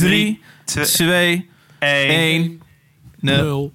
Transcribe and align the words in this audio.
3, 0.00 0.40
2, 0.64 1.48
1, 1.78 2.60
0. 3.20 3.72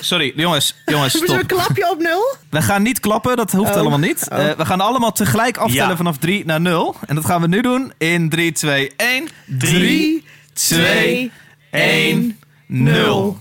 Sorry, 0.00 0.32
jongens. 0.36 0.74
jongens 0.84 1.16
stop. 1.16 1.28
een 1.28 1.46
klapje 1.46 1.90
op 1.90 1.98
nul? 2.02 2.34
We 2.50 2.62
gaan 2.62 2.82
niet 2.82 3.00
klappen, 3.00 3.36
dat 3.36 3.52
hoeft 3.52 3.68
Oh. 3.70 3.76
helemaal 3.76 3.98
niet. 3.98 4.26
Oh. 4.32 4.38
Eh, 4.48 4.56
we 4.56 4.64
gaan 4.66 4.80
allemaal 4.80 5.12
tegelijk 5.12 5.56
aftellen 5.56 5.88
Ja. 5.88 5.96
vanaf 5.96 6.16
3 6.18 6.44
naar 6.44 6.60
0. 6.60 6.96
En 7.06 7.14
dat 7.14 7.24
gaan 7.24 7.40
we 7.40 7.46
nu 7.48 7.60
doen 7.60 7.92
in 7.98 8.28
3, 8.28 8.52
2, 8.52 8.90
1. 8.96 9.28
3, 9.58 9.70
Drie, 9.78 10.24
2, 10.52 11.32
1, 11.70 12.38
0. 12.66 13.38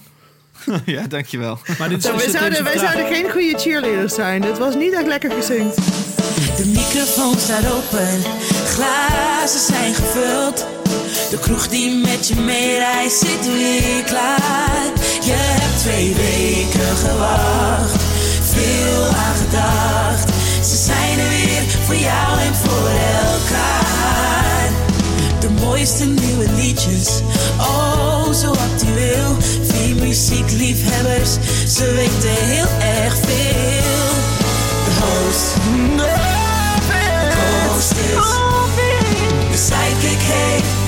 Ja, 0.85 1.07
dankjewel. 1.07 1.59
Maar 1.79 1.89
dit 1.89 1.97
is, 1.97 2.03
Zo, 2.09 2.15
wij, 2.17 2.29
zouden, 2.29 2.63
wij 2.63 2.77
zouden 2.77 3.05
geen 3.07 3.29
goede 3.31 3.57
cheerleaders 3.59 4.13
zijn. 4.13 4.41
Dit 4.41 4.57
was 4.57 4.75
niet 4.75 4.93
echt 4.93 5.07
lekker 5.07 5.31
gezinkt. 5.31 5.75
De 6.57 6.65
microfoon 6.65 7.37
staat 7.37 7.71
open, 7.71 8.21
glazen 8.65 9.59
zijn 9.59 9.93
gevuld. 9.93 10.65
De 11.29 11.39
kroeg 11.39 11.67
die 11.67 11.95
met 11.95 12.27
je 12.27 12.35
meereist 12.35 13.19
zit 13.19 13.45
weer 13.45 14.03
klaar. 14.03 14.85
Je 15.23 15.33
hebt 15.35 15.79
twee 15.79 16.13
weken 16.15 16.97
gewacht, 16.97 18.01
veel 18.53 19.05
aan 19.05 19.35
gedacht. 19.35 20.29
Ze 20.69 20.75
zijn 20.75 21.19
er 21.19 21.29
weer 21.29 21.63
voor 21.85 21.95
jou 21.95 22.39
en 22.39 22.55
voor 22.55 22.89
elkaar. 23.27 24.69
De 25.39 25.49
mooiste 25.49 26.05
nieuwe 26.05 26.45
liedjes, 26.55 27.21
oh 27.57 28.31
zo 28.31 28.49
actueel. 28.49 29.37
Vier 29.61 29.95
muziekliefhebbers, 29.95 31.31
ze 31.75 31.91
weten 31.91 32.45
heel 32.45 32.67
erg 32.79 33.15
veel. 33.15 34.11
De 34.85 34.91
host, 35.01 35.53
co-host 37.73 37.91
is 37.91 38.51
de 39.51 39.57
sidekick 39.57 40.21
heet. 40.21 40.82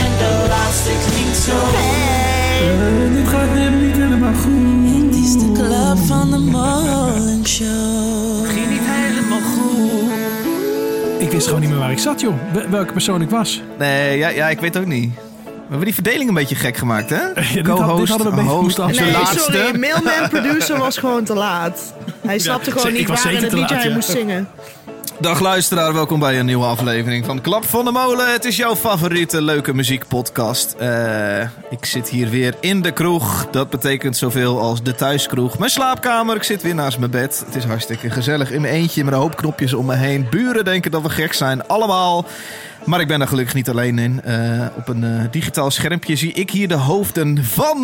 En 0.00 0.10
de 0.18 0.46
laatste 0.48 0.90
klinkt 1.10 1.36
zo. 1.36 1.50
Eh, 1.52 3.14
dit 3.14 3.28
gaat 3.28 3.54
net 3.54 3.80
niet 3.82 3.94
helemaal 3.96 4.34
goed. 4.34 5.06
Het 5.06 5.14
is 5.14 5.32
de 5.32 5.52
club 5.52 5.98
van 6.06 6.30
de 6.30 6.38
Molen 6.38 7.46
Show. 7.46 8.46
Ging 8.46 8.68
niet 8.70 8.80
helemaal 8.82 9.40
goed. 9.40 10.10
Ik 11.18 11.30
wist 11.30 11.46
gewoon 11.46 11.60
niet 11.60 11.70
meer 11.70 11.78
waar 11.78 11.90
ik 11.90 11.98
zat, 11.98 12.20
joh. 12.20 12.34
Wel- 12.52 12.68
Welke 12.68 12.92
persoon 12.92 13.22
ik 13.22 13.30
was. 13.30 13.62
Nee, 13.78 14.18
ja, 14.18 14.28
ja, 14.28 14.48
ik 14.48 14.60
weet 14.60 14.76
ook 14.78 14.86
niet. 14.86 15.10
We 15.44 15.78
hebben 15.78 15.84
die 15.84 15.94
verdeling 15.94 16.28
een 16.28 16.34
beetje 16.34 16.54
gek 16.54 16.76
gemaakt, 16.76 17.10
hè? 17.10 17.18
dit 17.54 17.62
Co-host, 17.68 18.08
hadden 18.12 18.34
we 18.34 18.40
host, 18.42 18.76
de 18.76 18.82
Nee, 18.84 19.12
laatste. 19.12 19.38
sorry. 19.38 19.78
Mailman 19.78 20.28
producer 20.28 20.78
was 20.78 20.96
gewoon 20.98 21.24
te 21.24 21.34
laat. 21.34 21.94
Hij 22.26 22.38
snapte 22.38 22.70
Ja, 22.70 22.76
gewoon 22.76 22.92
niet 22.92 23.08
waar 23.08 23.32
in 23.32 23.42
het 23.42 23.52
liedje 23.52 23.58
laat, 23.58 23.70
hij 23.70 23.88
ja. 23.88 23.94
moest 23.94 24.08
zingen. 24.10 24.48
Dag 25.22 25.40
luisteraar, 25.40 25.92
welkom 25.92 26.20
bij 26.20 26.38
een 26.38 26.46
nieuwe 26.46 26.64
aflevering 26.64 27.24
van 27.24 27.40
Klap 27.40 27.64
van 27.64 27.84
de 27.84 27.90
Molen. 27.90 28.32
Het 28.32 28.44
is 28.44 28.56
jouw 28.56 28.76
favoriete 28.76 29.42
leuke 29.42 29.74
muziekpodcast. 29.74 30.72
Eh, 30.72 31.40
ik 31.70 31.84
zit 31.84 32.08
hier 32.08 32.28
weer 32.28 32.54
in 32.60 32.82
de 32.82 32.92
kroeg. 32.92 33.46
Dat 33.50 33.70
betekent 33.70 34.16
zoveel 34.16 34.60
als 34.60 34.82
de 34.82 34.94
thuiskroeg. 34.94 35.58
Mijn 35.58 35.70
slaapkamer, 35.70 36.36
ik 36.36 36.42
zit 36.42 36.62
weer 36.62 36.74
naast 36.74 36.98
mijn 36.98 37.10
bed. 37.10 37.42
Het 37.46 37.54
is 37.54 37.64
hartstikke 37.64 38.10
gezellig 38.10 38.50
in 38.50 38.60
mijn 38.60 38.74
eentje 38.74 39.04
met 39.04 39.12
een 39.12 39.20
hoop 39.20 39.36
knopjes 39.36 39.74
om 39.74 39.86
me 39.86 39.94
heen. 39.94 40.26
Buren 40.30 40.64
denken 40.64 40.90
dat 40.90 41.02
we 41.02 41.10
gek 41.10 41.32
zijn, 41.32 41.66
allemaal. 41.66 42.24
Maar 42.84 43.00
ik 43.00 43.08
ben 43.08 43.20
er 43.20 43.28
gelukkig 43.28 43.54
niet 43.54 43.68
alleen 43.68 43.98
in. 43.98 44.22
Eh, 44.22 44.66
op 44.76 44.88
een 44.88 45.04
eh, 45.04 45.24
digitaal 45.30 45.70
schermpje 45.70 46.16
zie 46.16 46.32
ik 46.32 46.50
hier 46.50 46.68
de 46.68 46.74
hoofden 46.74 47.44
van 47.44 47.78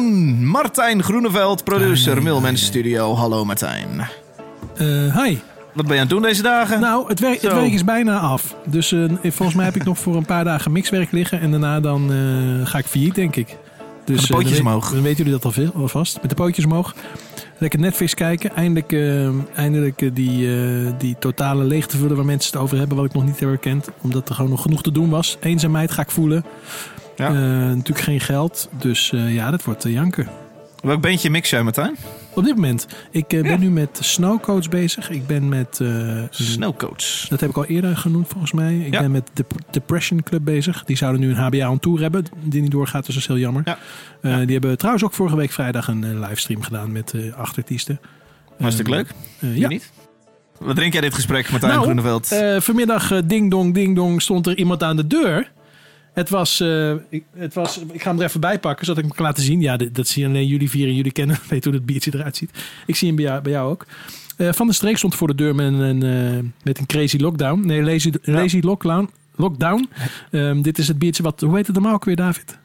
Martijn 0.44 1.02
Groeneveld, 1.02 1.64
producer 1.64 2.16
Hi. 2.16 2.22
Milmens 2.22 2.64
Studio. 2.64 3.14
Hallo 3.14 3.44
Martijn. 3.44 4.08
Hi. 5.14 5.38
Wat 5.78 5.86
ben 5.86 5.96
je 5.96 6.02
aan 6.02 6.08
het 6.08 6.16
doen 6.18 6.28
deze 6.28 6.42
dagen? 6.42 6.80
Nou, 6.80 7.08
het 7.08 7.20
werk, 7.20 7.42
het 7.42 7.52
werk 7.52 7.72
is 7.72 7.84
bijna 7.84 8.18
af. 8.18 8.54
Dus 8.66 8.92
eh, 8.92 9.04
volgens 9.22 9.54
mij 9.54 9.64
heb 9.64 9.76
ik 9.76 9.84
nog 9.84 9.98
voor 9.98 10.16
een 10.16 10.24
paar 10.24 10.44
dagen 10.44 10.72
mixwerk 10.72 11.10
liggen. 11.10 11.40
En 11.40 11.50
daarna 11.50 11.80
dan 11.80 12.12
eh, 12.12 12.66
ga 12.66 12.78
ik 12.78 12.86
failliet, 12.86 13.14
denk 13.14 13.36
ik. 13.36 13.56
Dus, 14.04 14.20
de 14.20 14.26
pootjes 14.26 14.28
eh, 14.28 14.42
dan 14.42 14.50
weet- 14.50 14.60
omhoog. 14.60 14.92
Dan 14.92 15.02
weten 15.02 15.24
jullie 15.24 15.40
dat 15.40 15.56
al 15.56 15.80
alvast. 15.80 16.18
Met 16.20 16.30
de 16.30 16.36
pootjes 16.36 16.64
omhoog. 16.64 16.94
Lekker 17.58 17.80
Netflix 17.80 18.14
kijken. 18.14 18.54
Eindelijk, 18.54 18.92
eindelijk 19.54 20.10
die, 20.14 20.48
die 20.98 21.16
totale 21.18 21.64
leegte 21.64 21.96
vullen 21.96 22.16
waar 22.16 22.24
mensen 22.24 22.52
het 22.52 22.60
over 22.62 22.78
hebben. 22.78 22.96
Wat 22.96 23.06
ik 23.06 23.12
nog 23.12 23.24
niet 23.24 23.40
heb 23.40 23.48
herkend. 23.48 23.88
Omdat 24.00 24.28
er 24.28 24.34
gewoon 24.34 24.50
nog 24.50 24.62
genoeg 24.62 24.82
te 24.82 24.92
doen 24.92 25.10
was. 25.10 25.36
Eenzaamheid 25.40 25.90
ga 25.90 26.02
ik 26.02 26.10
voelen. 26.10 26.44
Ja. 27.16 27.28
Natuurlijk 27.74 28.00
geen 28.00 28.20
geld. 28.20 28.68
Dus 28.78 29.12
ja, 29.14 29.50
dat 29.50 29.64
wordt 29.64 29.84
eh, 29.84 29.92
janken. 29.92 30.28
Welk 30.82 31.00
bandje 31.00 31.30
mix 31.30 31.50
jij, 31.50 31.62
Martijn? 31.62 31.96
Op 32.34 32.44
dit 32.44 32.54
moment. 32.54 32.86
Ik 33.10 33.32
eh, 33.32 33.42
ben 33.42 33.60
nu 33.60 33.70
met 33.70 33.98
Snowcoach 34.02 34.68
bezig. 34.68 35.10
Ik 35.10 35.26
ben 35.26 35.48
met... 35.48 35.80
eh, 35.80 36.22
Snowcoach. 36.30 37.28
dat 37.28 37.40
heb 37.40 37.50
ik 37.50 37.56
al 37.56 37.64
eerder 37.64 37.96
genoemd 37.96 38.28
volgens 38.28 38.52
mij. 38.52 38.78
Ik 38.78 38.92
Ja. 38.92 39.00
ben 39.00 39.10
met 39.10 39.30
de 39.34 39.44
Depression 39.70 40.22
Club 40.22 40.44
bezig. 40.44 40.84
Die 40.84 40.96
zouden 40.96 41.20
nu 41.20 41.28
een 41.30 41.36
HBA 41.36 41.70
on 41.70 41.78
tour 41.78 42.00
hebben. 42.00 42.24
Die 42.42 42.62
niet 42.62 42.70
doorgaat, 42.70 43.04
dus 43.06 43.14
dat 43.14 43.22
is 43.22 43.28
heel 43.28 43.38
jammer. 43.38 43.62
Ja. 43.64 43.78
Eh, 44.22 44.36
Die 44.38 44.52
hebben 44.52 44.76
trouwens 44.78 45.04
ook 45.04 45.12
vorige 45.14 45.36
week 45.36 45.50
vrijdag 45.52 45.88
een 45.88 46.20
livestream 46.20 46.62
gedaan 46.62 46.92
met 46.92 47.14
acht 47.36 47.56
artiesten. 47.56 48.00
Hartstikke 48.58 48.90
Eh, 48.90 48.96
leuk. 48.96 49.12
ja. 49.56 49.68
niet? 49.68 49.90
Wat 50.58 50.76
drink 50.76 50.92
jij 50.92 51.00
dit 51.02 51.14
gesprek, 51.14 51.50
Martijn 51.50 51.72
Nou, 51.72 51.84
Groeneveld? 51.84 52.36
Vanmiddag 52.64 53.20
ding 53.24 53.50
dong 53.50 53.74
ding 53.74 53.96
dong 53.96 54.22
stond 54.22 54.46
er 54.46 54.56
iemand 54.56 54.82
aan 54.82 54.96
de 54.96 55.06
deur. 55.06 55.50
Het 56.18 56.30
was, 56.30 56.60
eh, 56.60 56.92
ik, 57.08 57.24
het 57.36 57.54
was, 57.54 57.78
ik 57.92 58.02
ga 58.02 58.10
hem 58.10 58.18
er 58.20 58.26
even 58.26 58.40
bij 58.40 58.58
pakken, 58.58 58.86
zodat 58.86 58.98
ik 59.02 59.08
hem 59.08 59.16
kan 59.16 59.26
laten 59.26 59.42
zien. 59.42 59.60
Ja, 59.60 59.76
dit- 59.76 59.94
dat 59.94 60.06
zien 60.08 60.26
alleen 60.26 60.46
jullie 60.46 60.70
vier 60.70 60.86
en 60.88 60.94
jullie 60.94 61.12
kennen. 61.12 61.38
Weet 61.48 61.64
hoe 61.64 61.72
dat 61.72 61.84
biertje 61.86 62.10
eruit 62.14 62.36
ziet. 62.36 62.50
Ik 62.86 62.96
zie 62.96 63.06
hem 63.06 63.16
bij 63.16 63.24
jou, 63.24 63.42
bij 63.42 63.52
jou 63.52 63.70
ook. 63.70 63.86
Eh, 64.36 64.52
van 64.52 64.66
de 64.66 64.72
Streek 64.72 64.96
stond 64.96 65.14
voor 65.14 65.26
de 65.28 65.34
deur 65.34 65.54
met 65.54 65.66
een, 65.72 66.02
eh, 66.02 66.38
met 66.62 66.78
een 66.78 66.86
crazy 66.86 67.16
lockdown. 67.16 67.66
Nee, 67.66 67.82
lazy, 67.82 68.12
lazy 68.22 68.58
lockdown. 68.62 69.10
Lockdown. 69.36 69.88
Ehm, 70.30 70.62
dit 70.62 70.78
is 70.78 70.88
het 70.88 70.98
biertje 70.98 71.22
wat, 71.22 71.40
hoe 71.40 71.56
heet 71.56 71.66
het 71.66 71.74
normaal 71.76 71.94
ook 71.94 72.04
weer, 72.04 72.16
David? 72.16 72.58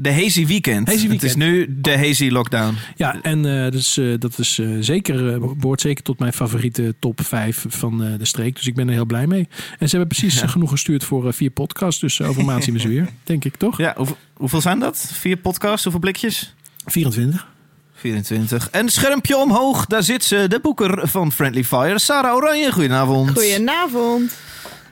De 0.00 0.12
Hazy 0.12 0.46
Weekend. 0.46 0.88
Hazy 0.88 1.08
Het 1.08 1.22
is 1.22 1.36
nu 1.36 1.66
de 1.80 1.98
Hazy 1.98 2.28
Lockdown. 2.28 2.74
Ja, 2.96 3.22
en 3.22 3.64
eh, 3.64 3.70
dus, 3.70 4.00
dat 4.18 4.38
is 4.38 4.58
eh, 4.58 4.68
zeker, 4.80 5.34
eh, 5.34 5.40
behoort 5.56 5.80
zeker 5.80 6.04
tot 6.04 6.18
mijn 6.18 6.32
favoriete 6.32 6.94
top 6.98 7.20
5 7.24 7.64
van 7.68 8.04
eh, 8.04 8.18
de 8.18 8.24
streek. 8.24 8.56
Dus 8.56 8.66
ik 8.66 8.74
ben 8.74 8.88
er 8.88 8.94
heel 8.94 9.04
blij 9.04 9.26
mee. 9.26 9.48
En 9.78 9.88
ze 9.88 9.96
hebben 9.96 10.16
precies 10.16 10.40
genoeg 10.40 10.70
gestuurd 10.70 11.04
voor 11.04 11.34
vier 11.34 11.50
podcasts. 11.50 12.00
Dus 12.00 12.22
over 12.22 12.44
maand 12.44 12.64
zien 12.64 12.74
we 12.74 12.80
ze 12.80 12.88
weer, 12.88 13.08
denk 13.24 13.44
ik, 13.44 13.56
toch? 13.56 13.78
Ja, 13.78 13.94
hoeveel, 13.96 14.16
hoeveel 14.34 14.60
zijn 14.60 14.78
dat? 14.78 15.10
Vier 15.12 15.36
podcasts, 15.36 15.82
hoeveel 15.82 16.00
blikjes? 16.00 16.54
24. 16.86 17.46
24. 17.94 18.70
En 18.70 18.88
schermpje 18.88 19.36
omhoog, 19.36 19.86
daar 19.86 20.02
zit 20.02 20.24
ze, 20.24 20.46
de 20.48 20.60
boeker 20.60 21.08
van 21.08 21.32
Friendly 21.32 21.64
Fire. 21.64 21.98
Sarah 21.98 22.34
Oranje, 22.34 22.72
goedenavond. 22.72 23.30
Goedenavond. 23.30 24.32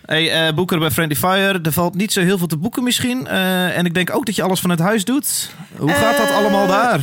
Hey, 0.06 0.46
eh, 0.48 0.54
boeker 0.54 0.78
bij 0.78 0.90
Friendly 0.90 1.16
Fire. 1.16 1.58
Er 1.62 1.72
valt 1.72 1.94
niet 1.94 2.12
zo 2.12 2.20
heel 2.20 2.38
veel 2.38 2.46
te 2.46 2.56
boeken 2.56 2.82
misschien. 2.82 3.26
Eh, 3.26 3.78
en 3.78 3.84
ik 3.84 3.94
denk 3.94 4.14
ook 4.14 4.26
dat 4.26 4.36
je 4.36 4.42
alles 4.42 4.60
vanuit 4.60 4.78
huis 4.78 5.04
doet. 5.04 5.50
Hoe 5.76 5.90
gaat 5.90 6.16
dat 6.16 6.28
Eh, 6.28 6.36
allemaal 6.36 6.66
daar? 6.66 7.00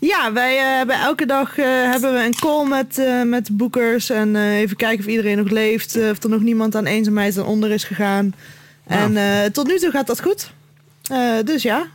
Ja, 0.00 0.32
wij 0.32 0.56
hebben 0.56 0.96
elke 1.00 1.26
dag 1.26 1.56
hebben 1.56 2.12
we 2.14 2.24
een 2.24 2.34
call 2.34 2.66
met, 2.66 3.02
met 3.26 3.56
boekers. 3.56 4.10
En 4.10 4.36
even 4.36 4.76
kijken 4.76 4.98
of 4.98 5.10
iedereen 5.10 5.36
nog 5.36 5.50
leeft. 5.50 5.96
of 6.10 6.22
er 6.22 6.30
nog 6.30 6.40
niemand 6.40 6.74
aan 6.74 6.86
eenzaamheid 6.86 7.38
aan 7.38 7.44
onder 7.44 7.70
is 7.70 7.84
gegaan. 7.84 8.34
En 8.86 9.16
eh, 9.16 9.50
tot 9.52 9.66
nu 9.66 9.78
toe 9.78 9.90
gaat 9.90 10.06
dat 10.06 10.20
goed. 10.22 10.52
Dus 11.44 11.62
ja, 11.62 11.86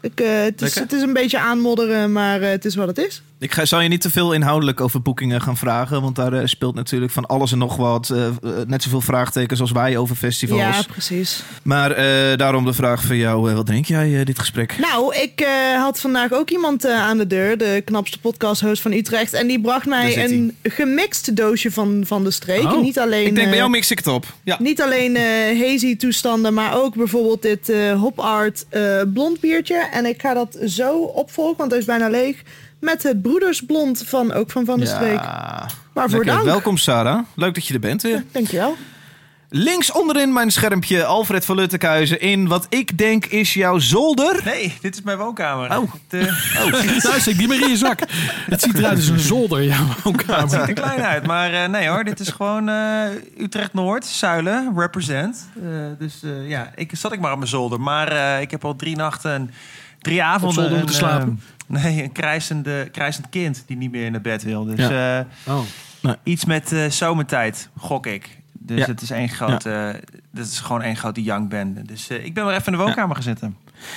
ik, 0.00 0.18
het, 0.18 0.54
is, 0.54 0.60
Lekker. 0.60 0.80
het 0.82 0.92
is 0.92 1.02
een 1.02 1.12
beetje 1.12 1.38
aanmodderen, 1.38 2.12
maar 2.12 2.40
het 2.40 2.64
is 2.64 2.74
wat 2.74 2.86
het 2.86 2.98
is. 2.98 3.22
Ik 3.38 3.52
ga, 3.52 3.64
zal 3.64 3.80
je 3.80 3.88
niet 3.88 4.00
te 4.00 4.10
veel 4.10 4.32
inhoudelijk 4.32 4.80
over 4.80 5.02
boekingen 5.02 5.40
gaan 5.40 5.56
vragen. 5.56 6.02
Want 6.02 6.16
daar 6.16 6.32
eh, 6.32 6.46
speelt 6.46 6.74
natuurlijk 6.74 7.12
van 7.12 7.26
alles 7.26 7.52
en 7.52 7.58
nog 7.58 7.76
wat. 7.76 8.10
eh, 8.10 8.28
net 8.66 8.82
zoveel 8.82 9.00
vraagtekens 9.00 9.60
als 9.60 9.72
wij 9.72 9.96
over 9.96 10.16
festivals. 10.16 10.60
Ja, 10.60 10.82
precies. 10.88 11.42
Maar 11.62 11.94
daarom 12.36 12.64
de 12.64 12.72
vraag 12.72 13.04
van 13.04 13.16
jou. 13.16 13.54
wat 13.54 13.66
denk 13.66 13.86
jij 13.86 14.24
dit 14.24 14.38
gesprek? 14.38 14.78
Nou, 14.78 15.14
ik 15.16 15.46
had 15.76 16.00
vandaag 16.00 16.32
ook 16.32 16.50
iemand 16.50 16.86
aan 16.86 17.18
de 17.18 17.26
deur, 17.26 17.58
de 17.58 17.82
knapste 17.84 18.20
podcasthost 18.20 18.82
van 18.82 18.92
Utrecht. 18.92 19.32
En 19.32 19.46
die 19.46 19.60
bracht 19.60 19.86
mij 19.86 20.24
een 20.24 20.56
gemixt 20.62 21.36
doosje 21.36 21.70
van, 21.70 22.02
van 22.06 22.24
de 22.24 22.30
streek. 22.30 22.62
Oh. 22.62 22.80
Niet 22.80 22.98
alleen, 22.98 23.26
ik 23.26 23.34
denk 23.34 23.48
bij 23.48 23.56
jou 23.56 23.70
mix 23.70 23.90
ik 23.90 23.98
het 23.98 24.06
op. 24.06 24.26
Ja. 24.44 24.56
Niet 24.60 24.82
alleen 24.82 25.16
hazy 25.60 25.96
toestanden, 25.96 26.54
maar 26.54 26.76
ook 26.82 26.94
bijvoorbeeld 26.94 27.42
dit 27.42 27.72
Hop 27.96 28.18
Art 28.18 28.66
blond 29.12 29.40
biertje. 29.40 29.88
En 29.92 30.06
ik 30.06 30.20
ga 30.20 30.34
dat 30.34 30.58
zo 30.66 30.98
opvolgen, 30.98 31.56
want 31.56 31.70
hij 31.70 31.80
is 31.80 31.86
bijna 31.86 32.08
leeg. 32.08 32.42
Met 32.80 33.02
het 33.02 33.22
broedersblond 33.22 34.02
van 34.06 34.32
ook 34.32 34.50
van 34.50 34.64
Van 34.64 34.78
der 34.78 34.88
Streek. 34.88 35.20
Waarvoor 35.92 36.18
Lekker. 36.18 36.34
dank. 36.34 36.44
Welkom 36.44 36.76
Sarah. 36.76 37.18
Leuk 37.34 37.54
dat 37.54 37.66
je 37.66 37.74
er 37.74 37.80
bent 37.80 38.02
weer. 38.02 38.24
Dankjewel. 38.32 38.76
Links 39.48 39.92
onderin 39.92 40.32
mijn 40.32 40.50
schermpje 40.50 41.04
Alfred 41.04 41.44
van 41.44 41.56
Luttekhuizen 41.56 42.20
in 42.20 42.48
wat 42.48 42.66
ik 42.68 42.98
denk 42.98 43.26
is 43.26 43.54
jouw 43.54 43.78
zolder. 43.78 44.40
Nee, 44.44 44.78
dit 44.80 44.94
is 44.94 45.02
mijn 45.02 45.18
woonkamer. 45.18 45.78
Oh. 45.78 45.92
Het, 46.08 46.26
eh, 46.26 47.00
Thuis, 47.02 47.22
steek 47.22 47.38
die 47.38 47.48
maar 47.48 47.60
in 47.60 47.68
je 47.68 47.76
zak. 47.76 48.00
Het 48.50 48.62
ziet 48.62 48.78
eruit 48.78 48.96
als 48.96 49.08
een 49.08 49.18
zolder, 49.18 49.62
ja, 49.62 49.76
het 49.76 49.94
ziet 49.94 50.02
woonkamer. 50.04 50.60
er 50.60 50.72
klein 50.72 51.00
uit, 51.00 51.26
maar 51.26 51.52
eh, 51.52 51.68
nee 51.68 51.88
hoor, 51.88 52.04
dit 52.04 52.20
is 52.20 52.28
gewoon 52.28 52.68
eh, 52.68 53.04
Utrecht-Noord, 53.38 54.04
Zuilen, 54.06 54.72
represent. 54.76 55.48
Dus 55.98 56.22
eh, 56.22 56.48
ja, 56.48 56.70
ik 56.74 56.90
zat 56.94 57.12
ik 57.12 57.20
maar 57.20 57.32
op 57.32 57.38
mijn 57.38 57.50
zolder. 57.50 57.80
Maar 57.80 58.08
eh, 58.08 58.40
ik 58.40 58.50
heb 58.50 58.64
al 58.64 58.76
drie 58.76 58.96
nachten, 58.96 59.32
en 59.32 59.50
drie 60.00 60.22
avonden... 60.22 60.54
zolder 60.54 60.72
een, 60.72 60.78
moeten 60.78 60.96
slapen? 60.96 61.40
Eh, 61.72 61.82
nee, 61.82 62.02
een 62.02 62.12
krijzende, 62.12 62.88
krijzend 62.92 63.28
kind 63.28 63.62
die 63.66 63.76
niet 63.76 63.90
meer 63.90 64.10
naar 64.10 64.20
bed 64.20 64.42
wil. 64.42 64.64
Dus 64.64 64.88
eh, 64.88 65.18
Oh. 65.46 65.60
iets 66.22 66.44
met 66.44 66.72
eh, 66.72 66.90
zomertijd, 66.90 67.68
gok 67.78 68.06
ik. 68.06 68.28
Dus 68.52 68.78
Ja. 68.78 68.86
het 68.86 69.02
is 69.02 69.10
één 69.10 69.28
grote, 69.28 70.00
dit 70.32 70.46
is 70.46 70.60
gewoon 70.60 70.82
één 70.82 70.96
grote 70.96 71.22
young 71.22 71.48
bende. 71.48 71.82
Dus 71.82 72.08
eh, 72.08 72.24
ik 72.24 72.34
ben 72.34 72.44
weer 72.46 72.54
even 72.54 72.72
in 72.72 72.78
de 72.78 72.84
woonkamer 72.84 73.14
gaan 73.14 73.24
zitten. 73.24 73.56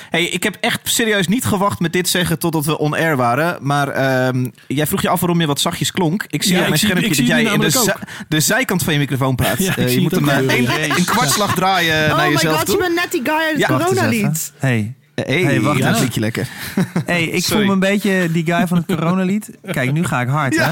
Hey, 0.10 0.24
ik 0.26 0.44
heb 0.44 0.58
echt 0.62 0.80
serieus 0.84 1.28
niet 1.28 1.46
gewacht 1.46 1.80
met 1.80 1.94
dit 1.94 2.10
zeggen 2.10 2.40
totdat 2.40 2.66
we 2.66 2.78
on-air 2.78 3.16
waren. 3.16 3.58
Maar 3.62 3.88
ehm, 3.88 4.48
jij 4.68 4.88
vroeg 4.88 5.02
je 5.02 5.10
af 5.10 5.20
waarom 5.20 5.40
je 5.40 5.48
wat 5.48 5.60
zachtjes 5.60 5.92
klonk. 5.92 6.26
Ik 6.28 6.44
zie 6.44 6.54
Ja, 6.56 6.60
op 6.62 6.68
mijn 6.68 6.80
schermpje 6.80 7.08
dat 7.08 7.18
jij 7.28 7.44
het 7.44 7.54
in 7.54 7.60
de, 7.60 7.96
de 8.28 8.40
zijkant 8.40 8.84
van 8.84 8.94
je 8.94 9.00
microfoon 9.00 9.36
praat. 9.36 9.58
Ja, 9.64 9.78
Eh, 9.78 9.94
je 9.94 10.02
moet 10.02 10.12
het 10.12 10.26
hem 10.26 10.50
eh, 10.50 10.58
een, 10.58 10.92
een 10.98 11.06
kwartslag 11.06 11.56
draaien 11.56 12.12
oh 12.12 12.18
naar 12.18 12.26
my 12.28 12.32
jezelf 12.34 12.58
god, 12.60 12.72
je 12.72 12.78
bent 12.78 12.96
net 12.96 13.12
die 13.12 13.22
guy 13.24 13.34
uit 13.34 13.52
het 13.52 13.60
Ja, 13.60 13.68
coronalied. 13.78 14.52
Hey, 14.58 14.94
Hey, 15.26 15.42
Hey, 15.44 15.62
wacht 15.62 15.80
dat 15.82 15.90
even. 15.90 16.02
liedje 16.04 16.20
lekker. 16.20 16.48
hey, 17.06 17.24
ik 17.24 17.44
Sorry. 17.44 17.58
voel 17.58 17.66
me 17.66 17.72
een 17.74 17.80
beetje 17.92 18.32
die 18.32 18.46
guy 18.46 18.68
van 18.68 18.78
het 18.78 18.86
coronalied. 18.98 19.50
Kijk, 19.72 19.92
nu 19.92 20.04
ga 20.06 20.22
ik 20.22 20.28
hard, 20.28 20.58
hè? 20.60 20.72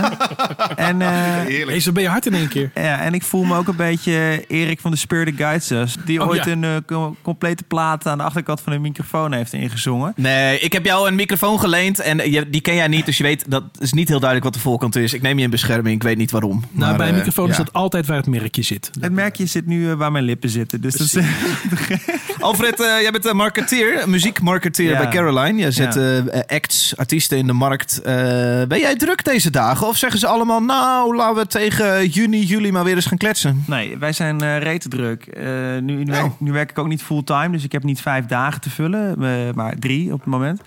En, 0.75 1.01
eh, 1.01 1.09
Hey, 1.67 1.79
zo 1.79 1.91
ben 1.91 2.03
je 2.03 2.09
hard 2.09 2.25
in 2.25 2.33
één 2.33 2.47
keer. 2.47 2.71
ja, 2.75 2.99
en 2.99 3.13
ik 3.13 3.23
voel 3.23 3.44
me 3.44 3.55
ook 3.57 3.67
een 3.67 3.75
beetje 3.75 4.44
Erik 4.47 4.79
van 4.79 4.91
de 4.91 4.97
Spirit 4.97 5.35
Guides. 5.38 5.95
Die 6.05 6.21
Oh, 6.21 6.27
ooit 6.27 6.45
ja. 6.45 6.51
een 6.51 6.63
eh, 6.63 6.75
co- 6.85 7.15
complete 7.21 7.63
plaat 7.63 8.07
aan 8.07 8.17
de 8.17 8.23
achterkant 8.23 8.61
van 8.61 8.73
een 8.73 8.81
microfoon 8.81 9.33
heeft 9.33 9.53
ingezongen. 9.53 10.13
Nee, 10.15 10.59
ik 10.59 10.73
heb 10.73 10.85
jou 10.85 11.07
een 11.07 11.15
microfoon 11.15 11.59
geleend 11.59 11.99
en 11.99 12.31
je, 12.31 12.49
die 12.49 12.61
ken 12.61 12.75
jij 12.75 12.88
niet. 12.88 13.05
Dus 13.05 13.17
je 13.17 13.23
weet, 13.23 13.44
dat 13.47 13.63
is 13.79 13.94
niet 13.94 14.07
heel 14.07 14.19
duidelijk 14.19 14.44
wat 14.53 14.53
de 14.63 14.69
voorkant 14.69 14.95
is. 14.95 15.13
Ik 15.13 15.21
neem 15.21 15.38
je 15.38 15.44
in 15.44 15.49
bescherming, 15.49 15.95
ik 15.95 16.03
weet 16.03 16.17
niet 16.17 16.31
waarom. 16.31 16.63
Nou, 16.71 16.88
Maar, 16.89 16.97
bij 16.97 17.05
een 17.07 17.11
eh, 17.11 17.17
microfoon 17.17 17.49
is 17.49 17.57
ja. 17.57 17.63
dat 17.63 17.73
altijd 17.73 18.05
waar 18.07 18.17
het 18.17 18.27
merkje 18.27 18.61
zit. 18.61 18.89
Het 18.99 19.11
merkje 19.11 19.45
zit 19.45 19.65
nu 19.65 19.89
eh, 19.89 19.95
waar 19.97 20.11
mijn 20.11 20.23
lippen 20.23 20.49
zitten. 20.49 20.81
Dus 20.81 20.94
dat 20.94 21.07
is, 21.07 21.17
Alfred, 22.39 22.79
eh, 22.81 23.01
jij 23.01 23.11
bent 23.11 23.25
een 23.25 23.35
marketeer, 23.35 24.09
Ja. 24.91 24.97
bij 24.97 25.07
Caroline. 25.11 25.59
Je 25.61 25.71
zet 25.71 25.93
Ja. 25.93 26.17
eh, 26.19 26.55
acts, 26.57 26.97
artiesten 26.97 27.37
in 27.37 27.47
de 27.47 27.53
markt. 27.53 28.01
Eh, 28.01 28.13
ben 28.67 28.79
jij 28.79 28.95
druk 28.95 29.23
deze 29.25 29.49
dagen? 29.49 29.87
Of 29.87 29.97
zeggen 29.97 30.19
ze 30.19 30.27
allemaal, 30.27 30.61
nou, 30.61 31.15
laten 31.15 31.35
we 31.41 31.47
tegen 31.47 32.07
juni, 32.07 32.43
juli 32.43 32.71
maar 32.71 32.83
weer 32.83 32.95
eens 32.95 33.05
gaan 33.05 33.17
kletsen? 33.17 33.63
Nee, 33.67 33.97
wij 33.97 34.13
zijn 34.13 34.41
eh 34.41 34.57
rete 34.59 34.89
druk. 34.89 35.37
Nu, 35.37 35.81
nu, 35.81 36.01
Oh. 36.01 36.07
werk, 36.09 36.31
nu 36.39 36.51
werk 36.51 36.69
ik 36.69 36.77
ook 36.77 36.87
niet 36.87 37.03
fulltime, 37.03 37.49
dus 37.49 37.63
ik 37.63 37.71
heb 37.71 37.83
niet 37.83 38.01
vijf 38.01 38.25
dagen 38.25 38.61
te 38.61 38.69
vullen, 38.69 39.15
maar 39.55 39.75
drie 39.79 40.13
op 40.13 40.19
het 40.19 40.27
moment. 40.29 40.61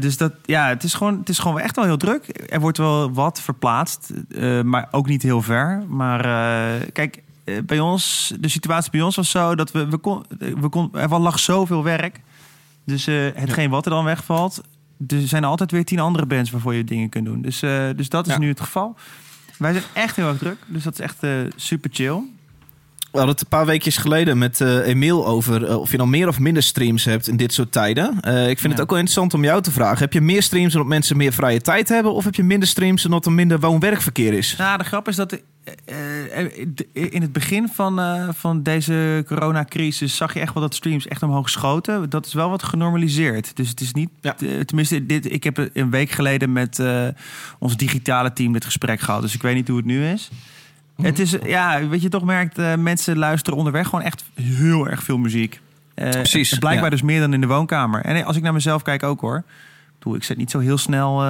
Dus 0.00 0.16
dat, 0.16 0.32
ja, 0.44 0.68
het 0.68 0.82
is, 0.84 0.94
gewoon, 0.94 1.18
het 1.18 1.28
is 1.28 1.38
gewoon 1.38 1.60
echt 1.60 1.76
wel 1.76 1.84
heel 1.84 1.96
druk. 1.96 2.48
Er 2.48 2.60
wordt 2.60 2.78
wel 2.78 3.12
wat 3.12 3.40
verplaatst, 3.40 4.10
maar 4.64 4.88
ook 4.90 5.06
niet 5.08 5.22
heel 5.22 5.42
ver. 5.42 5.82
Maar 5.88 6.22
kijk, 6.92 7.22
bij 7.64 7.80
ons, 7.80 8.32
de 8.40 8.48
situatie 8.48 8.90
bij 8.90 9.00
ons 9.00 9.16
was 9.16 9.30
zo 9.30 9.54
dat 9.54 9.72
we, 9.72 9.88
we 9.88 9.96
kon, 9.96 10.24
we 10.38 10.68
kon, 10.68 10.90
er 10.94 11.18
lag 11.18 11.38
zoveel 11.38 11.84
werk. 11.84 12.20
Dus 12.88 13.06
eh, 13.06 13.14
hetgeen 13.34 13.70
wat 13.70 13.84
er 13.84 13.90
dan 13.90 14.04
wegvalt, 14.04 14.60
er 15.08 15.20
zijn 15.20 15.44
altijd 15.44 15.70
weer 15.70 15.84
tien 15.84 15.98
andere 16.00 16.26
bands 16.26 16.50
waarvoor 16.50 16.74
je 16.74 16.84
dingen 16.84 17.08
kunt 17.08 17.24
doen. 17.24 17.42
Dus, 17.42 17.62
eh, 17.62 17.84
dus 17.96 18.08
dat 18.08 18.26
is 18.26 18.32
Ja. 18.32 18.38
nu 18.38 18.48
het 18.48 18.60
geval. 18.60 18.96
Wij 19.58 19.72
zijn 19.72 19.84
echt 19.92 20.16
heel 20.16 20.28
erg 20.28 20.38
druk, 20.38 20.56
dus 20.66 20.82
dat 20.82 20.92
is 20.92 21.00
echt 21.00 21.16
eh, 21.22 21.30
super 21.56 21.90
chill. 21.92 22.20
We 22.98 23.18
hadden 23.18 23.30
het 23.34 23.40
een 23.40 23.48
paar 23.58 23.66
weekjes 23.66 23.96
geleden 23.96 24.38
met 24.38 24.60
eh 24.60 24.86
Emiel 24.86 25.26
over 25.26 25.78
of 25.78 25.90
je 25.90 25.96
nou 25.96 26.08
meer 26.08 26.28
of 26.28 26.38
minder 26.38 26.62
streams 26.62 27.04
hebt 27.04 27.28
in 27.28 27.36
dit 27.36 27.52
soort 27.52 27.72
tijden. 27.72 28.14
Ik 28.48 28.58
vind 28.58 28.72
het 28.72 28.82
ook 28.82 28.88
wel 28.90 28.98
interessant 28.98 29.34
om 29.34 29.44
jou 29.44 29.62
te 29.62 29.70
vragen. 29.70 29.98
Heb 29.98 30.12
je 30.12 30.20
meer 30.20 30.42
streams 30.42 30.74
omdat 30.74 30.88
mensen 30.88 31.16
meer 31.16 31.32
vrije 31.32 31.60
tijd 31.60 31.88
hebben? 31.88 32.12
Of 32.14 32.24
heb 32.24 32.34
je 32.34 32.42
minder 32.42 32.68
streams 32.68 33.04
omdat 33.04 33.26
er 33.26 33.32
minder 33.32 33.60
woon-werkverkeer 33.60 34.32
is? 34.32 34.56
Nou, 34.58 34.78
de 34.78 34.84
grap 34.84 35.08
is 35.08 35.16
dat 35.16 35.38
in 36.92 37.22
het 37.22 37.32
begin 37.32 37.68
van, 37.68 38.00
eh, 38.00 38.28
van 38.32 38.62
deze 38.62 39.24
coronacrisis 39.26 40.16
zag 40.16 40.34
je 40.34 40.40
echt 40.40 40.54
wel 40.54 40.62
dat 40.62 40.74
streams 40.74 41.06
echt 41.06 41.22
omhoog 41.22 41.50
schoten. 41.50 42.10
Dat 42.10 42.26
is 42.26 42.32
wel 42.34 42.50
wat 42.50 42.62
genormaliseerd. 42.62 43.56
Dus 43.56 43.68
het 43.68 43.80
is 43.80 43.92
niet, 43.92 44.08
Ja. 44.20 44.36
eh, 44.38 44.60
tenminste, 44.60 45.06
dit, 45.06 45.32
ik 45.32 45.44
heb 45.44 45.68
een 45.72 45.90
week 45.90 46.10
geleden 46.10 46.52
met 46.52 46.78
eh, 46.78 47.06
ons 47.58 47.76
digitale 47.76 48.32
team 48.32 48.52
dit 48.52 48.64
gesprek 48.64 49.00
gehad. 49.00 49.22
Dus 49.22 49.34
ik 49.34 49.42
weet 49.42 49.54
niet 49.54 49.68
hoe 49.68 49.76
het 49.76 49.86
nu 49.86 50.06
is. 50.06 50.30
Het 51.02 51.18
is, 51.18 51.36
ja, 51.44 51.86
wat 51.86 52.02
je 52.02 52.08
toch 52.08 52.24
merkt, 52.24 52.58
eh, 52.58 52.74
mensen 52.74 53.18
luisteren 53.18 53.58
onderweg 53.58 53.84
gewoon 53.88 54.04
echt 54.04 54.24
heel 54.34 54.88
erg 54.88 55.02
veel 55.02 55.18
muziek. 55.18 55.60
Eh, 55.94 56.10
Precies, 56.10 56.52
en 56.52 56.58
Blijkbaar 56.58 56.84
ja. 56.84 56.90
dus 56.90 57.02
meer 57.02 57.20
dan 57.20 57.32
in 57.34 57.40
de 57.40 57.46
woonkamer. 57.46 58.04
En 58.04 58.24
als 58.24 58.36
ik 58.36 58.42
naar 58.42 58.52
mezelf 58.52 58.82
kijk 58.82 59.02
ook 59.02 59.20
hoor. 59.20 59.44
Bedoel, 59.98 60.14
ik 60.14 60.24
zet 60.24 60.36
niet 60.36 60.50
zo 60.50 60.58
heel 60.58 60.78
snel 60.78 61.22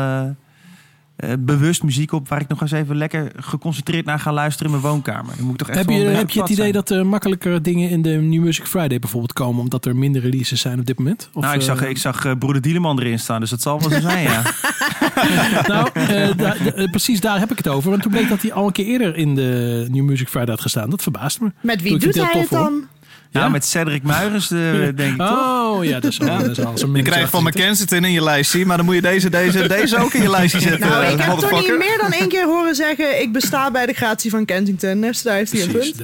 eh, 1.19 1.33
eh, 1.33 1.39
bewust 1.39 1.83
muziek 1.83 2.13
op... 2.13 2.29
waar 2.29 2.41
ik 2.41 2.49
nog 2.49 2.61
eens 2.61 2.73
even 2.73 2.97
lekker 2.97 3.33
geconcentreerd 3.37 4.05
naar 4.05 4.19
ga 4.19 4.33
luisteren 4.33 4.73
in 4.73 4.81
mijn 4.81 4.93
woonkamer. 4.93 5.37
Dan 5.37 5.45
moet 5.45 5.53
ik 5.53 5.59
toch 5.59 5.69
echt 5.69 5.79
Heb 5.79 5.87
wel 5.87 5.97
je, 5.97 6.05
heb 6.05 6.31
je 6.31 6.41
het 6.41 6.51
idee 6.51 6.63
zijn. 6.63 6.73
dat 6.73 6.91
er 6.91 7.07
makkelijker 7.07 7.63
dingen 7.63 7.91
in 7.91 8.03
de 8.03 8.11
New 8.11 8.43
Music 8.43 8.67
Friday 8.67 8.99
bijvoorbeeld 8.99 9.33
komen... 9.33 9.61
omdat 9.63 9.87
er 9.87 9.97
minder 9.97 10.23
releases 10.23 10.61
zijn 10.61 10.81
op 10.81 10.87
dit 10.87 10.99
moment? 10.99 11.31
Of, 11.33 11.43
nou, 11.43 11.55
ik 11.55 11.61
eh, 11.61 11.67
zag, 11.67 11.85
ik 11.85 11.99
zag 11.99 12.25
eh, 12.25 12.33
broeder 12.39 12.63
Dieleman 12.63 13.01
erin 13.01 13.19
staan, 13.19 13.41
dus 13.41 13.51
dat 13.51 13.63
zal 13.63 13.81
wel 13.81 13.91
zo 13.91 14.01
zijn, 14.01 14.23
ja. 14.23 14.43
Nou, 15.67 15.89
eh, 15.93 16.29
eh, 16.29 16.91
precies 16.91 17.21
daar 17.21 17.39
heb 17.39 17.51
ik 17.51 17.57
het 17.57 17.69
over. 17.69 17.91
Want 17.91 18.03
toen 18.03 18.11
bleek 18.11 18.29
dat 18.29 18.43
hij 18.43 18.53
al 18.53 18.67
een 18.67 18.73
keer 18.73 18.87
eerder 18.87 19.17
in 19.17 19.35
de 19.35 19.87
New 19.91 20.05
Music 20.05 20.29
Friday 20.29 20.51
had 20.51 20.61
gestaan. 20.61 20.91
Dat 20.91 21.03
verbaast 21.03 21.41
me. 21.41 21.53
Met 21.61 21.83
wie 21.83 21.99
doet 21.99 22.15
hij 22.15 22.41
het 22.41 22.51
dan? 22.51 22.87
Ja? 23.31 23.41
Nou, 23.41 23.53
met 23.53 23.65
Cedric 23.65 24.03
Muigens, 24.03 24.51
eh, 24.51 24.59
denk 24.73 24.99
ik 24.99 25.17
toch? 25.17 25.31
Oh, 25.31 25.85
ja, 25.85 26.01
dat 26.01 26.11
is 26.11 26.21
al, 26.21 26.27
dat 26.39 26.59
is 26.59 26.65
al 26.65 26.79
zo'n 26.79 26.95
Je 26.95 27.03
krijgt 27.03 27.31
van 27.31 27.43
McKenzie 27.43 27.97
in 27.97 28.13
je 28.13 28.23
lijstje, 28.23 28.67
maar 28.67 28.77
dan 28.77 28.87
moet 28.87 28.95
je 28.95 29.01
deze, 29.01 29.31
deze, 29.31 29.69
deze 29.69 29.99
ook 29.99 30.13
in 30.13 30.23
je 30.23 30.31
lijstje 30.31 30.61
zetten. 30.61 30.89
Nou, 30.89 31.05
eh, 31.05 31.13
ik 31.13 31.21
heb 31.21 31.39
Tony 31.39 31.77
meer 31.79 31.99
dan 32.01 32.13
één 32.13 32.29
keer 32.29 32.45
horen 32.45 32.75
zeggen... 32.75 33.21
ik 33.21 33.33
besta 33.33 33.71
bij 33.71 33.87
de 33.87 33.93
gratie 33.93 34.31
van 34.31 34.45
Kensington. 34.45 35.01
Dus 35.01 35.23
daar 35.23 35.35
heeft 35.35 35.53
hij 35.53 35.63
een 35.63 35.73
punt. 35.73 35.95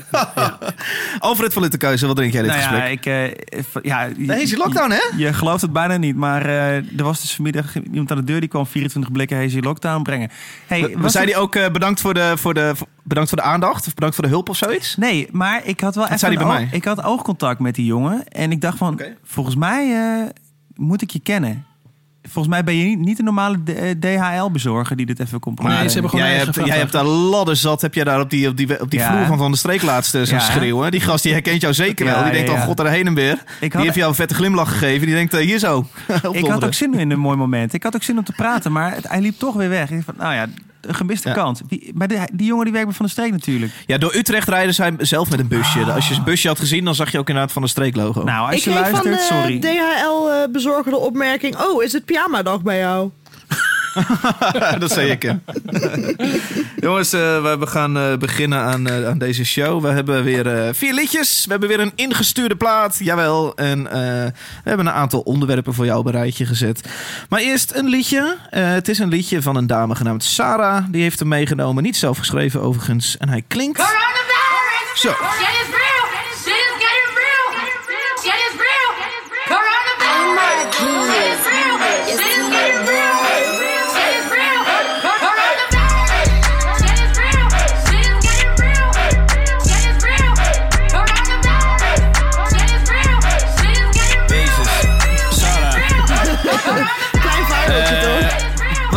Alfred 1.18 1.52
van 1.52 1.62
wat 1.62 2.16
denk 2.16 2.32
jij 2.32 2.42
dit 2.42 2.50
Nou 2.50 2.62
ja, 2.62 2.68
gesprek? 2.68 2.92
ik, 2.92 3.06
eh, 3.06 3.82
ja, 3.82 4.08
Nee, 4.16 4.42
is 4.42 4.48
die 4.48 4.58
lockdown, 4.58 4.90
hè? 4.90 4.96
Je, 5.16 5.24
je 5.24 5.32
gelooft 5.32 5.62
het 5.62 5.72
bijna 5.72 5.96
niet, 5.96 6.16
maar 6.16 6.46
eh, 6.46 6.76
er 6.76 7.04
was 7.04 7.20
dus 7.20 7.34
vanmiddag 7.34 7.74
iemand 7.74 8.10
aan 8.10 8.16
de 8.16 8.24
deur 8.24 8.40
die 8.40 8.48
kwam 8.48 8.66
24 8.66 9.12
blikken 9.12 9.36
Hazy 9.36 9.60
Lockdown 9.60 10.02
brengen. 10.02 10.30
Hey, 10.66 10.96
We 10.98 11.08
zei 11.08 11.24
hij 11.24 11.36
ook 11.36 11.54
eh, 11.54 11.70
bedankt, 11.70 12.00
voor 12.00 12.14
de, 12.14 12.32
voor 12.36 12.54
de, 12.54 12.72
bedankt 13.02 13.28
voor 13.28 13.38
de 13.38 13.44
aandacht 13.44 13.86
of 13.86 13.94
bedankt 13.94 14.14
voor 14.14 14.24
de 14.24 14.30
hulp 14.30 14.48
of 14.48 14.56
zoiets? 14.56 14.96
Nee, 14.96 15.28
maar 15.32 15.60
ik 15.64 15.80
had 15.80 15.94
wel 15.94 16.04
even 16.04 16.18
zei 16.18 16.36
hij 16.36 16.44
bij 16.46 16.54
mij? 16.54 16.68
Ik 16.72 16.84
had 16.84 17.02
oogcontact 17.14 17.60
met 17.60 17.74
die 17.74 17.84
jongen 17.86 18.28
en 18.28 18.50
ik 18.52 18.60
dacht 18.60 18.78
van, 18.78 19.00
volgens 19.24 19.56
mij 19.56 19.92
eh, 19.94 20.28
moet 20.74 21.02
ik 21.02 21.10
je 21.10 21.20
kennen. 21.20 21.64
Volgens 22.22 22.54
mij 22.54 22.64
ben 22.64 22.74
je 22.76 22.84
niet, 22.84 22.98
niet 22.98 23.18
een 23.18 23.24
normale 23.24 23.58
DHL-bezorger 24.00 24.96
die 24.96 25.06
dit 25.06 25.20
even 25.20 25.40
komt 25.40 25.62
Nee, 25.62 25.86
ze 25.86 25.92
hebben 25.92 26.10
gewoon 26.10 26.26
jij, 26.26 26.36
hebt, 26.36 26.54
jij 26.54 26.78
hebt 26.78 26.92
daar 26.92 27.04
ladder 27.04 27.56
zat, 27.56 27.80
heb 27.80 27.94
jij 27.94 28.04
daar 28.04 28.20
op 28.20 28.30
die, 28.30 28.48
op 28.48 28.56
die, 28.56 28.80
op 28.80 28.90
die 28.90 29.00
Ja. 29.00 29.12
vloer 29.14 29.26
van 29.26 29.38
Van 29.38 29.50
de 29.50 29.56
Streek 29.56 29.82
laatst 29.82 30.14
eh, 30.14 30.22
zo'n 30.22 30.38
Ja. 30.38 30.44
schreeuwen. 30.44 30.90
Die 30.90 31.00
gast 31.00 31.22
die 31.22 31.32
herkent 31.32 31.60
jou 31.60 31.74
zeker 31.74 32.06
Ja, 32.06 32.12
wel. 32.14 32.22
Die 32.22 32.32
denkt 32.32 32.48
al, 32.48 32.54
ja. 32.56 32.60
god, 32.62 32.76
daar 32.76 32.86
heen 32.90 33.06
en 33.06 33.14
weer. 33.14 33.32
Ik 33.32 33.44
Die 33.60 33.70
had- 33.72 33.82
heeft 33.82 33.94
jou 33.94 34.08
een 34.08 34.14
vette 34.14 34.34
glimlach 34.34 34.68
gegeven. 34.70 35.06
Die 35.06 35.14
denkt, 35.14 35.34
eh, 35.34 35.40
hier 35.40 35.58
zo. 35.58 35.86
Ik 36.32 36.46
had 36.46 36.64
ook 36.64 36.74
zin 36.74 36.94
in 36.94 37.10
een 37.10 37.18
mooi 37.18 37.36
moment. 37.36 37.72
Ik 37.72 37.82
had 37.82 37.94
ook 37.94 38.02
zin 38.02 38.18
om 38.18 38.24
te 38.24 38.32
praten, 38.32 38.72
maar 38.72 38.94
het, 38.94 39.08
hij 39.08 39.20
liep 39.20 39.38
toch 39.38 39.54
weer 39.54 39.68
weg. 39.68 39.90
Ik 39.90 39.94
dacht 39.94 40.04
van, 40.04 40.14
nou 40.18 40.34
ja, 40.34 40.46
een 40.88 40.94
gemiste 40.94 41.28
Ja. 41.28 41.34
kans. 41.34 41.60
Die, 41.68 41.90
maar 41.94 42.08
die, 42.08 42.18
die 42.32 42.46
jongen 42.46 42.64
die 42.64 42.72
werkt 42.72 42.88
bij 42.88 42.96
Van 42.96 43.06
de 43.06 43.12
Streek 43.12 43.30
natuurlijk. 43.30 43.72
Ja, 43.86 43.98
door 43.98 44.14
Utrecht 44.14 44.48
rijden 44.48 44.74
zij 44.74 44.92
zelf 44.98 45.30
met 45.30 45.40
een 45.40 45.48
busje. 45.48 45.92
Als 45.92 46.08
je 46.08 46.14
een 46.14 46.24
busje 46.24 46.48
had 46.48 46.58
gezien, 46.58 46.84
dan 46.84 46.94
zag 46.94 47.12
je 47.12 47.18
ook 47.18 47.28
inderdaad 47.28 47.52
Van 47.52 47.62
de 47.62 47.68
Streek 47.68 47.96
logo. 47.96 48.22
Nou, 48.24 48.46
als 48.46 48.56
Ik 48.56 48.62
je 48.62 48.70
kreeg 48.70 48.88
van 48.88 48.92
luistert, 49.04 49.20
sorry. 49.20 49.58
de 49.58 49.68
DHL-bezorger 49.68 50.92
de 50.92 50.98
opmerking... 50.98 51.56
oh, 51.60 51.82
is 51.82 51.92
het 51.92 52.04
pyjama-dag 52.04 52.62
bij 52.62 52.78
jou? 52.78 53.10
dat 54.78 54.92
zei 54.92 55.10
ik. 55.10 55.22
Jongens, 56.86 57.12
eh, 57.12 57.56
we 57.58 57.66
gaan 57.66 57.98
eh, 57.98 58.16
beginnen 58.16 58.58
aan, 58.58 58.86
eh, 58.86 59.08
aan 59.08 59.18
deze 59.18 59.44
show. 59.44 59.82
We 59.82 59.88
hebben 59.88 60.24
weer 60.24 60.74
vier 60.74 60.94
liedjes. 60.94 61.44
We 61.44 61.50
hebben 61.50 61.68
weer 61.68 61.80
een 61.80 61.92
ingestuurde 61.94 62.56
plaat. 62.56 62.96
Jawel. 62.98 63.56
En 63.56 63.82
we 63.84 64.32
hebben 64.64 64.86
een 64.86 64.92
aantal 64.92 65.20
onderwerpen 65.20 65.74
voor 65.74 65.84
jou 65.84 65.98
op 65.98 66.06
een 66.06 66.12
rijtje 66.12 66.46
gezet. 66.46 66.88
Maar 67.28 67.40
eerst 67.40 67.74
een 67.74 67.88
liedje. 67.88 68.36
Het 68.50 68.88
is 68.88 68.98
een 68.98 69.08
liedje 69.08 69.42
van 69.42 69.56
een 69.56 69.66
dame 69.66 69.94
genaamd 69.94 70.24
Sarah. 70.24 70.84
Die 70.88 71.02
heeft 71.02 71.18
hem 71.18 71.28
meegenomen. 71.28 71.82
Niet 71.82 71.96
zelf 71.96 72.18
geschreven 72.18 72.60
overigens. 72.60 73.16
En 73.16 73.28
hij 73.28 73.44
klinkt... 73.48 73.82
Zo. 74.94 75.12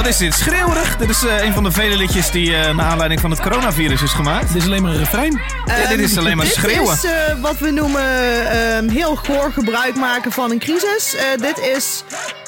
Is 0.08 0.18
dit? 0.18 0.34
Schreeuwerig. 0.34 0.98
Dit 0.98 1.10
is 1.10 1.24
eh, 1.26 1.44
een 1.44 1.54
van 1.54 1.64
de 1.64 1.72
vele 1.72 1.96
liedjes 1.96 2.32
die 2.32 2.56
eh 2.56 2.76
naar 2.76 2.86
aanleiding 2.86 3.22
van 3.22 3.32
het 3.32 3.42
coronavirus 3.42 4.02
is 4.02 4.12
gemaakt. 4.12 4.48
Dit 4.48 4.56
is 4.62 4.66
alleen 4.68 4.82
maar 4.82 4.92
een 4.92 4.98
refrein. 4.98 5.42
Ja, 5.66 5.88
dit 5.88 6.00
is 6.00 6.18
alleen 6.18 6.38
maar 6.38 6.46
Dit 6.46 6.56
schreeuwen. 6.56 6.94
is 6.94 7.04
eh, 7.04 7.12
wat 7.42 7.58
we 7.60 7.72
noemen 7.72 8.02
ehm, 8.52 8.90
heel 8.90 9.16
goor 9.16 9.52
gebruik 9.54 9.96
maken 9.96 10.32
van 10.32 10.52
een 10.52 10.60
crisis. 10.60 11.16
Eh, 11.16 11.24
dit 11.42 11.58
is... 11.76 12.04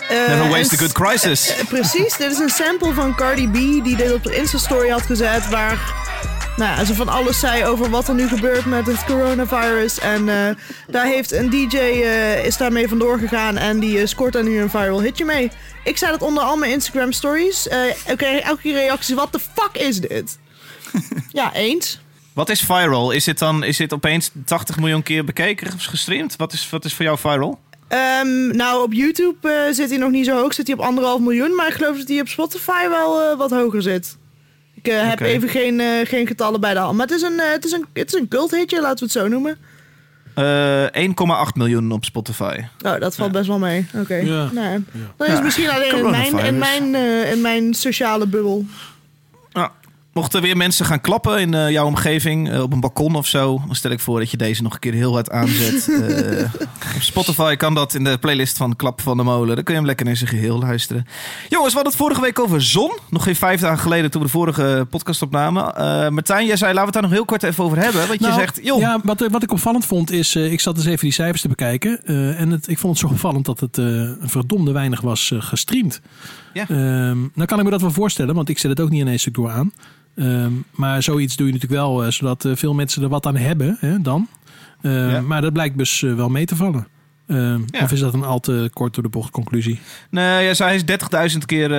eh, 0.10 0.28
Never 0.28 0.50
waste 0.50 0.76
a 0.76 0.78
good 0.78 0.92
crisis. 0.92 1.54
Precies, 1.70 2.18
dit 2.18 2.32
is 2.32 2.40
een 2.40 2.50
sample 2.50 2.94
van 2.94 3.16
Cardi 3.16 3.48
B 3.48 3.54
die 3.84 3.96
dit 3.96 4.14
op 4.14 4.24
de 4.24 4.36
Insta-story 4.36 4.90
had 4.90 5.02
gezet. 5.02 5.50
Waar 5.50 5.78
nou, 6.58 6.78
ja, 6.78 6.86
ze 6.86 6.96
van 6.96 7.10
alles 7.10 7.40
zei 7.40 7.66
over 7.66 7.90
wat 7.90 8.08
er 8.08 8.14
nu 8.14 8.28
gebeurt 8.28 8.66
met 8.66 8.86
het 8.86 9.06
coronavirus. 9.06 10.00
En 10.00 10.30
eh, 10.30 10.56
daar 10.88 11.06
heeft 11.06 11.32
een 11.32 11.50
DJ 11.50 11.78
eh, 11.78 12.46
is 12.46 12.58
daarmee 12.58 12.88
vandoor 12.88 13.20
gegaan 13.20 13.58
en 13.58 13.80
die 13.80 14.00
eh, 14.00 14.06
scoort 14.06 14.34
daar 14.34 14.44
nu 14.44 14.62
een 14.62 14.70
viral 14.70 15.02
hitje 15.02 15.26
mee. 15.26 15.52
Ik 15.84 15.98
zei 15.98 16.12
dat 16.12 16.22
onder 16.22 16.44
al 16.44 16.58
mijn 16.58 16.72
Instagram 16.72 17.12
stories. 17.12 17.68
Ik 18.08 18.18
kreeg 18.18 18.40
elke 18.40 18.62
keer 18.62 18.74
reacties, 18.74 19.16
wat 19.16 19.32
de 19.32 19.40
fuck 19.40 19.82
is 19.82 20.00
dit? 20.00 20.40
ja, 21.32 21.54
eens. 21.54 22.00
Wat 22.34 22.50
is 22.50 22.62
viral? 22.62 23.12
Is 23.12 23.24
dit 23.24 23.40
dan 23.40 23.64
is 23.64 23.78
dit 23.78 23.94
opeens 23.94 24.32
80 24.46 24.78
miljoen 24.78 25.04
keer 25.04 25.26
bekeken 25.26 25.74
of 25.74 25.84
gestreamd? 25.84 26.36
Wat 26.36 26.54
is, 26.54 26.70
wat 26.70 26.86
is 26.86 26.94
voor 26.94 27.06
jou 27.06 27.18
viral? 27.18 27.60
Ehm, 27.88 28.56
nou, 28.56 28.84
op 28.84 28.94
YouTube 28.94 29.70
zit 29.72 29.90
hij 29.90 29.98
nog 29.98 30.12
niet 30.12 30.26
zo 30.26 30.36
hoog. 30.36 30.54
Zit 30.54 30.68
hij 30.68 30.76
op 30.76 30.82
anderhalf 30.84 31.20
miljoen. 31.20 31.56
Maar 31.56 31.68
ik 31.68 31.74
geloof 31.74 31.98
dat 31.98 32.08
hij 32.08 32.20
op 32.20 32.28
Spotify 32.28 32.88
wel 32.90 33.38
wat 33.38 33.52
hoger 33.52 33.82
zit. 33.82 34.18
Ik 34.82 34.88
eh, 34.88 35.10
heb 35.10 35.20
even 35.20 35.50
geen, 35.50 35.80
eh, 35.80 35.88
geen 36.04 36.28
getallen 36.28 36.62
bij 36.62 36.74
de 36.74 36.80
hand. 36.80 36.98
Maar 36.98 37.08
het 37.08 37.16
is 37.16 37.22
een, 37.22 37.40
eh, 37.40 37.52
het 37.52 37.66
is 37.66 37.72
een, 37.72 37.86
het 37.94 38.14
is 38.14 38.20
een 38.20 38.28
culthitje, 38.28 38.82
laten 38.82 38.98
we 38.98 39.04
het 39.04 39.12
zo 39.12 39.28
noemen. 39.28 39.58
Eh, 40.34 40.86
1,8 40.92 41.56
miljoen 41.56 41.92
op 41.92 42.06
Spotify. 42.06 42.60
Oh, 42.86 43.00
dat 43.00 43.16
valt 43.16 43.32
best 43.32 43.48
wel 43.48 43.60
mee. 43.60 43.86
Oké. 43.96 44.16
Ja. 44.16 44.50
Nou, 44.52 44.84
dan 45.18 45.28
is 45.28 45.42
misschien 45.42 45.70
alleen 45.70 45.96
in 45.98 46.10
mijn, 46.10 46.38
in, 46.38 46.58
mijn, 46.58 46.96
eh, 46.96 47.32
in 47.32 47.42
mijn 47.42 47.74
sociale 47.74 48.28
bubbel. 48.28 48.66
Mochten 50.20 50.42
weer 50.42 50.58
mensen 50.58 50.86
gaan 50.86 51.02
klappen 51.02 51.40
in 51.40 51.54
eh, 51.54 51.70
jouw 51.70 51.86
omgeving, 51.86 52.50
eh, 52.52 52.62
op 52.62 52.74
een 52.74 52.80
balkon 52.80 53.16
of 53.16 53.28
zo, 53.28 53.62
dan 53.66 53.76
stel 53.76 53.92
ik 53.92 54.00
voor 54.00 54.20
dat 54.20 54.32
je 54.32 54.38
deze 54.38 54.62
nog 54.64 54.74
een 54.74 54.80
keer 54.80 54.94
heel 54.94 55.14
hard 55.14 55.30
aanzet. 55.32 55.88
Eh, 56.00 56.46
op 56.96 57.02
Spotify 57.02 57.56
kan 57.56 57.74
dat 57.74 57.94
in 57.94 58.04
de 58.04 58.18
playlist 58.18 58.58
van 58.58 58.76
Klap 58.76 59.02
van 59.02 59.18
de 59.18 59.24
Molen. 59.24 59.56
Dan 59.56 59.64
kun 59.64 59.74
je 59.74 59.80
hem 59.80 59.88
lekker 59.88 60.08
in 60.08 60.18
zijn 60.18 60.30
geheel 60.30 60.60
luisteren. 60.60 61.06
Jongens, 61.50 61.70
we 61.70 61.76
hadden 61.80 61.92
het 61.92 61.96
vorige 62.02 62.22
week 62.22 62.40
over 62.40 62.62
zon. 62.62 62.98
Nog 63.10 63.24
geen 63.24 63.36
vijf 63.36 63.60
dagen 63.62 63.80
geleden 63.80 64.12
toen 64.12 64.22
we 64.22 64.28
de 64.28 64.34
vorige 64.34 64.88
podcast 64.90 65.22
opnamen. 65.22 65.76
Eh, 65.76 66.10
Martijn, 66.10 66.46
jij 66.46 66.56
zei, 66.56 66.74
laten 66.74 66.80
we 66.80 66.86
het 66.86 66.94
daar 66.94 67.02
nog 67.02 67.12
heel 67.12 67.26
kort 67.26 67.44
even 67.44 67.64
over 67.64 67.78
hebben. 67.78 68.08
Want 68.08 68.20
je 68.20 68.26
Nou, 68.26 68.40
zegt, 68.40 68.60
joh, 68.64 68.80
Ja, 68.80 69.00
wat, 69.04 69.28
wat 69.32 69.44
ik 69.44 69.52
opvallend 69.52 69.86
vond 69.86 70.12
is, 70.12 70.36
eh, 70.36 70.52
ik 70.52 70.60
zat 70.60 70.76
dus 70.76 70.86
even 70.86 71.00
die 71.00 71.12
cijfers 71.12 71.42
te 71.42 71.48
bekijken. 71.48 72.06
eh, 72.06 72.40
en 72.42 72.50
het, 72.52 72.68
ik 72.68 72.78
vond 72.78 73.00
het 73.00 73.08
zo 73.08 73.14
opvallend 73.14 73.46
dat 73.46 73.60
het 73.60 73.78
eh, 73.78 74.10
verdomde 74.22 74.72
weinig 74.72 75.02
was 75.02 75.34
gestreamd. 75.40 76.02
Ja. 76.54 76.62
Ehm, 76.62 77.20
nou 77.34 77.46
kan 77.46 77.58
ik 77.60 77.64
me 77.66 77.70
dat 77.72 77.82
wel 77.82 77.92
voorstellen, 77.92 78.36
want 78.36 78.50
ik 78.50 78.60
zet 78.60 78.72
het 78.72 78.80
ook 78.80 78.90
niet 78.90 79.02
ineens 79.02 79.24
door 79.32 79.50
aan. 79.50 79.72
Ehm, 80.20 80.52
maar 80.72 81.04
zoiets 81.04 81.36
doe 81.36 81.48
je 81.48 81.54
natuurlijk 81.54 81.82
wel, 81.82 82.04
eh, 82.04 82.12
zodat 82.12 82.46
eh, 82.46 82.52
veel 82.56 82.74
mensen 82.74 83.04
er 83.04 83.10
wat 83.10 83.26
aan 83.26 83.36
hebben 83.36 83.78
hè, 83.80 84.02
dan. 84.02 84.28
Ehm, 84.82 85.10
Ja. 85.10 85.22
Maar 85.22 85.42
dat 85.42 85.54
blijkt 85.54 85.78
dus 85.78 86.04
eh, 86.04 86.14
wel 86.16 86.30
mee 86.30 86.46
te 86.46 86.56
vallen. 86.56 86.88
Ehm, 87.28 87.60
Ja. 87.66 87.84
Of 87.84 87.92
is 87.92 88.00
dat 88.00 88.14
een 88.14 88.24
al 88.24 88.40
te 88.40 88.70
kort 88.74 88.94
door 88.94 89.04
de 89.04 89.10
bocht 89.10 89.32
conclusie? 89.32 89.80
Nee, 90.10 90.54
zei 90.54 90.70
hij 90.70 90.78
is 90.78 90.86
30.000 90.86 91.46
keer 91.46 91.70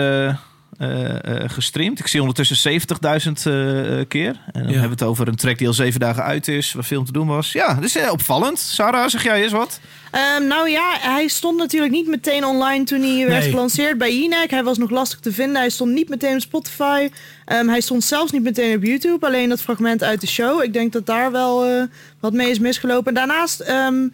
gestreamd. 1.46 1.98
Ik 1.98 2.06
zie 2.06 2.20
ondertussen 2.20 2.80
70.000 2.80 3.46
eh, 3.46 4.00
eh, 4.00 4.08
keer. 4.08 4.40
En 4.52 4.62
dan 4.62 4.62
hebben 4.62 4.82
we 4.82 4.88
het 4.88 5.02
over 5.02 5.28
een 5.28 5.36
track 5.36 5.58
die 5.58 5.66
al 5.66 5.72
zeven 5.72 6.00
dagen 6.00 6.22
uit 6.22 6.48
is, 6.48 6.72
waar 6.72 6.84
veel 6.84 6.98
om 6.98 7.04
te 7.04 7.12
doen 7.12 7.26
was. 7.26 7.52
Ja, 7.52 7.74
dat 7.74 7.84
is 7.84 7.96
eh, 7.96 8.10
opvallend. 8.10 8.58
Sarah, 8.58 9.08
zeg 9.08 9.22
jij 9.22 9.42
eens 9.42 9.52
wat? 9.52 9.80
Ehm, 10.10 10.46
nou 10.46 10.68
ja, 10.70 10.96
hij 11.00 11.28
stond 11.28 11.58
natuurlijk 11.58 11.92
niet 11.92 12.06
meteen 12.06 12.44
online 12.44 12.84
toen 12.84 13.00
hij 13.00 13.26
werd 13.26 13.40
Nee. 13.42 13.50
gelanceerd 13.50 13.98
bij 13.98 14.14
Jinek. 14.14 14.50
Hij 14.50 14.64
was 14.64 14.78
nog 14.78 14.90
lastig 14.90 15.20
te 15.20 15.32
vinden. 15.32 15.56
Hij 15.56 15.70
stond 15.70 15.92
niet 15.92 16.08
meteen 16.08 16.34
op 16.34 16.40
Spotify. 16.40 17.08
Ehm, 17.44 17.68
hij 17.68 17.80
stond 17.80 18.04
zelfs 18.04 18.32
niet 18.32 18.42
meteen 18.42 18.76
op 18.76 18.84
YouTube. 18.84 19.26
Alleen 19.26 19.48
dat 19.48 19.62
fragment 19.62 20.02
uit 20.02 20.20
de 20.20 20.26
show. 20.26 20.62
Ik 20.62 20.72
denk 20.72 20.92
dat 20.92 21.06
daar 21.06 21.32
wel 21.32 21.64
eh, 21.66 21.82
wat 22.20 22.32
mee 22.32 22.50
is 22.50 22.58
misgelopen. 22.58 23.06
En 23.08 23.14
daarnaast 23.14 23.60
ehm, 23.60 24.08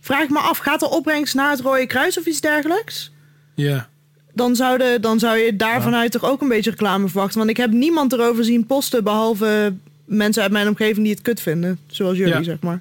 vraag 0.00 0.22
ik 0.22 0.30
me 0.30 0.38
af, 0.38 0.58
gaat 0.58 0.80
de 0.80 0.90
opbrengst 0.90 1.34
naar 1.34 1.50
het 1.50 1.60
Rode 1.60 1.86
Kruis 1.86 2.18
of 2.18 2.26
iets 2.26 2.40
dergelijks? 2.40 3.12
Ja. 3.54 3.88
Dan, 4.34 4.56
zouden, 4.56 5.00
dan 5.02 5.18
zou 5.18 5.36
je 5.38 5.56
daar 5.56 5.82
vanuit 5.82 6.12
toch 6.12 6.24
ook 6.24 6.40
een 6.42 6.48
beetje 6.48 6.70
reclame 6.70 7.08
verwachten. 7.08 7.38
Want 7.38 7.50
ik 7.50 7.56
heb 7.56 7.70
niemand 7.70 8.12
erover 8.12 8.44
zien 8.44 8.66
posten, 8.66 9.04
behalve 9.04 9.74
mensen 10.04 10.42
uit 10.42 10.52
mijn 10.52 10.68
omgeving 10.68 11.04
die 11.04 11.14
het 11.14 11.22
kut 11.22 11.40
vinden. 11.40 11.78
Zoals 11.86 12.16
jullie, 12.16 12.34
Ja. 12.34 12.42
zeg 12.42 12.60
maar. 12.60 12.80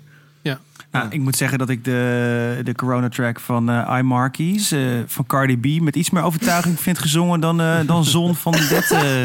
Nou, 0.91 1.07
ik 1.09 1.19
moet 1.19 1.35
zeggen 1.35 1.57
dat 1.57 1.69
ik 1.69 1.83
de, 1.83 2.59
de 2.63 2.75
corona-track 2.75 3.39
van 3.39 3.69
eh 3.69 3.95
iMarkies 3.99 4.71
eh, 4.71 4.81
van 5.05 5.25
Cardi 5.25 5.57
B 5.77 5.81
met 5.81 5.95
iets 5.95 6.09
meer 6.09 6.23
overtuiging 6.23 6.79
vind 6.79 6.97
gezongen 6.99 7.39
dan, 7.39 7.61
eh, 7.61 7.79
dan 7.85 8.05
Zon 8.05 8.35
van 8.35 8.51
Dead. 8.69 8.91
eh. 8.91 9.23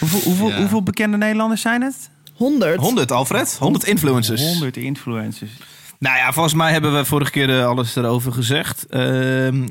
hoeveel, 0.00 0.20
hoeveel, 0.20 0.48
Ja. 0.48 0.58
hoeveel 0.58 0.82
bekende 0.82 1.16
Nederlanders 1.16 1.60
zijn 1.60 1.82
het? 1.82 2.10
100. 2.34 2.80
100, 2.80 3.12
Alfred? 3.12 3.56
100 3.60 3.84
influencers. 3.84 4.42
100 4.42 4.76
influencers. 4.76 5.50
Nou 5.98 6.16
ja, 6.16 6.32
volgens 6.32 6.54
mij 6.54 6.72
hebben 6.72 6.96
we 6.96 7.04
vorige 7.04 7.30
keer 7.30 7.58
eh, 7.58 7.66
alles 7.66 7.96
erover 7.96 8.32
gezegd. 8.32 8.86
Ehm 8.86 9.66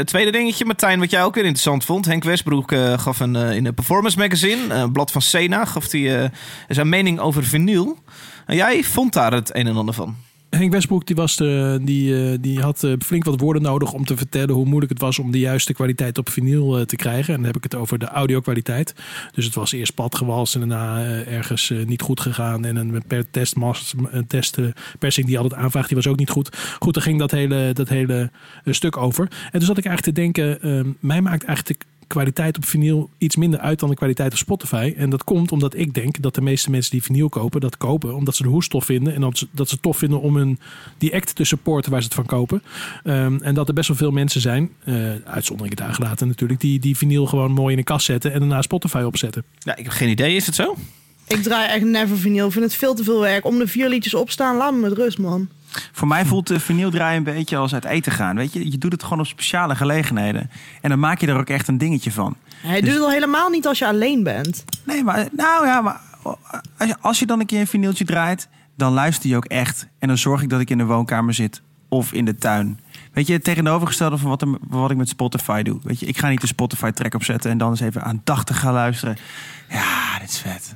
het 0.00 0.06
tweede 0.06 0.30
dingetje, 0.30 0.64
Martijn, 0.64 0.98
wat 0.98 1.10
jij 1.10 1.24
ook 1.24 1.34
weer 1.34 1.44
interessant 1.44 1.84
vond. 1.84 2.04
Henk 2.04 2.24
Westbroek 2.24 2.72
eh, 2.72 2.98
gaf 2.98 3.20
een, 3.20 3.36
eh, 3.36 3.56
in 3.56 3.66
een 3.66 3.74
performance 3.74 4.18
magazine, 4.18 4.74
een 4.74 4.92
blad 4.92 5.10
van 5.10 5.22
Sena, 5.22 5.64
gaf 5.64 5.90
hij 5.90 6.22
eh, 6.22 6.30
zijn 6.68 6.88
mening 6.88 7.18
over 7.18 7.44
vinyl. 7.44 7.98
En 8.46 8.56
jij 8.56 8.84
vond 8.84 9.12
daar 9.12 9.32
het 9.32 9.54
een 9.54 9.66
en 9.66 9.76
ander 9.76 9.94
van. 9.94 10.16
Henk 10.50 10.72
Westbroek 10.72 11.06
die 11.06 11.16
was 11.16 11.36
de, 11.36 11.78
die, 11.82 12.30
eh, 12.30 12.38
die 12.40 12.60
had 12.60 12.84
eh, 12.84 12.92
flink 13.04 13.24
wat 13.24 13.40
woorden 13.40 13.62
nodig 13.62 13.92
om 13.92 14.04
te 14.04 14.16
vertellen 14.16 14.54
hoe 14.54 14.64
moeilijk 14.64 14.92
het 14.92 15.00
was 15.00 15.18
om 15.18 15.30
de 15.30 15.38
juiste 15.38 15.72
kwaliteit 15.72 16.18
op 16.18 16.28
vinyl 16.28 16.78
eh, 16.78 16.84
te 16.84 16.96
krijgen. 16.96 17.34
En 17.34 17.36
dan 17.36 17.46
heb 17.46 17.56
ik 17.56 17.62
het 17.62 17.74
over 17.74 17.98
de 17.98 18.06
audiokwaliteit. 18.06 18.94
Dus 19.34 19.44
het 19.44 19.54
was 19.54 19.72
eerst 19.72 19.94
padgewalst 19.94 20.54
en 20.54 20.60
daarna 20.60 21.04
eh, 21.04 21.36
ergens 21.36 21.70
eh, 21.70 21.86
niet 21.86 22.02
goed 22.02 22.20
gegaan. 22.20 22.64
En 22.64 22.76
een 22.76 23.02
per 23.06 23.30
testmas, 23.30 23.94
een 24.10 24.26
testpersing 24.26 25.26
die 25.26 25.38
altijd 25.38 25.60
aanvraagt, 25.60 25.88
die 25.88 25.96
was 25.96 26.06
ook 26.06 26.18
niet 26.18 26.30
goed. 26.30 26.56
Goed, 26.78 26.94
daar 26.94 27.02
ging 27.02 27.18
dat 27.18 27.30
hele, 27.30 27.70
dat 27.72 27.88
hele 27.88 28.30
eh, 28.64 28.72
stuk 28.72 28.96
over. 28.96 29.28
En 29.44 29.58
toen 29.58 29.68
zat 29.68 29.78
ik 29.78 29.84
eigenlijk 29.84 30.16
te 30.16 30.22
denken, 30.22 30.62
eh, 30.62 30.92
mij 31.00 31.20
maakt 31.20 31.44
eigenlijk 31.44 31.84
kwaliteit 32.10 32.56
op 32.56 32.64
vinyl 32.64 33.10
iets 33.18 33.36
minder 33.36 33.60
uit 33.60 33.78
dan 33.78 33.88
de 33.88 33.94
kwaliteit 33.94 34.32
op 34.32 34.38
Spotify. 34.38 34.94
En 34.96 35.10
dat 35.10 35.24
komt 35.24 35.52
omdat 35.52 35.76
ik 35.76 35.94
denk 35.94 36.22
dat 36.22 36.34
de 36.34 36.40
meeste 36.40 36.70
mensen 36.70 36.90
die 36.90 37.02
vinyl 37.02 37.28
kopen, 37.28 37.60
dat 37.60 37.76
kopen 37.76 38.14
omdat 38.14 38.36
ze 38.36 38.42
de 38.42 38.48
hoes 38.48 38.68
tof 38.68 38.84
vinden. 38.84 39.14
En 39.14 39.20
dat 39.20 39.38
ze, 39.38 39.46
dat 39.50 39.68
ze 39.68 39.74
het 39.74 39.82
tof 39.82 39.98
vinden 39.98 40.20
om 40.20 40.36
hun, 40.36 40.58
die 40.98 41.14
act 41.14 41.34
te 41.34 41.44
supporten 41.44 41.90
waar 41.90 42.00
ze 42.00 42.06
het 42.06 42.16
van 42.16 42.26
kopen. 42.26 42.62
Ehm, 43.04 43.38
en 43.42 43.54
dat 43.54 43.68
er 43.68 43.74
best 43.74 43.88
wel 43.88 43.96
veel 43.96 44.10
mensen 44.10 44.40
zijn, 44.40 44.70
eh 44.84 44.94
uitzonderingen 45.24 45.76
daar 45.76 45.94
gelaten 45.94 46.28
natuurlijk, 46.28 46.60
die, 46.60 46.78
die 46.78 46.96
vinyl 46.96 47.26
gewoon 47.26 47.52
mooi 47.52 47.72
in 47.72 47.78
een 47.78 47.84
kast 47.84 48.06
zetten 48.06 48.32
en 48.32 48.38
daarna 48.38 48.62
Spotify 48.62 49.02
opzetten. 49.06 49.44
Ja, 49.58 49.76
ik 49.76 49.84
heb 49.84 49.92
geen 49.92 50.08
idee, 50.08 50.36
is 50.36 50.46
het 50.46 50.54
zo? 50.54 50.76
Ik 51.26 51.42
draai 51.42 51.68
echt 51.68 51.84
never 51.84 52.18
vinyl. 52.18 52.46
Ik 52.46 52.52
vind 52.52 52.64
het 52.64 52.74
veel 52.74 52.94
te 52.94 53.04
veel 53.04 53.20
werk. 53.20 53.44
Om 53.44 53.58
de 53.58 53.66
vier 53.66 53.88
liedjes 53.88 54.14
opstaan, 54.14 54.56
laat 54.56 54.72
me 54.72 54.80
met 54.80 54.92
rust, 54.92 55.18
man. 55.18 55.48
Voor 55.92 56.08
mij 56.08 56.24
voelt 56.24 56.46
de 56.46 56.60
vinyl 56.60 56.90
draaien 56.90 57.16
een 57.16 57.34
beetje 57.34 57.56
als 57.56 57.74
uit 57.74 57.84
eten 57.84 58.12
gaan. 58.12 58.36
Weet 58.36 58.52
je, 58.52 58.70
je 58.70 58.78
doet 58.78 58.92
het 58.92 59.02
gewoon 59.02 59.18
op 59.20 59.26
speciale 59.26 59.74
gelegenheden. 59.76 60.50
En 60.80 60.90
dan 60.90 60.98
maak 60.98 61.20
je 61.20 61.26
er 61.26 61.38
ook 61.38 61.48
echt 61.48 61.68
een 61.68 61.78
dingetje 61.78 62.12
van. 62.12 62.36
Hij 62.56 62.80
Dus- 62.80 62.84
doet 62.88 62.98
het 62.98 63.04
al 63.04 63.10
helemaal 63.10 63.48
niet 63.50 63.66
als 63.66 63.78
je 63.78 63.86
alleen 63.86 64.22
bent. 64.22 64.64
Nee, 64.84 65.04
maar 65.04 65.28
nou 65.32 65.66
ja, 65.66 65.80
maar 65.80 66.00
als 66.78 66.88
je, 66.88 66.96
als 67.00 67.18
je 67.18 67.26
dan 67.26 67.40
een 67.40 67.46
keer 67.46 67.60
een 67.60 67.66
vinyltje 67.66 68.04
draait, 68.04 68.48
dan 68.76 68.92
luister 68.92 69.30
je 69.30 69.36
ook 69.36 69.44
echt. 69.44 69.86
En 69.98 70.08
dan 70.08 70.18
zorg 70.18 70.42
ik 70.42 70.48
dat 70.48 70.60
ik 70.60 70.70
in 70.70 70.78
de 70.78 70.84
woonkamer 70.84 71.34
zit 71.34 71.62
of 71.88 72.12
in 72.12 72.24
de 72.24 72.34
tuin. 72.34 72.80
Weet 73.12 73.26
je, 73.26 73.32
het 73.32 73.44
tegenovergestelde 73.44 74.18
van 74.18 74.28
wat, 74.30 74.42
er- 74.42 74.58
wat 74.68 74.90
ik 74.90 74.96
met 74.96 75.08
Spotify 75.08 75.62
doe. 75.62 75.78
Weet 75.82 76.00
je, 76.00 76.06
ik 76.06 76.18
ga 76.18 76.28
niet 76.28 76.40
de 76.40 76.46
Spotify 76.46 76.90
track 76.90 77.14
opzetten 77.14 77.50
en 77.50 77.58
dan 77.58 77.70
eens 77.70 77.80
even 77.80 78.02
aandachtig 78.04 78.58
gaan 78.60 78.72
luisteren. 78.72 79.16
Ja, 79.68 80.18
dit 80.18 80.28
is 80.30 80.38
vet. 80.38 80.74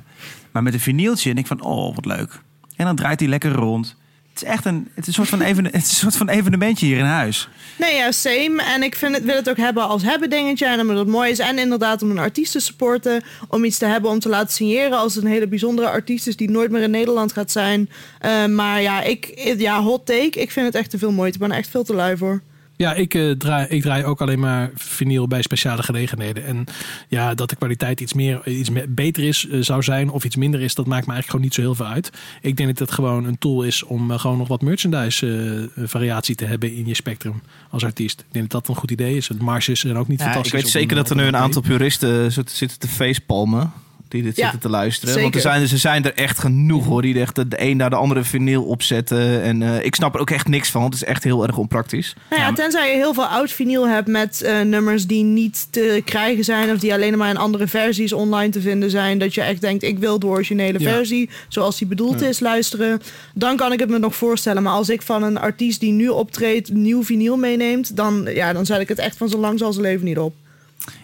Maar 0.51 0.63
met 0.63 0.73
een 0.73 0.79
vinyltje 0.79 1.29
en 1.29 1.37
ik 1.37 1.47
van, 1.47 1.61
oh, 1.61 1.95
wat 1.95 2.05
leuk. 2.05 2.41
En 2.75 2.85
dan 2.85 2.95
draait 2.95 3.19
hij 3.19 3.29
lekker 3.29 3.51
rond. 3.51 3.95
Het 4.35 4.43
is 4.43 4.49
echt 4.49 4.65
een, 4.65 4.87
het 4.93 5.01
is 5.01 5.07
een, 5.07 5.13
soort 5.13 5.29
van 5.29 5.41
even, 5.41 5.65
het 5.65 5.75
is 5.75 5.89
een 5.89 5.95
soort 5.95 6.15
van 6.15 6.29
evenementje 6.29 6.85
hier 6.85 6.97
in 6.97 7.05
huis. 7.05 7.49
Nee, 7.77 7.95
ja, 7.95 8.11
same. 8.11 8.63
En 8.63 8.83
ik 8.83 8.95
vind 8.95 9.15
het, 9.15 9.23
wil 9.23 9.35
het 9.35 9.49
ook 9.49 9.57
hebben 9.57 9.87
als 9.87 10.03
hebben 10.03 10.29
dingetje. 10.29 10.65
En 10.65 10.79
omdat 10.79 10.97
het 10.97 11.07
mooi 11.07 11.31
is. 11.31 11.39
En 11.39 11.59
inderdaad 11.59 12.01
om 12.01 12.11
een 12.11 12.17
artiest 12.17 12.51
te 12.51 12.59
supporten. 12.59 13.23
Om 13.47 13.63
iets 13.63 13.77
te 13.77 13.85
hebben 13.85 14.11
om 14.11 14.19
te 14.19 14.29
laten 14.29 14.53
signeren. 14.53 14.97
Als 14.97 15.15
een 15.15 15.25
hele 15.25 15.47
bijzondere 15.47 15.89
artiest 15.89 16.27
is 16.27 16.35
die 16.35 16.49
nooit 16.49 16.71
meer 16.71 16.81
in 16.81 16.91
Nederland 16.91 17.31
gaat 17.31 17.51
zijn. 17.51 17.89
Eh, 18.19 18.45
maar 18.45 18.81
ja, 18.81 19.01
ik, 19.01 19.53
ja, 19.57 19.81
hot 19.81 20.05
take. 20.05 20.39
Ik 20.39 20.51
vind 20.51 20.65
het 20.65 20.75
echt 20.75 20.89
te 20.89 20.97
veel 20.97 21.11
moeite. 21.11 21.33
Ik 21.33 21.39
ben 21.39 21.51
er 21.51 21.57
echt 21.57 21.69
veel 21.69 21.83
te 21.83 21.93
lui 21.93 22.17
voor. 22.17 22.41
Ja, 22.77 22.93
ik, 22.93 23.13
eh, 23.13 23.31
draai, 23.31 23.67
ik 23.67 23.81
draai 23.81 24.03
ook 24.03 24.21
alleen 24.21 24.39
maar 24.39 24.71
vinyl 24.75 25.27
bij 25.27 25.41
speciale 25.41 25.83
gelegenheden. 25.83 26.45
En 26.45 26.65
ja, 27.07 27.33
dat 27.33 27.49
de 27.49 27.55
kwaliteit 27.55 28.01
iets, 28.01 28.13
meer, 28.13 28.47
iets 28.47 28.69
beter 28.87 29.23
is, 29.23 29.47
eh, 29.47 29.61
zou 29.61 29.83
zijn 29.83 30.09
of 30.09 30.23
iets 30.23 30.35
minder 30.35 30.61
is, 30.61 30.75
dat 30.75 30.85
maakt 30.85 31.05
me 31.07 31.13
eigenlijk 31.13 31.29
gewoon 31.29 31.41
niet 31.41 31.53
zo 31.53 31.61
heel 31.61 31.75
veel 31.75 31.85
uit. 31.93 32.09
Ik 32.41 32.57
denk 32.57 32.69
dat 32.69 32.79
het 32.79 32.91
gewoon 32.91 33.25
een 33.25 33.37
tool 33.37 33.63
is 33.63 33.83
om 33.83 34.11
eh, 34.11 34.19
gewoon 34.19 34.37
nog 34.37 34.47
wat 34.47 34.61
merchandise 34.61 35.69
variatie 35.77 36.35
te 36.35 36.45
hebben 36.45 36.75
in 36.75 36.85
je 36.87 36.95
spectrum 36.95 37.41
als 37.69 37.83
artiest. 37.83 38.19
Ik 38.19 38.25
denk 38.33 38.49
dat 38.49 38.61
dat 38.65 38.69
een 38.75 38.81
goed 38.81 38.91
idee 38.91 39.17
is. 39.17 39.27
De 39.27 39.35
marges 39.39 39.79
zijn 39.79 39.97
ook 39.97 40.07
niet 40.07 40.19
Ja, 40.19 40.25
ik 40.25 40.31
fantastisch. 40.31 40.61
weet 40.61 40.73
op 40.73 40.79
zeker 40.79 40.95
dat 40.95 41.09
er 41.09 41.15
nu 41.15 41.23
een 41.23 41.35
aantal 41.35 41.61
puristen 41.61 42.31
zitten 42.31 42.55
zitten 42.55 42.79
te 42.79 42.87
facepalmen. 42.87 43.71
Die 44.07 44.23
dit 44.23 44.35
Ja, 44.35 44.41
zitten 44.43 44.59
te 44.61 44.69
luisteren. 44.69 45.07
zeker. 45.13 45.21
Want 45.31 45.35
er 45.35 45.41
zijn, 45.51 45.61
er 45.61 45.67
zijn 45.77 46.05
er 46.05 46.13
echt 46.13 46.39
genoeg 46.39 46.85
hoor. 46.85 47.01
Die 47.01 47.19
echt 47.19 47.35
de 47.35 47.45
een 47.55 47.77
naar 47.77 47.89
de 47.89 47.95
andere 47.95 48.23
vinyl 48.23 48.63
opzetten. 48.63 49.41
En 49.41 49.61
eh, 49.61 49.85
ik 49.85 49.95
snap 49.95 50.13
er 50.15 50.19
ook 50.19 50.29
echt 50.29 50.47
niks 50.47 50.69
van. 50.69 50.83
Het 50.83 50.93
is 50.93 51.03
echt 51.03 51.23
heel 51.23 51.47
erg 51.47 51.57
onpraktisch. 51.57 52.15
Nou 52.29 52.41
ja, 52.41 52.53
tenzij 52.53 52.89
je 52.89 52.95
heel 52.95 53.13
veel 53.13 53.25
oud 53.25 53.51
vinyl 53.51 53.87
hebt 53.87 54.07
met 54.07 54.41
eh, 54.41 54.61
nummers 54.61 55.05
die 55.07 55.23
niet 55.23 55.67
te 55.69 56.01
krijgen 56.05 56.43
zijn. 56.43 56.71
Of 56.71 56.79
die 56.79 56.93
alleen 56.93 57.17
maar 57.17 57.29
in 57.29 57.37
andere 57.37 57.67
versies 57.67 58.13
online 58.13 58.49
te 58.51 58.61
vinden 58.61 58.89
zijn. 58.89 59.17
Dat 59.17 59.33
je 59.33 59.41
echt 59.41 59.61
denkt, 59.61 59.83
ik 59.83 59.99
wil 59.99 60.19
de 60.19 60.25
originele 60.25 60.79
Ja. 60.79 60.89
versie 60.91 61.29
zoals 61.47 61.77
die 61.77 61.87
bedoeld 61.87 62.21
is 62.21 62.39
luisteren. 62.39 63.01
Dan 63.33 63.55
kan 63.55 63.71
ik 63.73 63.79
het 63.79 63.89
me 63.89 63.97
nog 63.99 64.15
voorstellen. 64.15 64.63
Maar 64.63 64.73
als 64.73 64.89
ik 64.89 65.01
van 65.01 65.23
een 65.23 65.37
artiest 65.39 65.79
die 65.79 65.91
nu 65.91 66.07
optreedt 66.07 66.73
nieuw 66.73 67.03
vinyl 67.03 67.37
meeneemt. 67.37 67.95
Dan, 67.95 68.27
ja, 68.33 68.53
dan 68.53 68.65
zet 68.65 68.79
ik 68.79 68.87
het 68.87 68.99
echt 68.99 69.17
van 69.17 69.29
zo 69.29 69.37
lang 69.37 69.61
als 69.61 69.75
zijn 69.75 69.87
leven 69.87 70.05
niet 70.05 70.17
op. 70.17 70.33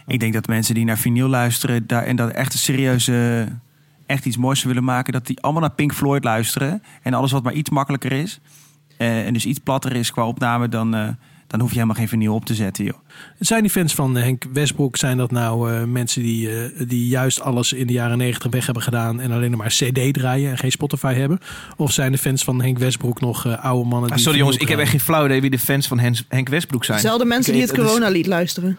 Ik 0.08 0.20
denk 0.20 0.34
dat 0.34 0.48
mensen 0.48 0.76
die 0.76 0.86
naar 0.86 0.98
vinyl 0.98 1.28
luisteren 1.28 1.88
daar, 1.88 2.04
en 2.04 2.16
dat 2.16 2.30
echt 2.32 2.54
een 2.54 2.60
serieuze, 2.60 3.48
echt 4.06 4.26
iets 4.26 4.38
moois 4.38 4.64
willen 4.64 4.84
maken, 4.84 5.14
dat 5.14 5.28
die 5.28 5.40
allemaal 5.42 5.62
naar 5.62 5.72
Pink 5.72 5.94
Floyd 5.94 6.24
luisteren. 6.24 6.84
En 7.02 7.14
alles 7.14 7.32
wat 7.32 7.44
maar 7.44 7.54
iets 7.54 7.70
makkelijker 7.70 8.12
is, 8.12 8.40
eh, 8.98 9.26
en 9.26 9.34
dus 9.34 9.46
iets 9.46 9.60
platter 9.60 9.96
is 9.96 10.12
qua 10.12 10.28
opname, 10.28 10.70
dan, 10.70 10.96
eh, 10.96 11.08
dan 11.48 11.60
hoef 11.60 11.70
je 11.70 11.76
helemaal 11.76 11.96
geen 11.96 12.08
vinyl 12.08 12.34
op 12.34 12.46
te 12.46 12.54
zetten, 12.56 12.84
joh. 12.86 12.98
Zijn 13.40 13.62
die 13.62 13.72
fans 13.72 13.94
van 13.96 14.16
Henk 14.16 14.46
Westbroek, 14.54 14.98
zijn 14.98 15.18
dat 15.18 15.32
nou 15.32 15.72
eh, 15.74 15.84
mensen 15.84 16.22
die, 16.24 16.50
eh, 16.64 16.88
die 16.88 17.08
juist 17.08 17.42
alles 17.42 17.74
in 17.74 17.88
de 17.88 17.94
jaren 17.94 18.18
negentig 18.18 18.52
weg 18.52 18.66
hebben 18.66 18.84
gedaan 18.84 19.20
en 19.20 19.32
alleen 19.32 19.52
nog 19.52 19.60
maar 19.60 19.70
CD 19.70 20.14
draaien 20.14 20.52
en 20.52 20.58
geen 20.58 20.72
Spotify 20.72 21.14
hebben? 21.14 21.40
Of 21.78 21.92
zijn 21.92 22.12
de 22.12 22.18
fans 22.18 22.44
van 22.44 22.62
Henk 22.62 22.78
Westbroek 22.80 23.20
nog 23.22 23.46
eh, 23.46 23.64
oude 23.66 23.90
mannen 23.90 24.10
Ah, 24.10 24.16
die 24.16 24.24
sorry 24.24 24.40
jongens, 24.40 24.58
ik 24.58 24.68
heb 24.68 24.80
echt 24.80 24.90
geen 24.92 25.00
flauw 25.00 25.26
idee 25.26 25.42
wie 25.42 25.50
de 25.50 25.60
fans 25.60 25.88
van 25.88 26.00
Henk 26.28 26.50
Westbroek 26.50 26.86
zijn. 26.86 27.00
Zelfde 27.00 27.26
mensen 27.26 27.54
die 27.54 27.62
het 27.62 27.72
weet- 27.72 27.86
coronalied 27.86 28.28
luisteren. 28.28 28.78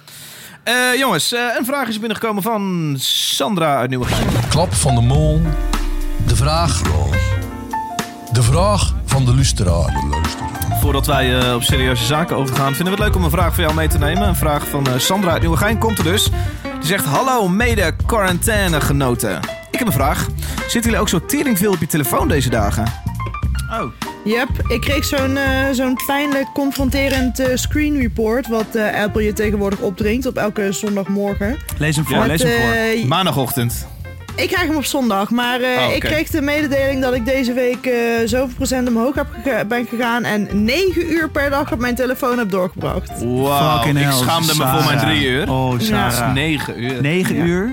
Eh, 0.63 0.75
jongens, 0.99 1.33
eh, 1.33 1.41
een 1.59 1.65
vraag 1.65 1.89
is 1.89 1.99
binnengekomen 1.99 2.43
van 2.43 2.95
Sandra 2.99 3.77
uit 3.77 3.91
Nieuwegein. 3.91 4.27
Klap 4.49 4.75
van 4.75 4.95
de 4.95 5.01
mol. 5.01 5.41
De 6.27 6.37
vraag. 6.37 6.83
De 8.33 8.43
vraag 8.43 8.95
van 9.05 9.25
de 9.25 9.35
luisteraar. 9.35 9.93
Voordat 10.81 11.07
wij 11.07 11.39
eh, 11.39 11.55
op 11.55 11.63
serieuze 11.63 12.05
zaken 12.05 12.37
overgaan, 12.37 12.75
vinden 12.75 12.85
we 12.85 12.91
het 12.91 13.09
leuk 13.09 13.17
om 13.17 13.25
een 13.25 13.31
vraag 13.31 13.55
van 13.55 13.65
jou 13.65 13.77
mee 13.77 13.89
te 13.89 13.99
nemen. 13.99 14.29
Een 14.29 14.37
vraag 14.37 14.69
van 14.69 14.87
eh, 14.87 14.99
Sandra 14.99 15.31
uit 15.31 15.41
Nieuwegein 15.41 15.79
komt 15.79 15.99
er 15.99 16.05
dus. 16.05 16.31
Die 16.63 16.89
zegt, 16.89 17.05
hallo 17.05 17.49
mede 17.49 17.97
quarantainegenoten. 18.07 19.41
Ik 19.71 19.79
heb 19.79 19.87
een 19.87 19.93
vraag. 19.93 20.27
Zitten 20.61 20.83
jullie 20.83 20.99
ook 20.99 21.09
zo 21.09 21.25
tering 21.27 21.59
veel 21.59 21.73
op 21.73 21.81
je 21.81 21.87
telefoon 21.87 22.29
deze 22.29 22.51
dagen? 22.51 22.85
Oh. 23.71 24.12
Yep, 24.25 24.49
ik 24.69 24.81
kreeg 24.81 25.05
zo'n 25.05 25.37
eh, 25.37 25.45
zo'n 25.73 25.97
pijnlijk 26.07 26.47
confronterend 26.55 27.39
eh, 27.39 27.47
screen 27.57 27.97
report... 28.01 28.49
wat 28.49 28.75
eh, 28.75 29.03
Apple 29.03 29.23
je 29.25 29.33
tegenwoordig 29.33 29.79
opdringt 29.81 30.27
op 30.27 30.37
elke 30.37 30.73
zondagmorgen. 30.73 31.57
Lees 31.79 31.97
hem 31.97 32.05
voor, 32.05 32.17
Ja, 32.17 32.27
lees 32.27 32.43
hem 32.43 32.51
voor. 32.99 33.09
Maandagochtend. 33.09 33.87
Ik 34.37 34.49
krijg 34.49 34.67
hem 34.67 34.77
op 34.77 34.85
zondag, 34.85 35.31
maar 35.31 35.61
eh, 35.61 35.87
Oh, 35.89 35.95
ik 35.95 36.01
kreeg 36.01 36.31
de 36.31 36.41
mededeling 36.43 37.03
dat 37.03 37.15
ik 37.15 37.25
deze 37.25 37.53
week 37.53 37.87
eh, 37.87 37.93
zoveel 38.25 38.55
procent 38.57 38.89
omhoog 38.89 39.15
heb 39.15 39.27
gega- 39.43 39.65
ben 39.65 39.87
gegaan 39.87 40.25
en 40.25 40.49
9 40.65 41.13
uur 41.13 41.31
per 41.31 41.51
dag 41.51 41.73
op 41.73 41.79
mijn 41.79 41.95
telefoon 41.95 42.39
heb 42.39 42.51
doorgebracht. 42.51 43.09
Fucking 43.19 43.99
ik 43.99 44.05
hell, 44.05 44.13
schaamde 44.13 44.55
me 44.57 44.67
voor 44.69 44.85
mijn 44.85 44.99
drie 44.99 45.27
uur. 45.29 45.51
Oh, 45.51 45.71
Dat 45.71 45.81
is 45.81 45.87
Sarah. 45.87 46.33
negen 46.35 46.83
uur. 46.83 47.01
9 47.01 47.37
Ja. 47.37 47.45
uur. 47.45 47.73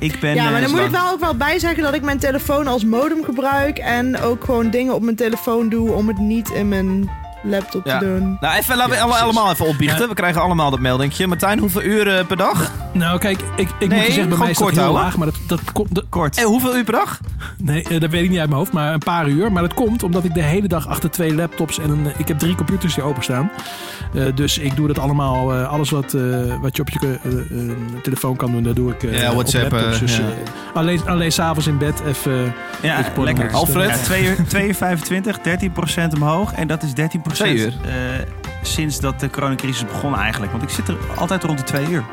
Ik 0.00 0.20
ben... 0.20 0.34
ja, 0.34 0.44
maar 0.44 0.54
eh, 0.54 0.60
dan 0.62 0.70
moet 0.70 0.80
ik 0.80 0.90
wel 0.90 1.10
ook 1.10 1.20
wel 1.20 1.36
bij 1.36 1.58
zeggen 1.58 1.82
dat 1.82 1.94
ik 1.94 2.02
mijn 2.02 2.18
telefoon 2.18 2.66
als 2.66 2.84
modem 2.84 3.24
gebruik 3.24 3.78
en 3.78 4.20
ook 4.20 4.44
gewoon 4.44 4.70
dingen 4.70 4.94
op 4.94 5.02
mijn 5.02 5.16
telefoon 5.16 5.68
doe 5.68 5.92
om 5.92 6.08
het 6.08 6.18
niet 6.18 6.50
in 6.50 6.68
mijn 6.68 7.10
laptop 7.42 7.86
Ja. 7.86 7.98
te 7.98 8.04
doen. 8.04 8.36
Nou, 8.40 8.56
even, 8.56 8.76
laten 8.76 8.90
we 8.90 8.96
Ja, 8.96 9.02
alle- 9.02 9.10
precies. 9.12 9.26
allemaal 9.28 9.52
even 9.52 9.66
opbiechten. 9.66 10.00
Ja. 10.02 10.08
We 10.08 10.14
krijgen 10.14 10.42
allemaal 10.42 10.70
dat 10.70 10.80
meldingje. 10.80 11.26
Martijn, 11.26 11.58
hoeveel 11.58 11.82
uren 11.82 12.26
per 12.26 12.36
dag? 12.36 12.72
Nou, 12.92 13.18
kijk, 13.18 13.40
ik, 13.56 13.68
ik 13.78 13.88
Nee, 13.88 13.88
moet 13.88 13.98
je 13.98 14.04
zeggen, 14.04 14.14
bij 14.14 14.22
gewoon 14.22 14.38
mij 14.38 14.50
is 14.50 14.56
dat 14.56 14.64
kort 14.66 14.72
heel 14.76 14.82
houden. 14.82 15.02
laag. 15.04 15.16
Maar 15.16 15.26
dat, 15.26 15.36
dat 15.46 15.72
komt. 15.72 15.94
dat- 15.94 16.04
Kort. 16.08 16.36
Eh, 16.38 16.44
hoeveel 16.44 16.76
uur 16.76 16.84
per 16.84 16.92
dag? 16.92 17.20
Nee, 17.58 17.82
eh, 17.82 18.00
dat 18.00 18.10
weet 18.10 18.22
ik 18.22 18.30
niet 18.30 18.38
uit 18.38 18.48
mijn 18.48 18.58
hoofd, 18.60 18.72
maar 18.72 18.92
een 18.92 18.98
paar 18.98 19.28
uur. 19.28 19.52
Maar 19.52 19.62
dat 19.62 19.74
komt 19.74 20.02
omdat 20.02 20.24
ik 20.24 20.34
de 20.34 20.42
hele 20.42 20.68
dag 20.68 20.86
achter 20.88 21.10
twee 21.10 21.34
laptops 21.34 21.78
en 21.78 21.90
een, 21.90 22.12
ik 22.16 22.28
heb 22.28 22.38
drie 22.38 22.54
computers 22.54 22.94
hier 22.94 23.04
openstaan. 23.04 23.50
Eh 24.14 24.24
dus 24.34 24.58
ik 24.58 24.76
doe 24.76 24.86
dat 24.86 24.98
allemaal, 24.98 25.54
eh, 25.54 25.68
alles 25.68 25.90
wat, 25.90 26.14
eh, 26.14 26.22
wat 26.60 26.76
je 26.76 26.82
op 26.82 26.88
je 26.88 26.98
eh, 27.22 27.32
eh, 27.60 27.70
telefoon 28.02 28.36
kan 28.36 28.50
doen, 28.52 28.62
dat 28.62 28.76
doe 28.76 28.92
ik 28.92 29.02
eh, 29.02 29.18
Ja, 29.20 29.28
op 29.28 29.34
WhatsApp, 29.34 29.72
laptops. 29.72 29.94
eh, 29.94 30.00
Dus, 30.00 30.16
ja. 30.16 30.22
eh, 30.22 30.74
alleen 30.74 31.00
alleen 31.08 31.32
s'avonds 31.32 31.66
in 31.66 31.78
bed 31.78 32.02
even... 32.06 32.54
Ja, 32.82 33.04
lekker. 33.16 33.44
nog 33.44 33.52
Alfred? 33.54 33.88
Ja, 33.88 33.96
2 33.96 34.24
uur, 34.24 34.36
2 34.48 34.66
uur 34.66 34.74
25, 34.74 35.38
13% 35.40 36.14
omhoog. 36.14 36.52
En 36.52 36.66
dat 36.66 36.82
is 36.82 36.92
13% 36.94 37.29
Twee 37.34 37.56
uur. 37.56 37.72
eh, 37.84 37.92
sinds 38.62 39.00
dat 39.00 39.20
de 39.20 39.30
coronacrisis 39.30 39.84
begon 39.84 40.16
eigenlijk. 40.16 40.52
Want 40.52 40.64
ik 40.64 40.70
zit 40.70 40.88
er 40.88 40.96
altijd 41.16 41.44
rond 41.44 41.58
de 41.58 41.64
2 41.64 41.86
uur. 41.88 42.04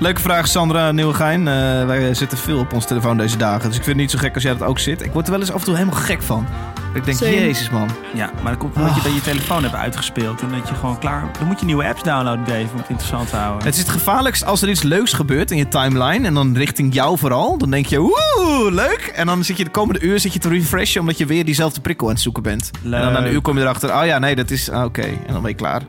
Leuke 0.00 0.20
vraag, 0.20 0.48
Sandra 0.48 0.92
Nieuwegein. 0.92 1.48
Eh 1.48 1.86
wij 1.86 2.14
zitten 2.14 2.38
veel 2.38 2.58
op 2.58 2.72
ons 2.72 2.86
telefoon 2.86 3.16
deze 3.16 3.36
dagen. 3.36 3.68
Dus 3.68 3.76
ik 3.78 3.84
vind 3.84 3.86
het 3.86 3.96
niet 3.96 4.10
zo 4.10 4.18
gek 4.18 4.34
als 4.34 4.42
jij 4.42 4.52
dat 4.56 4.68
ook 4.68 4.78
zit. 4.78 5.04
Ik 5.04 5.12
word 5.12 5.24
er 5.26 5.30
wel 5.32 5.40
eens 5.40 5.50
af 5.52 5.58
en 5.58 5.64
toe 5.64 5.74
helemaal 5.76 6.00
gek 6.00 6.22
van. 6.22 6.46
Ik 6.94 7.04
denk, 7.04 7.16
Same. 7.16 7.30
jezus 7.34 7.70
man. 7.70 7.88
Ja, 8.14 8.30
maar 8.42 8.52
dat 8.52 8.60
komt 8.60 8.76
omdat 8.76 8.94
je 8.94 9.02
dan 9.02 9.14
je 9.14 9.20
telefoon 9.20 9.62
hebt 9.62 9.74
uitgespeeld. 9.74 10.40
En 10.40 10.48
dat 10.48 10.68
je 10.68 10.74
gewoon 10.74 10.98
klaar... 10.98 11.30
Dan 11.38 11.46
moet 11.46 11.60
je 11.60 11.66
nieuwe 11.66 11.84
apps 11.88 12.02
downloaden, 12.02 12.44
Dave, 12.44 12.66
om 12.72 12.78
het 12.78 12.88
interessant 12.88 13.28
te 13.30 13.36
houden. 13.36 13.64
Het 13.64 13.74
is 13.74 13.80
het 13.80 13.88
gevaarlijkst 13.90 14.44
als 14.44 14.62
er 14.62 14.68
iets 14.68 14.82
leuks 14.82 15.12
gebeurt 15.12 15.50
in 15.50 15.56
je 15.56 15.68
timeline. 15.68 16.26
En 16.26 16.34
dan 16.34 16.56
richting 16.56 16.94
jou 16.94 17.18
vooral. 17.18 17.58
Dan 17.58 17.70
denk 17.70 17.86
je, 17.86 17.98
woe, 18.00 18.68
leuk. 18.72 19.12
En 19.14 19.26
dan 19.26 19.44
zit 19.44 19.56
je 19.56 19.64
de 19.64 19.70
komende 19.70 20.00
uur 20.00 20.20
zit 20.20 20.32
je 20.32 20.38
te 20.38 20.48
refreshen. 20.48 21.00
Omdat 21.00 21.18
je 21.18 21.26
weer 21.26 21.44
diezelfde 21.44 21.80
prikkel 21.80 22.06
aan 22.06 22.12
het 22.12 22.22
zoeken 22.22 22.42
bent. 22.42 22.70
En 22.84 22.90
dan 22.90 23.12
na 23.12 23.18
een 23.24 23.32
uur 23.32 23.40
kom 23.40 23.56
je 23.56 23.62
erachter. 23.62 23.94
Oh 24.00 24.06
ja, 24.06 24.18
nee, 24.18 24.36
dat 24.36 24.50
is... 24.50 24.70
ah, 24.70 24.84
Oké. 24.84 25.02
En 25.02 25.32
dan 25.32 25.40
ben 25.40 25.50
je 25.50 25.56
klaar. 25.56 25.82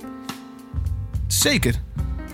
Zeker. 1.27 1.73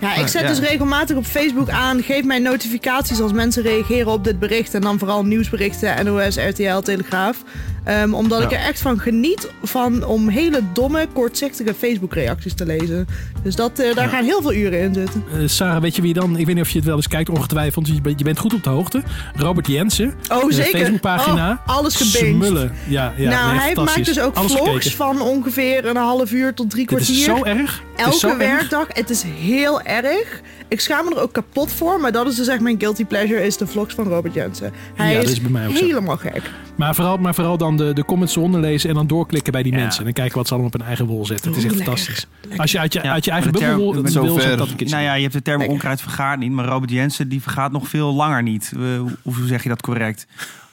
Ja, 0.00 0.14
ik 0.14 0.26
zet 0.26 0.42
Ja. 0.42 0.48
dus 0.48 0.58
regelmatig 0.58 1.16
op 1.16 1.24
Facebook 1.26 1.68
aan, 1.70 2.02
geef 2.02 2.24
mij 2.24 2.38
notificaties 2.38 3.20
als 3.20 3.32
mensen 3.32 3.62
reageren 3.62 4.12
op 4.12 4.24
dit 4.24 4.38
bericht. 4.38 4.74
En 4.74 4.80
dan 4.80 4.98
vooral 4.98 5.24
nieuwsberichten, 5.24 6.04
NOS, 6.04 6.36
RTL, 6.36 6.78
Telegraaf. 6.78 7.42
Ehm, 7.84 8.14
omdat 8.14 8.42
ik 8.42 8.52
er 8.52 8.58
echt 8.58 8.80
van 8.80 8.98
geniet 9.00 9.48
van 9.62 10.04
om 10.04 10.28
hele 10.28 10.60
domme, 10.72 11.06
kortzichtige 11.12 11.74
Facebook 11.74 12.14
reacties 12.14 12.54
te 12.54 12.66
lezen. 12.66 13.06
Dus 13.42 13.56
dat, 13.56 13.78
eh, 13.78 13.94
daar 13.94 14.08
gaan 14.08 14.24
heel 14.24 14.42
veel 14.42 14.52
uren 14.52 14.80
in 14.80 14.94
zitten. 14.94 15.24
Eh, 15.32 15.38
Sarah, 15.48 15.80
weet 15.80 15.96
je 15.96 16.02
wie 16.02 16.14
dan? 16.14 16.36
Ik 16.36 16.46
weet 16.46 16.54
niet 16.54 16.64
of 16.64 16.70
je 16.70 16.76
het 16.76 16.86
wel 16.86 16.96
eens 16.96 17.08
kijkt, 17.08 17.28
ongetwijfeld. 17.28 17.86
Je 17.86 18.00
bent, 18.00 18.18
je 18.18 18.24
bent 18.24 18.38
goed 18.38 18.54
op 18.54 18.62
de 18.64 18.70
hoogte. 18.70 19.02
Robert 19.36 19.66
Jensen. 19.66 20.14
Oh, 20.32 20.48
de 20.48 20.54
zeker. 20.54 20.78
Facebookpagina. 20.78 21.62
Oh, 21.66 21.76
alles 21.76 21.94
gebinged. 21.96 22.34
Smullen. 22.44 22.72
Ja, 22.88 23.12
ja, 23.16 23.30
nou, 23.30 23.50
nee, 23.56 23.60
hij 23.60 23.74
maakt 23.84 24.04
dus 24.04 24.20
ook 24.20 24.34
Alles 24.36 24.52
vlogs 24.52 24.70
gekeken. 24.70 24.90
van 24.90 25.20
ongeveer 25.20 25.86
een 25.86 25.96
half 25.96 26.32
uur 26.32 26.54
tot 26.54 26.70
drie 26.70 26.86
kwartier. 26.86 27.16
is 27.16 27.24
zo 27.24 27.42
erg. 27.44 27.82
Het 27.96 28.14
is 28.14 28.20
zo 28.20 28.28
Elke 28.28 28.42
erg. 28.44 28.52
werkdag. 28.58 28.86
Het 28.88 29.10
is 29.10 29.22
heel 29.22 29.80
erg. 29.86 30.40
Ik 30.68 30.80
schaam 30.80 31.04
me 31.04 31.14
er 31.14 31.20
ook 31.22 31.32
kapot 31.32 31.72
voor. 31.72 32.00
Maar 32.00 32.12
dat 32.12 32.26
is 32.26 32.34
dus 32.36 32.46
echt 32.48 32.60
mijn 32.60 32.80
guilty 32.80 33.04
pleasure. 33.04 33.44
Is 33.46 33.56
de 33.56 33.66
vlogs 33.66 33.94
van 33.94 34.04
Robert 34.08 34.34
Jensen. 34.34 34.72
Hij 34.94 35.10
Ja, 35.12 35.16
dat 35.16 35.24
is, 35.24 35.30
is 35.32 35.40
bij 35.40 35.50
mij 35.50 35.66
ook 35.68 35.76
zo. 35.76 35.84
helemaal 35.84 36.16
gek. 36.16 36.50
Maar 36.76 36.94
vooral, 36.94 37.16
maar 37.16 37.34
vooral 37.34 37.58
dan 37.58 37.76
de, 37.76 37.92
de 37.92 38.04
comments 38.04 38.36
eronder 38.36 38.60
lezen 38.60 38.88
en 38.88 38.94
dan 38.94 39.06
doorklikken 39.06 39.52
bij 39.52 39.62
die 39.62 39.72
Ja. 39.72 39.78
mensen. 39.78 39.98
En 39.98 40.04
dan 40.04 40.12
kijken 40.14 40.36
wat 40.36 40.46
ze 40.46 40.52
allemaal 40.52 40.70
op 40.72 40.78
hun 40.78 40.86
eigen 40.88 41.06
wol 41.06 41.26
zetten. 41.26 41.48
Het 41.48 41.56
is 41.58 41.64
echt 41.64 41.74
Oeh, 41.74 41.84
lekker. 41.86 42.04
fantastisch. 42.04 42.58
Als 42.58 42.72
je 42.72 42.78
uit 42.78 42.92
je, 42.92 43.00
Ja, 43.02 43.12
uit 43.12 43.24
je 43.24 43.30
eigen 43.30 43.52
bubbel 43.52 43.76
wil, 43.92 44.02
wil 44.02 44.10
zover- 44.10 44.40
zet 44.42 44.58
dat. 44.58 44.68
Nou 44.78 45.02
ja, 45.02 45.14
je 45.14 45.22
hebt 45.22 45.32
de 45.34 45.42
term 45.42 45.56
Lekker. 45.58 45.74
onkruid 45.76 46.00
vergaart 46.00 46.38
niet. 46.38 46.52
Maar 46.52 46.64
Robert 46.64 46.90
Jensen, 46.90 47.28
die 47.28 47.42
vergaat 47.42 47.72
nog 47.72 47.88
veel 47.88 48.14
langer 48.14 48.42
niet. 48.42 48.72
Eh, 48.76 48.80
hoe, 48.98 49.16
hoe 49.22 49.46
zeg 49.46 49.62
je 49.62 49.68
dat 49.68 49.82
correct? 49.82 50.26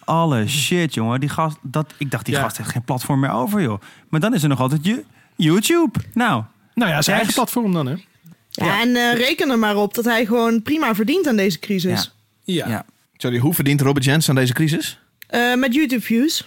Alle 0.06 0.48
shit, 0.48 0.94
jongen. 0.94 1.20
Die 1.20 1.30
gast, 1.30 1.58
dat, 1.62 1.94
ik 1.98 2.12
dacht, 2.12 2.26
die 2.26 2.34
Ja. 2.36 2.42
gast 2.42 2.58
heeft 2.58 2.70
geen 2.70 2.84
platform 2.84 3.20
meer 3.20 3.32
over, 3.32 3.62
joh. 3.62 3.82
Maar 4.10 4.20
dan 4.20 4.34
is 4.34 4.44
er 4.44 4.50
nog 4.50 4.60
altijd 4.60 4.86
je 4.86 5.04
YouTube. 5.36 6.00
Nou, 6.14 6.44
nou 6.74 6.92
ja, 6.92 7.02
zijn 7.02 7.16
eigen 7.16 7.34
platform 7.34 7.74
dan, 7.74 7.86
hè? 7.86 7.94
Ja, 8.56 8.82
en 8.82 8.96
eh, 8.96 9.14
reken 9.14 9.50
er 9.50 9.60
maar 9.60 9.76
op 9.76 9.94
dat 9.94 10.06
hij 10.06 10.26
gewoon 10.26 10.62
prima 10.62 10.96
verdient 10.96 11.28
aan 11.28 11.36
deze 11.36 11.60
crisis. 11.60 12.14
Ja. 12.44 12.68
ja. 12.68 12.86
Sorry, 13.18 13.38
hoe 13.38 13.54
verdient 13.54 13.82
Robert 13.82 14.06
Jensen 14.06 14.30
aan 14.30 14.42
deze 14.42 14.54
crisis? 14.54 15.00
Eh, 15.28 15.56
met 15.56 15.74
YouTube 15.74 16.02
views. 16.02 16.46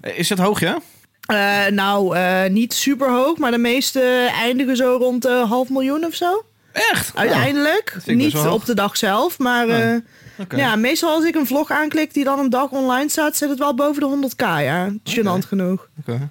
Is 0.00 0.28
het 0.28 0.38
hoog, 0.38 0.60
ja? 0.60 0.78
Eh, 1.26 1.66
nou, 1.66 2.16
eh, 2.16 2.50
niet 2.50 2.74
super 2.74 3.10
hoog. 3.10 3.38
Maar 3.38 3.50
de 3.50 3.58
meeste 3.58 4.30
eindigen 4.32 4.76
zo 4.76 4.96
rond 5.00 5.22
de 5.22 5.44
half 5.48 5.68
miljoen 5.68 6.04
of 6.04 6.14
zo. 6.14 6.44
Echt? 6.72 7.16
Uiteindelijk. 7.16 7.96
niet 8.06 8.36
op 8.36 8.64
de 8.64 8.74
dag 8.74 8.96
zelf. 8.96 9.38
Maar 9.38 9.68
eh, 9.68 9.96
Oké. 10.38 10.56
ja, 10.56 10.76
meestal 10.76 11.10
als 11.14 11.24
ik 11.24 11.34
een 11.34 11.46
vlog 11.46 11.70
aanklik 11.70 12.14
die 12.14 12.24
dan 12.24 12.38
een 12.38 12.50
dag 12.50 12.70
online 12.70 13.08
staat... 13.08 13.36
zit 13.36 13.48
het 13.48 13.58
wel 13.58 13.74
boven 13.74 14.20
de 14.20 14.28
100k, 14.30 14.44
ja. 14.44 14.92
Gênant 15.10 15.46
genoeg. 15.48 15.88
Oké. 16.00 16.28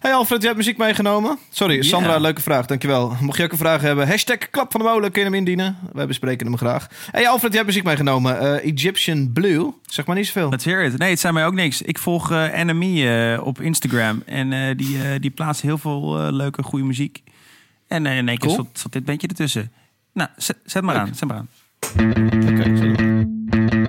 Hey 0.00 0.12
Alfred, 0.14 0.38
jij 0.38 0.46
hebt 0.50 0.56
muziek 0.64 0.76
meegenomen. 0.78 1.38
Sorry, 1.50 1.82
Sandra, 1.82 2.18
leuke 2.18 2.40
vraag, 2.40 2.66
dankjewel. 2.66 3.16
Mocht 3.20 3.36
je 3.36 3.44
ook 3.44 3.52
een 3.52 3.58
vraag 3.58 3.80
hebben, 3.80 4.08
hashtag 4.08 4.50
klap 4.50 4.70
van 4.72 4.80
de 4.80 4.86
molen, 4.86 5.10
kun 5.10 5.20
je 5.20 5.26
hem 5.26 5.36
indienen. 5.36 5.76
Wij 5.92 6.06
bespreken 6.06 6.46
hem 6.46 6.56
graag. 6.56 6.86
Hey 7.10 7.28
Alfred, 7.28 7.48
jij 7.52 7.60
hebt 7.60 7.66
muziek 7.66 7.84
meegenomen. 7.84 8.40
Eh, 8.40 8.70
Egyptian 8.72 9.32
Blue, 9.32 9.72
zeg 9.86 10.06
maar 10.06 10.16
niet 10.16 10.26
zoveel. 10.26 10.48
Let's 10.48 10.64
hear 10.64 10.84
it. 10.84 10.98
Nee, 10.98 11.10
het 11.10 11.20
zijn 11.20 11.34
mij 11.34 11.46
ook 11.46 11.54
niks. 11.54 11.82
Ik 11.82 11.98
volg 11.98 12.30
eh 12.30 12.58
Enemy 12.58 13.06
eh, 13.08 13.46
op 13.46 13.60
Instagram. 13.60 14.22
En 14.26 14.52
eh, 14.52 14.76
die, 14.76 15.02
eh, 15.02 15.20
die 15.20 15.30
plaatst 15.30 15.62
heel 15.62 15.78
veel 15.78 16.18
eh, 16.20 16.32
leuke, 16.32 16.62
goede 16.62 16.84
muziek. 16.84 17.22
En 17.88 18.06
eh, 18.06 18.16
in 18.16 18.28
één 18.28 18.38
keer 18.38 18.48
Cool. 18.48 18.64
zat, 18.72 18.78
zat 18.82 18.92
dit 18.92 19.04
bandje 19.04 19.28
ertussen. 19.28 19.72
Nou, 20.12 20.28
zet, 20.36 20.56
zet 20.64 20.82
maar 20.82 20.94
Leuk. 20.94 21.06
aan. 21.06 21.14
Zet 21.14 21.28
maar 21.28 21.36
aan. 21.36 21.48
Oké. 23.64 23.79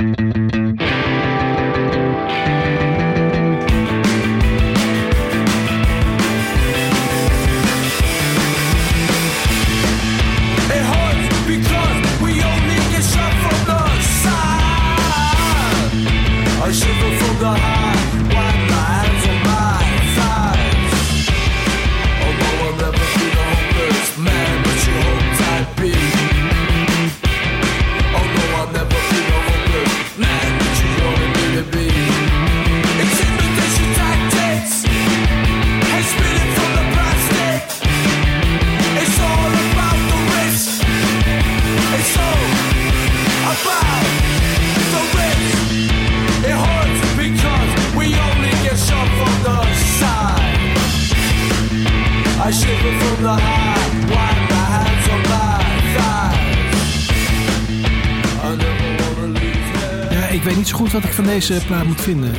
Deze 61.31 61.61
plaat 61.67 61.85
moet 61.85 62.01
vinden. 62.01 62.31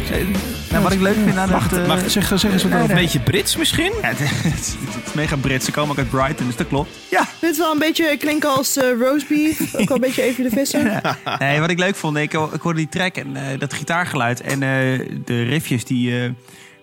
Nou, 0.71 0.83
wat 0.83 0.93
ik 0.93 1.01
leuk 1.01 1.15
vind 1.25 1.37
aan 1.37 1.51
Wacht, 1.51 1.71
het... 1.71 1.81
eh, 1.81 1.87
mag- 1.87 2.11
Zeg, 2.11 2.27
zeg 2.39 2.53
eens 2.53 2.63
wat 2.63 2.73
Nee, 2.73 2.83
over. 2.83 2.95
Een 2.95 3.01
beetje 3.03 3.21
Brits 3.21 3.57
misschien? 3.57 3.93
ja, 4.03 4.09
het, 4.09 4.19
het 4.21 4.77
is 5.07 5.13
mega 5.15 5.37
Brits. 5.37 5.65
Ze 5.65 5.71
komen 5.73 5.91
ook 5.91 5.99
uit 5.99 6.11
Brighton, 6.11 6.47
dus 6.47 6.57
dat 6.57 6.69
klopt. 6.69 6.91
Ja. 7.11 7.27
Dit 7.41 7.51
is 7.51 7.59
wel 7.59 7.73
een 7.73 7.79
beetje 7.79 8.17
klinken 8.17 8.49
als 8.57 8.77
eh 8.77 8.85
beef. 9.29 9.61
Ook 9.75 9.89
wel 9.89 9.97
een 9.97 10.01
beetje 10.01 10.23
even 10.23 10.45
de 10.45 10.51
vissen. 10.51 11.01
Nee, 11.39 11.61
wat 11.61 11.71
ik 11.71 11.79
leuk 11.79 11.95
vond, 11.97 12.17
ik, 12.17 12.33
ik 12.33 12.61
hoorde 12.61 12.79
die 12.79 12.89
track 12.89 13.17
en 13.17 13.37
eh, 13.37 13.59
dat 13.59 13.73
gitaargeluid 13.73 14.41
en 14.41 14.53
eh, 14.63 15.07
de 15.25 15.43
riffjes 15.43 15.85
die 15.85 16.23
eh, 16.23 16.31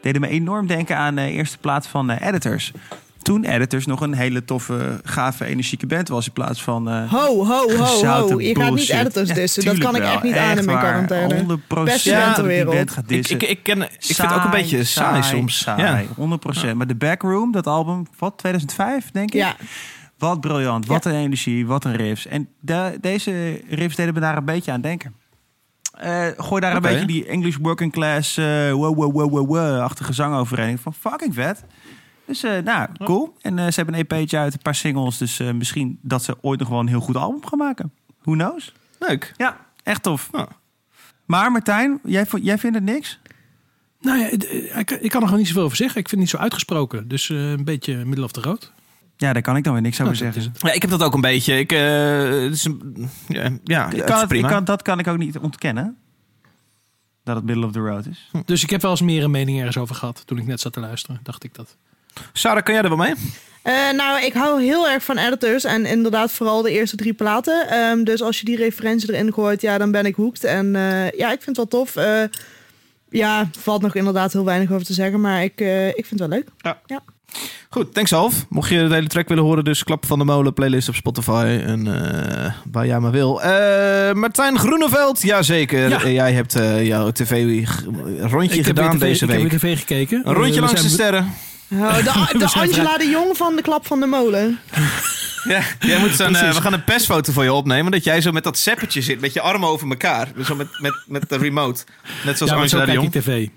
deden 0.01 0.21
me 0.21 0.27
enorm 0.27 0.67
denken 0.67 0.97
aan 0.97 1.15
de 1.15 1.31
eerste 1.31 1.57
plaats 1.57 1.87
van 1.87 2.09
eh, 2.09 2.27
Editors. 2.27 2.71
Toen 3.21 3.43
Editors 3.43 3.85
nog 3.85 4.01
een 4.01 4.13
hele 4.13 4.45
toffe, 4.45 4.99
gave, 5.03 5.45
energieke 5.45 5.85
band 5.87 6.07
was 6.07 6.25
in 6.27 6.33
plaats 6.33 6.63
van... 6.63 6.89
eh, 6.89 7.11
Ho, 7.11 7.45
ho, 7.45 7.45
ho, 7.45 7.85
ho. 8.05 8.39
Je 8.39 8.55
gaat 8.55 8.73
niet 8.73 8.89
editors 8.89 9.27
Ja, 9.29 9.33
dissen. 9.35 9.65
dat 9.65 9.77
kan 9.77 9.95
ik 9.95 10.01
echt 10.01 10.23
niet 10.23 10.35
aan 10.35 10.57
in 10.57 10.65
mijn 10.65 10.77
quarantaine. 10.79 11.57
100% 11.57 11.83
Beste 11.83 12.09
band 12.11 12.25
dat 12.25 12.35
ter 12.35 12.43
ik 12.43 12.49
die 12.49 12.57
wereld. 12.65 12.75
band 12.75 12.91
ga 12.91 13.01
Ik, 13.01 13.07
dissen. 13.07 13.35
ik, 13.35 13.43
ik, 13.43 13.63
ken, 13.63 13.81
ik 13.81 13.89
vind 13.99 14.17
het 14.17 14.33
ook 14.33 14.43
een 14.43 14.49
beetje 14.49 14.83
saai, 14.83 15.23
soms. 15.23 15.57
Saai, 15.59 16.07
Ja. 16.17 16.37
100%. 16.71 16.75
Maar 16.75 16.87
de 16.87 16.95
Backroom, 16.95 17.51
dat 17.51 17.67
album, 17.67 18.07
wat, 18.17 18.37
2005 18.37 19.11
denk 19.11 19.27
ik? 19.29 19.35
Ja, 19.35 19.55
Wat 20.17 20.41
briljant, 20.41 20.85
wat 20.85 21.05
een 21.05 21.15
energie, 21.15 21.67
wat 21.67 21.85
een 21.85 21.95
riffs. 21.95 22.27
En 22.27 22.47
de- 22.59 22.97
deze 23.01 23.61
riffs 23.69 23.95
deden 23.95 24.13
me 24.13 24.19
daar 24.19 24.37
een 24.37 24.45
beetje 24.45 24.71
aan 24.71 24.81
denken. 24.81 25.13
Eh, 25.93 26.25
gooi 26.37 26.61
daar 26.61 26.75
een 26.75 26.81
beetje 26.81 27.05
die 27.05 27.25
English 27.25 27.55
working 27.61 27.91
class 27.91 28.37
eh 28.37 28.71
wow, 28.71 28.95
wow, 28.95 29.11
wow, 29.13 29.29
wow, 29.31 29.47
wow-achtige 29.47 30.13
zang 30.13 30.35
overheen. 30.35 30.77
Van 30.77 30.93
fucking 30.93 31.33
vet. 31.33 31.63
Dus 32.29 32.43
eh, 32.43 32.57
nou, 32.63 32.87
cool. 33.03 33.35
En 33.41 33.59
eh, 33.59 33.65
ze 33.67 33.73
hebben 33.75 33.93
een 33.95 34.05
EP'tje 34.07 34.37
uit, 34.37 34.53
een 34.53 34.59
paar 34.61 34.75
singles. 34.75 35.17
Dus 35.17 35.39
eh, 35.39 35.51
misschien 35.51 35.99
dat 36.01 36.23
ze 36.23 36.37
ooit 36.41 36.59
nog 36.59 36.69
wel 36.69 36.79
een 36.79 36.87
heel 36.87 36.99
goed 36.99 37.15
album 37.15 37.45
gaan 37.45 37.57
maken. 37.57 37.91
Who 38.21 38.33
knows? 38.33 38.73
Leuk. 38.99 39.33
Ja, 39.37 39.57
echt 39.83 40.03
tof. 40.03 40.29
Ja. 40.31 40.47
Maar 41.25 41.51
Martijn, 41.51 41.99
jij, 42.03 42.25
jij 42.41 42.57
vindt 42.57 42.75
het 42.75 42.85
niks? 42.85 43.19
Nou 44.01 44.17
ja, 44.19 44.27
ik, 44.27 44.91
ik 44.91 45.09
kan 45.09 45.21
er 45.21 45.25
gewoon 45.27 45.37
niet 45.37 45.47
zoveel 45.47 45.63
over 45.63 45.77
zeggen. 45.77 45.99
Ik 45.99 46.09
vind 46.09 46.21
het 46.21 46.31
niet 46.31 46.39
zo 46.39 46.43
uitgesproken. 46.43 47.07
Dus 47.07 47.29
eh, 47.29 47.51
een 47.51 47.63
beetje 47.63 48.05
middle 48.05 48.23
of 48.23 48.31
the 48.31 48.41
road. 48.41 48.71
Ja, 49.17 49.33
daar 49.33 49.41
kan 49.41 49.55
ik 49.55 49.63
dan 49.63 49.73
weer 49.73 49.81
niks 49.81 50.01
over 50.01 50.13
Nou, 50.13 50.33
zeggen. 50.33 50.51
is 50.55 50.61
Ja, 50.61 50.71
ik 50.71 50.81
heb 50.81 50.91
dat 50.91 51.03
ook 51.03 51.13
een 51.13 51.21
beetje. 51.21 51.59
Ik, 51.59 51.71
eh, 51.71 51.79
het 52.43 52.53
is 52.53 52.63
een, 52.65 53.09
ja, 53.27 53.49
ja, 53.63 53.89
Ik 53.91 54.05
kan 54.05 54.13
het, 54.15 54.21
ik 54.21 54.27
prima. 54.27 54.47
kan, 54.47 54.63
dat 54.63 54.81
kan 54.81 54.99
ik 54.99 55.07
ook 55.07 55.17
niet 55.17 55.37
ontkennen. 55.37 55.97
Dat 57.23 57.35
het 57.35 57.45
middle 57.45 57.65
of 57.65 57.71
the 57.71 57.79
road 57.79 58.05
is. 58.05 58.31
Dus 58.45 58.63
ik 58.63 58.69
heb 58.69 58.81
wel 58.81 58.91
eens 58.91 59.01
meer 59.01 59.23
een 59.23 59.31
mening 59.31 59.57
ergens 59.57 59.77
over 59.77 59.95
gehad. 59.95 60.23
Toen 60.25 60.37
ik 60.37 60.45
net 60.45 60.59
zat 60.59 60.73
te 60.73 60.79
luisteren, 60.79 61.19
dacht 61.23 61.43
ik 61.43 61.53
dat. 61.55 61.77
Sarah, 62.33 62.63
kan 62.63 62.73
jij 62.73 62.83
er 62.83 62.89
wel 62.89 62.97
mee? 62.97 63.13
Eh, 63.61 63.73
nou, 63.95 64.21
ik 64.25 64.33
hou 64.33 64.61
heel 64.63 64.89
erg 64.89 65.03
van 65.03 65.17
editors 65.17 65.63
en 65.63 65.85
inderdaad 65.85 66.31
vooral 66.31 66.61
de 66.61 66.71
eerste 66.71 66.95
drie 66.95 67.13
platen. 67.13 67.69
Ehm, 67.69 68.03
dus 68.03 68.21
als 68.21 68.39
je 68.39 68.45
die 68.45 68.55
referentie 68.57 69.13
erin 69.13 69.33
gooit, 69.33 69.61
ja, 69.61 69.77
dan 69.77 69.91
ben 69.91 70.05
ik 70.05 70.15
hooked. 70.15 70.43
En 70.43 70.75
eh, 70.75 71.11
ja, 71.11 71.31
ik 71.31 71.41
vind 71.41 71.45
het 71.45 71.55
wel 71.57 71.67
tof. 71.67 71.95
Eh, 71.95 72.23
ja, 73.09 73.49
valt 73.59 73.81
nog 73.81 73.95
inderdaad 73.95 74.33
heel 74.33 74.45
weinig 74.45 74.71
over 74.71 74.85
te 74.85 74.93
zeggen, 74.93 75.21
maar 75.21 75.43
ik, 75.43 75.61
eh, 75.61 75.87
ik 75.87 76.05
vind 76.05 76.19
het 76.19 76.29
wel 76.29 76.29
leuk. 76.29 76.47
Goed, 77.69 77.93
thanks 77.93 78.13
Alf. 78.13 78.45
Mocht 78.49 78.69
je 78.69 78.87
de 78.87 78.93
hele 78.93 79.07
track 79.07 79.27
willen 79.27 79.43
horen, 79.43 79.63
dus 79.63 79.83
Klap 79.83 80.05
van 80.05 80.19
de 80.19 80.25
Molen, 80.25 80.53
playlist 80.53 80.89
op 80.89 80.95
Spotify 80.95 81.59
en 81.65 81.87
eh, 81.87 82.53
waar 82.71 82.85
jij 82.85 82.99
maar 82.99 83.11
wil. 83.11 83.41
Eh, 83.41 84.13
Martijn 84.13 84.59
Groeneveld, 84.59 85.21
jazeker. 85.21 85.89
Ja. 85.89 86.09
Jij 86.09 86.33
hebt 86.33 86.55
eh, 86.55 86.85
jouw 86.87 87.11
tv-rondje 87.11 88.59
ik 88.59 88.65
gedaan 88.65 88.89
heb 88.89 88.99
deze 88.99 89.25
Ik 89.25 89.31
week. 89.31 89.51
heb 89.51 89.61
weer 89.61 89.75
tv 89.75 89.79
gekeken. 89.79 90.21
Een 90.25 90.33
rondje 90.33 90.61
langs 90.61 90.81
de 90.81 90.89
sterren. 90.89 91.33
Oh, 91.71 91.97
de 92.03 92.49
Angela 92.59 92.97
de 92.97 93.09
Jong 93.09 93.37
van 93.37 93.55
de 93.55 93.61
Klap 93.61 93.87
van 93.87 93.99
de 93.99 94.05
Molen. 94.05 94.59
Ja, 95.43 95.61
jij 95.79 95.99
moet 95.99 96.11
zo'n, 96.15 96.35
eh, 96.35 96.53
we 96.53 96.61
gaan 96.61 96.73
een 96.73 96.83
persfoto 96.83 97.31
van 97.31 97.43
je 97.43 97.53
opnemen. 97.53 97.91
Dat 97.91 98.03
jij 98.03 98.21
zo 98.21 98.31
met 98.31 98.43
dat 98.43 98.57
seppertje 98.57 99.01
zit, 99.01 99.19
met 99.21 99.33
je 99.33 99.41
armen 99.41 99.69
over 99.69 99.89
elkaar. 99.89 100.27
Zo 100.45 100.55
met, 100.55 100.67
met, 100.79 100.93
met 101.07 101.29
de 101.29 101.37
remote. 101.37 101.83
Net 102.25 102.37
zoals 102.37 102.51
Ja, 102.51 102.57
maar 102.57 102.67
zo 102.67 102.77
Angela 102.77 102.85
de 102.99 103.01
Jong. 103.01 103.11
tv. 103.11 103.47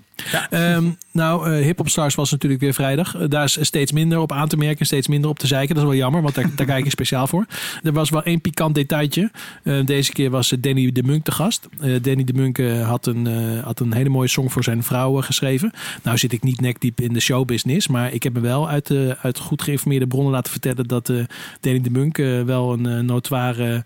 Ehm, 0.49 0.89
nou, 1.11 1.51
eh 1.51 1.63
Hip 1.63 1.77
Hop 1.77 1.89
Stars 1.89 2.15
was 2.15 2.31
natuurlijk 2.31 2.61
weer 2.61 2.73
vrijdag. 2.73 3.15
Eh, 3.15 3.29
daar 3.29 3.43
is 3.43 3.57
steeds 3.61 3.91
minder 3.91 4.19
op 4.19 4.31
aan 4.31 4.47
te 4.47 4.57
merken, 4.57 4.85
steeds 4.85 5.07
minder 5.07 5.29
op 5.29 5.39
te 5.39 5.47
zeiken. 5.47 5.75
Dat 5.75 5.83
is 5.83 5.89
wel 5.89 5.99
jammer, 5.99 6.21
want 6.21 6.35
daar, 6.35 6.65
kijk 6.65 6.85
ik 6.85 6.91
speciaal 6.91 7.27
voor. 7.27 7.45
Er 7.83 7.93
was 7.93 8.09
wel 8.09 8.23
één 8.23 8.41
pikant 8.41 8.75
detailtje. 8.75 9.31
Eh, 9.63 9.85
deze 9.85 10.11
keer 10.11 10.29
was 10.29 10.51
eh, 10.51 10.61
Danny 10.61 10.91
de 10.91 11.03
Munk 11.03 11.23
te 11.23 11.31
gast. 11.31 11.67
Danny 12.01 12.23
de 12.23 12.33
Munk 12.33 12.57
had, 12.83 13.05
een, 13.05 13.27
had 13.63 13.79
een 13.79 13.93
hele 13.93 14.09
mooie 14.09 14.27
song 14.27 14.49
voor 14.49 14.63
zijn 14.63 14.83
vrouw 14.83 15.21
geschreven. 15.21 15.71
Nou 16.03 16.17
zit 16.17 16.31
ik 16.31 16.43
niet 16.43 16.61
nekdiep 16.61 17.01
in 17.01 17.13
de 17.13 17.19
showbusiness, 17.19 17.87
maar 17.87 18.13
ik 18.13 18.23
heb 18.23 18.33
me 18.33 18.39
wel 18.39 18.69
uit, 18.69 18.91
uit 19.21 19.39
goed 19.39 19.61
geïnformeerde 19.61 20.07
bronnen 20.07 20.31
laten 20.31 20.51
vertellen 20.51 20.87
dat 20.87 21.11
Danny 21.59 21.81
de 21.81 21.89
Munk 21.89 22.17
wel 22.45 22.73
een 22.73 23.05
notoire 23.05 23.85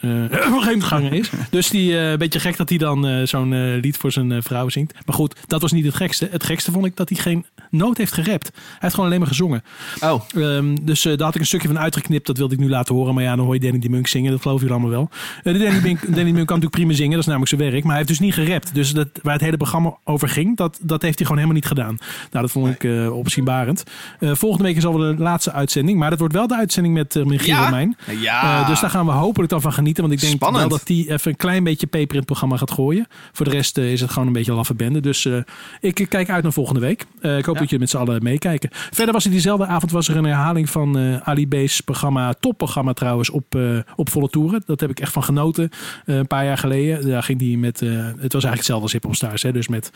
vreemdganger 0.62 1.12
is. 1.12 1.30
Dus 1.50 1.68
die 1.70 1.98
eh, 1.98 2.10
een 2.10 2.18
beetje 2.18 2.40
gek 2.40 2.56
dat 2.56 2.68
hij 2.68 2.78
dan 2.78 3.06
eh, 3.06 3.26
zo'n 3.26 3.52
eh, 3.52 3.80
lied 3.80 3.96
voor 3.96 4.12
zijn 4.12 4.32
eh, 4.32 4.38
vrouw 4.42 4.68
zingt. 4.68 4.94
Maar 5.06 5.14
goed, 5.14 5.36
dat 5.46 5.60
was 5.62 5.72
niet 5.72 5.84
het 5.84 5.94
gekste. 5.94 6.28
Het 6.30 6.44
gekste 6.44 6.70
vond 6.72 6.86
ik 6.86 6.96
dat 6.96 7.08
hij 7.08 7.18
geen 7.18 7.44
noot 7.70 7.96
heeft 7.96 8.12
gerapt. 8.12 8.50
Hij 8.54 8.76
heeft 8.78 8.94
gewoon 8.94 9.08
alleen 9.08 9.20
maar 9.20 9.28
gezongen. 9.28 9.62
Oh, 10.00 10.22
Ehm, 10.34 10.76
dus 10.82 11.04
eh, 11.04 11.16
daar 11.16 11.26
had 11.26 11.34
ik 11.34 11.40
een 11.40 11.46
stukje 11.46 11.68
van 11.68 11.78
uitgeknipt. 11.78 12.26
Dat 12.26 12.36
wilde 12.36 12.54
ik 12.54 12.60
nu 12.60 12.68
laten 12.68 12.94
horen. 12.94 13.14
Maar 13.14 13.22
ja, 13.22 13.36
dan 13.36 13.44
hoor 13.44 13.54
je 13.54 13.60
Danny 13.60 13.78
de 13.78 13.88
Munk 13.88 14.06
zingen. 14.06 14.30
Dat 14.30 14.40
geloven 14.42 14.66
jullie 14.66 14.82
allemaal 14.82 14.98
wel. 14.98 15.10
Eh, 15.54 15.60
Danny, 15.60 15.98
de 16.14 16.24
Munk 16.24 16.24
kan 16.24 16.34
natuurlijk 16.34 16.70
prima 16.70 16.92
zingen. 16.92 17.10
Dat 17.10 17.20
is 17.20 17.26
namelijk 17.26 17.50
zijn 17.50 17.60
werk. 17.60 17.82
Maar 17.82 17.96
hij 17.96 17.96
heeft 17.96 18.08
dus 18.08 18.18
niet 18.18 18.34
gerapt. 18.34 18.74
Dus 18.74 18.92
dat, 18.92 19.08
waar 19.22 19.32
het 19.32 19.42
hele 19.42 19.56
programma 19.56 19.96
over 20.04 20.28
ging, 20.28 20.56
dat, 20.56 20.78
dat 20.82 21.02
heeft 21.02 21.18
hij 21.18 21.26
gewoon 21.26 21.42
helemaal 21.42 21.60
niet 21.60 21.66
gedaan. 21.66 21.96
Nou, 22.30 22.44
dat 22.44 22.50
vond 22.50 22.74
ik 22.74 22.84
eh 22.84 23.16
opzienbarend. 23.16 23.82
Eh, 24.18 24.30
volgende 24.34 24.64
week 24.64 24.76
is 24.76 24.86
alweer 24.86 25.16
de 25.16 25.22
laatste 25.22 25.52
uitzending. 25.52 25.98
Maar 25.98 26.10
dat 26.10 26.18
wordt 26.18 26.34
wel 26.34 26.46
de 26.46 26.56
uitzending 26.56 26.94
met 26.94 27.14
uh, 27.14 27.24
Michiel 27.24 27.54
Ja? 27.54 27.64
Romein. 27.64 27.96
ja. 28.20 28.60
Eh, 28.60 28.68
dus 28.68 28.80
daar 28.80 28.90
gaan 28.90 29.06
we 29.06 29.12
hopelijk 29.12 29.50
dan 29.50 29.60
van 29.60 29.72
genieten. 29.80 30.02
Want 30.02 30.14
ik 30.14 30.20
denk 30.20 30.34
Spannend. 30.34 30.68
wel 30.68 30.78
dat 30.78 30.86
die 30.86 31.12
even 31.12 31.30
een 31.30 31.36
klein 31.36 31.64
beetje 31.64 31.86
peper 31.86 32.10
in 32.10 32.16
het 32.16 32.26
programma 32.26 32.56
gaat 32.56 32.70
gooien. 32.70 33.06
Voor 33.32 33.44
de 33.46 33.52
rest 33.52 33.78
eh, 33.78 33.92
is 33.92 34.00
het 34.00 34.10
gewoon 34.10 34.26
een 34.26 34.32
beetje 34.32 34.52
laffe 34.52 34.74
bende. 34.74 35.00
Dus 35.00 35.24
eh, 35.24 35.36
ik 35.80 36.06
kijk 36.08 36.30
uit 36.30 36.42
naar 36.42 36.52
volgende 36.52 36.80
week. 36.80 37.06
Eh, 37.20 37.38
ik 37.38 37.44
hoop 37.44 37.54
dat 37.54 37.64
jullie 37.64 37.78
met 37.78 37.90
z'n 37.90 37.96
allen 37.96 38.22
meekijken. 38.22 38.70
Verder 38.72 39.14
was 39.14 39.24
er 39.24 39.30
diezelfde 39.30 39.66
avond 39.66 39.92
was 39.92 40.08
er 40.08 40.16
een 40.16 40.24
herhaling 40.24 40.70
van 40.70 40.98
eh 40.98 41.28
Ali 41.28 41.48
B's 41.48 41.80
programma. 41.80 42.32
Topprogramma 42.32 42.92
trouwens 42.92 43.30
op, 43.30 43.54
eh, 43.54 43.78
op 43.96 44.10
volle 44.10 44.28
toeren. 44.28 44.62
Dat 44.66 44.80
heb 44.80 44.90
ik 44.90 45.00
echt 45.00 45.12
van 45.12 45.24
genoten. 45.24 45.70
Eh, 46.06 46.16
een 46.16 46.26
paar 46.26 46.44
jaar 46.44 46.58
geleden. 46.58 47.08
Daar 47.08 47.22
ging 47.22 47.38
die 47.38 47.58
met... 47.58 47.82
eh, 47.82 47.88
het 47.90 48.32
was 48.32 48.44
eigenlijk 48.44 48.56
hetzelfde 48.56 48.82
als 48.82 48.92
Hip 48.92 49.02
Hop 49.02 49.14
Stars. 49.14 49.42
Hè? 49.42 49.52
Dus 49.52 49.68
met, 49.68 49.90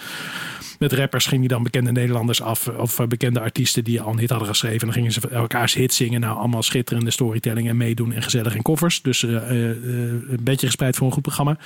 met 0.79 0.93
rappers 0.93 1.27
ging 1.27 1.41
die 1.41 1.49
dan 1.49 1.63
bekende 1.63 1.93
Nederlanders 1.93 2.43
af. 2.43 2.69
Of 2.69 2.99
eh, 2.99 3.07
bekende 3.07 3.41
artiesten 3.41 3.85
die 3.85 4.01
al 4.01 4.13
een 4.13 4.19
hit 4.19 4.31
hadden 4.31 4.49
geschreven. 4.49 4.79
En 4.81 4.87
dan 4.87 4.95
gingen 4.95 5.13
ze 5.13 5.29
elkaars 5.29 5.75
hits 5.75 5.97
zingen. 5.97 6.21
Nou, 6.21 6.39
allemaal 6.39 6.63
schitterende 6.63 7.11
storytelling 7.11 7.69
en 7.69 7.77
meedoen. 7.77 8.13
En 8.13 8.23
gezellig 8.23 8.55
in 8.55 8.63
koffers. 8.63 9.03
Dus 9.03 9.23
eh, 9.25 9.37
eh, 9.37 9.71
eh, 9.71 9.74
een 10.31 10.39
beetje 10.43 10.67
gespreid 10.67 10.97
voor 10.97 11.07
een 11.07 11.13
goed 11.13 11.23
programma. 11.23 11.57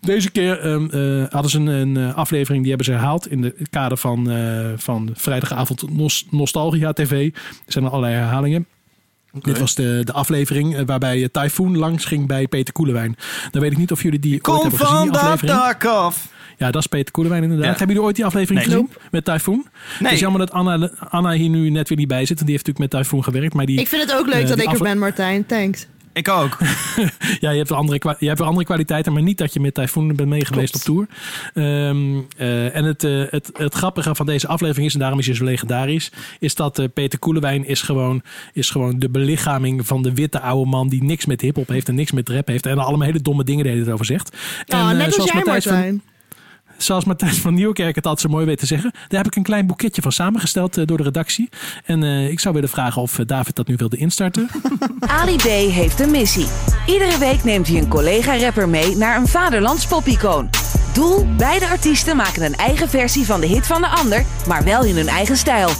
Deze 0.00 0.30
keer 0.30 0.60
ehm, 0.60 0.86
eh, 0.90 1.24
hadden 1.30 1.50
ze 1.50 1.58
een, 1.58 1.66
een 1.66 1.96
eh, 1.96 2.14
aflevering 2.14 2.60
die 2.60 2.68
hebben 2.68 2.86
ze 2.86 2.92
herhaald 2.92 3.30
in 3.30 3.40
de 3.42 3.54
kader 3.70 3.98
van, 3.98 4.30
eh, 4.30 4.70
van 4.76 5.10
vrijdagavond 5.14 5.96
Nos- 5.96 6.26
Nostalgia 6.30 6.92
TV. 6.92 7.30
Er 7.34 7.40
zijn 7.72 7.84
er 7.84 7.90
allerlei 7.90 8.14
herhalingen. 8.14 8.66
Dit 9.42 9.58
was 9.58 9.74
de, 9.74 10.00
de 10.04 10.12
aflevering 10.12 10.76
eh, 10.76 10.82
waarbij 10.86 11.22
eh, 11.22 11.28
Typhoon 11.32 11.76
langs 11.76 12.04
ging 12.04 12.26
bij 12.26 12.46
Peter 12.48 12.72
Koelewijn. 12.74 13.16
Dan 13.50 13.62
weet 13.62 13.72
ik 13.72 13.78
niet 13.78 13.92
of 13.92 14.02
jullie 14.02 14.18
die 14.18 14.32
ooit 14.32 14.42
Kom 14.42 14.60
hebben 14.60 14.78
gezien, 14.78 14.94
van 14.96 15.02
die 15.02 15.12
dat 15.12 15.40
dak 15.40 15.84
af. 15.84 16.28
Ja, 16.58 16.70
dat 16.70 16.80
is 16.80 16.86
Peter 16.86 17.12
Koelewijn 17.12 17.42
inderdaad. 17.42 17.66
Ja. 17.66 17.70
Hebben 17.70 17.88
jullie 17.88 18.02
ooit 18.04 18.16
die 18.16 18.24
aflevering 18.24 18.66
Nee. 18.66 18.74
gezien 18.74 18.90
met 19.10 19.24
Typhoon? 19.24 19.66
Het 19.98 20.12
is 20.12 20.20
jammer 20.20 20.40
dat 20.40 20.50
Anna, 20.50 20.90
Anna 21.08 21.30
hier 21.32 21.48
nu 21.48 21.70
net 21.70 21.88
weer 21.88 21.98
niet 21.98 22.08
bij 22.08 22.18
zit. 22.26 22.28
Want 22.38 22.46
die 22.48 22.50
heeft 22.56 22.66
natuurlijk 22.66 22.92
met 22.92 23.02
Typhoon 23.02 23.24
gewerkt. 23.24 23.54
Maar 23.54 23.66
die, 23.66 23.80
Ik 23.80 23.88
vind 23.88 24.02
het 24.02 24.14
ook 24.18 24.26
leuk 24.26 24.42
Eh, 24.42 24.48
dat 24.48 24.58
ik 24.58 24.72
er 24.72 24.78
ben, 24.78 24.98
Martijn. 24.98 25.46
Thanks. 25.46 25.86
Ik 26.14 26.28
ook. 26.28 26.58
Ja, 27.40 27.50
je 27.50 27.56
hebt, 27.56 27.68
wel 27.68 27.78
andere, 27.78 28.16
je 28.18 28.26
hebt 28.26 28.38
wel 28.38 28.48
andere 28.48 28.66
kwaliteiten, 28.66 29.12
maar 29.12 29.22
niet 29.22 29.38
dat 29.38 29.52
je 29.52 29.60
met 29.60 29.74
Typhoon 29.74 30.16
bent 30.16 30.28
meegeweest 30.28 30.74
op 30.74 30.80
tour. 30.80 31.06
Ehm, 31.54 32.18
eh, 32.36 32.76
en 32.76 32.84
het, 32.84 33.04
eh, 33.04 33.22
het, 33.30 33.50
het 33.52 33.74
grappige 33.74 34.14
van 34.14 34.26
deze 34.26 34.46
aflevering 34.48 34.86
is, 34.86 34.94
en 34.94 35.00
daarom 35.00 35.18
is 35.18 35.26
hij 35.26 35.34
zo 35.34 35.44
legendarisch, 35.44 36.12
is 36.38 36.54
dat 36.54 36.78
eh, 36.78 36.86
Peter 36.94 37.18
Koelewijn 37.18 37.66
is 37.66 37.82
gewoon, 37.82 38.22
is 38.52 38.70
gewoon 38.70 38.98
de 38.98 39.08
belichaming 39.10 39.86
van 39.86 40.02
de 40.02 40.14
witte 40.14 40.40
oude 40.40 40.70
man 40.70 40.88
die 40.88 41.02
niks 41.04 41.26
met 41.26 41.40
hiphop 41.40 41.68
heeft 41.68 41.88
en 41.88 41.94
niks 41.94 42.12
met 42.12 42.28
rap 42.28 42.46
heeft 42.46 42.66
en 42.66 42.78
allemaal 42.78 43.06
hele 43.06 43.22
domme 43.22 43.44
dingen 43.44 43.64
deed 43.64 43.78
het 43.78 43.90
over 43.90 44.04
zegt. 44.06 44.36
Ja, 44.66 44.80
en, 44.80 44.90
eh, 44.90 44.96
net 44.96 45.06
als 45.06 45.14
zoals 45.14 45.30
jij, 45.30 45.36
Matthijs 45.42 45.64
van- 45.64 45.72
Martijn. 45.72 46.02
Zoals 46.84 47.04
Matthijs 47.04 47.38
van 47.38 47.54
Nieuwkerk 47.54 47.94
het 47.94 48.06
altijd 48.06 48.20
zo 48.30 48.36
mooi 48.36 48.46
weet 48.46 48.58
te 48.58 48.66
zeggen. 48.66 48.90
Daar 49.08 49.18
heb 49.22 49.26
ik 49.26 49.36
een 49.36 49.42
klein 49.42 49.66
boeketje 49.66 50.02
van 50.02 50.12
samengesteld 50.12 50.76
eh, 50.78 50.86
door 50.86 50.96
de 50.96 51.02
redactie. 51.02 51.48
En 51.84 52.02
eh, 52.02 52.28
ik 52.30 52.40
zou 52.40 52.54
willen 52.54 52.68
vragen 52.68 53.02
of 53.02 53.18
eh, 53.18 53.26
David 53.26 53.56
dat 53.56 53.66
nu 53.66 53.74
wilde 53.76 53.96
instarten. 53.96 54.48
Ali 55.20 55.36
B 55.36 55.42
heeft 55.72 56.00
een 56.00 56.10
missie. 56.10 56.46
Iedere 56.86 57.18
week 57.18 57.44
neemt 57.44 57.68
hij 57.68 57.76
een 57.76 57.88
collega-rapper 57.88 58.68
mee 58.68 58.96
naar 58.96 59.16
een 59.16 59.28
vaderlands 59.28 59.86
popicoon. 59.86 60.50
Doel, 60.92 61.26
beide 61.36 61.68
artiesten 61.68 62.16
maken 62.16 62.42
een 62.42 62.56
eigen 62.56 62.88
versie 62.88 63.24
van 63.26 63.40
de 63.40 63.46
hit 63.46 63.66
van 63.66 63.80
de 63.80 63.88
ander, 63.88 64.24
maar 64.46 64.64
wel 64.64 64.84
in 64.84 64.96
hun 64.96 65.08
eigen 65.08 65.36
stijl. 65.36 65.70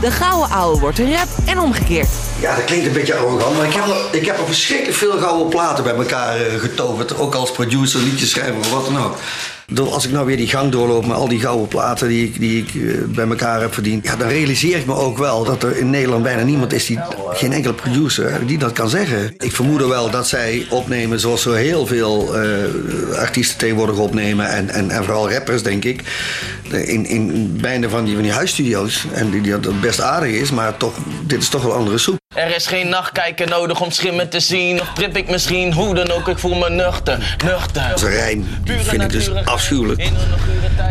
De 0.00 0.10
gouden 0.10 0.50
ouwe 0.56 0.80
wordt 0.80 0.98
een 0.98 1.12
rap 1.12 1.28
en 1.46 1.58
omgekeerd. 1.58 2.08
Ja, 2.40 2.56
dat 2.56 2.64
klinkt 2.64 2.86
een 2.86 2.92
beetje 2.92 3.14
arrogant, 3.14 3.56
maar 3.56 3.66
ik 3.66 3.72
heb, 3.72 3.84
al- 3.84 4.14
ik 4.14 4.26
heb 4.26 4.38
al 4.38 4.46
verschrikkelijk 4.46 4.96
veel 4.96 5.18
gouden 5.18 5.48
platen 5.48 5.84
bij 5.84 5.94
elkaar 5.94 6.36
getoverd. 6.38 7.16
Ook 7.18 7.34
als 7.34 7.52
producer, 7.52 8.00
liedjeschrijver 8.00 8.58
of 8.58 8.70
wat 8.72 8.84
dan 8.84 8.98
ook. 8.98 9.16
Als 9.90 10.04
ik 10.04 10.12
nou 10.12 10.26
weer 10.26 10.36
die 10.36 10.48
gang 10.48 10.72
doorloop 10.72 11.06
met 11.06 11.16
al 11.16 11.28
die 11.28 11.40
gouden 11.40 11.68
platen 11.68 12.08
die 12.08 12.26
ik, 12.26 12.40
die 12.40 12.62
ik 12.62 12.74
eh, 12.74 13.04
bij 13.06 13.26
elkaar 13.28 13.60
heb 13.60 13.74
verdiend. 13.74 14.04
Ja, 14.06 14.16
dan 14.16 14.28
realiseer 14.28 14.76
ik 14.76 14.86
me 14.86 14.94
ook 14.94 15.18
wel 15.18 15.44
dat 15.44 15.62
er 15.62 15.76
in 15.76 15.90
Nederland 15.90 16.22
bijna 16.22 16.42
niemand 16.42 16.72
is 16.72 16.86
die, 16.86 16.98
geen 17.32 17.52
enkele 17.52 17.74
producer, 17.74 18.46
die 18.46 18.58
dat 18.58 18.72
kan 18.72 18.88
zeggen. 18.88 19.34
Ik 19.38 19.52
vermoed 19.52 19.86
wel 19.86 20.10
dat 20.10 20.28
zij 20.28 20.66
opnemen 20.70 21.20
zoals 21.20 21.42
zo 21.42 21.52
heel 21.52 21.86
veel 21.86 22.36
eh, 22.36 23.18
artiesten 23.18 23.58
tegenwoordig 23.58 23.96
opnemen. 23.96 24.48
En, 24.48 24.68
en, 24.68 24.90
en 24.90 25.04
vooral 25.04 25.30
rappers, 25.32 25.62
denk 25.62 25.84
ik. 25.84 26.02
In, 26.70 27.06
in 27.06 27.56
bijna 27.60 27.88
van 27.88 28.04
die, 28.04 28.14
van 28.14 28.22
die 28.22 28.32
huisstudio's. 28.32 29.04
En 29.12 29.30
die, 29.30 29.40
die 29.40 29.60
dat 29.60 29.80
best 29.80 30.00
aardig 30.00 30.32
is, 30.32 30.50
maar 30.50 30.76
toch, 30.76 30.94
dit 31.26 31.42
is 31.42 31.48
toch 31.48 31.62
wel 31.62 31.72
andere 31.72 31.98
soep. 31.98 32.20
Er 32.34 32.54
is 32.54 32.66
geen 32.66 32.88
nachtkijker 32.88 33.48
nodig 33.48 33.80
om 33.80 33.90
schimmen 33.90 34.28
te 34.28 34.40
zien. 34.40 34.80
Of 34.80 34.92
trip 34.94 35.16
ik 35.16 35.30
misschien, 35.30 35.72
hoe 35.72 35.94
dan 35.94 36.10
ook, 36.10 36.28
ik 36.28 36.38
voel 36.38 36.54
me 36.54 36.70
nuchter, 36.70 37.36
nuchter. 37.44 37.88
Dat 37.88 37.96
is 37.96 38.02
een 38.02 38.10
rijm, 38.10 38.46
die 38.64 38.78
vind 38.78 39.02
ik 39.02 39.10
dus 39.10 39.30
afschuwelijk. 39.52 40.02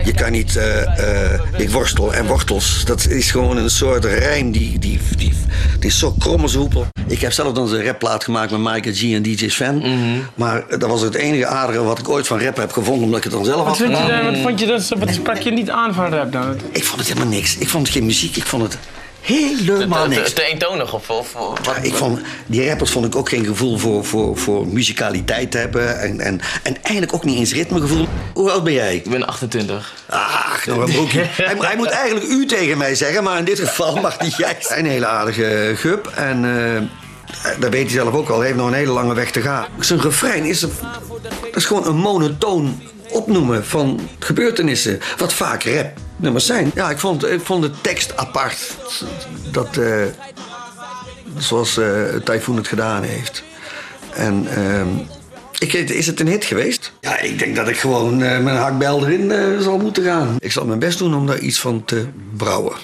Je 0.04 0.14
kan 0.14 0.32
niet, 0.32 0.56
eh, 0.56 1.34
eh, 1.34 1.40
ik 1.58 1.70
worstel 1.70 2.14
en 2.14 2.26
wortels. 2.26 2.86
Dat 2.86 3.08
is 3.08 3.32
gewoon 3.32 3.58
een 3.58 3.70
soort 3.70 4.06
rijm 4.06 4.52
die, 4.52 4.80
die, 4.80 5.00
die, 5.18 5.34
die 5.80 5.90
is 5.90 6.00
zo 6.00 6.16
krom 6.20 6.42
als 6.42 6.54
hoepel. 6.54 6.88
Ik 7.08 7.22
heb 7.22 7.32
zelf 7.32 7.54
dan 7.54 7.74
een 7.74 7.86
rapplaat 7.86 8.24
gemaakt 8.24 8.52
met 8.52 8.60
Michael 8.60 8.96
G 8.96 9.02
en 9.14 9.22
DJ 9.22 9.50
Sven. 9.50 9.78
Mhm. 9.78 10.20
Maar 10.36 10.64
dat 10.70 10.90
was 10.90 11.02
het 11.02 11.14
enige 11.14 11.46
aardige 11.46 11.84
wat 11.84 12.00
ik 12.00 12.10
ooit 12.10 12.28
van 12.28 12.40
rap 12.42 12.58
heb 12.58 12.72
gevonden, 12.72 13.04
omdat 13.04 13.18
ik 13.18 13.24
het 13.24 13.34
dan 13.34 13.46
zelf 13.46 13.58
Wat, 13.58 13.68
had 13.68 13.78
gemaakt. 13.78 14.26
wat 14.26 14.38
vond 14.38 14.60
je 14.60 14.66
dat, 14.66 14.94
wat 15.00 15.14
sprak 15.14 15.38
je 15.38 15.52
niet 15.52 15.70
aan 15.70 15.94
van 15.94 16.14
rap 16.14 16.32
dan? 16.32 16.56
Ik 16.72 16.84
vond 16.84 17.00
het 17.00 17.10
helemaal 17.10 17.34
niks. 17.34 17.58
Ik 17.58 17.70
vond 17.70 17.88
het 17.88 17.96
geen 17.96 18.06
muziek, 18.06 18.36
ik 18.36 18.46
vond 18.46 18.64
het 18.64 18.78
helemaal 19.22 20.04
Te, 20.04 20.10
te, 20.10 20.16
niks. 20.20 20.34
te 20.34 20.44
eentonig 20.44 20.94
of, 20.94 21.10
of 21.10 21.34
wat? 21.34 21.60
Ja, 21.64 21.76
ik 21.76 21.94
vond, 21.94 22.20
die 22.46 22.68
rappers 22.68 22.92
vond 22.92 23.06
ik 23.06 23.16
ook 23.16 23.30
geen 23.30 23.46
gevoel 23.46 23.78
voor, 23.78 24.06
voor, 24.06 24.38
voor 24.38 24.68
muzikaliteit 24.68 25.54
hebben. 25.54 26.00
En, 26.00 26.20
en, 26.20 26.40
en 26.64 26.76
eigenlijk 26.82 27.14
ook 27.14 27.24
niet 27.24 27.38
eens 27.38 27.54
ritmegevoel. 27.54 28.08
Hoe 28.34 28.52
oud 28.52 28.64
ben 28.64 28.74
jij? 28.74 28.96
Ik 28.96 29.10
ben 29.10 29.28
28. 29.28 29.94
Ach, 30.10 30.66
nou 30.66 30.80
een 30.84 30.92
broekje. 30.94 31.20
hij, 31.32 31.56
hij 31.60 31.76
moet 31.76 31.90
eigenlijk 31.90 32.26
u 32.30 32.46
tegen 32.46 32.78
mij 32.78 32.96
zeggen, 32.96 33.24
maar 33.24 33.38
in 33.38 33.46
dit 33.46 33.60
geval 33.60 33.96
mag 34.02 34.20
niet 34.22 34.36
jij. 34.38 34.58
Een 34.68 34.86
hele 34.86 35.06
aardige 35.08 35.74
gup. 35.76 36.12
En 36.16 36.46
eh, 36.46 36.82
dat 37.60 37.70
weet 37.72 37.82
hij 37.84 37.92
zelf 37.92 38.14
ook 38.14 38.30
al. 38.30 38.38
Hij 38.38 38.46
heeft 38.46 38.60
nog 38.60 38.68
een 38.68 38.74
hele 38.74 38.92
lange 38.92 39.14
weg 39.14 39.32
te 39.32 39.42
gaan. 39.42 39.66
Zijn 39.80 40.02
refrein 40.02 40.44
is, 40.44 40.62
een- 40.62 40.72
dat 41.42 41.56
is 41.56 41.66
gewoon 41.66 41.88
een 41.88 41.96
monotoon 41.98 42.82
opnoemen 43.10 43.66
van 43.66 44.00
gebeurtenissen. 44.20 45.00
Wat 45.18 45.34
vaak 45.34 45.64
rapnummers 46.22 46.46
zijn. 46.46 46.72
Ja, 46.76 46.90
ik 46.90 46.98
vond, 47.00 47.26
ik 47.28 47.42
vond 47.42 47.64
de 47.64 47.72
tekst 47.82 48.18
apart. 48.18 48.76
Dat, 49.52 49.78
eh, 49.78 50.04
zoals 51.38 51.78
eh 51.78 52.04
Typhoon 52.24 52.56
het 52.56 52.68
gedaan 52.68 53.04
heeft. 53.04 53.44
En 54.14 54.48
ehm, 54.56 54.88
ik, 55.60 55.72
weet- 55.72 55.92
is 55.92 56.08
het 56.08 56.20
een 56.20 56.28
hit 56.28 56.46
geweest? 56.46 56.92
Ja, 57.02 57.20
ik 57.20 57.40
denk 57.40 57.56
dat 57.56 57.68
ik 57.68 57.78
gewoon 57.78 58.22
eh, 58.22 58.34
een 58.34 58.48
hakbel 58.48 59.06
erin 59.08 59.32
eh, 59.32 59.60
zal 59.60 59.78
moeten 59.78 60.04
gaan. 60.04 60.36
Ik 60.40 60.52
zal 60.52 60.66
mijn 60.66 60.80
best 60.80 60.98
doen 60.98 61.16
om 61.16 61.28
daar 61.28 61.40
iets 61.40 61.60
van 61.60 61.86
te 61.86 62.08
brouwen. 62.38 62.76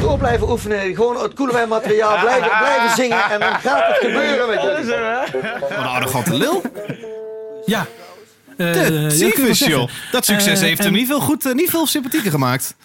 Door 0.00 0.18
blijven 0.18 0.50
oefenen, 0.50 0.94
gewoon 0.94 1.22
het 1.22 1.34
Koelewijn 1.34 1.68
materiaal 1.68 2.18
blijven, 2.20 2.50
blijven 2.58 2.96
zingen 2.96 3.30
en 3.30 3.40
dan 3.40 3.54
gaat 3.60 3.86
het 3.86 3.96
gebeuren 3.96 4.48
met. 4.48 4.62
Wat 5.60 5.70
een 5.70 5.76
arrogante 5.86 6.34
lil. 6.34 6.62
Ja. 7.64 7.86
Eh, 8.58 8.72
De 8.72 9.06
tyfus, 9.18 9.58
zeggen. 9.58 9.78
joh. 9.78 9.88
Dat 10.12 10.24
succes 10.24 10.60
Eh, 10.60 10.66
heeft 10.66 10.82
hem 10.84 10.92
niet 10.92 11.06
veel, 11.06 11.20
goed, 11.20 11.46
eh, 11.46 11.52
niet 11.52 11.70
veel 11.70 11.86
sympathieker 11.86 12.30
gemaakt. 12.30 12.76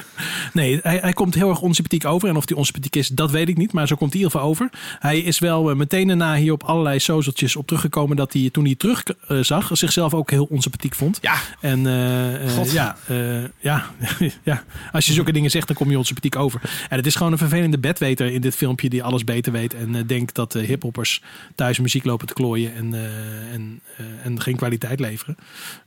Nee, 0.53 0.79
hij, 0.83 0.97
hij 1.01 1.13
komt 1.13 1.35
heel 1.35 1.49
erg 1.49 1.61
onsympathiek 1.61 2.05
over. 2.05 2.29
En 2.29 2.35
of 2.35 2.47
hij 2.47 2.57
onsympathiek 2.57 2.95
is, 2.95 3.07
dat 3.07 3.31
weet 3.31 3.49
ik 3.49 3.57
niet. 3.57 3.71
Maar 3.71 3.87
zo 3.87 3.95
komt 3.95 4.13
hij 4.13 4.21
in 4.21 4.25
ieder 4.25 4.39
geval 4.39 4.53
over. 4.53 4.69
Hij 4.99 5.19
is 5.19 5.39
wel 5.39 5.69
eh, 5.69 5.75
meteen 5.75 6.07
daarna 6.07 6.35
hier 6.35 6.51
op 6.53 6.63
allerlei 6.63 6.99
socialtjes 6.99 7.55
op 7.55 7.65
teruggekomen... 7.67 8.15
dat 8.17 8.33
hij 8.33 8.49
toen 8.51 8.65
hij 8.65 8.75
terug 8.75 9.03
eh, 9.27 9.39
zag, 9.39 9.69
zichzelf 9.73 10.13
ook 10.13 10.31
heel 10.31 10.47
onsympathiek 10.49 10.95
vond. 10.95 11.17
Ja. 11.21 11.35
En 11.59 11.87
eh, 11.87 12.57
eh, 12.59 12.71
ja, 12.73 12.97
eh, 13.07 13.43
ja, 13.59 13.85
ja, 14.43 14.63
als 14.91 15.05
je 15.05 15.13
zulke 15.13 15.31
dingen 15.33 15.49
zegt, 15.51 15.67
dan 15.67 15.75
kom 15.75 15.89
je 15.89 15.97
onsympathiek 15.97 16.35
over. 16.35 16.61
En 16.89 16.97
het 16.97 17.05
is 17.05 17.15
gewoon 17.15 17.31
een 17.31 17.37
vervelende 17.37 17.79
bedweter 17.79 18.31
in 18.31 18.41
dit 18.41 18.55
filmpje... 18.55 18.89
die 18.89 19.03
alles 19.03 19.23
beter 19.23 19.51
weet 19.51 19.73
en 19.73 19.95
eh, 19.95 20.01
denkt 20.05 20.35
dat 20.35 20.55
uh, 20.55 20.67
hiphoppers 20.67 21.21
thuis 21.55 21.79
muziek 21.79 22.03
lopen 22.05 22.27
te 22.27 22.33
klooien... 22.33 22.75
en, 22.75 22.93
eh, 22.93 23.53
en, 23.53 23.81
eh, 23.97 24.05
en 24.23 24.41
geen 24.41 24.55
kwaliteit 24.55 24.99
leveren. 24.99 25.37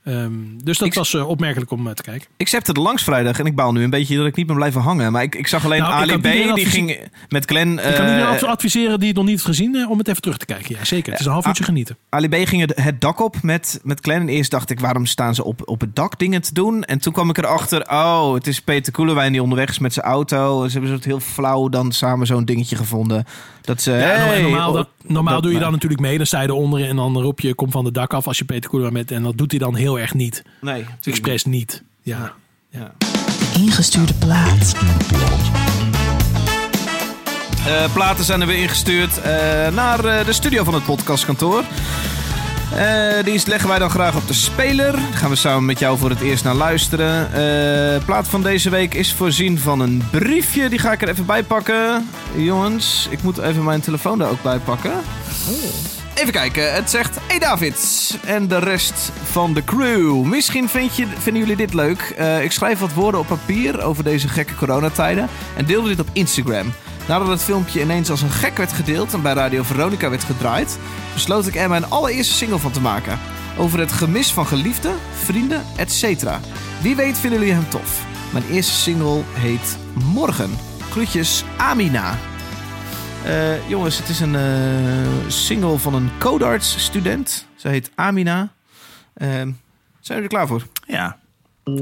Ehm, 0.04 0.32
dus 0.64 0.78
dat 0.78 0.94
was 0.94 1.14
eh, 1.14 1.28
opmerkelijk 1.28 1.70
om 1.70 1.86
eh, 1.86 1.92
te 1.92 2.02
kijken. 2.02 2.28
Ik 2.36 2.48
zette 2.48 2.72
er 2.72 2.80
langs 2.80 3.02
vrijdag 3.02 3.38
en 3.38 3.46
ik 3.46 3.54
baal 3.54 3.72
nu 3.72 3.82
een 3.82 3.90
beetje 3.90 4.16
dat 4.16 4.26
ik 4.26 4.36
niet 4.36 4.46
ben 4.46 4.56
blijven 4.56 4.80
hangen. 4.80 5.12
Maar 5.12 5.22
ik, 5.22 5.34
ik 5.34 5.46
zag 5.46 5.64
alleen 5.64 5.80
Nou, 5.80 5.92
Ali 5.92 6.18
B. 6.18 6.54
Die 6.54 6.66
ging 6.66 6.98
met 7.28 7.44
Glenn... 7.44 7.70
Ik 7.72 7.82
kan 7.82 7.90
iedereen 7.92 8.38
eh, 8.38 8.42
adviseren 8.42 8.98
die 8.98 9.08
het 9.08 9.16
nog 9.16 9.26
niet 9.26 9.34
heeft 9.34 9.46
gezien... 9.46 9.88
om 9.88 9.98
het 9.98 10.08
even 10.08 10.22
terug 10.22 10.36
te 10.36 10.46
kijken. 10.46 10.76
Ja, 10.78 10.84
zeker. 10.84 11.10
Het 11.10 11.20
is 11.20 11.26
een 11.26 11.32
half 11.32 11.46
uurtje 11.46 11.64
genieten. 11.64 11.96
Ali 12.08 12.28
B. 12.28 12.48
ging 12.48 12.60
het, 12.60 12.72
het 12.82 13.00
dak 13.00 13.20
op 13.20 13.42
met, 13.42 13.80
met 13.82 14.00
Glenn. 14.00 14.20
En 14.20 14.28
eerst 14.28 14.50
dacht 14.50 14.70
ik, 14.70 14.80
waarom 14.80 15.06
staan 15.06 15.34
ze 15.34 15.44
op, 15.44 15.68
op 15.68 15.80
het 15.80 15.96
dak 15.96 16.18
dingen 16.18 16.42
te 16.42 16.54
doen? 16.54 16.84
En 16.84 16.98
toen 16.98 17.12
kwam 17.12 17.30
ik 17.30 17.38
erachter, 17.38 17.90
oh, 17.90 18.34
het 18.34 18.46
is 18.46 18.60
Peter 18.60 18.92
Koelewijn 18.92 19.32
die 19.32 19.42
onderweg 19.42 19.68
is 19.68 19.78
met 19.78 19.92
zijn 19.92 20.06
auto. 20.06 20.68
Ze 20.68 20.78
hebben 20.78 21.02
zo 21.02 21.08
heel 21.08 21.20
flauw 21.20 21.68
dan 21.68 21.92
samen 21.92 22.26
zo'n 22.26 22.44
dingetje 22.44 22.76
gevonden. 22.76 23.24
Dat 23.66 23.82
ze, 23.82 23.90
Ja, 23.90 23.98
hey, 23.98 24.42
normaal 24.42 24.78
op- 24.78 24.90
normaal 25.06 25.34
dat- 25.34 25.42
doe 25.42 25.52
je 25.52 25.58
dan 25.58 25.72
natuurlijk 25.72 26.00
mee. 26.00 26.16
Dan 26.16 26.26
sta 26.26 26.40
je 26.40 26.48
eronder 26.48 26.88
en 26.88 26.96
dan 26.96 27.20
roep 27.20 27.40
je, 27.40 27.54
kom 27.54 27.70
van 27.70 27.84
de 27.84 27.92
dak 27.92 28.14
af 28.14 28.26
als 28.26 28.38
je 28.38 28.44
Peter 28.44 28.70
Koelewijn 28.70 28.94
met. 28.96 29.10
En 29.10 29.22
dat 29.22 29.38
doet 29.38 29.50
hij 29.50 29.60
dan 29.60 29.74
heel 29.74 29.98
erg 29.98 30.14
niet. 30.14 30.42
Nee, 30.60 30.84
Expres 31.04 31.44
niet. 31.44 31.82
Ja. 32.02 32.32
ja. 32.70 32.92
Ingestuurde 33.58 34.14
plaat. 34.14 34.74
Eh, 37.66 37.92
platen 37.92 38.24
zijn 38.24 38.40
er 38.40 38.46
weer 38.46 38.62
ingestuurd 38.62 39.20
eh, 39.20 39.32
naar 39.68 40.04
eh, 40.04 40.24
de 40.26 40.32
studio 40.32 40.64
van 40.64 40.74
het 40.74 40.84
podcastkantoor. 40.84 41.62
Eh, 42.74 43.24
die 43.24 43.42
leggen 43.46 43.68
wij 43.68 43.78
dan 43.78 43.90
graag 43.90 44.16
op 44.16 44.26
de 44.26 44.32
speler. 44.32 44.92
Daar 44.92 45.12
gaan 45.12 45.30
we 45.30 45.36
samen 45.36 45.64
met 45.64 45.78
jou 45.78 45.98
voor 45.98 46.10
het 46.10 46.20
eerst 46.20 46.44
naar 46.44 46.54
luisteren. 46.54 47.32
Eh 47.32 48.04
plaat 48.04 48.28
van 48.28 48.42
deze 48.42 48.70
week 48.70 48.94
is 48.94 49.12
voorzien 49.12 49.58
van 49.58 49.80
een 49.80 50.02
briefje. 50.10 50.68
Die 50.68 50.78
ga 50.78 50.92
ik 50.92 51.02
er 51.02 51.08
even 51.08 51.26
bij 51.26 51.42
pakken. 51.42 52.08
Jongens, 52.36 53.06
ik 53.10 53.22
moet 53.22 53.38
even 53.38 53.64
mijn 53.64 53.80
telefoon 53.80 54.18
daar 54.18 54.30
ook 54.30 54.42
bij 54.42 54.58
pakken. 54.58 54.92
Even 56.14 56.32
kijken, 56.32 56.74
het 56.74 56.90
zegt: 56.90 57.18
Hey 57.26 57.38
David 57.38 58.18
en 58.24 58.48
de 58.48 58.58
rest 58.58 59.12
van 59.30 59.54
de 59.54 59.64
crew. 59.64 60.22
Misschien 60.22 60.68
vind 60.68 60.96
je, 60.96 61.06
vinden 61.18 61.42
jullie 61.42 61.56
dit 61.56 61.74
leuk. 61.74 62.14
Eh, 62.16 62.42
ik 62.42 62.52
schrijf 62.52 62.78
wat 62.78 62.92
woorden 62.92 63.20
op 63.20 63.26
papier 63.26 63.82
over 63.82 64.04
deze 64.04 64.28
gekke 64.28 64.54
coronatijden 64.54 65.28
en 65.56 65.64
deelde 65.64 65.88
dit 65.88 66.00
op 66.00 66.08
Instagram. 66.12 66.72
Nadat 67.08 67.28
het 67.28 67.42
filmpje 67.42 67.80
ineens 67.80 68.10
als 68.10 68.22
een 68.22 68.30
gek 68.30 68.56
werd 68.56 68.72
gedeeld 68.72 69.14
en 69.14 69.22
bij 69.22 69.32
Radio 69.32 69.62
Veronica 69.62 70.10
werd 70.10 70.24
gedraaid, 70.24 70.78
besloot 71.12 71.46
ik 71.46 71.54
er 71.54 71.68
mijn 71.68 71.90
allereerste 71.90 72.34
single 72.34 72.58
van 72.58 72.72
te 72.72 72.80
maken. 72.80 73.18
Over 73.58 73.78
het 73.78 73.92
gemis 73.92 74.32
van 74.32 74.46
geliefden, 74.46 74.96
vrienden, 75.14 75.62
etc. 75.76 76.30
Wie 76.82 76.96
weet 76.96 77.18
vinden 77.18 77.38
jullie 77.38 77.54
hem 77.54 77.68
tof. 77.68 78.04
Mijn 78.32 78.44
eerste 78.50 78.72
single 78.72 79.22
heet 79.32 79.78
Morgen. 80.12 80.50
Groetjes, 80.90 81.44
Amina. 81.56 82.18
Eh, 83.24 83.68
jongens, 83.68 83.98
het 83.98 84.08
is 84.08 84.20
een 84.20 84.34
eh, 84.34 85.28
single 85.28 85.78
van 85.78 85.94
een 85.94 86.10
codarts 86.18 86.84
student. 86.84 87.46
Zij 87.56 87.70
heet 87.70 87.90
Amina. 87.94 88.52
Eh, 89.14 89.28
zijn 89.28 89.54
jullie 90.00 90.22
er 90.22 90.28
klaar 90.28 90.46
voor? 90.46 90.66
Ja. 90.86 91.18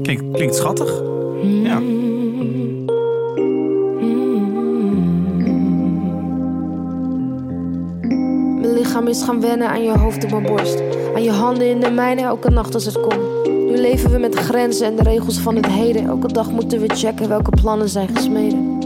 Klinkt, 0.01 0.23
klinkt 0.33 0.55
schattig. 0.55 1.01
Ja. 1.43 1.81
Lichaam 8.95 9.13
is 9.13 9.23
gaan 9.23 9.41
wennen 9.41 9.69
aan 9.69 9.83
je 9.83 9.97
hoofd 9.97 10.23
op 10.23 10.31
mijn 10.31 10.43
borst. 10.43 10.81
Aan 11.15 11.23
je 11.23 11.31
handen 11.31 11.69
in 11.69 11.79
de 11.79 11.91
mijne 11.91 12.21
elke 12.21 12.49
nacht 12.49 12.73
als 12.73 12.85
het 12.85 12.99
komt. 12.99 13.47
Nu 13.47 13.77
leven 13.77 14.11
we 14.11 14.17
met 14.17 14.31
de 14.31 14.37
grenzen 14.37 14.85
en 14.87 14.95
de 14.95 15.03
regels 15.03 15.37
van 15.37 15.55
het 15.55 15.65
heden. 15.65 16.07
Elke 16.07 16.27
dag 16.27 16.51
moeten 16.51 16.79
we 16.79 16.95
checken 16.95 17.29
welke 17.29 17.49
plannen 17.49 17.89
zijn 17.89 18.07
gesmeden. 18.15 18.79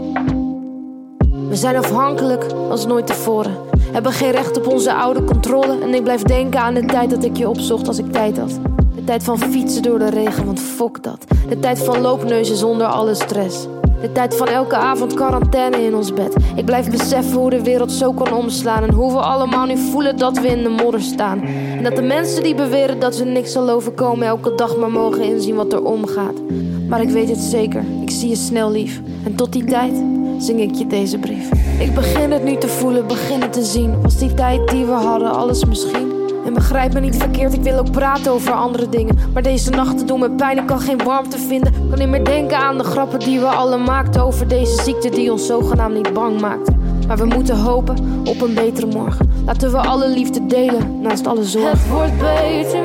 We 1.48 1.56
zijn 1.56 1.76
afhankelijk 1.76 2.44
als 2.70 2.86
nooit 2.86 3.06
tevoren. 3.06 3.56
Hebben 3.92 4.12
geen 4.12 4.30
recht 4.30 4.58
op 4.58 4.66
onze 4.66 4.94
oude 4.94 5.24
controle. 5.24 5.80
En 5.80 5.94
ik 5.94 6.02
blijf 6.02 6.22
denken 6.22 6.60
aan 6.60 6.74
de 6.74 6.84
tijd 6.84 7.10
dat 7.10 7.24
ik 7.24 7.36
je 7.36 7.48
opzocht 7.48 7.88
als 7.88 7.98
ik 7.98 8.12
tijd 8.12 8.38
had. 8.38 8.58
De 8.94 9.04
tijd 9.04 9.24
van 9.24 9.38
fietsen 9.38 9.82
door 9.82 9.98
de 9.98 10.10
regen, 10.10 10.44
want 10.44 10.60
fok 10.60 11.02
dat. 11.02 11.24
De 11.48 11.58
tijd 11.58 11.78
van 11.78 12.00
loopneuzen 12.00 12.56
zonder 12.56 12.86
alle 12.86 13.14
stress. 13.14 13.66
De 14.00 14.12
tijd 14.12 14.36
van 14.36 14.48
elke 14.48 14.76
avond 14.76 15.14
quarantaine 15.14 15.82
in 15.82 15.94
ons 15.94 16.12
bed. 16.12 16.36
Ik 16.56 16.64
blijf 16.64 16.90
beseffen 16.90 17.38
hoe 17.38 17.50
de 17.50 17.62
wereld 17.62 17.92
zo 17.92 18.12
kan 18.12 18.32
omslaan. 18.32 18.82
En 18.82 18.92
hoe 18.92 19.12
we 19.12 19.18
allemaal 19.18 19.66
nu 19.66 19.76
voelen 19.76 20.16
dat 20.16 20.38
we 20.38 20.48
in 20.48 20.62
de 20.62 20.68
modder 20.68 21.02
staan. 21.02 21.42
En 21.76 21.82
dat 21.82 21.96
de 21.96 22.02
mensen 22.02 22.42
die 22.42 22.54
beweren 22.54 23.00
dat 23.00 23.14
ze 23.14 23.24
niks 23.24 23.52
zal 23.52 23.70
overkomen... 23.70 24.26
elke 24.26 24.54
dag 24.54 24.76
maar 24.76 24.90
mogen 24.90 25.22
inzien 25.22 25.54
wat 25.54 25.72
er 25.72 25.84
omgaat. 25.84 26.40
Maar 26.88 27.00
ik 27.00 27.10
weet 27.10 27.28
het 27.28 27.38
zeker, 27.38 27.84
ik 28.02 28.10
zie 28.10 28.28
je 28.28 28.36
snel 28.36 28.70
lief. 28.70 29.00
En 29.24 29.34
tot 29.34 29.52
die 29.52 29.64
tijd 29.64 30.02
zing 30.38 30.60
ik 30.60 30.74
je 30.74 30.86
deze 30.86 31.18
brief. 31.18 31.50
Ik 31.80 31.94
begin 31.94 32.32
het 32.32 32.44
nu 32.44 32.56
te 32.56 32.68
voelen, 32.68 33.06
begin 33.06 33.40
het 33.42 33.52
te 33.52 33.64
zien. 33.64 34.02
Was 34.02 34.18
die 34.18 34.34
tijd 34.34 34.68
die 34.68 34.84
we 34.84 34.92
hadden 34.92 35.32
alles 35.32 35.64
misschien? 35.64 36.19
En 36.50 36.56
begrijp 36.56 36.92
me 36.92 37.00
niet 37.00 37.16
verkeerd, 37.16 37.52
ik 37.52 37.62
wil 37.62 37.78
ook 37.78 37.90
praten 37.90 38.32
over 38.32 38.52
andere 38.52 38.88
dingen. 38.88 39.18
Maar 39.32 39.42
deze 39.42 39.70
nachten 39.70 40.06
doen 40.06 40.20
me 40.20 40.30
pijn, 40.30 40.58
ik 40.58 40.66
kan 40.66 40.80
geen 40.80 41.04
warmte 41.04 41.38
vinden. 41.38 41.72
Kan 41.90 41.98
niet 41.98 42.08
meer 42.08 42.24
denken 42.24 42.58
aan 42.58 42.78
de 42.78 42.84
grappen 42.84 43.18
die 43.18 43.40
we 43.40 43.46
alle 43.46 43.76
maakten. 43.76 44.22
Over 44.22 44.48
deze 44.48 44.82
ziekte 44.82 45.10
die 45.10 45.32
ons 45.32 45.46
zogenaamd 45.46 45.94
niet 45.94 46.12
bang 46.12 46.40
maakte. 46.40 46.72
Maar 47.06 47.16
we 47.16 47.24
moeten 47.24 47.56
hopen 47.56 47.96
op 48.24 48.40
een 48.40 48.54
betere 48.54 48.86
morgen. 48.86 49.32
Laten 49.46 49.70
we 49.70 49.76
alle 49.76 50.08
liefde 50.08 50.46
delen 50.46 51.00
naast 51.00 51.26
alle 51.26 51.44
zorgen. 51.44 51.70
Het 51.70 51.88
wordt 51.88 52.18
beter, 52.18 52.84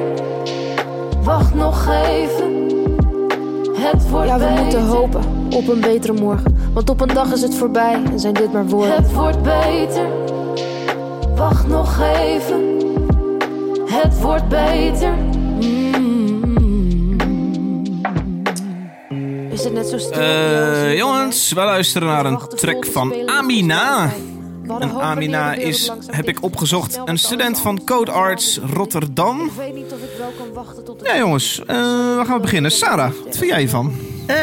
wacht 1.23 1.53
nog 1.53 1.87
even. 1.87 2.53
Het 3.73 4.09
wordt 4.09 4.27
ja, 4.27 4.39
we 4.39 4.61
moeten 4.61 4.85
hopen 4.85 5.21
op 5.55 5.67
een 5.67 5.81
betere 5.81 6.13
morgen. 6.13 6.57
Want 6.73 6.89
op 6.89 7.01
een 7.01 7.13
dag 7.13 7.33
is 7.33 7.41
het 7.41 7.55
voorbij 7.55 8.01
en 8.11 8.19
zijn 8.19 8.33
dit 8.33 8.53
maar 8.53 8.67
woorden. 8.67 8.95
Het 8.95 9.13
wordt 9.13 9.41
beter. 9.41 10.07
Wacht 11.35 11.67
nog 11.67 11.99
even. 11.99 12.74
Het 14.01 14.21
wordt 14.21 14.47
beter. 14.47 15.13
Is 19.49 19.63
het 19.63 19.73
net 19.73 19.87
zo 19.87 19.97
stil? 19.97 20.21
Eh, 20.21 20.97
jongens, 20.97 21.51
we 21.51 21.59
luisteren 21.59 22.07
naar 22.07 22.25
een 22.25 22.39
track 22.55 22.85
van 22.85 23.29
Amina. 23.29 24.11
En 24.79 24.91
Amina 25.01 25.53
is, 25.53 25.91
heb 26.05 26.27
ik 26.27 26.43
opgezocht, 26.43 27.01
een 27.05 27.17
student 27.17 27.59
van 27.59 27.83
Code 27.83 28.11
Arts 28.11 28.59
Rotterdam. 28.73 29.41
Ik 29.41 29.51
weet 29.57 29.75
niet 29.75 29.93
of 29.93 29.99
ik 29.99 30.17
wel 30.17 30.31
kan 30.37 30.53
wachten 30.53 30.83
tot. 30.83 31.01
Ja, 31.03 31.17
jongens, 31.17 31.61
eh 31.65 31.75
waar 32.15 32.25
gaan 32.25 32.35
we 32.35 32.41
beginnen? 32.41 32.71
Sarah, 32.71 33.11
wat 33.25 33.37
vind 33.37 33.49
jij 33.49 33.59
hiervan? 33.59 33.93
Eh, 34.25 34.35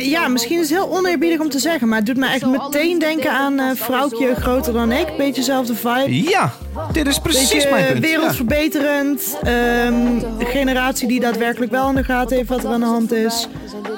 ja, 0.00 0.28
misschien 0.28 0.60
is 0.60 0.70
het 0.70 0.78
heel 0.78 0.96
oneerbiedig 0.96 1.40
om 1.40 1.48
te 1.48 1.58
zeggen, 1.58 1.88
maar 1.88 1.98
het 1.98 2.06
doet 2.06 2.16
me 2.16 2.26
echt 2.26 2.46
meteen 2.46 2.98
denken 2.98 3.32
aan 3.32 3.58
eh 3.58 3.70
vrouwtje 3.74 4.34
groter 4.34 4.72
dan 4.72 4.92
ik. 4.92 5.16
Beetje 5.16 5.32
dezelfde 5.34 5.74
vibe. 5.74 6.22
Ja, 6.30 6.52
dit 6.92 7.06
is 7.06 7.18
precies 7.18 7.50
Beetje 7.52 7.70
mijn 7.70 7.84
eh, 7.84 7.92
punt. 7.92 8.04
Ja. 8.04 8.10
wereldverbeterend. 8.10 9.36
Ehm, 9.42 10.20
generatie 10.38 11.08
die 11.08 11.20
daadwerkelijk 11.20 11.70
wel 11.70 11.88
in 11.88 11.94
de 11.94 12.04
gaten 12.04 12.36
heeft 12.36 12.48
wat 12.48 12.64
er 12.64 12.70
aan 12.70 12.80
de 12.80 12.86
hand 12.86 13.12
is. 13.12 13.48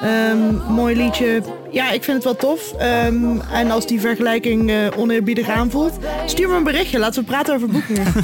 Ehm, 0.03 0.73
mooi 0.73 0.97
liedje. 0.97 1.43
Ja, 1.71 1.91
ik 1.91 2.05
vind 2.05 2.17
het 2.17 2.25
wel 2.25 2.37
tof. 2.37 2.73
Ehm, 2.79 3.41
en 3.53 3.71
als 3.71 3.87
die 3.87 4.01
vergelijking 4.01 4.71
eh, 4.71 4.77
oneerbiedig 4.97 5.49
aanvoelt, 5.49 5.99
stuur 6.27 6.49
me 6.49 6.57
een 6.57 6.65
berichtje. 6.65 6.99
Laten 6.99 7.21
we 7.21 7.27
praten 7.27 7.55
over 7.55 7.69
boekingen. 7.69 8.13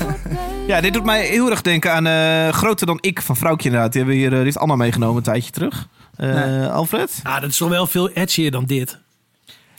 Ja, 0.70 0.80
dit 0.80 0.92
doet 0.92 1.04
mij 1.04 1.26
heel 1.26 1.50
erg 1.50 1.62
denken 1.62 1.92
aan 1.92 2.06
eh, 2.06 2.48
Groter 2.48 2.87
dan 2.87 2.98
ik 3.00 3.20
van 3.20 3.37
Vrouwtje 3.37 3.68
inderdaad. 3.68 3.92
Die, 3.92 4.02
hebben 4.02 4.20
we 4.20 4.26
hier, 4.26 4.38
eh, 4.38 4.44
heeft 4.44 4.59
Anna 4.59 4.76
meegenomen 4.76 5.16
een 5.16 5.22
tijdje 5.22 5.50
terug. 5.50 5.88
Eh, 6.20 6.35
Nee. 6.35 6.66
Alfred? 6.66 7.20
Ah, 7.22 7.40
dat 7.40 7.50
is 7.50 7.56
toch 7.56 7.68
wel 7.68 7.87
veel 7.87 8.11
edgier 8.11 8.50
dan 8.50 8.64
dit. 8.64 8.98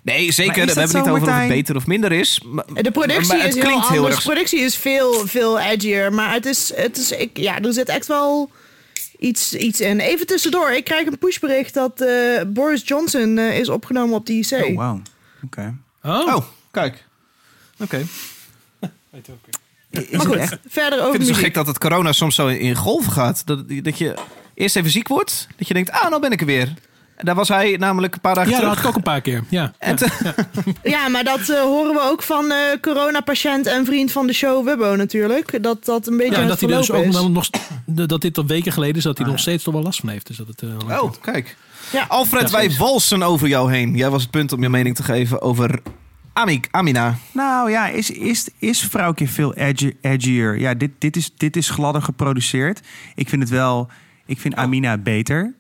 Nee, 0.04 0.32
zeker. 0.32 0.54
We 0.54 0.60
is 0.62 0.66
hebben 0.68 0.84
het 0.84 0.94
niet 0.94 1.06
zo, 1.06 1.12
over 1.16 1.28
of 1.34 1.40
het 1.40 1.48
beter 1.48 1.76
of 1.76 1.88
minder 1.88 2.12
is. 2.12 2.42
Maar, 2.46 2.66
De 2.84 2.92
productie 2.92 3.28
maar 3.28 3.46
het 3.46 3.48
is 3.48 3.54
heel 3.56 3.64
klinkt 3.64 3.88
heel 3.88 4.06
erg... 4.08 4.16
De 4.16 4.22
productie 4.22 4.60
is 4.60 4.76
veel, 4.76 5.28
veel 5.28 5.60
edgier. 5.60 6.14
Maar 6.14 6.34
het 6.34 6.46
is, 6.46 6.72
het 6.76 6.98
is, 6.98 7.12
ik, 7.12 7.38
ja, 7.38 7.60
er 7.62 7.74
zit 7.74 7.90
echt 7.90 8.08
wel 8.08 8.52
iets, 9.20 9.54
iets 9.54 9.82
in. 9.82 10.00
Even 10.00 10.28
tussendoor. 10.28 10.72
Ik 10.72 10.84
krijg 10.84 11.08
een 11.08 11.18
pushbericht 11.18 11.74
dat 11.74 12.02
eh, 12.02 12.42
Boris 12.48 12.82
Johnson 12.86 13.38
eh, 13.38 13.60
is 13.60 13.70
opgenomen 13.70 14.16
op 14.16 14.26
de 14.26 14.34
IC. 14.34 14.52
Oh, 14.52 14.76
wow. 14.76 15.00
Oké. 15.46 15.76
Oh, 16.04 16.36
Oh, 16.36 16.46
kijk. 16.72 17.04
Oké. 17.80 18.06
Is 19.90 20.10
Maar 20.12 20.26
goed, 20.26 20.36
echt? 20.36 20.58
verder 20.68 21.00
Ik 21.00 21.06
over 21.06 21.12
vind 21.12 21.14
het 21.14 21.22
zo 21.24 21.28
muziek. 21.28 21.44
gek 21.46 21.54
dat 21.54 21.68
het 21.68 21.78
corona 21.78 22.12
soms 22.12 22.36
zo 22.36 22.48
in, 22.48 22.60
in 22.60 22.76
golven 22.76 23.12
gaat. 23.12 23.42
Dat, 23.46 23.64
dat 23.84 23.98
je 23.98 24.14
eerst 24.62 24.76
even 24.76 24.92
ziek 24.92 25.08
wordt. 25.08 25.48
Dat 25.58 25.68
je 25.68 25.74
denkt, 25.74 25.92
ah, 25.92 26.10
nou 26.10 26.22
ben 26.22 26.32
ik 26.32 26.40
er 26.40 26.46
weer. 26.46 26.74
En 27.16 27.26
daar 27.28 27.36
was 27.36 27.48
hij 27.48 27.76
namelijk 27.80 28.14
een 28.14 28.22
paar 28.22 28.36
dagen 28.36 28.52
ja, 28.52 28.60
dat 28.60 28.68
had 28.70 28.78
ik 28.78 28.86
ook 28.86 28.96
een 28.96 29.02
paar 29.04 29.22
keer. 29.22 29.44
Ja. 29.50 29.74
En 29.80 29.90
ja. 29.90 29.96
te- 29.96 30.34
Ja, 30.84 31.08
maar 31.08 31.24
dat 31.24 31.50
eh, 31.50 31.62
horen 31.62 31.94
we 31.94 32.02
ook 32.02 32.24
van 32.24 32.52
eh 32.52 32.58
coronapatiënt 32.82 33.66
en 33.68 33.86
vriend 33.86 34.12
van 34.12 34.28
de 34.28 34.34
show 34.34 34.66
Wubbo 34.66 34.96
natuurlijk. 34.96 35.64
Dat 35.64 35.86
dat 35.86 36.08
een 36.08 36.18
beetje 36.18 36.42
Ja, 36.42 36.48
dat 36.48 36.60
hij 36.60 36.70
dus 36.70 36.92
ook 36.92 37.12
dan 37.12 37.32
nog 37.32 37.50
dat 37.86 38.22
dit 38.22 38.38
al 38.38 38.46
weken 38.46 38.72
geleden 38.72 38.96
is 38.96 39.04
dat 39.04 39.18
hij 39.18 39.28
nog 39.28 39.40
steeds 39.40 39.64
toch 39.64 39.74
wel 39.74 39.84
last 39.84 40.00
van 40.00 40.10
heeft. 40.10 40.28
Dus 40.28 40.38
dat 40.38 40.48
het, 40.48 40.62
eh, 40.62 41.02
Oh, 41.04 41.12
kijk. 41.22 41.58
Ja. 41.92 42.06
Alfred, 42.08 42.50
Ja, 42.50 42.58
wij 42.58 42.72
walsen 42.78 43.24
over 43.24 43.48
jou 43.48 43.72
heen. 43.72 43.96
Jij 43.96 44.10
was 44.10 44.22
het 44.22 44.32
punt 44.32 44.52
om 44.54 44.62
je 44.62 44.70
mening 44.70 44.96
te 44.96 45.04
geven 45.04 45.42
over 45.42 45.80
Amik, 46.34 46.68
Amina. 46.72 47.16
Nou 47.34 47.72
ja, 47.72 47.88
is, 47.88 48.10
is, 48.12 48.50
is 48.60 48.82
vrouwtje 48.82 49.28
veel 49.28 49.54
edgi- 49.54 49.98
edgier? 50.02 50.60
Ja, 50.60 50.74
dit, 50.74 50.92
dit, 51.00 51.16
is, 51.16 51.32
dit 51.38 51.56
is 51.56 51.70
gladder 51.70 52.02
geproduceerd. 52.02 52.80
Ik 53.16 53.30
vind 53.30 53.42
het 53.42 53.52
wel... 53.52 53.90
Ik 54.26 54.40
vind 54.40 54.56
Amina 54.56 54.98
beter. 54.98 55.54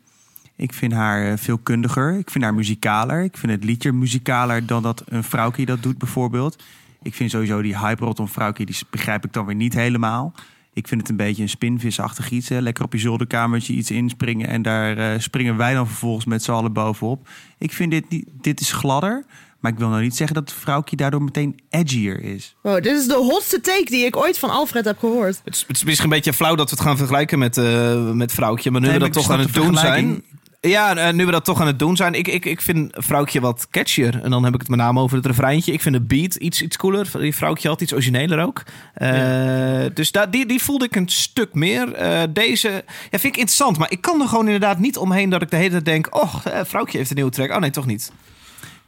Ik 0.56 0.74
vind 0.74 0.94
haar 0.94 1.32
eh, 1.32 1.38
veel 1.38 1.58
kundiger. 1.58 2.18
Ik 2.18 2.30
vind 2.30 2.44
haar 2.44 2.54
muzikaler. 2.54 3.24
Ik 3.24 3.38
vind 3.38 3.52
het 3.52 3.64
liedje 3.64 3.92
muzikaler 3.92 4.66
dan 4.66 4.84
dat 4.84 5.04
een 5.06 5.24
vrouwtje 5.24 5.66
dat 5.66 5.84
doet 5.84 5.98
bijvoorbeeld. 5.98 6.64
Ik 7.02 7.14
vind 7.14 7.32
sowieso 7.32 7.62
die 7.62 7.78
hype 7.78 8.06
rondom 8.06 8.28
vrouwtje, 8.28 8.66
die 8.66 8.76
begrijp 8.90 9.26
ik 9.26 9.34
dan 9.34 9.46
weer 9.46 9.56
niet 9.56 9.74
helemaal. 9.74 10.34
Ik 10.74 10.88
vind 10.88 11.02
het 11.02 11.10
een 11.10 11.16
beetje 11.16 11.42
een 11.42 11.50
spinvisachtig 11.50 12.30
iets. 12.30 12.50
Hè? 12.50 12.60
Lekker 12.60 12.84
op 12.84 12.94
je 12.94 13.00
zolderkamertje 13.00 13.74
iets 13.74 13.92
inspringen. 13.92 14.48
En 14.48 14.62
daar 14.62 14.98
eh, 14.98 15.20
springen 15.20 15.58
wij 15.58 15.74
dan 15.74 15.88
vervolgens 15.88 16.26
met 16.26 16.44
z'n 16.44 16.52
allen 16.52 16.74
bovenop. 16.74 17.30
Ik 17.58 17.72
vind 17.72 17.92
dit, 17.92 18.24
dit 18.42 18.60
is 18.60 18.72
gladder. 18.72 19.26
Maar 19.62 19.72
ik 19.72 19.78
wil 19.78 19.88
nou 19.90 20.02
niet 20.02 20.16
zeggen 20.16 20.36
dat 20.36 20.50
het 20.50 20.60
vrouwtje 20.60 20.96
daardoor 20.96 21.22
meteen 21.24 21.60
edgier 21.70 22.24
is. 22.24 22.56
Wow, 22.62 22.84
dit 22.84 22.98
is 22.98 23.08
de 23.08 23.16
hotste 23.16 23.62
take 23.62 23.86
die 23.86 24.06
ik 24.06 24.16
ooit 24.16 24.40
van 24.40 24.50
Alfred 24.50 24.86
heb 24.86 25.00
gehoord. 25.00 25.42
Het 25.44 25.56
is, 25.56 25.64
het 25.68 25.76
is 25.76 25.84
misschien 25.84 26.10
een 26.10 26.16
beetje 26.16 26.34
flauw 26.34 26.56
dat 26.56 26.70
we 26.70 26.76
het 26.76 26.86
gaan 26.86 26.98
vergelijken 26.98 27.40
met, 27.40 27.58
eh, 27.58 28.12
met 28.12 28.32
Vrouwtje. 28.32 28.72
Maar 28.72 28.82
nu 28.82 28.88
Nee, 28.88 28.96
we 28.98 29.04
dat 29.04 29.14
toch 29.14 29.30
aan 29.32 29.40
het 29.40 29.54
doen 29.54 29.78
zijn... 29.78 30.24
Ja, 30.68 30.96
eh, 30.96 31.14
nu 31.14 31.26
we 31.26 31.32
dat 31.32 31.46
toch 31.46 31.62
aan 31.62 31.68
het 31.68 31.80
doen 31.80 31.96
zijn. 31.96 32.14
Ik, 32.14 32.28
ik, 32.28 32.46
ik 32.46 32.62
vind 32.62 32.92
Vrouwtje 32.98 33.40
wat 33.40 33.68
catchier. 33.70 34.22
En 34.24 34.30
dan 34.30 34.44
heb 34.44 34.54
ik 34.54 34.60
het 34.60 34.70
met 34.70 34.80
name 34.80 35.00
over 35.00 35.18
het 35.18 35.26
refreintje. 35.26 35.74
Ik 35.74 35.82
vind 35.82 35.96
de 35.96 36.02
beat 36.02 36.36
iets, 36.36 36.62
iets 36.62 36.78
cooler. 36.78 37.10
Die 37.20 37.36
Vrouwtje 37.36 37.68
had 37.68 37.82
iets 37.82 37.94
origineler 37.94 38.40
ook. 38.46 38.64
Eh, 38.94 39.86
Dus 39.94 40.12
daar, 40.12 40.32
die, 40.32 40.46
die 40.46 40.62
voelde 40.64 40.86
ik 40.86 40.96
een 40.96 41.10
stuk 41.10 41.54
meer. 41.54 41.94
Eh, 41.94 42.22
deze 42.30 42.70
ja, 43.10 43.20
vind 43.20 43.24
ik 43.24 43.38
interessant. 43.38 43.78
Maar 43.78 43.92
ik 43.92 44.02
kan 44.02 44.22
er 44.22 44.28
gewoon 44.28 44.46
inderdaad 44.46 44.80
niet 44.80 44.98
omheen 44.98 45.30
dat 45.30 45.42
ik 45.42 45.50
de 45.50 45.56
hele 45.56 45.70
tijd 45.70 45.86
denk... 45.86 46.16
Oh, 46.16 46.36
Vrouwtje 46.64 46.98
heeft 46.98 47.10
een 47.10 47.16
nieuwe 47.16 47.32
track. 47.32 47.52
Oh 47.52 47.58
nee, 47.58 47.70
toch 47.70 47.86
niet. 47.86 48.12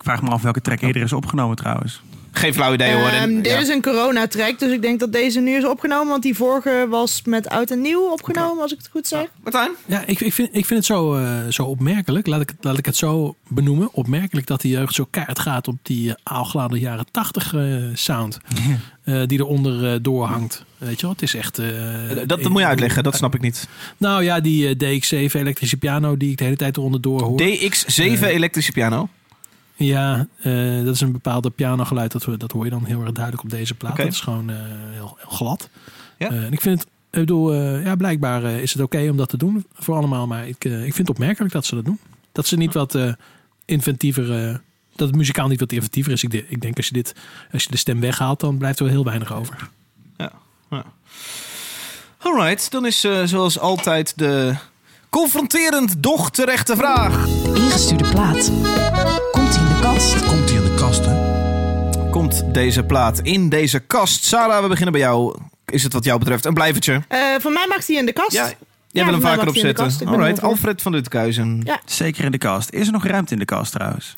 Vraag 0.03 0.21
me 0.21 0.29
af 0.29 0.41
welke 0.41 0.61
track 0.61 0.81
eerder 0.81 1.01
is 1.01 1.13
opgenomen 1.13 1.55
trouwens. 1.55 2.01
Geen 2.35 2.53
flauw 2.53 2.73
idee 2.73 2.93
hoor. 2.93 3.07
Ehm, 3.07 3.35
dit 3.35 3.45
ja. 3.51 3.57
is 3.59 3.67
een 3.67 3.81
corona-track, 3.81 4.59
dus 4.59 4.71
ik 4.71 4.81
denk 4.81 4.99
dat 4.99 5.11
deze 5.13 5.39
nu 5.39 5.55
is 5.55 5.65
opgenomen. 5.65 6.07
Want 6.07 6.23
die 6.23 6.35
vorige 6.35 6.85
was 6.89 7.21
met 7.25 7.49
oud 7.49 7.71
en 7.71 7.81
nieuw 7.81 8.11
opgenomen, 8.11 8.61
als 8.61 8.71
ik 8.71 8.77
het 8.77 8.87
goed 8.91 9.07
zeg. 9.07 9.25
Martijn? 9.43 9.71
Ja, 9.85 10.03
ik, 10.05 10.19
ik, 10.21 10.33
vind, 10.33 10.49
ik 10.51 10.65
vind 10.65 10.79
het 10.79 10.85
zo, 10.85 11.15
eh, 11.15 11.31
zo 11.49 11.63
opmerkelijk, 11.63 12.27
laat 12.27 12.41
ik, 12.41 12.49
het- 12.49 12.63
laat 12.63 12.77
ik 12.77 12.85
het 12.85 12.95
zo 12.95 13.35
benoemen. 13.47 13.89
Opmerkelijk 13.93 14.47
dat 14.47 14.61
de 14.61 14.67
jeugd 14.67 14.93
zo 14.93 15.07
keihard 15.09 15.39
gaat 15.39 15.67
op 15.67 15.75
die 15.81 16.07
uh, 16.07 16.13
aalgladde 16.23 16.79
jaren 16.79 17.05
tachtig 17.11 17.53
eh, 17.53 17.75
sound. 17.93 18.39
eh, 19.03 19.21
die 19.25 19.39
eronder 19.39 19.93
eh, 19.93 19.99
doorhangt. 20.01 20.65
Weet 20.77 20.95
je 20.99 21.01
wel, 21.01 21.11
het 21.11 21.21
is 21.21 21.35
echt... 21.35 21.57
eh, 21.59 21.67
Dat, 22.15 22.27
dat 22.41 22.49
moet 22.49 22.61
je 22.61 22.67
uitleggen, 22.67 23.03
dat 23.03 23.15
snap 23.15 23.35
ik 23.35 23.41
niet. 23.41 23.67
Nou 23.97 24.23
ja, 24.23 24.39
die 24.39 24.67
eh, 24.67 24.75
DX7 24.75 25.33
elektrische 25.35 25.77
piano 25.77 26.17
die 26.17 26.31
ik 26.31 26.37
de 26.37 26.43
hele 26.43 26.55
tijd 26.55 26.77
eronder 26.77 27.01
door 27.01 27.21
hoor. 27.21 27.41
DX7 27.41 28.23
elektrische 28.23 28.71
piano. 28.71 29.09
Ja, 29.75 30.27
eh, 30.41 30.83
dat 30.85 30.93
is 30.95 31.01
een 31.01 31.11
bepaalde 31.11 31.49
pianogeluid. 31.49 32.11
Dat, 32.11 32.39
dat 32.39 32.51
hoor 32.51 32.63
je 32.63 32.69
dan 32.69 32.85
heel 32.85 33.01
erg 33.01 33.11
duidelijk 33.11 33.43
op 33.43 33.49
deze 33.49 33.73
plaat. 33.73 33.91
Oké. 33.91 34.03
Dat 34.03 34.11
is 34.11 34.19
gewoon 34.21 34.49
eh, 34.49 34.55
heel, 34.91 35.17
heel 35.19 35.29
glad. 35.29 35.69
Ja. 36.17 36.29
Eh, 36.29 36.43
en 36.45 36.51
ik 36.51 36.61
vind 36.61 36.79
het, 36.79 36.87
ik 37.11 37.19
bedoel, 37.19 37.53
eh, 37.53 37.83
ja, 37.83 37.95
blijkbaar 37.95 38.43
is 38.43 38.73
het 38.73 38.81
oké 38.81 39.09
om 39.09 39.17
dat 39.17 39.29
te 39.29 39.37
doen 39.37 39.65
voor 39.73 39.95
allemaal. 39.95 40.27
Maar 40.27 40.47
ik, 40.47 40.63
ik 40.63 40.93
vind 40.93 40.97
het 40.97 41.09
opmerkelijk 41.09 41.53
dat 41.53 41.65
ze 41.65 41.75
dat 41.75 41.85
doen. 41.85 41.99
Dat 42.31 42.47
ze 42.47 42.55
niet 42.57 42.73
wat 42.73 42.95
eh, 42.95 43.13
inventiever, 43.65 44.47
eh, 44.47 44.55
dat 44.95 45.07
het 45.07 45.17
muzikaal 45.17 45.47
niet 45.47 45.59
wat 45.59 45.71
inventiever 45.71 46.11
is. 46.11 46.23
Ik, 46.23 46.31
de- 46.31 46.45
ik 46.47 46.61
denk 46.61 46.77
als 46.77 46.87
je 46.87 46.93
dit, 46.93 47.15
als 47.51 47.63
je 47.63 47.69
de 47.71 47.77
stem 47.77 47.99
weghaalt, 47.99 48.39
dan 48.39 48.57
blijft 48.57 48.79
er 48.79 48.85
wel 48.85 48.93
heel 48.93 49.03
weinig 49.03 49.33
over. 49.33 49.69
Ja. 50.17 50.31
ja. 50.69 50.83
Alright, 52.17 52.71
dan 52.71 52.85
is 52.85 52.99
zoals 53.25 53.59
altijd 53.59 54.13
de 54.17 54.55
confronterend 55.09 56.03
doch 56.03 56.29
terechte 56.31 56.75
vraag. 56.75 57.27
Ingestuurde 57.55 58.09
plaat. 58.09 58.51
Komt 60.03 60.21
kast. 60.21 60.49
Hij 60.49 60.55
in 60.55 60.63
de 60.63 60.75
kast, 60.75 61.05
hè? 61.05 62.09
Komt 62.09 62.43
deze 62.53 62.83
plaat 62.83 63.19
in 63.19 63.49
deze 63.49 63.79
kast? 63.79 64.23
Sarah, 64.23 64.61
we 64.61 64.67
beginnen 64.67 64.91
bij 64.91 65.01
jou. 65.01 65.37
Is 65.65 65.83
het 65.83 65.93
wat 65.93 66.03
jou 66.03 66.19
betreft 66.19 66.45
een 66.45 66.53
blijvertje? 66.53 67.01
Eh 67.07 67.19
voor 67.39 67.51
mij 67.51 67.65
mag 67.67 67.85
die 67.85 67.97
in 67.97 68.05
de 68.05 68.13
kast. 68.13 68.31
Ja, 68.31 68.43
jij 68.45 68.55
Ja, 68.91 69.03
wil 69.03 69.13
hem 69.13 69.21
vaker 69.21 69.47
opzetten. 69.47 70.07
Alright. 70.07 70.41
Alfred 70.41 70.81
van 70.81 70.91
Lutkuizen. 70.91 71.61
Ja. 71.63 71.81
Zeker 71.85 72.23
in 72.25 72.31
de 72.31 72.37
kast. 72.37 72.71
Is 72.71 72.87
er 72.87 72.93
nog 72.93 73.05
ruimte 73.05 73.33
in 73.33 73.39
de 73.39 73.45
kast 73.45 73.71
trouwens? 73.71 74.17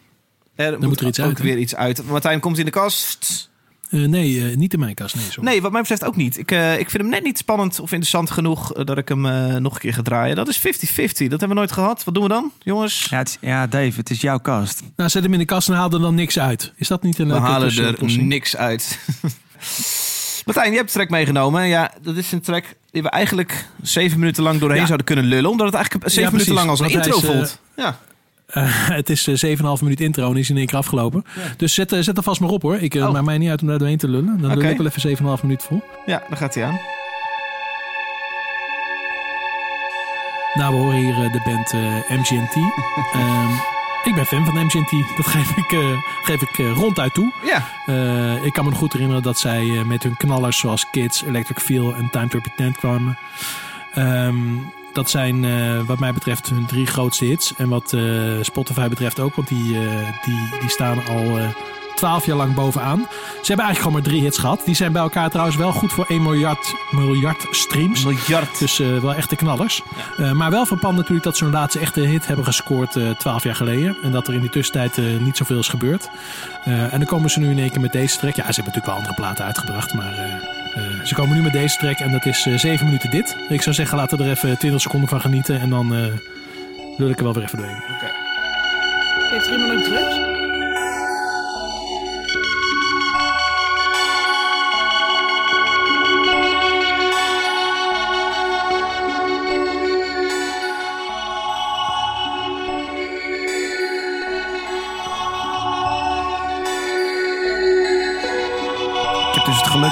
Er 0.56 0.78
moet 0.80 1.00
er 1.00 1.08
iets 1.08 1.20
ook 1.20 1.26
uit, 1.26 1.40
weer 1.40 1.58
iets 1.58 1.76
uit. 1.76 2.06
Martijn, 2.08 2.40
komt 2.40 2.58
in 2.58 2.66
de 2.66 2.72
kast? 2.72 3.50
Eh, 3.90 4.00
nee, 4.06 4.50
eh, 4.50 4.56
niet 4.56 4.74
in 4.74 4.80
mijn 4.80 4.94
kast. 4.94 5.16
Nee, 5.16 5.26
sorry. 5.30 5.50
Nee, 5.50 5.62
wat 5.62 5.72
mij 5.72 5.82
betreft 5.82 6.06
ook 6.06 6.16
niet. 6.16 6.38
Ik, 6.38 6.52
eh, 6.52 6.80
ik 6.80 6.90
vind 6.90 7.04
hem 7.04 7.12
net 7.12 7.24
niet 7.24 7.38
spannend 7.38 7.74
of 7.80 7.92
interessant 7.92 8.32
genoeg 8.32 8.72
dat 8.72 8.98
ik 8.98 9.08
hem 9.10 9.26
eh, 9.26 9.56
nog 9.56 9.74
een 9.74 9.80
keer 9.80 9.94
ga 9.94 10.02
draaien. 10.02 10.36
Dat 10.36 10.48
is 10.48 10.58
50-50. 10.58 10.62
Dat 11.30 11.40
hebben 11.40 11.48
we 11.50 11.54
nooit 11.54 11.72
gehad. 11.72 12.04
Wat 12.04 12.14
doen 12.14 12.24
we 12.24 12.30
dan, 12.30 12.52
jongens? 12.60 13.08
Ja, 13.10 13.22
is- 13.22 13.38
ja, 13.42 13.68
Dave, 13.68 13.92
het 13.96 14.10
is 14.10 14.22
jouw 14.22 14.38
kast. 14.40 14.82
Nou, 14.96 15.10
zet 15.10 15.24
hem 15.24 15.34
in 15.34 15.40
de 15.40 15.46
kast 15.46 15.70
en 15.70 15.76
haal 15.76 15.92
er 15.92 16.00
dan 16.00 16.16
niks 16.16 16.40
uit. 16.40 16.74
Is 16.76 16.88
dat 16.88 17.04
niet 17.04 17.20
een 17.20 17.26
We 17.28 17.32
leuke 17.34 17.48
halen 17.48 17.68
tussen- 17.68 17.86
er 17.86 17.94
oplossing? 17.94 18.28
niks 18.28 18.56
uit. 18.56 19.00
Martijn, 20.46 20.72
je 20.72 20.78
hebt 20.78 20.88
de 20.88 20.94
track 20.94 21.10
meegenomen. 21.10 21.68
Ja, 21.68 21.92
dat 22.02 22.16
is 22.16 22.32
een 22.32 22.42
track 22.42 22.66
die 22.92 23.02
we 23.02 23.10
eigenlijk 23.10 23.66
zeven 23.82 24.20
minuten 24.20 24.44
lang 24.44 24.60
doorheen 24.60 24.80
Ja. 24.80 24.86
zouden 24.86 25.06
kunnen 25.06 25.26
lullen. 25.26 25.50
Omdat 25.50 25.66
het 25.66 25.76
eigenlijk 25.76 26.06
zeven 26.10 26.24
Ja, 26.24 26.32
minuten 26.32 26.54
lang 26.54 26.70
als 26.70 26.80
een 26.80 26.90
intro 26.90 27.18
is, 27.18 27.24
eh, 27.24 27.30
voelt. 27.30 27.60
Ja. 27.76 28.00
Eh, 28.46 28.64
het 29.00 29.10
is 29.10 29.28
eh, 29.28 29.58
7,5 29.58 29.64
minuut 29.82 30.02
intro 30.02 30.32
en 30.32 30.38
is 30.38 30.50
in 30.50 30.58
één 30.58 30.66
keer 30.66 30.78
afgelopen. 30.78 31.26
Dus 31.58 31.74
zet, 31.74 31.92
eh, 31.92 32.00
zet 32.00 32.18
er 32.18 32.24
vast 32.24 32.40
maar 32.42 32.50
op 32.50 32.62
hoor. 32.62 32.76
Ik, 32.76 32.96
eh 32.96 33.06
Oh. 33.06 33.12
maakt 33.12 33.26
mij 33.26 33.38
niet 33.38 33.50
uit 33.50 33.62
om 33.62 33.68
daar 33.68 33.78
doorheen 33.78 33.98
te 33.98 34.08
lullen. 34.08 34.38
Dan 34.42 34.52
Oké. 34.52 34.60
lul 34.60 34.70
ik 34.70 34.78
wel 34.78 34.86
even 34.88 35.02
7,5 35.38 35.44
minuut 35.44 35.64
vol. 35.64 35.82
ja, 36.06 36.24
daar 36.30 36.38
gaat 36.38 36.54
hij 36.56 36.64
aan. 36.64 36.80
Nou, 40.54 40.74
we 40.76 40.80
horen 40.82 40.98
hier 40.98 41.14
eh, 41.26 41.32
de 41.32 41.42
band 41.46 41.72
eh, 41.74 42.18
MGMT. 42.20 42.56
Ehm, 43.14 43.52
ik 44.04 44.16
ben 44.16 44.26
fan 44.26 44.46
van 44.46 44.66
MGMT. 44.66 44.92
Dat 45.18 45.26
geef 45.26 45.50
ik, 45.58 45.72
eh, 45.72 45.98
geef 46.24 46.42
ik 46.42 46.58
eh, 46.60 46.72
ronduit 46.76 47.14
toe. 47.14 47.32
Ja, 47.46 47.64
Eh, 47.86 48.44
ik 48.46 48.54
kan 48.54 48.64
me 48.64 48.70
nog 48.70 48.80
goed 48.80 48.92
herinneren 48.94 49.24
dat 49.24 49.40
zij 49.40 49.62
eh, 49.62 49.84
met 49.84 50.04
hun 50.04 50.18
knallers 50.18 50.58
zoals 50.60 50.90
Kids, 50.92 51.24
Electric 51.24 51.60
Feel 51.60 51.94
en 51.96 52.10
Time 52.12 52.28
to 52.28 52.40
Pretend 52.40 52.78
kwamen. 52.78 53.18
Ehm, 53.94 54.36
dat 54.96 55.10
zijn 55.10 55.46
eh, 55.46 55.82
wat 55.86 56.00
mij 56.00 56.14
betreft 56.14 56.50
hun 56.50 56.66
drie 56.66 56.86
grootste 56.86 57.26
hits. 57.26 57.54
En 57.56 57.70
wat 57.70 57.94
eh, 57.94 58.02
Spotify 58.42 58.88
betreft 58.88 59.20
ook, 59.20 59.36
want 59.36 59.48
die, 59.48 59.78
eh, 59.78 60.24
die, 60.26 60.60
die 60.60 60.70
staan 60.70 61.06
al 61.06 61.38
twaalf 61.96 62.26
jaar 62.26 62.38
lang 62.38 62.54
bovenaan. 62.54 63.00
Ze 63.00 63.48
hebben 63.48 63.66
eigenlijk 63.66 63.78
gewoon 63.78 63.94
maar 63.94 64.02
drie 64.02 64.22
hits 64.22 64.38
gehad. 64.38 64.62
Die 64.66 64.76
zijn 64.76 64.92
bij 64.92 65.02
elkaar 65.02 65.30
trouwens 65.30 65.58
wel 65.58 65.72
goed 65.72 65.94
voor 65.94 66.06
1 66.08 66.24
miljard, 66.24 66.74
miljard 66.92 67.48
streams. 67.52 68.04
Miljard. 68.06 68.60
Dus 68.60 68.80
eh, 68.80 68.98
wel 68.98 69.14
echte 69.14 69.36
knallers. 69.36 69.82
Eh, 70.18 70.32
maar 70.32 70.52
wel 70.52 70.66
van 70.66 70.80
pan 70.80 70.96
natuurlijk 70.96 71.24
dat 71.24 71.38
ze 71.38 71.44
hun 71.44 71.54
laatste 71.54 71.80
echte 71.80 72.00
hit 72.02 72.28
hebben 72.28 72.46
gescoord 72.46 72.96
eh, 72.96 73.10
twaalf 73.10 73.44
jaar 73.44 73.56
geleden. 73.56 73.98
En 74.04 74.12
dat 74.12 74.28
er 74.28 74.34
in 74.34 74.42
die 74.42 74.50
tussentijd 74.50 74.98
eh, 74.98 75.06
niet 75.20 75.38
zoveel 75.38 75.60
is 75.60 75.68
gebeurd. 75.68 76.10
Eh, 76.64 76.94
en 76.94 77.00
dan 77.00 77.06
komen 77.06 77.30
ze 77.30 77.40
nu 77.40 77.50
in 77.50 77.60
één 77.60 77.72
keer 77.72 77.82
met 77.82 77.92
deze 77.92 78.18
track. 78.18 78.36
Ja, 78.36 78.52
ze 78.52 78.62
hebben 78.62 78.74
natuurlijk 78.74 78.86
wel 78.86 78.96
andere 78.96 79.14
platen 79.14 79.46
uitgebracht, 79.46 79.94
maar... 79.94 80.14
ze 81.04 81.16
komen 81.16 81.36
nu 81.36 81.42
met 81.42 81.54
deze 81.54 81.78
track 81.78 82.00
en 82.00 82.12
dat 82.12 82.26
is 82.26 82.46
eh, 82.46 82.58
7 82.58 82.86
minuten 82.86 83.10
dit. 83.10 83.38
Ik 83.50 83.62
zou 83.62 83.76
zeggen, 83.76 83.98
laten 83.98 84.18
we 84.18 84.24
er 84.24 84.30
even 84.30 84.58
20 84.58 84.82
seconden 84.82 85.10
van 85.10 85.22
genieten. 85.22 85.60
En 85.60 85.70
dan 85.70 85.96
eh 85.96 86.04
wil 86.98 87.10
ik 87.10 87.18
er 87.18 87.24
wel 87.24 87.34
weer 87.34 87.44
even 87.44 87.58
doorheen. 87.58 87.84
Heeft 89.30 89.48
er 89.48 89.60
iemand 89.60 89.84
drugs? 89.84 90.16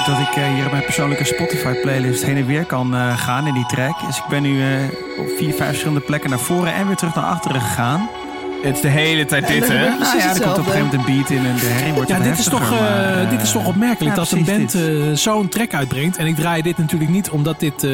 Geluk 0.00 0.18
dat 0.18 0.28
ik 0.28 0.42
eh, 0.42 0.54
hier 0.54 0.64
op 0.64 0.70
mijn 0.70 0.84
persoonlijke 0.84 1.24
Spotify 1.24 1.72
playlist 1.80 2.24
heen 2.24 2.36
en 2.36 2.46
weer 2.46 2.64
kan 2.64 2.94
eh, 2.94 3.18
gaan 3.18 3.46
in 3.46 3.54
die 3.54 3.66
track. 3.66 4.06
Dus 4.06 4.16
ik 4.16 4.24
ben 4.28 4.42
nu 4.42 4.62
eh, 4.62 5.18
op 5.18 5.26
vier, 5.38 5.54
vijf 5.54 5.68
verschillende 5.68 6.00
plekken 6.00 6.30
naar 6.30 6.38
voren 6.38 6.74
en 6.74 6.86
weer 6.86 6.96
terug 6.96 7.14
naar 7.14 7.24
achteren 7.24 7.60
gegaan. 7.60 8.08
Het 8.64 8.76
is 8.76 8.80
de 8.80 8.88
hele 8.88 9.24
tijd 9.24 9.46
dit, 9.46 9.68
hè? 9.68 9.88
Nou 9.88 10.18
ja, 10.18 10.34
er 10.34 10.40
komt 10.40 10.58
op 10.58 10.58
een 10.58 10.64
gegeven 10.64 10.86
moment 10.86 11.08
een 11.08 11.16
beat 11.16 11.30
in 11.30 11.46
en 11.46 11.54
de 11.54 11.66
herrie 11.66 11.92
wordt 11.92 12.08
Ja, 12.08 12.18
dit 12.18 12.38
is, 12.38 12.44
toch, 12.44 12.70
maar, 12.70 13.28
dit 13.28 13.42
is 13.42 13.52
toch 13.52 13.66
opmerkelijk 13.66 14.16
ja, 14.16 14.22
dat 14.22 14.30
een 14.30 14.44
band 14.44 14.74
eh, 14.74 14.82
zo'n 15.12 15.48
track 15.48 15.74
uitbrengt. 15.74 16.16
En 16.16 16.26
ik 16.26 16.36
draai 16.36 16.62
dit 16.62 16.78
natuurlijk 16.78 17.10
niet 17.10 17.30
omdat, 17.30 17.60
dit, 17.60 17.84
eh, 17.84 17.90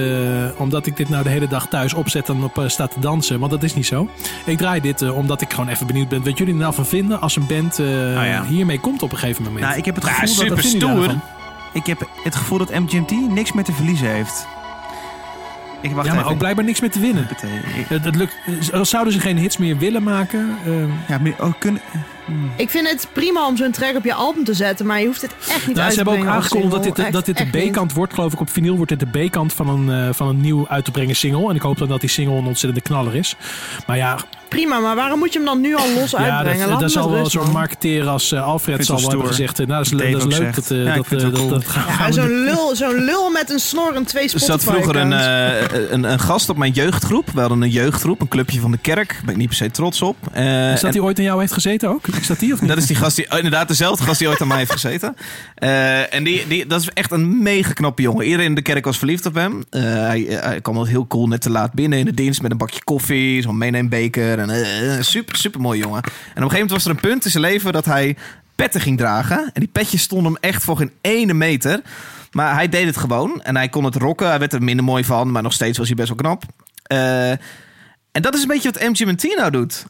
omdat 0.57 0.87
ik 0.87 0.97
dit 0.97 1.09
nou 1.09 1.23
de 1.23 1.29
hele 1.29 1.49
dag 1.49 1.69
thuis 1.69 1.95
opzet 1.95 2.29
en 2.29 2.43
op 2.43 2.59
eh, 2.59 2.69
sta 2.69 2.87
te 2.87 3.01
dansen. 3.01 3.39
Want 3.39 3.51
dat 3.51 3.63
is 3.63 3.75
niet 3.75 3.87
zo. 3.87 4.09
Ik 4.45 4.59
draai 4.59 4.81
dit 4.81 5.03
eh, 5.03 5.17
omdat 5.17 5.41
ik 5.41 5.51
gewoon 5.53 5.69
even 5.69 5.87
benieuwd 5.87 6.09
ben 6.09 6.25
wat 6.25 6.39
jullie 6.39 6.55
er 6.55 6.61
nou 6.61 6.75
van 6.75 6.87
vinden 6.87 7.21
als 7.21 7.37
een 7.37 7.47
band 7.47 7.79
eh, 7.79 8.41
hiermee 8.41 8.81
komt 8.81 9.03
op 9.03 9.13
een 9.13 9.19
gegeven 9.19 9.43
moment. 9.43 9.65
Nou, 9.65 9.77
ik 9.77 9.85
heb 9.85 9.95
het 9.95 10.05
Ja, 10.05 10.11
gevoel 10.11 10.27
dat 10.27 10.37
super 10.37 10.59
vinden 10.59 10.89
jullie 10.89 11.03
stoer. 11.03 11.40
Ik 11.73 11.87
heb 11.87 12.09
het 12.23 12.35
gevoel 12.35 12.59
dat 12.59 12.71
MGMT 12.71 13.11
niks 13.11 13.53
meer 13.53 13.65
te 13.65 13.73
verliezen 13.73 14.11
heeft. 14.11 14.47
Ik 15.83 15.93
wacht 15.93 16.07
ja, 16.07 16.13
maar 16.13 16.21
even. 16.23 16.33
ook 16.33 16.39
blijkbaar 16.39 16.65
niks 16.65 16.81
meer 16.81 16.91
te 16.91 17.01
winnen. 17.01 17.29
Het, 17.89 18.05
het 18.05 18.17
lukt, 18.17 18.35
eh, 18.73 18.83
zouden 18.83 19.13
ze 19.13 19.21
geen 19.21 19.39
hits 19.39 19.57
meer 19.57 19.79
willen 19.79 20.03
maken? 20.03 20.57
eh, 20.67 20.73
ja, 21.09 21.19
maar 21.19 21.35
ook 21.39 21.55
kunnen. 21.59 21.81
Ik 22.57 22.71
vind 22.71 22.89
het 22.89 23.09
prima 23.13 23.47
om 23.47 23.57
zo'n 23.57 23.71
track 23.71 23.97
op 23.97 24.05
je 24.05 24.15
album 24.15 24.45
te 24.45 24.55
zetten, 24.55 24.87
maar 24.87 25.01
je 25.01 25.07
hoeft 25.07 25.23
het 25.23 25.35
echt 25.49 25.67
niet 25.67 25.77
Nou, 25.77 25.79
uit 25.79 25.95
ze 25.95 26.03
te 26.03 26.11
hebben 26.11 26.13
ook 26.13 26.19
brengen 26.21 26.35
als 26.35 26.45
aangekondigd 26.45 26.85
dat 26.85 26.97
dit, 26.97 27.13
dat 27.13 27.25
dit 27.25 27.37
de. 27.53 27.69
B-kant 27.69 27.93
wordt. 27.93 28.15
Geloof 28.15 28.33
ik 28.33 28.41
op 28.41 28.51
vinyl 28.51 28.77
wordt 28.77 28.99
dit 28.99 29.13
de 29.13 29.27
B-kant 29.27 29.53
van 29.53 29.69
een, 29.69 30.07
eh, 30.09 30.15
van 30.15 30.29
een 30.29 30.41
nieuw 30.41 30.69
uit 30.69 30.85
te 30.85 30.91
brengen 30.91 31.17
single. 31.17 31.49
En 31.49 31.55
ik 31.55 31.63
hoop 31.63 31.79
dan 31.79 31.89
dat 31.89 32.01
die 32.01 32.11
single 32.11 32.35
een 32.35 32.47
ontzettende 32.47 32.81
knaller 32.89 33.15
is. 33.15 33.37
Maar 33.87 33.97
ja, 33.97 34.19
Prima, 34.51 34.79
maar 34.79 34.97
waarom 34.97 35.19
moet 35.19 35.33
je 35.33 35.39
hem 35.39 35.47
dan 35.49 35.61
nu 35.61 35.75
al 35.77 35.93
los 35.95 36.11
ja 36.11 36.19
uitbrengen? 36.19 36.69
dat, 36.69 36.81
dat 36.81 36.91
zal 36.91 37.11
wel 37.11 37.31
zo'n 37.31 37.51
marketeer 37.53 38.07
als 38.09 38.33
eh, 38.33 38.43
Alfred 38.47 38.85
zal 38.85 39.09
hebben 39.09 39.27
gezegd. 39.27 39.59
eh, 39.61 39.67
Nou, 39.67 39.85
dat 39.85 39.93
is, 39.93 39.99
dat 39.99 40.09
is 40.09 40.15
ook 40.25 40.31
leuk. 40.31 40.33
zegt. 40.55 40.55
Dat, 40.69 40.71
eh, 40.71 40.85
Ja, 40.85 40.95
dat, 40.95 41.07
eh, 41.13 41.19
dat, 41.19 41.33
cool. 41.33 41.49
dat 41.49 41.65
Ja, 41.99 42.13
zo'n 42.13 42.43
lul, 42.45 42.77
zo'n 42.77 43.05
lul 43.05 43.31
met 43.31 43.51
een 43.51 43.59
snor 43.59 43.95
en 43.95 44.05
twee 44.05 44.23
Er 44.23 44.29
Spotify 44.29 44.51
zat 44.51 44.63
vroeger 44.63 44.97
een, 44.97 45.13
eh, 45.13 45.91
een, 45.91 46.05
een 46.13 46.19
gast 46.21 46.49
op 46.49 46.57
mijn 46.57 46.73
jeugdgroep. 46.73 47.31
We 47.35 47.41
hadden 47.41 47.63
een 47.63 47.71
jeugdgroep, 47.71 48.21
een 48.21 48.29
clubje 48.29 48.61
van 48.61 48.71
de 48.71 48.79
kerk. 48.79 49.09
Daar 49.13 49.21
ben 49.25 49.31
ik 49.31 49.37
niet 49.37 49.49
per 49.49 49.57
se 49.57 49.71
trots 49.71 50.03
op. 50.03 50.17
Eh, 50.33 50.73
Is 50.73 50.75
dat 50.75 50.85
en- 50.85 50.91
die 50.93 51.03
ooit 51.03 51.19
aan 51.19 51.25
jou 51.25 51.41
heeft 51.41 51.53
gezeten 51.53 51.89
ook? 51.89 52.07
Is 52.21 52.27
dat 52.27 52.39
die 52.39 52.53
of 52.53 52.61
niet? 52.61 52.69
Dat 52.69 52.79
is 52.79 52.87
die 52.87 52.97
gast 52.97 53.17
die, 53.17 53.31
oh, 53.31 53.37
inderdaad, 53.37 53.69
dezelfde 53.69 54.05
gast 54.05 54.19
die 54.19 54.29
ooit 54.29 54.41
aan 54.41 54.49
mij 54.49 54.59
heeft 54.59 54.73
gezeten. 54.73 55.17
Eh, 55.55 56.15
en 56.15 56.25
die, 56.25 56.47
die, 56.49 56.67
dat 56.67 56.81
is 56.81 56.89
echt 56.95 57.11
een 57.13 57.43
mega 57.43 57.73
knappe 57.73 58.03
jongen. 58.03 58.25
Iedereen 58.25 58.47
in 58.47 58.55
de 58.55 58.63
kerk 58.63 58.85
was 58.85 58.99
verliefd 58.99 59.27
op 59.27 59.35
hem. 59.35 59.65
Eh, 59.71 59.83
hij, 59.83 60.27
hij 60.29 60.61
kwam 60.61 60.75
wel 60.75 60.85
heel 60.85 61.07
cool 61.07 61.27
net 61.27 61.41
te 61.41 61.51
laat 61.51 61.73
binnen 61.73 61.99
in 61.99 62.05
de 62.05 62.15
dienst 62.15 62.43
met 62.43 62.51
een 62.51 62.57
bakje 62.57 62.85
koffie, 62.85 63.43
zo'n 63.43 63.59
meeneembeker. 63.59 64.39
Eh, 64.49 65.03
super, 65.03 65.37
super 65.37 65.61
mooi 65.61 65.81
jongen. 65.81 66.03
En 66.03 66.11
op 66.11 66.13
een 66.15 66.33
gegeven 66.35 66.53
moment 66.53 66.71
was 66.71 66.85
er 66.85 66.91
een 66.91 67.01
punt 67.01 67.25
in 67.25 67.31
zijn 67.31 67.43
leven 67.43 67.73
dat 67.73 67.85
hij 67.85 68.17
petten 68.55 68.81
ging 68.81 68.99
dragen. 68.99 69.39
En 69.39 69.61
die 69.61 69.69
petjes 69.69 70.03
stonden 70.03 70.33
hem 70.33 70.43
echt 70.43 70.65
voor 70.65 70.77
geen 70.77 70.93
ene 71.01 71.35
meter. 71.35 71.81
Maar 72.31 72.55
hij 72.55 72.69
deed 72.69 72.87
het 72.87 72.97
gewoon. 72.97 73.43
En 73.43 73.57
hij 73.57 73.69
kon 73.69 73.85
het 73.85 73.95
rocken. 73.95 74.29
Hij 74.29 74.39
werd 74.39 74.53
er 74.53 74.63
minder 74.63 74.85
mooi 74.85 75.05
van, 75.05 75.31
maar 75.31 75.43
nog 75.43 75.53
steeds 75.53 75.79
was 75.79 75.87
hij 75.87 75.97
best 75.97 76.09
wel 76.09 76.17
knap. 76.17 76.43
Eh, 76.83 77.31
en 78.13 78.23
dat 78.23 78.35
is 78.35 78.43
een 78.43 78.49
beetje 78.49 78.71
wat 78.71 78.83
MGMT 78.89 79.37
nou 79.37 79.51
doet. 79.51 79.87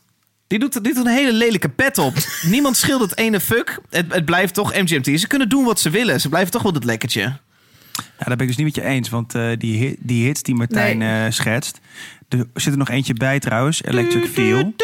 Die 0.47 0.59
doet, 0.59 0.85
die 0.85 0.95
doet 0.95 1.07
een 1.07 1.13
hele 1.13 1.33
lelijke 1.33 1.69
pet 1.69 1.99
op. 1.99 2.15
Niemand 2.43 2.77
scheelt 2.77 3.01
het 3.01 3.17
ene 3.17 3.41
fuck. 3.41 3.81
Het, 3.91 4.13
het 4.13 4.25
blijft 4.25 4.55
toch 4.55 4.75
MGMT. 4.75 5.21
Ze 5.21 5.27
kunnen 5.27 5.49
doen 5.49 5.65
wat 5.65 5.81
ze 5.81 5.91
willen. 5.91 6.21
Ze 6.21 6.29
blijven 6.29 6.53
toch 6.53 6.63
wel 6.63 6.73
het 6.73 6.85
lekkertje. 6.85 7.37
Ja, 7.95 8.27
daar 8.27 8.37
ben 8.37 8.41
ik 8.41 8.47
dus 8.47 8.57
niet 8.57 8.67
met 8.67 8.75
je 8.75 8.85
eens. 8.85 9.09
Want 9.09 9.35
eh, 9.35 9.49
die, 9.59 9.97
die 10.01 10.27
hits 10.27 10.43
die 10.43 10.55
Martijn 10.55 11.03
eh, 11.03 11.31
schetst. 11.31 11.81
Er 12.29 12.47
zit 12.55 12.73
er 12.73 12.79
nog 12.79 12.89
eentje 12.89 13.15
bij 13.15 13.39
trouwens. 13.39 13.83
Electric 13.85 14.25
Feel. 14.25 14.75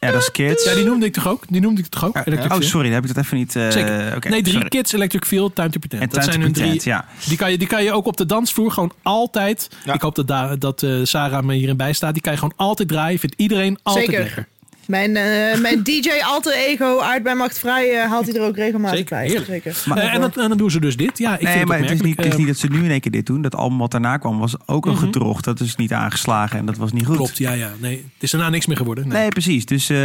Ja, 0.00 0.10
dat 0.10 0.20
is 0.20 0.30
Kids. 0.30 0.64
Ja, 0.64 0.74
die 0.74 0.84
noemde 0.84 1.06
ik 1.06 1.12
toch 1.12 1.28
ook? 1.28 1.44
Die 1.48 1.60
noemde 1.60 1.80
ik 1.80 1.86
toch 1.86 2.04
ook? 2.04 2.16
Electric 2.24 2.52
oh, 2.52 2.60
sorry, 2.60 2.86
dan 2.86 2.94
heb 2.94 3.04
ik 3.08 3.14
dat 3.14 3.24
even 3.24 3.36
niet... 3.36 3.56
eh, 3.56 3.70
Zeker. 3.70 4.16
oké, 4.16 4.28
nee, 4.28 4.42
drie 4.42 4.54
sorry. 4.54 4.68
Kids, 4.68 4.92
Electric 4.92 5.24
Feel, 5.24 5.52
Time 5.52 5.70
to 5.70 5.78
Pretend. 5.78 6.02
En 6.02 6.08
dat 6.08 6.20
Time 6.20 6.32
zijn 6.32 6.52
to 6.54 6.60
hun 6.60 6.70
drie. 6.70 6.80
Ja. 6.84 7.04
Die 7.26 7.36
kan, 7.36 7.50
je, 7.50 7.58
die 7.58 7.66
kan 7.66 7.84
je 7.84 7.92
ook 7.92 8.06
op 8.06 8.16
de 8.16 8.26
dansvloer 8.26 8.70
gewoon 8.70 8.92
altijd... 9.02 9.68
Ik 9.92 10.00
hoop 10.00 10.14
dat, 10.14 10.28
daar, 10.28 10.58
dat 10.58 10.82
eh, 10.82 10.90
Sarah 11.02 11.44
me 11.44 11.54
hierin 11.54 11.76
bijstaat. 11.76 12.12
Die 12.12 12.22
kan 12.22 12.32
je 12.32 12.38
gewoon 12.38 12.54
altijd 12.56 12.88
draaien. 12.88 13.18
Vindt 13.18 13.34
iedereen 13.38 13.78
altijd 13.82 14.04
Zeker. 14.06 14.22
lekker. 14.22 14.48
Mijn, 14.90 15.16
eh, 15.16 15.60
mijn 15.60 15.82
DJ 15.88 16.10
alter 16.24 16.52
ego 16.52 16.98
uit 17.00 17.22
bij 17.22 17.34
Macht 17.34 17.58
Vrij 17.58 17.90
eh, 18.00 18.08
haalt 18.10 18.26
hij 18.26 18.34
er 18.34 18.46
ook 18.46 18.56
regelmatig 18.56 18.96
Zeker, 18.98 19.16
bij. 19.16 19.26
heerlijk. 19.26 19.46
Zeker. 19.46 19.82
Maar- 19.86 19.98
Eh, 19.98 20.14
en, 20.14 20.20
dan, 20.20 20.32
en 20.34 20.48
dan 20.48 20.58
doen 20.58 20.70
ze 20.70 20.80
dus 20.80 20.96
dit. 20.96 21.18
Ja, 21.18 21.34
ik 21.34 21.42
nee, 21.42 21.52
vind 21.56 21.68
maar 21.68 21.78
het 21.78 21.88
het 21.88 21.98
is, 21.98 22.04
niet, 22.06 22.16
het 22.16 22.26
is 22.26 22.36
niet 22.36 22.46
dat 22.46 22.56
ze 22.58 22.66
nu 22.66 22.84
in 22.84 22.90
één 22.90 23.00
keer 23.00 23.10
dit 23.12 23.26
doen. 23.26 23.42
Dat 23.42 23.54
album 23.54 23.78
wat 23.78 23.90
daarna 23.90 24.16
kwam 24.16 24.38
was 24.38 24.54
ook 24.66 24.86
een 24.86 24.92
Mhm. 24.92 25.00
gedrocht. 25.04 25.44
Dat 25.44 25.60
is 25.60 25.76
niet 25.76 25.92
aangeslagen 25.92 26.58
en 26.58 26.66
dat 26.66 26.76
was 26.76 26.92
niet 26.92 27.06
goed. 27.06 27.16
Klopt, 27.16 27.38
ja, 27.38 27.52
ja. 27.52 27.70
Nee, 27.78 27.96
het 28.14 28.22
is 28.22 28.30
daarna 28.30 28.48
niks 28.48 28.66
meer 28.66 28.76
geworden. 28.76 29.08
Nee. 29.08 29.18
Nee, 29.20 29.28
precies. 29.28 29.64
Dus 29.66 29.88
eh, 29.90 29.98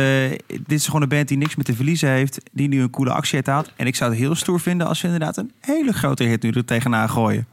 dit 0.47 0.61
is 0.79 0.85
gewoon 0.85 1.01
een 1.01 1.07
band 1.09 1.27
die 1.27 1.37
niks 1.37 1.55
meer 1.55 1.65
te 1.65 1.75
verliezen 1.75 2.09
heeft. 2.09 2.37
Die 2.51 2.67
nu 2.67 2.81
een 2.81 2.89
coole 2.89 3.11
actie 3.11 3.35
heeft 3.35 3.47
haalt. 3.47 3.71
En 3.75 3.87
ik 3.87 3.95
zou 3.95 4.09
het 4.11 4.19
heel 4.19 4.35
stoer 4.35 4.59
vinden 4.59 4.87
als 4.87 4.99
ze 4.99 5.05
inderdaad 5.05 5.37
een 5.37 5.51
hele 5.61 5.93
grote 5.93 6.23
hit 6.23 6.43
nu 6.43 6.49
er 6.49 6.65
tegenaan 6.65 7.09
gooien. 7.09 7.47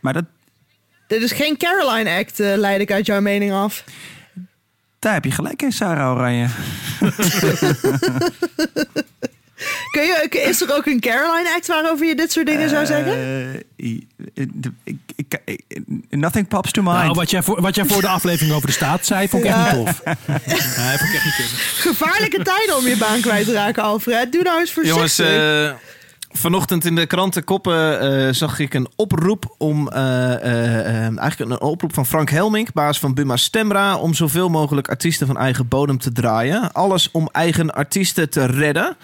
Maar 0.00 0.12
dat, 0.12 0.24
Dit 1.06 1.22
is 1.22 1.32
geen 1.32 1.56
Caroline 1.56 2.10
act, 2.18 2.38
leid 2.38 2.80
ik 2.80 2.90
uit 2.92 3.06
jouw 3.06 3.20
mening 3.20 3.52
af. 3.52 3.84
Daar 4.98 5.12
heb 5.12 5.24
je 5.24 5.30
gelijk 5.30 5.62
in, 5.62 5.72
Sarah 5.72 6.16
Oranje. 6.16 6.46
Kun 9.90 10.02
je, 10.02 10.28
is 10.30 10.60
er 10.60 10.76
ook 10.76 10.86
een 10.86 11.00
Caroline 11.00 11.54
act 11.54 11.66
waarover 11.66 12.06
je 12.06 12.14
dit 12.14 12.32
soort 12.32 12.46
dingen 12.46 12.68
zou 12.68 12.86
zeggen? 12.86 13.12
Eh, 13.76 14.46
nothing 16.10 16.48
pops 16.48 16.70
to 16.70 16.82
mind. 16.82 16.96
Nou, 16.96 17.12
wat 17.12 17.30
jij, 17.30 17.42
voor, 17.42 17.60
wat 17.60 17.74
jij 17.74 17.84
voor 17.84 18.00
de 18.00 18.08
aflevering 18.08 18.54
over 18.54 18.66
de 18.66 18.72
staat 18.72 19.06
zei, 19.06 19.28
vond 19.28 19.44
ik 19.44 19.50
echt 19.50 19.72
niet 19.72 19.86
tof. 19.86 20.02
Nee, 20.26 20.98
vond 20.98 21.10
ik 21.10 21.14
echt 21.14 21.24
niet 21.24 21.36
tof. 21.36 21.74
Gevaarlijke 21.74 22.42
tijden 22.42 22.76
om 22.76 22.86
je 22.86 22.96
baan 22.96 23.20
kwijt 23.20 23.46
te 23.46 23.52
raken, 23.52 23.82
Alfred. 23.82 24.32
Doe 24.32 24.42
nou 24.42 24.60
eens 24.60 24.72
voorzichtig. 24.72 25.16
Jongens, 25.16 25.18
eh, 25.18 25.70
vanochtend 26.30 26.84
in 26.84 26.94
de 26.94 27.06
krantenkoppen 27.06 28.00
eh 28.00 28.32
zag 28.32 28.58
ik 28.58 28.74
een 28.74 28.88
oproep 28.96 29.54
om 29.58 29.88
eh, 29.88 30.34
eh, 30.34 31.18
eigenlijk 31.18 31.50
een 31.50 31.60
oproep 31.60 31.94
van 31.94 32.06
Frank 32.06 32.30
Helmink, 32.30 32.72
baas 32.72 32.98
van 32.98 33.14
Buma 33.14 33.36
Stemra, 33.36 33.96
om 33.96 34.14
zoveel 34.14 34.48
mogelijk 34.48 34.88
artiesten 34.88 35.26
van 35.26 35.36
eigen 35.36 35.68
bodem 35.68 35.98
te 35.98 36.12
draaien. 36.12 36.72
Alles 36.72 37.10
om 37.10 37.28
eigen 37.32 37.74
artiesten 37.74 38.30
te 38.30 38.44
redden. 38.44 38.96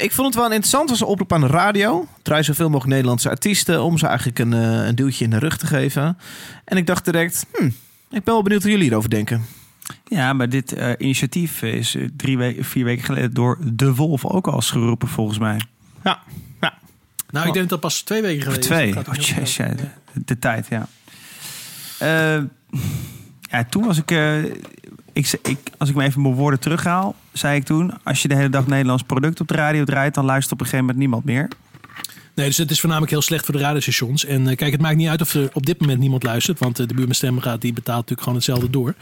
Ik 0.00 0.12
vond 0.12 0.26
het 0.26 0.34
wel 0.34 0.44
interessant 0.44 0.90
als 0.90 1.00
een 1.00 1.06
oproep 1.06 1.32
aan 1.32 1.40
de 1.40 1.46
radio. 1.46 2.06
Draai 2.22 2.42
zoveel 2.42 2.66
mogelijk 2.66 2.90
Nederlandse 2.90 3.30
artiesten 3.30 3.82
om 3.82 3.98
ze 3.98 4.06
eigenlijk 4.06 4.38
een, 4.38 4.52
een 4.52 4.94
duwtje 4.94 5.24
in 5.24 5.30
de 5.30 5.38
rug 5.38 5.56
te 5.56 5.66
geven. 5.66 6.18
En 6.64 6.76
ik 6.76 6.86
dacht 6.86 7.04
direct, 7.04 7.46
hm, 7.52 7.64
ik 8.10 8.24
ben 8.24 8.34
wel 8.34 8.42
benieuwd 8.42 8.62
hoe 8.62 8.70
jullie 8.70 8.90
erover 8.90 9.10
denken. 9.10 9.44
Ja, 10.04 10.32
maar 10.32 10.48
dit 10.48 10.76
initiatief 10.98 11.62
is 11.62 11.96
drie 12.16 12.38
weken, 12.38 12.64
vier 12.64 12.84
weken 12.84 13.04
geleden 13.04 13.34
door 13.34 13.58
De 13.62 13.94
Wolf 13.94 14.24
ook 14.24 14.46
al 14.46 14.60
geroepen, 14.60 15.08
volgens 15.08 15.38
mij. 15.38 15.60
Ja, 16.06 16.22
ja. 16.60 16.78
Nou, 17.30 17.46
ik 17.46 17.52
denk 17.52 17.68
dat 17.68 17.80
pas 17.80 18.02
twee 18.02 18.22
weken 18.22 18.42
geleden 18.42 18.62
twee. 18.62 18.88
Oh, 18.96 19.04
gaat 19.04 19.54
ja, 19.54 19.68
de, 19.68 19.88
de 20.24 20.38
tijd, 20.38 20.66
ja. 20.68 20.88
Eh, 21.98 22.42
ja, 23.40 23.64
toen 23.70 23.84
was 23.84 23.98
ik, 23.98 24.10
eh, 24.10 24.44
ik. 25.12 25.58
Als 25.78 25.88
ik 25.88 25.94
me 25.94 26.04
even 26.04 26.22
mijn 26.22 26.34
woorden 26.34 26.60
terughaal, 26.60 27.14
zei 27.32 27.56
ik 27.56 27.64
toen... 27.64 27.92
Als 28.02 28.22
je 28.22 28.28
de 28.28 28.34
hele 28.34 28.48
dag 28.48 28.66
Nederlands 28.66 29.02
product 29.02 29.40
op 29.40 29.48
de 29.48 29.54
radio 29.54 29.84
draait... 29.84 30.14
dan 30.14 30.24
luistert 30.24 30.52
op 30.52 30.60
een 30.60 30.66
gegeven 30.66 30.86
moment 30.86 30.98
niemand 30.98 31.24
meer. 31.24 31.48
Nee, 32.34 32.46
dus 32.46 32.56
het 32.56 32.70
is 32.70 32.80
voornamelijk 32.80 33.12
heel 33.12 33.22
slecht 33.22 33.44
voor 33.44 33.54
de 33.54 33.60
radiostations. 33.60 34.24
En 34.24 34.48
eh, 34.48 34.56
kijk, 34.56 34.72
het 34.72 34.80
maakt 34.80 34.96
niet 34.96 35.08
uit 35.08 35.20
of 35.20 35.34
er 35.34 35.50
op 35.52 35.66
dit 35.66 35.80
moment 35.80 35.98
niemand 35.98 36.22
luistert. 36.22 36.58
Want 36.58 36.78
eh, 36.78 36.86
de 36.86 36.94
buurman 36.94 37.14
stemraad 37.14 37.60
die 37.60 37.72
betaalt 37.72 37.96
natuurlijk 37.96 38.20
gewoon 38.20 38.36
hetzelfde 38.36 38.70
door. 38.70 38.94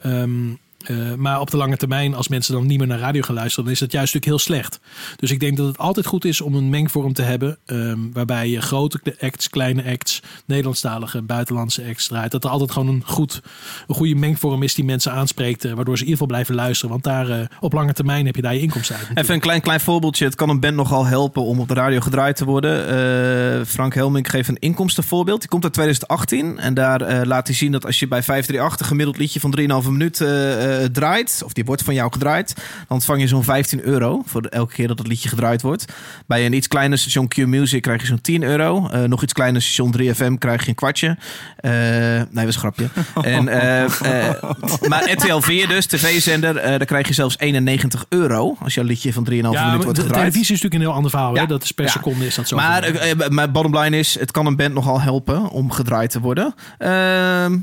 Ehm, 0.00 0.54
Eh, 0.80 0.96
maar 1.14 1.40
op 1.40 1.50
de 1.50 1.56
lange 1.56 1.76
termijn, 1.76 2.14
als 2.14 2.28
mensen 2.28 2.54
dan 2.54 2.66
niet 2.66 2.78
meer 2.78 2.86
naar 2.86 2.98
radio 2.98 3.22
gaan 3.22 3.34
luisteren, 3.34 3.64
dan 3.64 3.72
is 3.72 3.80
dat 3.80 3.92
juist 3.92 4.14
natuurlijk 4.14 4.44
heel 4.44 4.54
slecht. 4.54 4.80
Dus 5.16 5.30
ik 5.30 5.40
denk 5.40 5.56
dat 5.56 5.66
het 5.66 5.78
altijd 5.78 6.06
goed 6.06 6.24
is 6.24 6.40
om 6.40 6.54
een 6.54 6.68
mengvorm 6.70 7.12
te 7.12 7.22
hebben. 7.22 7.58
ehm, 7.66 7.98
waarbij 8.12 8.48
je 8.48 8.60
grote 8.60 9.00
acts, 9.20 9.48
kleine 9.50 9.84
acts, 9.92 10.22
Nederlandstalige, 10.46 11.22
buitenlandse 11.22 11.84
acts 11.88 12.06
draait. 12.06 12.30
Dat 12.30 12.44
er 12.44 12.50
altijd 12.50 12.70
gewoon 12.70 12.88
een, 12.88 13.02
goed, 13.06 13.40
een 13.86 13.94
goede 13.94 14.14
mengvorm 14.14 14.62
is 14.62 14.74
die 14.74 14.84
mensen 14.84 15.12
aanspreekt. 15.12 15.64
eh, 15.64 15.72
waardoor 15.72 15.96
ze 15.96 16.02
in 16.04 16.08
ieder 16.10 16.26
geval 16.26 16.26
blijven 16.26 16.54
luisteren. 16.54 16.90
Want 16.90 17.04
daar 17.04 17.28
eh, 17.28 17.46
op 17.60 17.72
lange 17.72 17.92
termijn 17.92 18.26
heb 18.26 18.36
je 18.36 18.42
daar 18.42 18.54
je 18.54 18.60
inkomsten 18.60 18.96
uit. 18.96 19.06
Even 19.14 19.34
een 19.34 19.40
klein, 19.40 19.60
klein 19.60 19.80
voorbeeldje. 19.80 20.24
Het 20.24 20.34
kan 20.34 20.48
een 20.48 20.60
band 20.60 20.74
nogal 20.76 21.06
helpen 21.06 21.42
om 21.42 21.60
op 21.60 21.68
de 21.68 21.74
radio 21.74 22.00
gedraaid 22.00 22.36
te 22.36 22.44
worden. 22.44 23.66
Frank 23.66 23.94
Helmink 23.94 24.28
geeft 24.28 24.48
een 24.48 24.58
inkomstenvoorbeeld. 24.58 25.40
Die 25.40 25.48
komt 25.48 25.64
uit 25.64 25.72
2018. 25.72 26.58
En 26.58 26.74
daar 26.74 27.26
laat 27.26 27.46
hij 27.46 27.56
zien 27.56 27.72
dat 27.72 27.86
als 27.86 27.98
je 27.98 28.08
bij 28.08 28.22
538 28.22 28.80
een 28.80 28.86
gemiddeld 28.86 29.18
liedje 29.18 29.40
van 29.40 29.82
3,5 29.84 29.88
minuut 29.90 30.20
eh, 30.78 30.84
draait. 30.84 31.42
Of 31.44 31.52
die 31.52 31.64
wordt 31.64 31.82
van 31.82 31.94
jou 31.94 32.12
gedraaid. 32.12 32.54
Dan 32.56 32.64
ontvang 32.88 33.20
je 33.20 33.28
zo'n 33.28 33.44
15 33.44 33.82
euro 33.82 34.22
voor 34.26 34.42
elke 34.42 34.72
keer 34.74 34.88
dat 34.88 34.98
het 34.98 35.06
liedje 35.06 35.28
gedraaid 35.28 35.62
wordt. 35.62 35.84
Bij 36.26 36.46
een 36.46 36.52
iets 36.52 36.68
kleiner 36.68 36.98
station 36.98 37.28
Q 37.28 37.36
Music 37.36 37.82
krijg 37.82 38.00
je 38.00 38.06
zo'n 38.06 38.20
10 38.20 38.42
euro. 38.42 38.88
Eh, 38.88 39.02
nog 39.02 39.22
iets 39.22 39.32
kleiner 39.32 39.62
station 39.62 39.92
3FM 39.92 40.34
krijg 40.38 40.62
je 40.62 40.68
een 40.68 40.74
kwartje. 40.74 41.16
Eh, 41.56 41.70
nee, 41.70 42.24
dat 42.32 42.46
is 42.48 42.54
een 42.54 42.60
grapje. 42.60 42.88
en, 43.22 43.44
maar 44.88 45.10
RTL 45.12 45.38
4 45.40 45.68
dus, 45.68 45.86
tv-zender, 45.86 46.54
daar 46.54 46.84
krijg 46.84 47.08
je 47.08 47.14
zelfs 47.14 47.38
91 47.38 48.04
euro. 48.08 48.56
Als 48.62 48.76
een 48.76 48.84
liedje 48.84 49.12
van 49.12 49.24
3,5 49.24 49.30
Ja, 49.30 49.40
minuut 49.40 49.54
maar 49.54 49.70
wordt 49.70 49.96
de 49.96 50.02
gedraaid. 50.02 50.12
televisie 50.20 50.54
is 50.54 50.62
natuurlijk 50.62 50.74
een 50.74 50.80
heel 50.80 50.92
ander 50.92 51.10
verhaal. 51.10 51.34
Hè? 51.34 51.46
Dat 51.46 51.62
is 51.62 51.72
per 51.72 51.84
Ja. 51.84 51.90
seconde 51.90 52.26
is 52.26 52.34
dat 52.34 52.48
zo. 52.48 52.56
Maar 52.56 52.90
mijn 53.28 53.52
bottom 53.52 53.78
line 53.78 53.98
is, 53.98 54.18
het 54.18 54.30
kan 54.30 54.46
een 54.46 54.56
band 54.56 54.74
nogal 54.74 55.00
helpen 55.00 55.48
om 55.48 55.70
gedraaid 55.70 56.10
te 56.10 56.20
worden. 56.20 56.54
Ehm, 56.78 57.58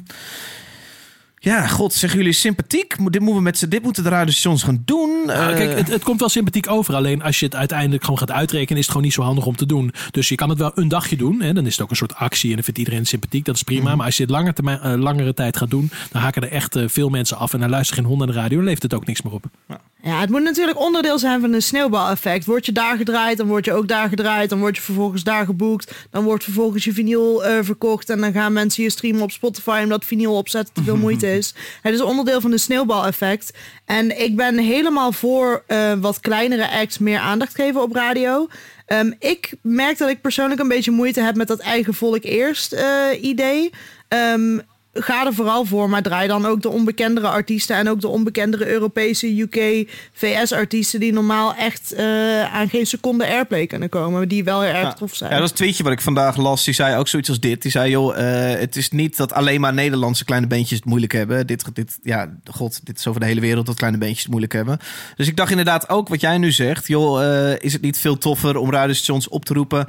ja, 1.48 1.68
god, 1.68 1.94
zeggen 1.94 2.20
jullie 2.20 2.34
sympathiek? 2.34 2.90
Dit 2.90 3.00
moeten, 3.00 3.26
we 3.36 3.42
met 3.42 3.66
dit 3.70 3.84
moeten 3.84 4.04
de 4.04 4.10
radiostations 4.10 4.64
gaan 4.64 4.82
doen. 4.86 5.10
Nou, 5.26 5.52
Eh, 5.52 5.58
kijk, 5.58 5.78
het, 5.78 5.88
het 5.88 6.04
komt 6.04 6.20
wel 6.20 6.30
sympathiek 6.30 6.70
over. 6.70 6.96
Alleen 6.96 7.22
als 7.24 7.40
je 7.40 7.46
het 7.46 7.56
uiteindelijk 7.56 8.04
gewoon 8.04 8.20
gaat 8.20 8.32
uitrekenen, 8.32 8.78
is 8.78 8.82
het 8.82 8.88
gewoon 8.88 9.04
niet 9.04 9.14
zo 9.14 9.22
handig 9.22 9.46
om 9.46 9.56
te 9.56 9.66
doen. 9.66 9.94
Dus 10.12 10.30
je 10.30 10.36
kan 10.36 10.50
het 10.50 10.58
wel 10.58 10.72
een 10.76 10.88
dagje 10.88 11.18
doen. 11.18 11.42
Hè? 11.42 11.54
Dan 11.54 11.66
is 11.66 11.72
het 11.72 11.82
ook 11.82 11.90
een 11.90 11.96
soort 11.96 12.16
actie 12.16 12.50
en 12.50 12.56
dan 12.56 12.64
vindt 12.64 12.80
iedereen 12.80 13.06
sympathiek. 13.06 13.46
Dat 13.46 13.56
is 13.56 13.64
prima. 13.64 13.88
Mhm. 13.88 13.98
Maar 13.98 14.06
als 14.06 14.18
je 14.18 14.24
het 14.24 14.32
langer 14.32 14.54
termijn, 14.54 14.80
eh, 14.80 14.94
langere 14.94 15.34
tijd 15.34 15.58
gaat 15.58 15.70
doen, 15.70 15.92
dan 16.12 16.22
haken 16.22 16.42
er 16.42 16.52
echt 16.52 16.76
eh, 16.76 16.84
veel 16.88 17.10
mensen 17.10 17.38
af. 17.38 17.54
En 17.54 17.60
dan 17.60 17.70
luisteren 17.70 18.04
geen 18.04 18.12
hond 18.14 18.26
naar 18.26 18.36
de 18.36 18.40
radio 18.42 18.60
en 18.60 18.66
leeft 18.66 18.84
het 18.84 18.94
ook 18.94 19.06
niks 19.06 19.22
meer 19.22 19.34
op. 19.34 19.46
Ja, 19.68 19.80
het 20.10 20.30
moet 20.30 20.44
natuurlijk 20.44 20.80
onderdeel 20.80 21.20
zijn 21.20 21.42
van 21.42 21.54
een 21.54 21.62
sneeuwbaleffect. 21.62 22.46
Word 22.46 22.66
je 22.66 22.72
daar 22.72 22.98
gedraaid, 22.98 23.38
dan 23.38 23.48
word 23.48 23.66
je 23.66 23.74
ook 23.74 23.88
daar 23.88 24.10
gedraaid. 24.10 24.50
Dan 24.50 24.60
word 24.60 24.76
je 24.76 24.82
vervolgens 24.82 25.24
daar 25.24 25.46
geboekt. 25.46 25.92
Dan 26.12 26.24
wordt 26.24 26.44
vervolgens 26.44 26.84
je 26.84 26.94
vinyl 26.94 27.46
eh, 27.46 27.58
verkocht. 27.62 28.10
En 28.10 28.22
dan 28.22 28.34
gaan 28.34 28.54
mensen 28.54 28.84
je 28.84 28.90
streamen 28.90 29.22
op 29.22 29.32
Spotify 29.32 29.80
omdat 29.84 30.06
vinyl 30.06 30.36
opzetten 30.36 30.74
te 30.74 30.84
veel 30.84 30.98
moeite 30.98 31.36
is. 31.36 31.54
Het 31.82 31.94
is 31.94 32.02
onderdeel 32.02 32.42
van 32.42 32.52
een 32.52 32.60
sneeuwbaleffect. 32.60 33.54
En 33.86 34.22
ik 34.22 34.36
ben 34.36 34.58
helemaal 34.58 35.12
voor 35.12 35.64
eh, 35.68 35.94
wat 35.94 36.20
kleinere 36.20 36.70
acts 36.70 36.98
meer 36.98 37.20
aandacht 37.20 37.56
geven 37.56 37.82
op 37.82 37.96
radio. 37.96 38.48
Ehm, 38.86 39.12
ik 39.20 39.54
merk 39.62 39.98
dat 39.98 40.10
ik 40.10 40.22
persoonlijk 40.22 40.62
een 40.62 40.68
beetje 40.68 40.92
moeite 40.92 41.22
heb 41.22 41.36
met 41.36 41.48
dat 41.48 41.60
eigen 41.60 41.94
volk 41.94 42.24
eerst 42.24 42.74
eh, 42.74 43.22
idee. 43.22 43.70
Ehm, 44.08 44.60
ga 45.00 45.26
er 45.26 45.34
vooral 45.34 45.66
voor, 45.66 45.90
maar 45.90 46.02
draai 46.02 46.28
dan 46.28 46.46
ook 46.46 46.62
de 46.62 46.70
onbekendere 46.70 47.28
artiesten 47.28 47.76
en 47.76 47.90
ook 47.90 48.02
de 48.02 48.08
onbekendere 48.08 48.68
Europese, 48.68 49.40
UK, 49.40 49.90
VS-artiesten 50.14 51.00
die 51.00 51.14
normaal 51.14 51.56
echt 51.56 51.94
eh, 51.94 52.54
aan 52.54 52.70
geen 52.70 52.86
seconde 52.86 53.28
airplay 53.28 53.68
kunnen 53.68 53.90
komen, 53.90 54.28
die 54.28 54.44
wel 54.44 54.62
heel 54.62 54.70
erg 54.74 54.82
Ja. 54.82 54.94
tof 54.94 55.16
zijn. 55.16 55.30
Ja, 55.32 55.36
dat 55.36 55.46
is 55.46 55.52
een 55.52 55.58
tweetje 55.58 55.84
wat 55.84 55.92
ik 55.92 56.02
vandaag 56.02 56.38
las. 56.38 56.64
Die 56.64 56.74
zei 56.74 56.98
ook 56.98 57.08
zoiets 57.08 57.30
als 57.30 57.40
dit. 57.40 57.62
Die 57.62 57.72
zei, 57.72 57.90
joh, 57.90 58.18
eh, 58.18 58.60
het 58.60 58.76
is 58.76 58.90
niet 58.90 59.18
dat 59.18 59.34
alleen 59.34 59.62
maar 59.62 59.74
Nederlandse 59.74 60.26
kleine 60.26 60.48
bandjes 60.48 60.78
het 60.80 60.88
moeilijk 60.88 61.12
hebben. 61.14 61.48
Dit, 61.48 61.76
dit, 61.76 61.98
ja, 62.04 62.38
god, 62.52 62.80
dit 62.86 62.98
is 62.98 63.08
over 63.08 63.20
de 63.20 63.26
hele 63.28 63.42
wereld 63.42 63.66
dat 63.66 63.76
kleine 63.76 63.98
bandjes 63.98 64.20
het 64.22 64.30
moeilijk 64.30 64.54
hebben. 64.54 64.80
Dus 65.16 65.28
ik 65.28 65.36
dacht 65.36 65.50
inderdaad 65.50 65.90
ook 65.90 66.08
wat 66.08 66.22
jij 66.22 66.38
nu 66.38 66.52
zegt. 66.52 66.88
Joh, 66.88 67.24
eh, 67.24 67.56
is 67.60 67.74
het 67.74 67.82
niet 67.82 67.98
veel 67.98 68.18
toffer 68.18 68.58
om 68.58 68.72
radiostations 68.72 69.30
op 69.30 69.46
te 69.46 69.54
roepen? 69.54 69.88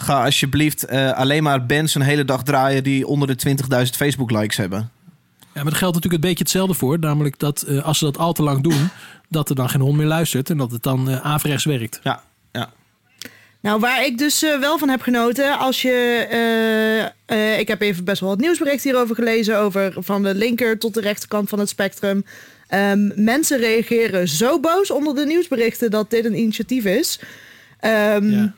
Ga 0.00 0.24
alsjeblieft 0.24 0.84
eh, 0.84 1.12
alleen 1.12 1.42
maar 1.42 1.66
bands 1.66 1.94
een 1.94 2.02
hele 2.02 2.24
dag 2.24 2.42
draaien 2.42 2.82
die 2.82 3.06
onder 3.06 3.36
de 3.36 3.56
20.000 3.82 3.82
Facebook-likes 3.96 4.56
hebben. 4.56 4.90
Ja, 5.54 5.62
maar 5.64 5.72
er 5.72 5.78
geldt 5.78 5.94
natuurlijk 5.94 6.22
een 6.22 6.28
beetje 6.28 6.44
hetzelfde 6.44 6.74
voor. 6.74 6.98
Namelijk 6.98 7.38
dat 7.38 7.62
eh, 7.62 7.84
als 7.84 7.98
ze 7.98 8.04
dat 8.04 8.18
al 8.18 8.32
te 8.32 8.42
lang 8.42 8.62
doen, 8.62 8.88
dat 9.28 9.48
er 9.48 9.54
dan 9.54 9.68
geen 9.68 9.80
hond 9.80 9.96
meer 9.96 10.06
luistert. 10.06 10.50
En 10.50 10.56
dat 10.56 10.70
het 10.70 10.82
dan 10.82 11.10
eh 11.10 11.26
averechts 11.26 11.64
werkt. 11.64 12.00
Ja, 12.02 12.22
ja. 12.52 12.70
Nou, 13.60 13.80
waar 13.80 14.04
ik 14.04 14.18
dus 14.18 14.40
wel 14.40 14.78
van 14.78 14.88
heb 14.88 15.00
genoten, 15.02 15.58
als 15.58 15.82
je. 15.82 16.26
eh, 16.30 17.52
eh, 17.52 17.58
ik 17.58 17.68
heb 17.68 17.80
even 17.80 18.04
best 18.04 18.20
wel 18.20 18.28
wat 18.30 18.38
nieuwsbericht 18.38 18.84
hierover 18.84 19.14
gelezen, 19.14 19.58
over 19.58 19.92
van 19.96 20.22
de 20.22 20.34
linker 20.34 20.78
tot 20.78 20.94
de 20.94 21.00
rechterkant 21.00 21.48
van 21.48 21.58
het 21.58 21.68
spectrum. 21.68 22.24
Ehm, 22.68 23.24
mensen 23.24 23.58
reageren 23.58 24.28
zo 24.28 24.60
boos 24.60 24.90
onder 24.90 25.14
de 25.14 25.26
nieuwsberichten 25.26 25.90
dat 25.90 26.10
dit 26.10 26.24
een 26.24 26.38
initiatief 26.38 26.84
is. 26.84 27.20
Ehm, 27.80 28.30
ja. 28.30 28.54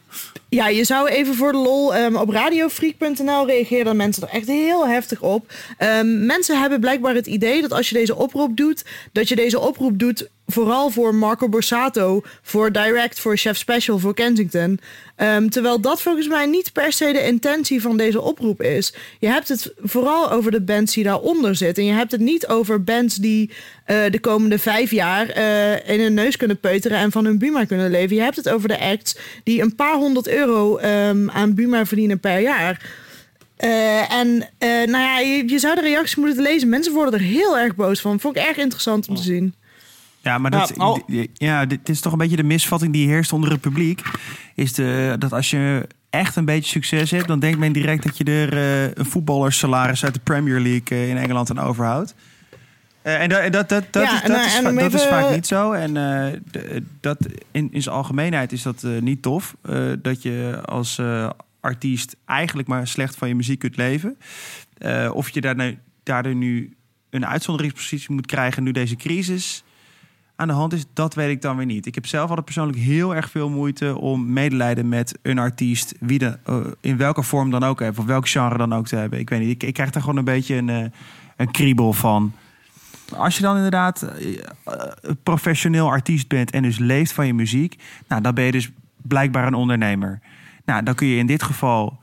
Je 0.49 0.85
zou 0.85 1.09
even 1.09 1.35
voor 1.35 1.53
de 1.53 1.59
lol 1.59 1.95
ehm, 1.95 2.17
op 2.17 2.31
radiofreak.nl 2.31 3.47
reageren 3.47 3.97
mensen 3.97 4.23
er 4.23 4.35
echt 4.35 4.47
heel 4.47 4.89
heftig 4.89 5.23
op. 5.23 5.53
Ehm, 5.79 6.27
mensen 6.27 6.61
hebben 6.61 6.81
blijkbaar 6.81 7.15
het 7.15 7.27
idee 7.27 7.61
dat 7.61 7.73
als 7.73 7.89
je 7.89 7.95
deze 7.95 8.17
oproep 8.17 8.57
doet, 8.57 8.85
dat 9.13 9.29
je 9.29 9.37
deze 9.37 9.61
oproep 9.61 9.99
doet 9.99 10.29
vooral 10.51 10.91
voor 10.91 11.15
Marco 11.15 11.49
Borsato, 11.49 12.23
voor 12.43 12.73
Direct, 12.73 13.21
voor 13.21 13.37
Chef 13.37 13.57
Special, 13.57 13.99
voor 13.99 14.15
Kensington. 14.15 14.81
Ehm, 15.17 15.49
terwijl 15.49 15.81
dat 15.81 16.03
volgens 16.03 16.29
mij 16.29 16.47
niet 16.47 16.73
per 16.73 16.93
se 16.93 17.13
de 17.13 17.27
intentie 17.27 17.81
van 17.81 17.97
deze 17.97 18.21
oproep 18.21 18.63
is. 18.63 18.95
Je 19.19 19.27
hebt 19.29 19.49
het 19.49 19.73
vooral 19.83 20.31
over 20.31 20.51
de 20.51 20.61
bands 20.61 20.95
die 20.95 21.05
daaronder 21.05 21.57
zitten. 21.57 21.83
En 21.83 21.89
je 21.89 21.95
hebt 21.95 22.13
het 22.13 22.21
niet 22.21 22.47
over 22.47 22.85
bands 22.85 23.17
die 23.17 23.51
eh, 23.85 23.97
de 24.11 24.21
komende 24.21 24.59
vijf 24.59 24.91
jaar 24.91 25.29
eh, 25.29 25.89
in 25.89 26.01
hun 26.01 26.15
neus 26.15 26.37
kunnen 26.37 26.61
peuteren 26.61 26.99
en 26.99 27.13
van 27.13 27.25
hun 27.25 27.39
Buma 27.39 27.65
kunnen 27.65 27.91
leven. 27.91 28.17
Je 28.17 28.23
hebt 28.23 28.37
het 28.37 28.49
over 28.49 28.69
de 28.69 28.81
acts 28.81 29.17
die 29.45 29.63
een 29.63 29.75
paar 29.75 29.95
honderd 30.01 30.29
euro 30.29 30.77
ehm, 30.77 31.31
aan 31.31 31.55
Buma 31.55 31.87
verdienen 31.87 32.21
per 32.21 32.41
jaar. 32.41 32.99
Eh, 33.57 34.13
en 34.13 34.49
eh, 34.59 34.69
nou 34.69 35.03
ja, 35.03 35.19
je, 35.19 35.49
je 35.49 35.59
zou 35.59 35.75
de 35.75 35.81
reacties 35.81 36.17
moeten 36.17 36.43
lezen. 36.43 36.69
Mensen 36.69 36.93
worden 36.93 37.15
er 37.15 37.27
heel 37.27 37.59
erg 37.59 37.75
boos 37.75 38.01
van. 38.01 38.21
Vond 38.21 38.37
ik 38.37 38.43
erg 38.43 38.57
interessant 38.57 39.09
om 39.09 39.15
te 39.15 39.23
zien. 39.23 39.55
Ja, 40.23 40.39
maar 40.39 40.51
dat, 40.51 40.73
Ja, 40.77 40.87
oh. 40.87 40.99
ja, 41.33 41.67
dit 41.67 41.89
is 41.89 42.01
toch 42.01 42.13
een 42.13 42.19
beetje 42.19 42.37
de 42.37 42.43
misvatting 42.43 42.93
die 42.93 43.09
heerst 43.09 43.33
onder 43.33 43.51
het 43.51 43.61
publiek. 43.61 44.03
Is 44.55 44.73
de, 44.73 45.17
dat 45.19 45.33
als 45.33 45.51
je 45.51 45.87
echt 46.11 46.37
een 46.37 46.45
beetje 46.45 46.71
succes 46.71 47.11
hebt, 47.11 47.29
dan 47.29 47.39
denkt 47.39 47.59
men 47.59 47.73
direct 47.73 48.03
dat 48.03 48.19
je 48.19 48.25
er 48.25 48.53
eh, 48.53 48.91
een 48.95 49.07
voetballerssalaris 49.07 50.05
uit 50.05 50.15
de 50.15 50.21
Premier 50.21 50.61
League 50.61 51.09
in 51.09 51.17
Engeland 51.17 51.51
aan 51.51 51.59
overhoudt. 51.59 52.15
Eh, 53.03 53.23
en 53.23 53.29
dat, 53.29 53.53
dat, 53.53 53.69
dat, 53.69 53.85
dat, 53.91 54.03
Ja, 54.03 54.15
is, 54.15 54.21
dat, 54.21 54.31
nou, 54.31 54.47
is, 54.47 54.93
en 54.93 54.93
is 54.93 55.07
vaak 55.07 55.31
niet 55.31 55.47
zo. 55.47 55.73
En 55.73 55.97
eh, 55.97 56.41
dat 57.01 57.27
in, 57.51 57.69
in 57.73 57.83
zijn 57.83 57.95
algemeenheid 57.95 58.53
is 58.53 58.63
dat 58.63 58.83
eh, 58.83 58.91
niet 59.01 59.23
tof. 59.23 59.57
Dat 59.99 60.23
je 60.23 60.61
als 60.65 61.01
artiest 61.61 62.17
eigenlijk 62.25 62.69
maar 62.69 62.87
slecht 62.87 63.17
van 63.17 63.29
je 63.29 63.35
muziek 63.35 63.59
kunt 63.59 63.77
leven. 63.77 64.17
Of 65.13 65.29
je 65.31 65.41
daarna- 65.41 65.75
daardoor 66.03 66.35
nu 66.35 66.77
een 67.11 67.27
uitzonderingspositie 67.27 68.13
moet 68.15 68.27
krijgen 68.27 68.63
nu 68.63 68.73
deze 68.73 68.97
crisis 68.97 69.65
aan 70.37 70.49
de 70.49 70.55
hand 70.55 70.73
is, 70.73 70.85
dat 70.93 71.15
weet 71.15 71.31
ik 71.31 71.43
dan 71.43 71.57
weer 71.57 71.67
niet. 71.67 71.87
Ik 71.87 71.95
heb 71.95 72.07
zelf 72.07 72.29
altijd 72.29 72.45
persoonlijk 72.45 72.79
heel 72.79 73.15
erg 73.15 73.31
veel 73.31 73.49
moeite 73.49 73.99
om 73.99 74.33
medelijden 74.33 74.89
met 74.89 75.19
een 75.23 75.39
artiest, 75.39 75.95
wie 76.01 76.19
de, 76.19 76.39
in 76.81 76.97
welke 76.97 77.23
vorm 77.23 77.51
dan 77.51 77.65
ook 77.65 77.81
hebben, 77.81 78.01
of 78.01 78.07
welk 78.07 78.29
genre 78.29 78.59
dan 78.59 78.73
ook 78.73 78.87
te 78.87 78.97
hebben. 78.97 79.19
Ik 79.19 79.31
weet 79.31 79.41
niet, 79.41 79.51
ik, 79.51 79.63
ik 79.63 79.75
krijg 79.75 79.91
daar 79.91 80.03
gewoon 80.03 80.17
een 80.19 80.25
beetje 80.25 80.55
een, 80.55 80.93
een 81.37 81.51
kriebel 81.51 81.93
van. 81.93 82.33
Als 83.17 83.37
je 83.37 83.43
dan 83.43 83.57
inderdaad 83.57 84.03
eh, 84.03 84.39
eh, 84.39 84.83
professioneel 85.23 85.89
artiest 85.89 86.29
bent 86.29 86.51
en 86.51 86.63
dus 86.63 86.79
leeft 86.79 87.13
van 87.13 87.27
je 87.27 87.35
muziek, 87.35 87.83
nou, 88.09 88.23
dan 88.23 88.35
ben 88.35 88.45
je 88.45 88.53
dus 88.53 88.71
blijkbaar 88.97 89.47
een 89.47 89.55
ondernemer. 89.55 90.21
Nou, 90.65 90.83
dan 90.83 90.95
kun 90.95 91.07
je 91.07 91.17
in 91.17 91.27
dit 91.27 91.43
geval, 91.43 91.99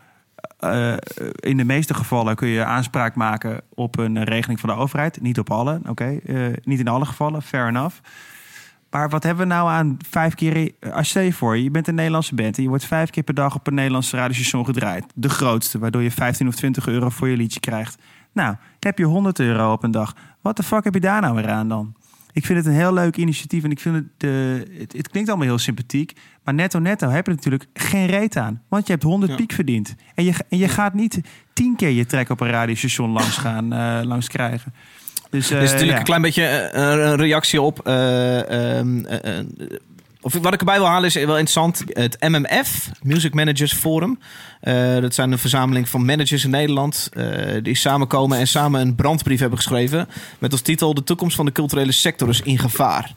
eh, 0.59 0.93
in 1.35 1.57
de 1.57 1.63
meeste 1.63 1.93
gevallen, 1.93 2.35
kun 2.35 2.47
je 2.47 2.63
aanspraak 2.63 3.15
maken 3.15 3.61
op 3.69 3.97
een 3.97 4.23
regeling 4.23 4.59
van 4.59 4.69
de 4.69 4.75
overheid. 4.75 5.21
Niet 5.21 5.39
op 5.39 5.51
alle, 5.51 5.79
oké. 5.87 6.19
niet 6.63 6.79
in 6.79 6.87
alle 6.87 7.05
gevallen, 7.05 7.41
fair 7.41 7.67
enough. 7.67 7.95
Maar 8.89 9.09
wat 9.09 9.23
hebben 9.23 9.47
we 9.47 9.53
nou 9.53 9.69
aan 9.69 9.97
vijf 10.09 10.33
keer... 10.33 10.71
Als 10.91 11.13
je 11.13 11.33
voor, 11.33 11.57
je 11.57 11.71
bent 11.71 11.87
een 11.87 11.95
Nederlandse 11.95 12.35
band... 12.35 12.57
en 12.57 12.63
je 12.63 12.69
wordt 12.69 12.85
vijf 12.85 13.09
keer 13.09 13.23
per 13.23 13.33
dag 13.33 13.55
op 13.55 13.67
een 13.67 13.73
Nederlandse 13.73 14.17
radiostation 14.17 14.65
gedraaid. 14.65 15.05
De 15.15 15.29
grootste, 15.29 15.79
waardoor 15.79 16.01
je 16.01 16.11
15 16.11 16.47
of 16.47 16.55
20 16.55 16.87
euro 16.87 17.09
voor 17.09 17.27
je 17.27 17.37
liedje 17.37 17.59
krijgt. 17.59 17.97
Nou, 18.37 18.55
heb 18.79 18.97
je 18.97 19.05
100 19.05 19.39
euro 19.39 19.71
op 19.71 19.83
een 19.83 19.91
dag. 19.91 20.15
Wat 20.41 20.57
de 20.57 20.63
fuck 20.63 20.83
heb 20.83 20.93
je 20.93 20.99
daar 20.99 21.21
nou 21.21 21.35
weer 21.35 21.49
aan 21.49 21.69
dan? 21.69 21.95
Ik 22.31 22.45
vind 22.45 22.57
het 22.57 22.67
een 22.67 22.79
heel 22.79 22.93
leuk 22.93 23.17
initiatief 23.17 23.63
en 23.63 23.71
ik 23.71 23.79
vind 23.79 23.95
het, 23.95 24.05
eh, 24.17 24.79
het, 24.79 24.93
het 24.93 25.09
klinkt 25.09 25.29
allemaal 25.29 25.47
heel 25.47 25.57
sympathiek. 25.57 26.13
Maar 26.43 26.53
netto 26.53 26.79
netto 26.79 27.09
heb 27.09 27.25
je 27.25 27.31
natuurlijk 27.31 27.65
geen 27.73 28.05
reet 28.05 28.37
aan. 28.37 28.61
Want 28.67 28.87
je 28.87 28.93
hebt 28.93 29.03
100 29.03 29.35
piek 29.35 29.51
verdiend. 29.51 29.95
En 30.15 30.23
je, 30.23 30.33
en 30.49 30.57
je 30.57 30.67
gaat 30.67 30.93
niet 30.93 31.21
tien 31.53 31.75
keer 31.75 31.89
je 31.89 32.05
trek 32.05 32.29
op 32.29 32.39
een 32.39 32.49
radiostation 32.49 33.09
langs 33.09 33.37
gaan, 33.45 33.73
eh, 33.73 33.99
langs 34.03 34.27
krijgen. 34.27 34.73
Dus, 35.29 35.51
eh, 35.51 35.59
natuurlijk 35.59 35.91
ja. 35.91 35.97
een 35.97 36.03
klein 36.03 36.21
beetje 36.21 36.43
eh, 36.43 36.83
een 36.83 37.15
reactie 37.15 37.61
op. 37.61 37.79
of 40.21 40.33
wat 40.33 40.53
ik 40.53 40.59
erbij 40.59 40.77
wil 40.77 40.87
halen 40.87 41.05
is 41.05 41.13
wel 41.13 41.27
interessant. 41.37 41.83
Het 41.87 42.17
MMF, 42.19 42.89
Music 43.01 43.33
Managers 43.33 43.73
Forum. 43.73 44.19
Eh, 44.61 44.97
dat 44.99 45.13
zijn 45.13 45.31
een 45.31 45.37
verzameling 45.37 45.89
van 45.89 46.05
managers 46.05 46.43
in 46.43 46.49
Nederland. 46.49 47.09
eh, 47.13 47.63
die 47.63 47.75
samenkomen 47.75 48.37
en 48.37 48.47
samen 48.47 48.81
een 48.81 48.95
brandbrief 48.95 49.39
hebben 49.39 49.57
geschreven. 49.57 50.07
Met 50.39 50.51
als 50.51 50.61
titel: 50.61 50.93
De 50.93 51.03
toekomst 51.03 51.35
van 51.35 51.45
de 51.45 51.51
culturele 51.51 51.91
sector 51.91 52.29
is 52.29 52.41
in 52.41 52.59
gevaar. 52.59 53.13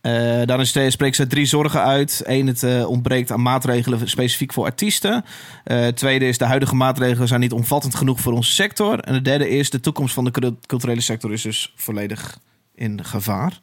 Eh 0.00 0.12
daarin 0.44 0.66
spreken 0.66 1.14
ze 1.14 1.26
drie 1.26 1.46
zorgen 1.46 1.82
uit. 1.82 2.22
Eén, 2.24 2.46
het 2.46 2.84
ontbreekt 2.86 3.30
aan 3.30 3.42
maatregelen 3.42 4.08
specifiek 4.08 4.52
voor 4.52 4.64
artiesten. 4.64 5.24
Tweede 5.94 6.28
is, 6.28 6.38
de 6.38 6.44
huidige 6.44 6.74
maatregelen 6.74 7.28
zijn 7.28 7.40
niet 7.40 7.52
omvattend 7.52 7.94
genoeg 7.94 8.20
voor 8.20 8.32
onze 8.32 8.52
sector. 8.52 8.98
En 9.00 9.12
de 9.12 9.22
derde 9.22 9.48
is, 9.48 9.70
de 9.70 9.80
toekomst 9.80 10.14
van 10.14 10.24
de 10.24 10.30
cul- 10.30 10.58
culturele 10.66 11.00
sector 11.00 11.32
is 11.32 11.42
dus 11.42 11.72
volledig 11.76 12.38
in 12.74 13.04
gevaar. 13.04 13.60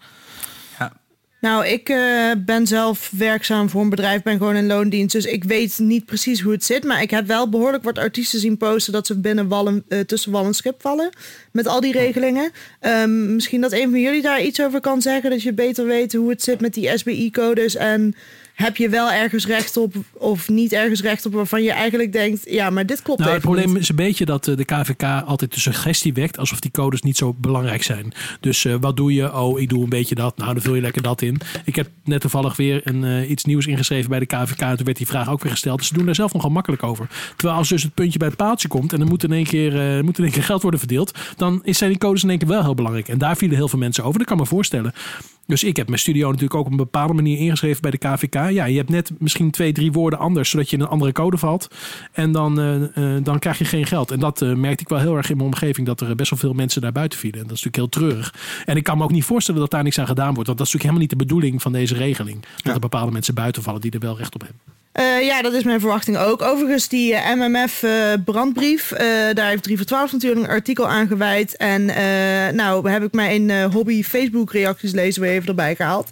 Nou, 1.43 1.65
ik 1.67 1.89
eh, 1.89 2.31
ben 2.37 2.67
zelf 2.67 3.11
werkzaam 3.17 3.69
voor 3.69 3.81
een 3.81 3.89
bedrijf, 3.89 4.21
ben 4.21 4.37
gewoon 4.37 4.55
in 4.55 4.65
loondienst. 4.65 5.11
Dus 5.15 5.25
ik 5.25 5.43
weet 5.43 5.79
niet 5.79 6.05
precies 6.05 6.41
hoe 6.41 6.51
het 6.51 6.63
zit. 6.63 6.83
Maar 6.83 7.01
ik 7.01 7.09
heb 7.09 7.27
wel 7.27 7.49
behoorlijk 7.49 7.83
wat 7.83 7.97
artiesten 7.97 8.39
zien 8.39 8.57
posten 8.57 8.93
dat 8.93 9.07
ze 9.07 9.19
binnen 9.19 9.47
wallen, 9.47 9.83
eh, 9.87 9.99
tussen 9.99 10.31
wal 10.31 10.45
en 10.45 10.53
schip 10.53 10.81
vallen. 10.81 11.09
Met 11.53 11.67
al 11.67 11.81
die 11.81 11.91
regelingen. 11.91 12.51
Ehm, 12.79 13.35
misschien 13.35 13.61
dat 13.61 13.71
een 13.71 13.89
van 13.89 14.01
jullie 14.01 14.21
daar 14.21 14.41
iets 14.41 14.61
over 14.61 14.79
kan 14.79 15.01
zeggen. 15.01 15.29
Dat 15.29 15.41
je 15.41 15.53
beter 15.53 15.85
weet 15.85 16.13
hoe 16.13 16.29
het 16.29 16.43
zit 16.43 16.61
met 16.61 16.73
die 16.73 16.97
SBI-codes. 16.97 17.75
En 17.75 18.15
heb 18.53 18.77
je 18.77 18.89
wel 18.89 19.11
ergens 19.11 19.45
recht 19.45 19.77
op 19.77 19.93
of 20.13 20.49
niet 20.49 20.73
ergens 20.73 21.01
recht 21.01 21.25
op 21.25 21.33
waarvan 21.33 21.63
je 21.63 21.71
eigenlijk 21.71 22.11
denkt... 22.11 22.49
Ja, 22.49 22.69
maar 22.69 22.85
dit 22.85 23.01
klopt 23.01 23.19
Nou, 23.19 23.31
het 23.31 23.41
probleem 23.41 23.67
niet. 23.67 23.77
is 23.77 23.89
een 23.89 23.95
beetje 23.95 24.25
dat 24.25 24.47
eh, 24.47 24.57
de 24.57 24.65
KVK 24.65 25.03
altijd 25.25 25.53
de 25.53 25.59
suggestie 25.59 26.13
wekt 26.13 26.37
alsof 26.37 26.59
die 26.59 26.71
codes 26.71 27.01
niet 27.01 27.17
zo 27.17 27.33
belangrijk 27.37 27.83
zijn. 27.83 28.13
Dus 28.39 28.65
eh, 28.65 28.75
wat 28.79 28.97
doe 28.97 29.13
je? 29.13 29.33
Oh, 29.35 29.59
ik 29.59 29.69
doe 29.69 29.83
een 29.83 29.89
beetje 29.89 30.15
dat. 30.15 30.37
Nou, 30.37 30.53
dan 30.53 30.61
vul 30.63 30.75
je 30.75 30.81
lekker 30.81 31.01
dat 31.01 31.21
in. 31.21 31.37
Ik 31.65 31.75
heb 31.75 31.89
net 32.03 32.21
toevallig 32.21 32.55
weer 32.55 32.81
een, 32.83 33.03
eh, 33.03 33.29
iets 33.29 33.43
nieuws 33.43 33.65
ingeschreven 33.65 34.09
bij 34.09 34.19
de 34.19 34.25
KVK. 34.25 34.61
En 34.61 34.75
toen 34.75 34.85
werd 34.85 34.97
die 34.97 35.07
vraag 35.07 35.29
ook 35.29 35.43
weer 35.43 35.51
gesteld. 35.51 35.77
Dus 35.77 35.87
ze 35.87 35.93
doen 35.93 36.05
daar 36.05 36.15
zelf 36.15 36.33
nogal 36.33 36.49
makkelijk 36.49 36.83
over. 36.83 37.07
Terwijl 37.35 37.57
als 37.57 37.69
dus 37.69 37.83
het 37.83 37.93
puntje 37.93 38.19
bij 38.19 38.27
het 38.27 38.37
paaltje 38.37 38.67
komt 38.67 38.93
en 38.93 39.01
er 39.01 39.07
moet 39.07 39.23
in 39.23 39.31
één 39.31 39.45
keer, 39.45 40.03
moet 40.03 40.17
in 40.17 40.23
één 40.23 40.33
keer 40.33 40.43
geld 40.43 40.61
worden 40.61 40.79
verdeeld, 40.79 41.11
dan 41.43 41.59
is- 41.63 41.77
zijn 41.77 41.89
die 41.89 41.99
codes 41.99 42.23
in 42.23 42.29
één 42.29 42.37
keer 42.37 42.47
wel 42.47 42.63
heel 42.63 42.75
belangrijk. 42.75 43.07
En 43.07 43.17
daar 43.17 43.37
vielen 43.37 43.57
heel 43.57 43.67
veel 43.67 43.79
mensen 43.79 44.03
over. 44.03 44.17
Dat 44.19 44.27
kan 44.27 44.37
me 44.37 44.45
voorstellen. 44.45 44.93
Dus 45.45 45.63
ik 45.63 45.75
heb 45.75 45.87
mijn 45.87 45.99
studio 45.99 46.27
natuurlijk 46.27 46.53
ook 46.55 46.65
op 46.65 46.71
een 46.71 46.77
bepaalde 46.77 47.13
manier 47.13 47.37
ingeschreven 47.37 47.81
bij 47.81 47.91
de 47.91 47.97
KVK. 47.97 48.33
Ja, 48.33 48.65
je 48.65 48.77
hebt 48.77 48.89
net 48.89 49.11
misschien 49.19 49.51
twee, 49.51 49.71
drie 49.71 49.91
woorden 49.91 50.19
anders, 50.19 50.49
zodat 50.49 50.69
je 50.69 50.75
in 50.75 50.81
een 50.81 50.87
andere 50.89 51.11
code 51.11 51.37
valt. 51.37 51.67
En 52.11 52.31
dan, 52.31 52.59
eh, 52.59 53.15
eh, 53.15 53.23
dan 53.23 53.39
krijg 53.39 53.57
je 53.57 53.65
geen 53.65 53.85
geld. 53.85 54.11
En 54.11 54.19
dat 54.19 54.41
eh, 54.41 54.53
merkte 54.53 54.83
ik 54.83 54.89
wel 54.89 54.99
heel 54.99 55.15
erg 55.17 55.29
in 55.29 55.37
mijn 55.37 55.47
omgeving, 55.49 55.87
dat 55.87 56.01
er 56.01 56.15
best 56.15 56.29
wel 56.29 56.39
veel 56.39 56.53
mensen 56.53 56.81
daar 56.81 56.91
buiten 56.91 57.19
vielen. 57.19 57.39
En 57.41 57.47
dat 57.47 57.57
is 57.57 57.63
natuurlijk 57.63 57.93
heel 57.93 58.07
treurig. 58.09 58.33
En 58.65 58.75
ik 58.77 58.83
kan 58.83 58.97
me 58.97 59.03
ook 59.03 59.11
niet 59.11 59.23
voorstellen 59.23 59.61
dat 59.61 59.71
daar 59.71 59.83
niks 59.83 59.99
aan 59.99 60.07
gedaan 60.07 60.33
wordt. 60.33 60.47
Want 60.47 60.57
dat 60.57 60.67
is 60.67 60.73
natuurlijk 60.73 60.99
helemaal 60.99 61.01
niet 61.01 61.27
de 61.27 61.35
bedoeling 61.35 61.61
van 61.61 61.71
deze 61.71 61.93
regeling. 61.95 62.45
Dat 62.63 62.73
er 62.73 62.79
bepaalde 62.79 63.11
mensen 63.11 63.33
buiten 63.33 63.63
vallen 63.63 63.81
die 63.81 63.91
er 63.91 63.99
wel 63.99 64.17
recht 64.17 64.35
op 64.35 64.41
hebben. 64.41 64.59
Eh, 64.93 65.21
ja, 65.21 65.41
dat 65.41 65.53
is 65.53 65.63
mijn 65.63 65.79
verwachting 65.79 66.17
ook. 66.17 66.41
Overigens, 66.41 66.87
die 66.87 67.15
eh, 67.15 67.35
MMF-brandbrief, 67.35 68.91
eh, 68.91 69.05
daar 69.33 69.49
heeft 69.49 69.63
3 69.63 69.77
voor 69.77 69.85
12 69.85 70.11
natuurlijk 70.11 70.45
een 70.45 70.51
artikel 70.51 70.87
aan 70.87 71.07
gewijd. 71.07 71.57
En 71.57 71.85
nou 72.55 72.89
heb 72.89 73.03
ik 73.03 73.13
mijn 73.13 73.63
hobby 73.71 74.03
Facebook-reacties 74.03 74.91
lezen 74.91 75.21
weer 75.21 75.31
even 75.31 75.47
erbij 75.47 75.75
gehaald. 75.75 76.11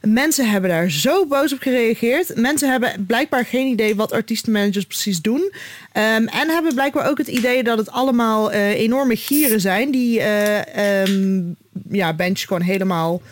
Mensen 0.00 0.50
hebben 0.50 0.70
daar 0.70 0.90
zo 0.90 1.26
boos 1.26 1.52
op 1.52 1.60
gereageerd. 1.60 2.36
Mensen 2.36 2.70
hebben 2.70 3.04
blijkbaar 3.06 3.44
geen 3.44 3.66
idee 3.66 3.96
wat 3.96 4.12
artiestenmanagers 4.12 4.84
precies 4.86 5.20
doen. 5.20 5.52
Ehm, 5.92 6.26
en 6.26 6.48
hebben 6.48 6.74
blijkbaar 6.74 7.08
ook 7.08 7.18
het 7.18 7.28
idee 7.28 7.62
dat 7.62 7.78
het 7.78 7.90
allemaal 7.90 8.50
enorme 8.52 9.16
gieren 9.16 9.60
zijn. 9.60 9.90
Die 9.90 10.20
ehm, 10.20 11.42
ja, 11.90 12.14
bandjes 12.14 12.44
gewoon 12.44 12.62
helemaal 12.62 13.22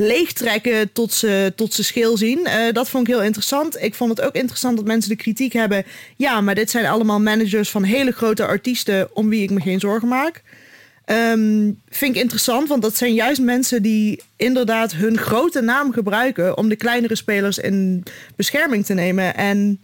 leegtrekken 0.00 0.92
tot 0.92 1.12
ze, 1.12 1.52
tot 1.56 1.74
ze 1.74 1.84
scheel 1.84 2.16
zien. 2.16 2.46
Eh, 2.46 2.72
dat 2.72 2.88
vond 2.88 3.08
ik 3.08 3.14
heel 3.14 3.22
interessant. 3.22 3.82
Ik 3.82 3.94
vond 3.94 4.10
het 4.10 4.26
ook 4.26 4.34
interessant 4.34 4.76
dat 4.76 4.86
mensen 4.86 5.10
de 5.10 5.16
kritiek 5.16 5.52
hebben. 5.52 5.84
Ja, 6.16 6.40
maar 6.40 6.54
dit 6.54 6.70
zijn 6.70 6.86
allemaal 6.86 7.20
managers 7.20 7.70
van 7.70 7.82
hele 7.82 8.12
grote 8.12 8.46
artiesten 8.46 9.16
om 9.16 9.28
wie 9.28 9.42
ik 9.42 9.50
me 9.50 9.60
geen 9.60 9.80
zorgen 9.80 10.08
maak. 10.08 10.42
Ehm, 11.04 11.70
vind 11.88 12.14
ik 12.16 12.22
interessant, 12.22 12.68
want 12.68 12.82
dat 12.82 12.96
zijn 12.96 13.14
juist 13.14 13.40
mensen 13.40 13.82
die 13.82 14.22
inderdaad 14.36 14.92
hun 14.92 15.18
grote 15.18 15.60
naam 15.60 15.92
gebruiken 15.92 16.56
om 16.56 16.68
de 16.68 16.76
kleinere 16.76 17.16
spelers 17.16 17.58
in 17.58 18.04
bescherming 18.36 18.84
te 18.84 18.94
nemen. 18.94 19.36
En 19.36 19.80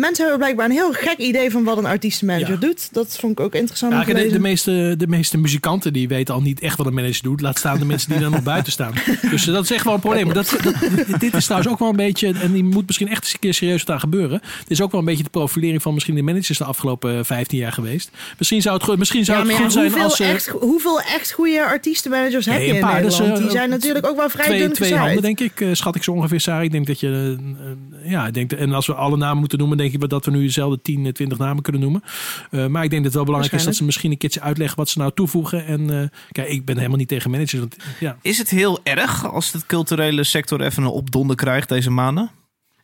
mensen 0.00 0.24
hebben 0.24 0.38
blijkbaar 0.38 0.66
een 0.66 0.72
heel 0.72 0.92
gek 0.92 1.16
idee 1.18 1.50
van 1.50 1.64
wat 1.64 1.78
een 1.78 1.86
artiestenmanager 1.86 2.60
doet. 2.60 2.88
Dat 2.92 3.16
vond 3.20 3.32
ik 3.32 3.40
ook 3.40 3.54
interessant. 3.54 3.92
Ja, 3.92 4.04
de, 4.04 4.38
meeste, 4.40 4.94
de 4.98 5.06
meeste 5.06 5.38
muzikanten 5.38 5.92
die 5.92 6.08
weten 6.08 6.34
al 6.34 6.40
niet 6.42 6.60
echt 6.60 6.76
wat 6.76 6.86
een 6.86 6.94
manager 6.94 7.22
doet. 7.22 7.40
Laat 7.40 7.58
staan 7.58 7.78
de 7.78 7.84
mensen 7.84 8.10
die 8.10 8.24
er 8.24 8.30
nog 8.30 8.42
buiten 8.42 8.72
staan. 8.72 8.92
Dus 9.30 9.46
eh, 9.46 9.54
dat 9.54 9.64
is 9.64 9.70
echt 9.70 9.84
wel 9.84 9.94
een 9.94 10.00
probleem. 10.00 10.24
Maar 10.26 10.34
dat, 10.34 10.56
dat, 10.62 10.74
dit 11.20 11.34
is 11.34 11.44
trouwens 11.44 11.72
ook 11.72 11.78
wel 11.78 11.88
een 11.88 11.96
beetje, 11.96 12.32
en 12.42 12.52
die 12.52 12.64
moet 12.64 12.86
misschien 12.86 13.08
echt 13.08 13.22
eens 13.24 13.32
een 13.32 13.38
keer 13.38 13.54
serieus 13.54 13.86
aan 13.86 14.00
gebeuren. 14.00 14.40
Dit 14.58 14.70
is 14.70 14.80
ook 14.82 14.90
wel 14.90 15.00
een 15.00 15.06
beetje 15.06 15.22
de 15.24 15.30
profilering 15.30 15.82
van 15.82 15.94
misschien 15.94 16.14
de 16.14 16.22
managers 16.22 16.58
de 16.58 16.64
afgelopen 16.64 17.18
eh, 17.18 17.24
15 17.24 17.58
jaar 17.58 17.72
geweest. 17.72 18.10
Misschien 18.38 18.62
zou 18.62 18.74
het, 18.74 18.84
goed- 18.84 18.98
misschien 18.98 19.24
zou 19.24 19.38
Ja, 19.38 19.46
het 19.52 19.62
goed 19.62 19.72
zijn 19.72 19.84
hoeveel, 19.84 20.02
als... 20.04 20.20
eh, 20.20 20.30
echt, 20.30 20.46
hoeveel 20.48 21.00
echt 21.00 21.32
goede 21.32 21.64
artiestenmanagers 21.64 22.46
heb 22.46 22.60
je 22.60 22.68
een 22.68 22.74
in 22.74 22.80
paar, 22.80 23.02
dus, 23.02 23.10
Nederland? 23.12 23.38
eh, 23.38 23.42
die 23.42 23.50
zijn 23.56 23.70
natuurlijk 23.70 24.06
ook 24.06 24.16
wel 24.16 24.28
vrij 24.30 24.44
twee, 24.46 24.58
dun 24.58 24.72
twee 24.72 24.94
handen, 24.96 25.22
denk 25.22 25.40
ik, 25.40 25.60
eh, 25.60 25.68
schat 25.72 25.94
ik 25.96 26.02
zo 26.02 26.12
ongeveer, 26.12 26.40
Sarah. 26.40 26.62
Ik 26.64 26.72
denk 26.72 26.86
dat 26.86 27.00
je, 27.00 27.06
eh, 27.08 27.66
eh, 28.04 28.10
ja, 28.10 28.26
ik 28.26 28.34
denk, 28.34 28.52
en 28.52 28.72
als 28.72 28.86
we 28.86 28.94
alle 28.94 29.16
namen 29.16 29.38
moeten 29.38 29.58
noemen, 29.58 29.76
denk 29.76 29.89
ik 29.92 30.08
dat 30.08 30.24
we 30.24 30.30
nu 30.30 30.42
dezelfde 30.42 30.82
10, 30.82 31.06
eh, 31.06 31.12
20 31.12 31.38
namen 31.38 31.62
kunnen 31.62 31.80
noemen. 31.82 32.02
Eh, 32.50 32.66
maar 32.66 32.84
ik 32.84 32.90
denk 32.90 33.02
dat 33.02 33.04
het 33.04 33.14
wel 33.14 33.24
belangrijk 33.24 33.54
is 33.54 33.64
dat 33.64 33.74
ze 33.74 33.84
misschien 33.84 34.10
een 34.10 34.18
keertje 34.18 34.40
uitleggen 34.40 34.76
wat 34.76 34.88
ze 34.88 34.98
nou 34.98 35.10
toevoegen. 35.14 35.66
En 35.66 35.90
eh, 36.00 36.08
kijk, 36.32 36.48
ik 36.48 36.64
ben 36.64 36.76
helemaal 36.76 36.98
niet 36.98 37.08
tegen 37.08 37.30
managers. 37.30 37.60
Want, 37.60 37.76
ja. 38.00 38.16
Is 38.22 38.38
het 38.38 38.50
heel 38.50 38.78
erg 38.82 39.32
als 39.32 39.50
de 39.50 39.58
culturele 39.66 40.24
sector 40.24 40.60
even 40.60 40.82
een 40.82 40.88
opdonder 40.88 41.36
krijgt 41.36 41.68
deze 41.68 41.90
maanden? 41.90 42.30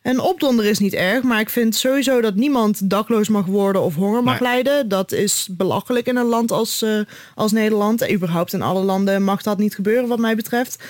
Een 0.01 0.19
opdonder 0.19 0.65
is 0.65 0.79
niet 0.79 0.93
erg, 0.93 1.23
maar 1.23 1.39
ik 1.39 1.49
vind 1.49 1.75
sowieso 1.75 2.21
dat 2.21 2.35
niemand 2.35 2.89
dakloos 2.89 3.29
mag 3.29 3.45
worden 3.45 3.81
of 3.81 3.95
honger 3.95 4.23
mag 4.23 4.39
Nee. 4.39 4.49
lijden. 4.49 4.89
Dat 4.89 5.11
is 5.11 5.47
belachelijk 5.51 6.07
in 6.07 6.15
een 6.15 6.25
land 6.25 6.51
als, 6.51 6.81
eh, 6.81 6.99
als 7.35 7.51
Nederland. 7.51 8.01
En 8.01 8.13
überhaupt 8.13 8.53
in 8.53 8.61
alle 8.61 8.83
landen 8.83 9.23
mag 9.23 9.41
dat 9.41 9.57
niet 9.57 9.75
gebeuren, 9.75 10.07
wat 10.07 10.19
mij 10.19 10.35
betreft. 10.35 10.83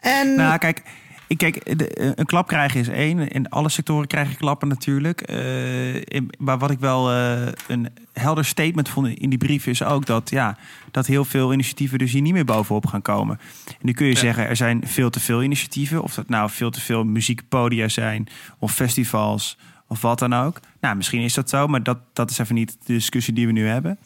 En 0.00 0.34
Nou, 0.34 0.58
kijk, 0.58 0.82
ik, 1.26 1.38
kijk 1.38 1.78
de- 1.78 1.88
eh, 1.88 2.10
een 2.14 2.26
klap 2.26 2.46
krijgen 2.46 2.80
is 2.80 2.88
één. 2.88 3.28
In 3.28 3.48
alle 3.48 3.68
sectoren 3.68 4.06
krijg 4.06 4.30
je 4.30 4.36
klappen 4.36 4.68
natuurlijk. 4.68 5.20
Eh, 5.20 5.94
in- 5.94 6.30
maar 6.38 6.58
wat 6.58 6.70
ik 6.70 6.78
wel 6.78 7.10
eh, 7.10 7.46
een 7.68 7.88
helder 8.12 8.44
statement 8.44 8.88
vond 8.88 9.06
in 9.08 9.28
die 9.30 9.38
brief 9.38 9.66
is 9.66 9.82
ook 9.82 10.06
dat, 10.06 10.30
ja, 10.30 10.56
dat 10.90 11.06
heel 11.06 11.24
veel 11.24 11.52
initiatieven 11.52 11.98
dus 11.98 12.12
hier 12.12 12.22
niet 12.22 12.32
meer 12.32 12.44
bovenop 12.44 12.86
gaan 12.86 13.02
komen. 13.02 13.38
En 13.66 13.74
nu 13.80 13.92
kun 13.92 14.06
je 14.06 14.16
zeggen, 14.16 14.48
er 14.48 14.56
zijn 14.56 14.82
veel 14.86 15.10
te 15.10 15.20
veel 15.20 15.42
initiatieven. 15.42 16.02
Of 16.02 16.14
dat 16.14 16.28
nou 16.28 16.50
veel 16.50 16.70
te 16.70 16.80
veel 16.80 17.04
muziekpodia 17.04 17.88
zijn, 17.88 18.28
of 18.58 18.72
festivals, 18.74 19.58
of 19.88 20.00
wat 20.00 20.18
dan 20.18 20.32
ook. 20.34 20.60
Nou, 20.80 20.96
misschien 20.96 21.20
is 21.22 21.34
dat 21.34 21.48
zo, 21.48 21.66
maar 21.66 21.82
dat, 21.82 21.98
dat 22.12 22.30
is 22.30 22.38
even 22.38 22.54
niet 22.54 22.76
de 22.86 22.92
discussie 22.92 23.34
die 23.34 23.46
we 23.46 23.52
nu 23.52 23.66
hebben. 23.66 23.98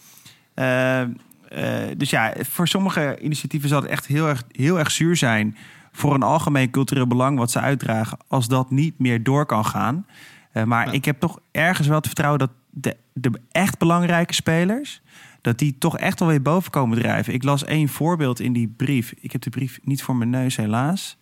Dus 1.97 2.11
ja, 2.11 2.35
voor 2.51 2.69
sommige 2.69 3.19
initiatieven 3.23 3.69
zal 3.69 3.81
het 3.83 3.91
echt 3.91 4.07
heel 4.07 4.29
erg, 4.29 4.43
heel 4.53 4.79
erg 4.79 4.91
zuur 4.91 5.17
zijn 5.17 5.57
voor 5.93 6.15
een 6.15 6.23
algemeen 6.23 6.71
cultureel 6.71 7.07
belang 7.07 7.39
wat 7.39 7.51
ze 7.51 7.61
uitdragen, 7.61 8.19
als 8.29 8.49
dat 8.49 8.71
niet 8.71 8.99
meer 8.99 9.23
door 9.23 9.47
kan 9.47 9.65
gaan. 9.65 10.07
Eh, 10.53 10.65
maar 10.65 10.95
ik 10.95 11.05
heb 11.05 11.21
toch 11.21 11.41
ergens 11.51 11.87
wel 11.87 11.97
het 11.97 12.07
vertrouwen 12.07 12.39
dat 12.39 12.51
de, 12.71 12.97
de 13.13 13.31
echt 13.51 13.79
belangrijke 13.79 14.35
spelers, 14.35 15.03
dat 15.41 15.59
die 15.59 15.79
toch 15.79 15.99
echt 15.99 16.19
wel 16.19 16.29
weer 16.29 16.43
boven 16.43 16.71
komen 16.71 16.99
drijven. 16.99 17.35
Ik 17.35 17.43
las 17.43 17.65
één 17.65 17.89
voorbeeld 17.89 18.41
in 18.41 18.53
die 18.53 18.75
brief. 18.77 19.15
Ik 19.21 19.33
heb 19.33 19.41
de 19.41 19.51
brief 19.51 19.79
niet 19.83 20.03
voor 20.03 20.17
mijn 20.17 20.31
neus, 20.31 20.57
helaas. 20.57 21.17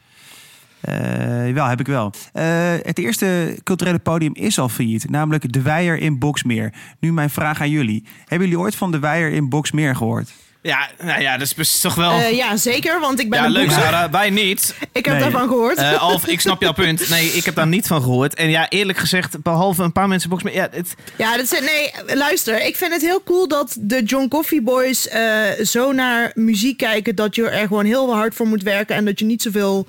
Eh, 0.81 1.53
wel, 1.53 1.67
heb 1.67 1.81
ik 1.81 1.87
wel. 1.87 2.13
Eh, 2.33 2.45
het 2.83 2.99
eerste 2.99 3.59
culturele 3.63 3.99
podium 3.99 4.35
is 4.35 4.59
al 4.59 4.69
failliet, 4.69 5.11
namelijk 5.11 5.53
De 5.53 5.63
Weijer 5.63 5.99
in 5.99 6.19
Boksmeer. 6.19 6.75
Nu 7.01 7.13
mijn 7.13 7.31
vraag 7.31 7.61
aan 7.61 7.71
jullie. 7.71 8.05
Hebben 8.19 8.49
jullie 8.49 8.63
ooit 8.63 8.75
van 8.75 8.91
De 8.91 8.99
Weijer 8.99 9.33
in 9.33 9.49
Boksmeer 9.49 9.97
gehoord? 9.97 10.33
Ja, 10.67 10.89
nou 11.03 11.21
ja, 11.21 11.37
dat 11.39 11.53
is 11.57 11.81
toch 11.81 11.95
wel... 11.95 12.11
eh, 12.13 12.33
ja, 12.37 12.57
zeker, 12.57 13.01
want 13.01 13.21
ik 13.21 13.31
ben 13.31 13.39
ja, 13.39 13.45
een 13.45 13.51
leuk 13.51 13.67
boeker. 13.67 13.83
Sarah. 13.83 14.13
Wij 14.13 14.31
niet. 14.31 14.75
Ik 14.93 15.05
heb 15.05 15.15
Nee. 15.15 15.23
daarvan 15.23 15.49
gehoord. 15.49 15.77
Eh, 15.79 16.03
Alf, 16.03 16.27
ik 16.27 16.41
snap 16.41 16.63
jouw 16.63 16.73
punt. 16.73 17.09
Nee, 17.09 17.27
ik 17.29 17.45
heb 17.45 17.55
daar 17.55 17.67
niet 17.67 17.87
van 17.87 18.03
gehoord. 18.03 18.35
En 18.35 18.51
ja, 18.51 18.69
eerlijk 18.69 18.99
gezegd, 18.99 19.43
behalve 19.43 19.83
een 19.83 19.93
paar 19.93 20.09
mensen 20.09 20.31
box... 20.31 20.43
Ja, 20.53 20.69
het, 20.71 20.95
Ja, 21.17 21.37
dat 21.37 21.53
is, 21.53 21.61
nee, 21.61 22.17
luister. 22.17 22.67
Ik 22.67 22.77
vind 22.77 22.93
het 22.93 23.03
heel 23.03 23.23
cool 23.25 23.49
dat 23.49 23.77
de 23.81 24.03
John 24.03 24.29
Coffee 24.29 24.63
Boys 24.63 25.09
eh, 25.09 25.21
zo 25.65 25.93
naar 25.93 26.31
muziek 26.35 26.77
kijken... 26.77 27.15
dat 27.15 27.35
je 27.35 27.49
er 27.49 27.67
gewoon 27.67 27.85
heel 27.85 28.15
hard 28.15 28.35
voor 28.35 28.47
moet 28.47 28.63
werken... 28.63 28.97
en 28.97 29.05
dat 29.05 29.19
je 29.19 29.25
niet 29.25 29.43
zoveel 29.43 29.87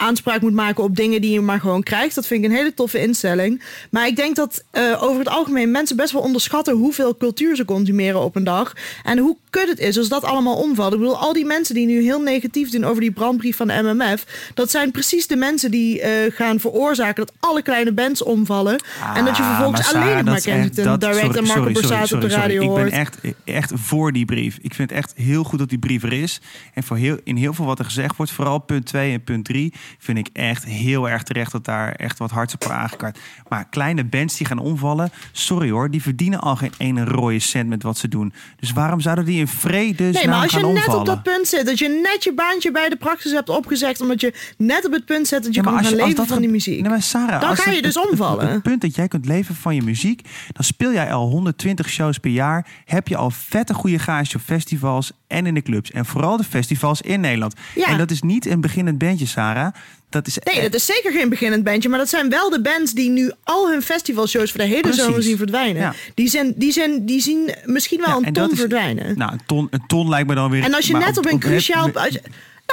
aanspraak 0.00 0.40
moet 0.40 0.52
maken 0.52 0.84
op 0.84 0.96
dingen 0.96 1.20
die 1.20 1.30
je 1.32 1.40
maar 1.40 1.60
gewoon 1.60 1.82
krijgt. 1.82 2.14
Dat 2.14 2.26
vind 2.26 2.44
ik 2.44 2.50
een 2.50 2.56
hele 2.56 2.74
toffe 2.74 3.00
instelling. 3.02 3.62
Maar 3.90 4.06
ik 4.06 4.16
denk 4.16 4.36
dat 4.36 4.64
eh, 4.70 5.02
over 5.02 5.18
het 5.18 5.28
algemeen 5.28 5.70
mensen 5.70 5.96
best 5.96 6.12
wel 6.12 6.22
onderschatten... 6.22 6.74
hoeveel 6.76 7.16
cultuur 7.16 7.56
ze 7.56 7.64
consumeren 7.64 8.20
op 8.20 8.36
een 8.36 8.44
dag. 8.44 8.72
En 9.04 9.18
hoe 9.18 9.36
kut 9.50 9.68
het 9.68 9.78
is 9.78 9.98
als 9.98 10.08
dat 10.08 10.24
allemaal 10.24 10.56
omvalt. 10.56 10.92
Ik 10.92 10.98
bedoel, 10.98 11.16
al 11.18 11.32
die 11.32 11.44
mensen 11.44 11.74
die 11.74 11.86
nu 11.86 12.02
heel 12.02 12.20
negatief 12.20 12.70
doen 12.70 12.84
over 12.84 13.00
die 13.00 13.10
brandbrief 13.12 13.56
van 13.56 13.66
de 13.68 13.80
MMF, 13.82 14.50
dat 14.54 14.70
zijn 14.70 14.90
precies 14.90 15.26
de 15.26 15.36
mensen 15.36 15.70
die 15.70 16.00
eh, 16.00 16.32
gaan 16.34 16.60
veroorzaken 16.60 17.26
dat 17.26 17.34
alle 17.40 17.62
kleine 17.62 17.92
bands 17.92 18.22
omvallen. 18.22 18.78
en 19.14 19.24
dat 19.24 19.36
je 19.36 19.42
vervolgens 19.42 19.80
Ah, 19.86 19.92
maar 19.92 20.02
Sarah, 20.02 20.12
alleen 20.12 20.24
maar 20.24 20.40
Kensington 20.40 20.84
dat- 20.84 21.00
Direct 21.00 21.20
sorry, 21.20 21.38
en 21.38 21.44
Marco 21.46 21.72
Borsato 21.72 22.14
op 22.16 22.20
de 22.22 22.28
radio 22.28 22.62
hoort. 22.62 22.84
Ik 22.84 22.90
ben 22.90 23.00
echt, 23.00 23.18
echt 23.44 23.72
voor 23.74 24.12
die 24.12 24.24
brief. 24.24 24.58
Ik 24.62 24.74
vind 24.74 24.90
het 24.90 24.98
echt 24.98 25.12
heel 25.16 25.44
goed 25.44 25.58
dat 25.58 25.68
die 25.68 25.78
brief 25.78 26.02
er 26.02 26.12
is. 26.12 26.40
En 26.74 26.82
voor 26.82 26.96
heel, 26.96 27.16
in 27.24 27.36
heel 27.36 27.54
veel 27.54 27.64
wat 27.64 27.78
er 27.78 27.84
gezegd 27.84 28.16
wordt, 28.16 28.32
vooral 28.32 28.58
punt 28.58 28.86
2 28.86 29.12
en 29.12 29.24
punt 29.24 29.44
3, 29.44 29.72
vind 29.98 30.18
ik 30.18 30.28
echt 30.32 30.64
heel 30.64 31.08
erg 31.08 31.22
terecht 31.22 31.52
dat 31.52 31.64
daar 31.64 31.92
echt 31.92 32.18
wat 32.18 32.30
hards 32.30 32.54
op 32.54 32.64
aangekaart. 32.64 33.18
Maar 33.48 33.68
kleine 33.68 34.04
bands 34.04 34.36
die 34.36 34.46
gaan 34.46 34.58
omvallen, 34.58 35.10
sorry 35.32 35.70
hoor, 35.70 35.90
die 35.90 36.02
verdienen 36.02 36.40
al 36.40 36.56
geen 36.56 36.72
ene 36.78 37.04
rode 37.04 37.38
cent 37.38 37.68
met 37.68 37.82
wat 37.82 37.98
ze 37.98 38.08
doen. 38.08 38.32
Dus 38.56 38.72
waarom 38.72 39.00
zouden 39.00 39.24
die 39.24 39.38
in 39.38 39.48
vrede 39.48 40.04
Nee, 40.04 40.28
maar 40.28 40.42
als 40.42 40.52
je 40.52 40.56
net 40.56 40.66
omvallen? 40.66 41.00
op 41.00 41.06
dat 41.06 41.22
punt 41.22 41.46
zit, 41.48 41.66
dat 41.66 41.78
je 41.78 42.00
net 42.02 42.24
je 42.24 42.34
baantje 42.34 42.70
bij 42.72 42.88
de 42.88 42.96
praxis 42.96 43.32
hebt 43.32 43.48
opgezegd, 43.48 44.00
omdat 44.00 44.20
je 44.20 44.34
net 44.56 44.86
op 44.86 44.92
het 44.92 45.04
punt 45.04 45.26
zit 45.26 45.42
dat 45.44 45.54
je 45.54 45.60
Ja, 45.62 45.66
kan 45.66 45.72
gaan 45.72 45.82
je- 45.82 45.88
als 45.88 45.98
leven 46.00 46.16
dat 46.16 46.26
van 46.26 46.40
die 46.40 46.48
muziek. 46.50 46.80
Nee, 46.80 46.90
maar 46.90 47.02
Sarah, 47.02 47.40
dan 47.40 47.50
als 47.50 47.58
ga 47.60 47.70
je 47.70 47.82
dus 47.82 47.94
het- 47.94 48.02
het- 48.04 48.10
omvallen. 48.12 48.48
Het, 48.48 48.62
punt 48.62 48.80
dat 48.80 48.94
jij 48.94 49.08
kunt 49.08 49.26
leven 49.26 49.54
van 49.54 49.74
je 49.74 49.82
muziek, 49.82 50.28
dan 50.52 50.64
speel 50.64 50.92
jij 50.92 51.12
al 51.12 51.28
120 51.28 51.88
shows 51.88 52.18
per 52.18 52.30
jaar. 52.30 52.66
Heb 52.84 53.08
je 53.08 53.16
al 53.16 53.30
vette 53.30 53.74
goede 53.74 53.98
gages 53.98 54.34
op 54.34 54.40
festivals 54.40 55.12
en 55.26 55.46
in 55.46 55.54
de 55.54 55.62
clubs. 55.62 55.90
En 55.90 56.06
vooral 56.06 56.36
de 56.36 56.44
festivals 56.44 57.00
in 57.00 57.20
Nederland. 57.20 57.54
Ja. 57.74 57.86
En 57.86 57.98
dat 57.98 58.10
is 58.10 58.22
niet 58.22 58.46
een 58.46 58.60
beginnend 58.60 58.98
bandje, 58.98 59.26
Sarah. 59.26 59.74
Dat 60.10 60.26
is 60.26 60.38
Nee, 60.44 60.62
dat 60.62 60.74
is 60.74 60.86
zeker 60.86 61.12
geen 61.12 61.28
beginnend 61.28 61.64
bandje, 61.64 61.88
maar 61.88 61.98
dat 61.98 62.08
zijn 62.08 62.28
wel 62.30 62.50
de 62.50 62.60
bands 62.60 62.92
die 62.92 63.10
nu 63.10 63.32
al 63.42 63.70
hun 63.70 63.82
festivalshows 63.82 64.50
voor 64.50 64.60
de 64.60 64.66
hele 64.66 64.80
Precies. 64.80 65.02
zomer 65.02 65.22
zien 65.22 65.36
verdwijnen. 65.36 65.82
Ja. 65.82 65.94
Die, 66.14 66.28
zijn, 66.28 66.52
die, 66.56 66.72
zijn, 66.72 67.06
die 67.06 67.20
zien 67.20 67.54
misschien 67.64 68.00
wel 68.00 68.20
Ja, 68.20 68.26
een 68.26 68.32
ton 68.32 68.50
is- 68.52 68.58
verdwijnen. 68.58 69.18
Nou, 69.18 69.32
een 69.32 69.40
ton, 69.46 69.66
een 69.70 69.82
ton 69.86 70.08
lijkt 70.08 70.28
me 70.28 70.34
dan 70.34 70.50
weer... 70.50 70.62
En 70.62 70.74
als 70.74 70.86
je 70.86 70.96
net 70.96 71.18
op 71.18 71.26
een 71.26 71.38
cruciaal... 71.38 71.90
als 71.94 72.18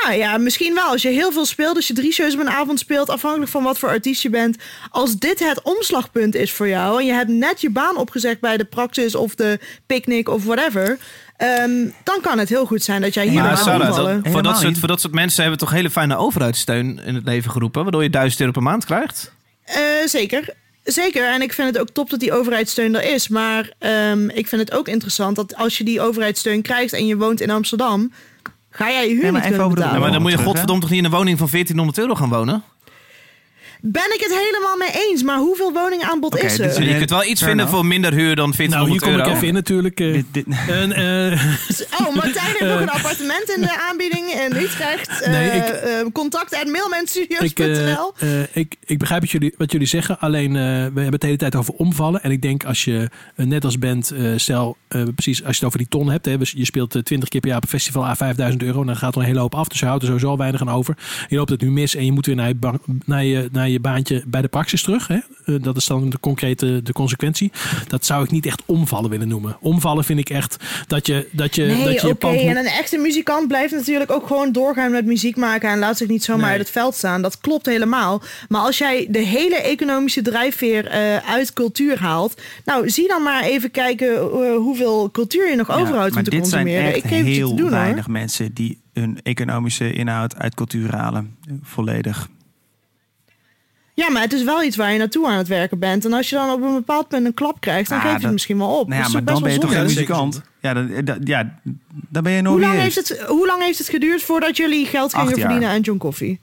nou 0.04 0.14
ja, 0.20 0.38
misschien 0.38 0.74
wel. 0.74 0.84
Als 0.88 1.02
je 1.02 1.10
heel 1.10 1.32
veel 1.32 1.46
speelt, 1.46 1.76
als 1.76 1.88
je 1.88 1.94
drie 1.94 2.12
shows 2.12 2.34
op 2.34 2.40
een 2.40 2.50
avond 2.50 2.80
speelt, 2.80 3.10
afhankelijk 3.10 3.52
van 3.52 3.64
wat 3.64 3.80
voor 3.80 3.90
artiest 3.90 4.22
je 4.22 4.30
bent. 4.30 4.58
Als 4.90 5.18
dit 5.18 5.40
het 5.40 5.62
omslagpunt 5.62 6.36
is 6.36 6.52
voor 6.52 6.68
jou 6.68 7.00
en 7.00 7.06
je 7.06 7.12
hebt 7.14 7.30
net 7.30 7.62
je 7.62 7.70
baan 7.70 7.98
opgezegd 7.98 8.40
bij 8.40 8.58
de 8.58 8.66
Praxis 8.66 9.16
of 9.16 9.36
de 9.36 9.60
Picnic 9.86 10.30
of 10.30 10.44
whatever, 10.44 10.98
ehm, 11.38 11.72
dan 12.04 12.22
kan 12.22 12.40
het 12.40 12.50
heel 12.50 12.66
goed 12.66 12.84
zijn 12.84 13.02
dat 13.02 13.14
jij 13.14 13.28
hier 13.28 13.42
Maar 13.42 13.50
gaat 13.50 13.66
Sarah, 13.66 13.96
dat, 13.96 13.96
voor, 14.32 14.44
dat 14.44 14.58
soort, 14.58 14.78
voor 14.78 14.88
dat 14.88 15.02
soort 15.02 15.14
mensen 15.14 15.42
hebben 15.42 15.60
toch 15.60 15.72
hele 15.72 15.90
fijne 15.90 16.18
overheidssteun 16.18 17.00
in 17.06 17.16
het 17.16 17.26
leven 17.26 17.52
geroepen, 17.52 17.84
waardoor 17.84 18.04
je 18.04 18.10
1000 18.10 18.40
euro 18.40 18.52
per 18.52 18.64
maand 18.64 18.86
krijgt? 18.86 19.32
Eh, 19.64 19.82
zeker. 20.06 20.54
Zeker, 20.84 21.34
en 21.34 21.42
ik 21.42 21.54
vind 21.54 21.68
het 21.68 21.80
ook 21.80 21.90
top 21.90 22.10
dat 22.10 22.20
die 22.20 22.34
overheidssteun 22.34 22.96
er 22.96 23.14
is. 23.14 23.28
Maar 23.28 23.72
ehm, 23.80 24.30
ik 24.30 24.48
vind 24.48 24.62
het 24.62 24.72
ook 24.72 24.88
interessant 24.88 25.36
dat 25.36 25.56
als 25.56 25.78
je 25.78 25.84
die 25.84 26.02
overheidssteun 26.02 26.62
krijgt 26.62 26.94
en 26.94 27.06
je 27.06 27.18
woont 27.18 27.42
in 27.42 27.50
Amsterdam, 27.50 28.12
ga 28.70 28.92
jij 28.92 29.10
je 29.10 29.16
huur 29.16 29.32
niet 29.32 29.42
kunnen 29.42 29.70
betalen. 29.70 29.94
Ja, 29.94 30.00
maar 30.00 30.12
dan 30.12 30.22
moet 30.22 30.32
je 30.32 30.38
godverdomd 30.38 30.82
toch 30.82 30.90
niet 30.90 31.00
in 31.00 31.06
een 31.06 31.12
woning 31.12 31.38
van 31.38 31.48
1400 31.52 31.98
euro 31.98 32.16
gaan 32.16 32.30
wonen? 32.30 32.64
Ben 33.82 34.14
ik 34.14 34.20
het 34.20 34.34
helemaal 34.46 34.78
mee 34.78 34.92
eens, 35.10 35.24
maar 35.24 35.38
hoeveel 35.38 35.74
woningaanbod 35.74 36.38
is 36.38 36.60
er? 36.60 36.84
je 36.84 36.98
kunt 36.98 37.10
wel 37.10 37.24
iets 37.26 37.44
vinden 37.44 37.68
voor 37.70 37.86
minder 37.86 38.14
huur 38.14 38.36
dan 38.36 38.54
1400 38.58 38.70
Nou, 38.80 38.90
hier 38.92 39.00
kom 39.00 39.10
euro. 39.12 39.30
ik 39.30 39.36
even 39.36 39.48
in 39.48 39.54
natuurlijk. 39.54 40.00
eh. 40.00 40.24
En, 40.82 40.92
eh, 40.92 42.06
Oh, 42.08 42.16
Martijn 42.16 42.46
heeft 42.46 42.60
nog 42.60 42.82
een 42.82 42.90
appartement 43.00 43.54
in 43.56 43.62
de 43.62 43.78
aanbieding 43.90 44.26
in 44.30 44.56
Utrecht. 44.56 45.22
Eh 45.22 45.32
Nee, 45.38 45.50
ik- 45.50 45.64
eh, 45.64 46.06
contact 46.14 46.54
at 46.56 46.62
ik, 46.62 46.72
mailmanstudios.nl. 46.72 48.14
eh, 48.18 48.42
eh, 48.42 48.48
ik, 48.54 48.76
ik 48.86 48.98
begrijp 48.98 49.22
wat 49.22 49.32
jullie, 49.32 49.54
wat 49.58 49.72
jullie 49.72 49.88
zeggen. 49.88 50.20
Alleen, 50.20 50.56
eh, 50.56 50.62
we 50.62 50.68
hebben 50.84 51.12
het 51.12 51.20
de 51.22 51.26
hele 51.26 51.38
tijd 51.40 51.56
over 51.56 51.74
omvallen. 51.74 52.24
En 52.24 52.32
ik 52.32 52.42
denk 52.42 52.64
als 52.66 52.84
je 52.84 53.10
eh, 53.36 53.46
net 53.46 53.66
als 53.66 53.80
bent, 53.80 54.12
eh, 54.12 54.32
stel 54.36 54.78
eh, 54.88 55.04
precies 55.16 55.44
als 55.44 55.50
je 55.50 55.58
het 55.58 55.66
over 55.66 55.78
die 55.78 55.88
ton 55.88 56.10
hebt. 56.10 56.26
Hè, 56.26 56.38
dus 56.38 56.52
je 56.58 56.66
speelt 56.66 56.96
eh, 56.96 57.02
20 57.02 57.30
keer 57.30 57.40
per 57.40 57.50
jaar 57.50 57.58
op 57.58 57.64
een 57.64 57.70
festival 57.70 58.06
a 58.06 58.16
5000 58.16 58.64
euro. 58.64 58.84
Dan 58.84 58.96
gaat 58.96 59.16
er 59.16 59.22
een 59.22 59.28
hele 59.28 59.40
hoop 59.40 59.56
af. 59.56 59.68
Dus 59.68 59.80
je 59.80 59.86
houdt 59.86 60.02
er 60.02 60.08
sowieso 60.08 60.30
al 60.30 60.38
weinig 60.38 60.62
aan 60.62 60.70
over. 60.70 60.98
Je 61.28 61.36
loopt 61.36 61.50
het 61.50 61.62
nu 61.62 61.72
mis 61.72 61.96
en 61.96 62.06
je 62.06 62.12
moet 62.12 62.26
weer 62.26 62.36
naar 62.36 62.48
je, 62.48 62.56
ba- 62.56 62.80
naar 63.06 63.24
je, 63.26 63.50
naar 63.52 63.67
je 63.72 63.80
baantje 63.80 64.24
bij 64.28 64.42
de 64.42 64.48
praxis 64.48 64.82
terug. 64.82 65.08
Hè. 65.08 65.18
Eh, 65.46 65.56
dat 65.62 65.78
is 65.78 65.86
dan 65.86 66.10
de 66.10 66.20
concrete 66.20 66.82
de 66.84 66.94
consequentie. 66.94 67.52
Dat 67.88 68.06
zou 68.06 68.24
ik 68.24 68.32
niet 68.32 68.46
echt 68.46 68.64
omvallen 68.66 69.10
willen 69.10 69.28
noemen. 69.28 69.58
Omvallen 69.60 70.04
vind 70.04 70.20
ik 70.20 70.30
echt 70.30 70.58
dat 70.88 71.08
je 71.08 71.28
dat 71.32 71.56
je, 71.56 71.68
dat 71.68 71.78
Nee, 71.78 71.88
je, 71.94 71.96
oké. 71.98 72.08
je 72.08 72.16
pand 72.16 72.34
moet- 72.42 72.44
En 72.50 72.58
een 72.58 72.66
echte 72.66 72.98
muzikant 72.98 73.48
blijft 73.48 73.74
natuurlijk 73.74 74.12
ook 74.12 74.28
gewoon 74.28 74.52
doorgaan 74.52 74.92
met 74.92 75.06
muziek 75.06 75.36
maken 75.36 75.70
en 75.70 75.80
laat 75.80 75.98
zich 75.98 76.08
niet 76.08 76.24
zomaar 76.24 76.42
Nee. 76.42 76.52
uit 76.52 76.60
het 76.60 76.70
veld 76.70 76.96
staan. 76.96 77.22
Dat 77.22 77.38
klopt 77.40 77.66
helemaal. 77.66 78.22
Maar 78.50 78.62
als 78.62 78.78
jij 78.78 79.08
de 79.10 79.20
hele 79.20 79.56
economische 79.56 80.22
drijfveer 80.22 80.86
eh, 80.88 81.18
uit 81.18 81.54
cultuur 81.54 82.00
haalt, 82.00 82.42
nou 82.66 82.90
zie 82.90 83.08
dan 83.08 83.24
maar 83.24 83.44
even 83.44 83.72
kijken 83.72 84.16
eh, 84.16 84.56
hoeveel 84.56 85.12
cultuur 85.12 85.50
je 85.50 85.56
nog 85.56 85.68
Ja, 85.68 85.74
overhoudt 85.80 86.16
om 86.16 86.24
te 86.24 86.30
dit 86.30 86.48
zijn 86.48 86.62
consumeren. 86.66 86.94
echt 86.94 87.04
Ik 87.04 87.10
geef 87.12 87.26
heel 87.26 87.50
te 87.50 87.56
doen 87.56 87.62
hoor. 87.70 87.78
weinig 87.80 88.08
mensen 88.08 88.54
die 88.54 88.80
hun 88.94 89.20
economische 89.24 89.94
inhoud 89.94 90.36
uit 90.36 90.56
cultuur 90.56 90.96
halen. 90.96 91.36
Volledig. 91.62 92.30
Ja, 94.00 94.10
maar 94.10 94.22
het 94.22 94.34
is 94.34 94.44
wel 94.44 94.64
iets 94.64 94.76
waar 94.76 94.92
je 94.92 94.98
naartoe 94.98 95.28
aan 95.28 95.38
het 95.38 95.48
werken 95.48 95.80
bent. 95.80 96.06
En 96.06 96.14
als 96.14 96.30
je 96.30 96.36
dan 96.36 96.50
op 96.52 96.62
een 96.62 96.74
bepaald 96.74 97.08
punt 97.08 97.26
een 97.26 97.34
klap 97.34 97.60
krijgt, 97.62 97.90
dan 97.90 97.98
Ah, 97.98 98.04
geef 98.04 98.12
je 98.12 98.18
dat- 98.18 98.24
het 98.26 98.34
misschien 98.34 98.58
wel 98.58 98.80
op. 98.80 98.88
Nou 98.88 99.02
ja, 99.04 99.10
maar 99.10 99.24
dan 99.24 99.42
ben 99.42 99.52
je 99.54 99.60
best 99.60 99.62
toch 99.62 99.70
wel 99.70 99.80
geen 99.80 99.90
zonde? 99.90 100.02
muzikant. 100.02 100.42
Ja, 100.62 100.74
dan, 100.74 101.06
dat- 101.06 101.18
ja, 101.24 101.60
dan 102.10 102.24
ben 102.24 102.32
je 102.32 102.42
nog 102.42 102.52
Hoe 102.52 102.62
lang, 102.62 102.80
heeft 102.80 102.96
het, 102.96 103.20
hoe 103.28 103.46
lang 103.48 103.62
heeft 103.64 103.78
het 103.78 103.90
geduurd 103.90 104.24
voordat 104.24 104.58
jullie 104.58 104.86
geld 104.86 105.14
gingen 105.14 105.40
verdienen 105.40 105.70
aan 105.70 105.82
John 105.82 105.98
Coffee? 106.00 106.40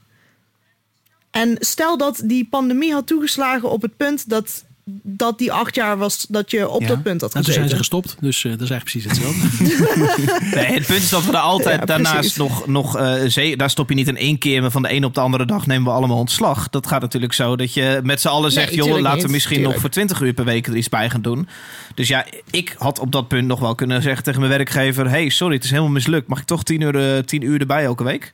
En 1.30 1.56
stel 1.58 1.96
dat 1.98 2.22
die 2.24 2.46
pandemie 2.50 2.92
had 2.92 3.06
toegeslagen 3.06 3.70
op 3.70 3.82
het 3.82 3.96
punt 3.96 4.28
dat, 4.28 4.64
dat 5.02 5.38
die 5.38 5.52
acht 5.52 5.74
jaar 5.74 5.96
was 5.98 6.26
dat 6.28 6.50
je 6.50 6.68
op 6.68 6.80
Ja. 6.80 6.86
dat 6.88 7.02
punt 7.02 7.20
had 7.20 7.34
En 7.34 7.42
toen 7.42 7.52
zijn 7.52 7.68
ze 7.68 7.76
gezeten. 7.76 8.00
gestopt. 8.00 8.16
Dus 8.20 8.44
eh, 8.44 8.50
dat 8.50 8.60
is 8.60 8.70
eigenlijk 8.70 9.04
precies 9.04 9.04
hetzelfde. 9.04 10.54
Nee, 10.56 10.66
het 10.66 10.86
punt 10.86 11.02
is 11.02 11.08
dat 11.08 11.24
we 11.24 11.32
er 11.32 11.38
altijd 11.38 11.78
Ja, 11.80 11.84
daarnaast 11.86 12.14
precies. 12.18 12.36
nog... 12.36 12.66
nog 12.66 12.96
eh, 12.98 13.56
daar 13.56 13.70
stop 13.70 13.88
je 13.88 13.94
niet 13.94 14.08
in 14.08 14.16
één 14.16 14.38
keer, 14.38 14.60
maar 14.60 14.70
van 14.70 14.82
de 14.82 14.92
een 14.92 15.04
op 15.04 15.14
de 15.14 15.20
andere 15.20 15.46
dag 15.46 15.66
nemen 15.66 15.84
we 15.84 15.90
allemaal 15.98 16.18
ontslag. 16.18 16.68
Dat 16.68 16.86
gaat 16.86 17.00
natuurlijk 17.00 17.32
zo 17.32 17.56
dat 17.56 17.74
je 17.74 18.00
met 18.02 18.20
z'n 18.20 18.28
allen 18.28 18.52
zegt... 18.52 18.76
Nee, 18.76 18.86
joh, 18.88 19.00
laten 19.00 19.26
we 19.26 19.28
misschien 19.32 19.54
tuurlijk. 19.54 19.72
nog 19.74 19.82
voor 19.82 19.90
20 19.90 20.20
uur 20.20 20.32
per 20.32 20.44
week 20.44 20.66
er 20.66 20.76
iets 20.76 20.88
bij 20.88 21.10
gaan 21.10 21.22
doen. 21.22 21.48
Dus 21.94 22.08
ja, 22.08 22.26
ik 22.50 22.74
had 22.78 22.98
op 22.98 23.12
dat 23.12 23.28
punt 23.28 23.46
nog 23.46 23.60
wel 23.60 23.74
kunnen 23.74 24.02
zeggen 24.02 24.24
tegen 24.24 24.40
mijn 24.40 24.52
werkgever... 24.52 25.08
hey, 25.10 25.28
sorry, 25.28 25.54
het 25.54 25.64
is 25.64 25.70
helemaal 25.70 25.90
mislukt. 25.92 26.28
Mag 26.28 26.38
ik 26.38 26.44
toch 26.46 26.62
10 26.62 26.80
uur, 26.80 27.16
eh, 27.16 27.22
10 27.22 27.42
uur 27.42 27.60
erbij 27.60 27.84
elke 27.84 28.04
week? 28.04 28.32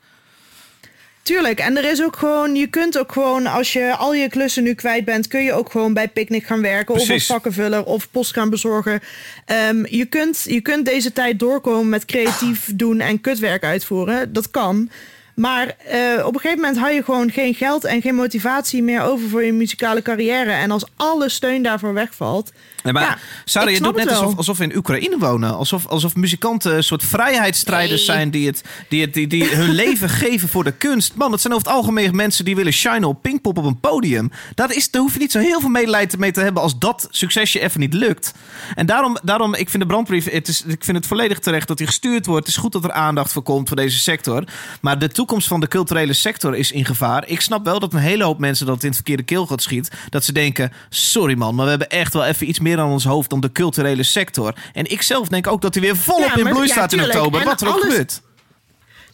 Tuurlijk, 1.23 1.59
en 1.59 1.77
er 1.77 1.91
is 1.91 2.03
ook 2.03 2.17
gewoon, 2.17 2.55
je 2.55 2.67
kunt 2.67 2.99
ook 2.99 3.13
gewoon, 3.13 3.47
als 3.47 3.73
je 3.73 3.97
al 3.97 4.15
je 4.15 4.29
klussen 4.29 4.63
nu 4.63 4.75
kwijt 4.75 5.05
bent, 5.05 5.29
kun 5.29 5.43
je 5.43 5.53
ook 5.53 5.71
gewoon 5.71 5.95
bij 5.95 6.09
Picnic 6.09 6.47
gaan 6.47 6.63
werken. 6.63 6.95
Of 6.95 7.11
als 7.11 7.27
vakkenvuller 7.27 7.85
of 7.85 8.11
post 8.11 8.33
gaan 8.33 8.51
bezorgen. 8.51 9.01
Ehm, 9.45 9.85
je, 9.89 10.05
kunt, 10.05 10.45
je 10.47 10.61
kunt 10.61 10.85
deze 10.85 11.13
tijd 11.13 11.39
doorkomen 11.39 11.89
met 11.89 12.05
creatief 12.05 12.71
doen 12.75 13.01
en 13.01 13.21
kutwerk 13.21 13.65
uitvoeren. 13.65 14.33
Dat 14.33 14.51
kan. 14.51 14.91
Maar 15.35 15.77
eh, 15.87 16.27
op 16.27 16.35
een 16.35 16.41
gegeven 16.41 16.61
moment 16.61 16.79
hou 16.79 16.93
je 16.93 17.05
gewoon 17.05 17.31
geen 17.31 17.55
geld 17.55 17.85
en 17.85 18.03
geen 18.03 18.15
motivatie 18.15 18.83
meer 18.83 19.03
over 19.03 19.29
voor 19.29 19.45
je 19.45 19.53
muzikale 19.53 20.03
carrière. 20.03 20.51
En 20.51 20.71
als 20.71 20.85
alle 20.97 21.29
steun 21.29 21.63
daarvoor 21.63 21.95
wegvalt. 21.95 22.53
Nee, 22.83 22.93
maar 22.93 23.03
ja, 23.03 23.17
Sarah, 23.45 23.73
je 23.73 23.81
doet 23.81 23.97
net 23.97 24.09
alsof, 24.09 24.37
alsof 24.37 24.59
we 24.59 24.65
in 24.65 24.77
Oekraïne 24.77 25.19
wonen. 25.19 25.57
Alsof, 25.57 25.87
alsof 25.87 26.15
muzikanten 26.17 26.77
een 26.77 26.85
soort 26.85 27.05
vrijheidsstrijders 27.05 28.05
zijn 28.05 28.31
die, 28.31 28.47
het, 28.47 28.65
die, 28.89 29.01
het, 29.01 29.15
die, 29.15 29.27
die 29.27 29.45
hun 29.45 29.71
leven 29.71 30.09
geven 30.25 30.49
voor 30.49 30.65
de 30.65 30.73
kunst. 30.73 31.15
Man, 31.15 31.33
het 31.33 31.41
zijn 31.41 31.55
over 31.55 31.67
het 31.67 31.77
algemeen 31.77 32.17
mensen 32.17 32.45
die 32.45 32.57
willen 32.57 32.73
shinen 32.73 33.05
op 33.05 33.23
Pinkpop 33.23 33.59
op 33.59 33.65
een 33.65 33.81
podium. 33.81 34.31
Daar, 34.55 34.75
is, 34.75 34.91
daar 34.91 35.03
hoef 35.03 35.13
je 35.13 35.19
niet 35.19 35.33
zo 35.33 35.39
heel 35.39 35.61
veel 35.61 35.69
medelijden 35.69 36.21
mee 36.21 36.33
te 36.33 36.41
hebben 36.41 36.63
als 36.63 36.79
dat 36.79 37.09
succesje 37.11 37.61
even 37.61 37.81
niet 37.81 37.95
lukt. 37.95 38.35
En 38.75 38.87
daarom, 38.87 39.19
daarom 39.23 39.55
ik 39.55 39.71
vind 39.71 39.83
de 39.83 39.89
brandbrief, 39.89 40.31
het 40.31 40.49
is, 40.49 40.65
ik 40.67 40.85
vind 40.85 40.97
het 40.97 41.07
volledig 41.07 41.39
terecht 41.39 41.69
dat 41.69 41.79
die 41.79 41.87
gestuurd 41.87 42.27
wordt. 42.27 42.47
Het 42.47 42.57
is 42.57 42.63
goed 42.63 42.73
dat 42.73 42.85
er 42.85 42.93
aandacht 42.93 43.33
voor 43.33 43.43
komt 43.43 43.69
voor 43.69 43.77
deze 43.77 43.99
sector. 43.99 44.45
Maar 44.81 44.99
de 44.99 45.09
toekomst 45.09 45.49
van 45.49 45.61
de 45.61 45.69
culturele 45.69 46.13
sector 46.13 46.57
is 46.57 46.73
in 46.73 46.85
gevaar. 46.85 47.29
Ik 47.29 47.41
snap 47.41 47.65
wel 47.65 47.79
dat 47.79 47.93
een 47.93 47.99
hele 47.99 48.25
hoop 48.25 48.39
mensen 48.39 48.67
dat 48.67 48.81
in 48.81 48.87
het 48.87 48.97
verkeerde 48.97 49.23
keelgat 49.23 49.63
schiet. 49.63 49.91
Dat 50.09 50.25
ze 50.25 50.33
denken, 50.33 50.73
sorry 50.89 51.35
man, 51.35 51.55
maar 51.55 51.65
we 51.65 51.71
hebben 51.71 51.91
echt 51.91 52.13
wel 52.13 52.25
even 52.25 52.49
iets 52.49 52.61
meer 52.61 52.70
aan 52.79 52.91
ons 52.91 53.05
hoofd 53.05 53.31
dan 53.31 53.41
de 53.41 53.53
culturele 53.53 54.03
sector. 54.03 54.55
En 54.73 54.91
ik 54.91 55.03
zelf 55.03 55.29
denk 55.29 55.47
ook 55.47 55.63
dat 55.63 55.75
hij 55.75 55.83
weer 55.83 55.97
volop 55.97 56.21
Ja, 56.35 56.37
in 56.37 56.49
bloei 56.49 56.67
ja, 56.67 56.73
staat 56.73 56.93
in 56.93 57.03
oktober. 57.05 57.41
En 57.41 57.47
Wat 57.47 57.61
er 57.61 57.69
ook 57.69 57.81
gebeurt. 57.81 58.21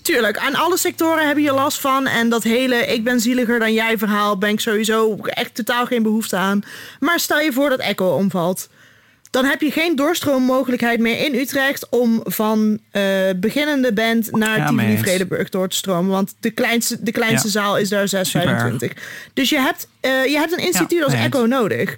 Tuurlijk, 0.03 0.39
aan 0.39 0.55
alle 0.55 0.79
sectoren 0.79 1.27
heb 1.29 1.39
je 1.39 1.53
last 1.53 1.81
van. 1.81 2.07
En 2.07 2.29
dat 2.29 2.43
hele 2.43 2.77
ik 2.77 3.05
ben 3.05 3.21
zieliger 3.21 3.59
dan 3.59 3.73
jij 3.73 3.99
verhaal 3.99 4.39
ben 4.39 4.51
ik 4.51 4.61
sowieso 4.61 5.17
echt 5.23 5.55
totaal 5.55 5.87
geen 5.87 6.03
behoefte 6.03 6.37
aan. 6.37 6.63
Maar 7.01 7.21
stel 7.21 7.41
je 7.41 7.53
voor 7.53 7.69
dat 7.69 7.79
Echo 7.81 8.17
omvalt. 8.17 8.69
Dan 9.31 9.45
heb 9.45 9.61
je 9.61 9.71
geen 9.71 9.97
doorstroommogelijkheid 9.97 11.01
meer 11.01 11.19
in 11.25 11.35
Utrecht 11.35 11.89
om 11.89 12.21
van 12.25 12.79
eh, 12.91 13.03
beginnende 13.37 13.93
band 13.93 14.31
naar 14.33 14.59
Ja, 14.59 14.67
Tivoli 14.69 14.87
eens. 14.87 15.01
Vredenburg 15.01 15.49
door 15.49 15.69
te 15.69 15.77
stromen. 15.77 16.11
Want 16.11 16.35
de 16.41 16.51
kleinste, 16.51 16.97
de 17.03 17.13
kleinste 17.13 17.47
Ja. 17.47 17.53
zaal 17.53 17.79
is 17.79 17.89
daar 17.89 18.09
625. 18.09 18.93
Dus 19.35 19.49
je 19.51 19.59
hebt, 19.59 19.89
eh, 20.01 20.25
je 20.27 20.37
hebt 20.37 20.53
een 20.53 20.65
instituut 20.67 20.99
Ja, 20.99 21.05
als. 21.05 21.15
Echo 21.15 21.47
nodig. 21.47 21.97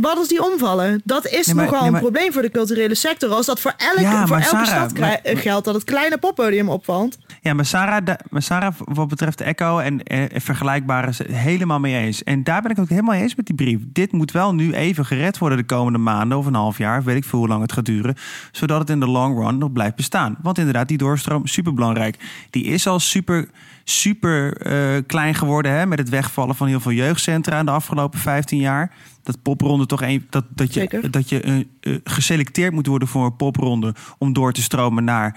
Wat 0.00 0.16
als 0.16 0.28
die 0.28 0.44
omvallen? 0.52 1.00
Dat 1.04 1.26
is 1.26 1.46
Nee, 1.46 1.54
maar- 1.54 1.64
nogal 1.64 1.80
nee, 1.82 1.90
maar- 1.90 2.00
een 2.02 2.06
probleem 2.10 2.32
voor 2.32 2.42
de 2.42 2.50
culturele 2.50 2.94
sector. 2.94 3.30
Als 3.30 3.46
dat 3.46 3.60
voor, 3.60 3.74
elke 3.76 4.00
Ja, 4.00 4.26
voor 4.26 4.36
elke 4.36 4.48
Sarah, 4.48 4.66
stad 4.66 4.98
maar- 4.98 5.20
geldt 5.24 5.64
dat 5.64 5.74
het 5.74 5.84
kleine 5.84 6.18
poppodium 6.18 6.68
opvalt. 6.68 7.18
Ja, 7.42 7.54
maar 7.54 7.64
Sarah, 7.64 8.04
da- 8.04 8.18
maar 8.30 8.42
Sarah, 8.42 8.74
wat 8.78 9.08
betreft 9.08 9.38
de 9.38 9.44
Echo 9.44 9.78
en 9.78 10.02
eh, 10.02 10.24
vergelijkbare, 10.40 11.06
is 11.08 11.18
het 11.18 11.26
helemaal 11.26 11.80
mee 11.80 11.96
eens. 11.96 12.22
En 12.24 12.44
daar 12.44 12.62
ben 12.62 12.70
ik 12.70 12.78
ook 12.78 12.88
helemaal 12.88 13.14
eens 13.14 13.34
met 13.34 13.46
die 13.46 13.54
brief. 13.54 13.78
Dit 13.86 14.12
moet 14.12 14.32
wel 14.32 14.54
nu 14.54 14.72
even 14.74 15.04
gered 15.06 15.38
worden 15.38 15.58
de 15.58 15.64
komende 15.64 15.98
maanden 15.98 16.38
of 16.38 16.46
een 16.46 16.54
half 16.54 16.78
jaar, 16.78 17.02
weet 17.02 17.16
ik 17.16 17.24
veel 17.24 17.38
hoe 17.38 17.48
lang 17.48 17.62
het 17.62 17.72
gaat 17.72 17.84
duren, 17.84 18.14
zodat 18.52 18.78
het 18.80 18.90
in 18.90 19.00
de 19.00 19.06
long 19.08 19.38
run 19.44 19.58
nog 19.58 19.72
blijft 19.72 19.96
bestaan. 19.96 20.36
Want 20.42 20.58
inderdaad, 20.58 20.88
die 20.88 20.98
doorstroom 20.98 21.46
super 21.46 21.74
belangrijk. 21.74 22.16
Die 22.50 22.64
is 22.64 22.86
al 22.86 22.98
super, 23.00 23.48
super 23.84 24.56
eh, 24.56 25.02
klein 25.06 25.34
geworden 25.34 25.72
hè, 25.72 25.86
met 25.86 25.98
het 25.98 26.08
wegvallen 26.08 26.54
van 26.54 26.66
heel 26.66 26.80
veel 26.80 26.92
jeugdcentra 26.92 27.58
in 27.58 27.64
de 27.64 27.70
afgelopen 27.70 28.18
15 28.18 28.58
jaar. 28.58 28.92
Dat 29.22 29.42
popronde 29.42 29.86
toch 29.86 30.02
een, 30.02 30.26
dat, 30.30 30.44
dat 30.54 30.74
je, 30.74 30.80
Zeker. 30.80 31.10
dat 31.10 31.28
je 31.28 31.40
eh, 31.40 31.58
eh, 31.80 32.00
geselecteerd 32.04 32.72
moet 32.72 32.86
worden 32.86 33.08
voor 33.08 33.24
een 33.24 33.36
popronde 33.36 33.94
om 34.18 34.32
door 34.32 34.52
te 34.52 34.62
stromen 34.62 35.04
naar 35.04 35.36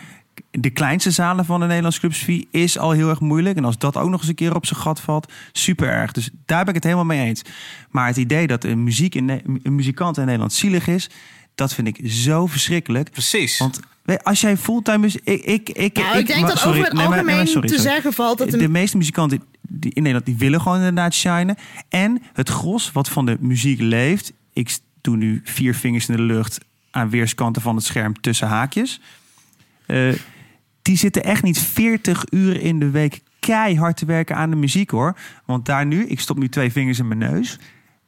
de 0.51 0.69
kleinste 0.69 1.11
zalen 1.11 1.45
van 1.45 1.59
de 1.59 1.65
Nederlandse 1.65 1.99
clubsfie 1.99 2.47
is 2.51 2.77
al 2.77 2.91
heel 2.91 3.09
erg 3.09 3.19
moeilijk. 3.19 3.57
En 3.57 3.65
als 3.65 3.77
dat 3.77 3.97
ook 3.97 4.09
nog 4.09 4.19
eens 4.19 4.29
een 4.29 4.35
keer 4.35 4.55
op 4.55 4.65
zijn 4.65 4.79
gat 4.79 4.99
valt, 5.01 5.31
super 5.51 5.87
erg. 5.89 6.11
Dus 6.11 6.29
daar 6.45 6.59
ben 6.59 6.67
ik 6.67 6.73
het 6.75 6.83
helemaal 6.83 7.05
mee 7.05 7.25
eens. 7.27 7.41
Maar 7.89 8.07
het 8.07 8.17
idee 8.17 8.47
dat 8.47 8.63
een, 8.63 8.83
muziek 8.83 9.15
in, 9.15 9.29
een 9.63 9.75
muzikant 9.75 10.17
in 10.17 10.23
Nederland 10.25 10.53
zielig 10.53 10.87
is, 10.87 11.09
dat 11.55 11.73
vind 11.73 11.87
ik 11.87 11.99
zo 12.11 12.45
verschrikkelijk. 12.47 13.11
Precies. 13.11 13.57
Want 13.57 13.79
als 14.23 14.41
jij 14.41 14.57
fulltime 14.57 15.05
is, 15.05 15.15
ik, 15.15 15.43
ik, 15.43 15.69
ik, 15.69 15.97
Nou, 15.97 16.17
ik 16.17 16.27
denk 16.27 16.39
maar- 16.39 16.49
dat 16.49 16.57
sorry, 16.59 16.77
over 16.79 16.89
het 16.89 16.93
nee, 16.99 17.07
maar- 17.07 17.15
nee, 17.15 17.23
maar 17.25 17.33
algemeen 17.33 17.47
sorry, 17.47 17.67
te 17.67 17.73
sorry. 17.75 17.89
zeggen 17.91 18.13
valt 18.13 18.37
dat 18.37 18.53
een- 18.53 18.59
de 18.59 18.69
meeste 18.69 18.97
muzikanten 18.97 19.43
die 19.69 19.93
in 19.93 20.01
Nederland 20.01 20.25
die 20.25 20.37
willen 20.37 20.61
gewoon 20.61 20.77
inderdaad 20.77 21.13
shinen. 21.13 21.55
En 21.89 22.21
het 22.33 22.49
gros 22.49 22.91
wat 22.91 23.09
van 23.09 23.25
de 23.25 23.37
muziek 23.39 23.79
leeft, 23.79 24.33
ik 24.53 24.77
doe 25.01 25.17
nu 25.17 25.41
vier 25.43 25.75
vingers 25.75 26.07
in 26.09 26.15
de 26.15 26.21
lucht 26.21 26.59
aan 26.91 27.09
weerskanten 27.09 27.61
van 27.61 27.75
het 27.75 27.85
scherm 27.85 28.21
tussen 28.21 28.47
haakjes. 28.47 29.01
Eh, 29.85 30.13
die 30.81 30.97
zitten 30.97 31.23
echt 31.23 31.43
niet 31.43 31.59
40 31.59 32.23
uur 32.29 32.61
in 32.61 32.79
de 32.79 32.89
week 32.89 33.21
keihard 33.39 33.97
te 33.97 34.05
werken 34.05 34.35
aan 34.35 34.49
de 34.49 34.55
muziek 34.55 34.89
hoor. 34.89 35.17
Want 35.45 35.65
daar 35.65 35.85
nu, 35.85 36.05
ik 36.05 36.19
stop 36.19 36.37
nu 36.37 36.49
twee 36.49 36.71
vingers 36.71 36.99
in 36.99 37.07
mijn 37.07 37.19
neus, 37.19 37.59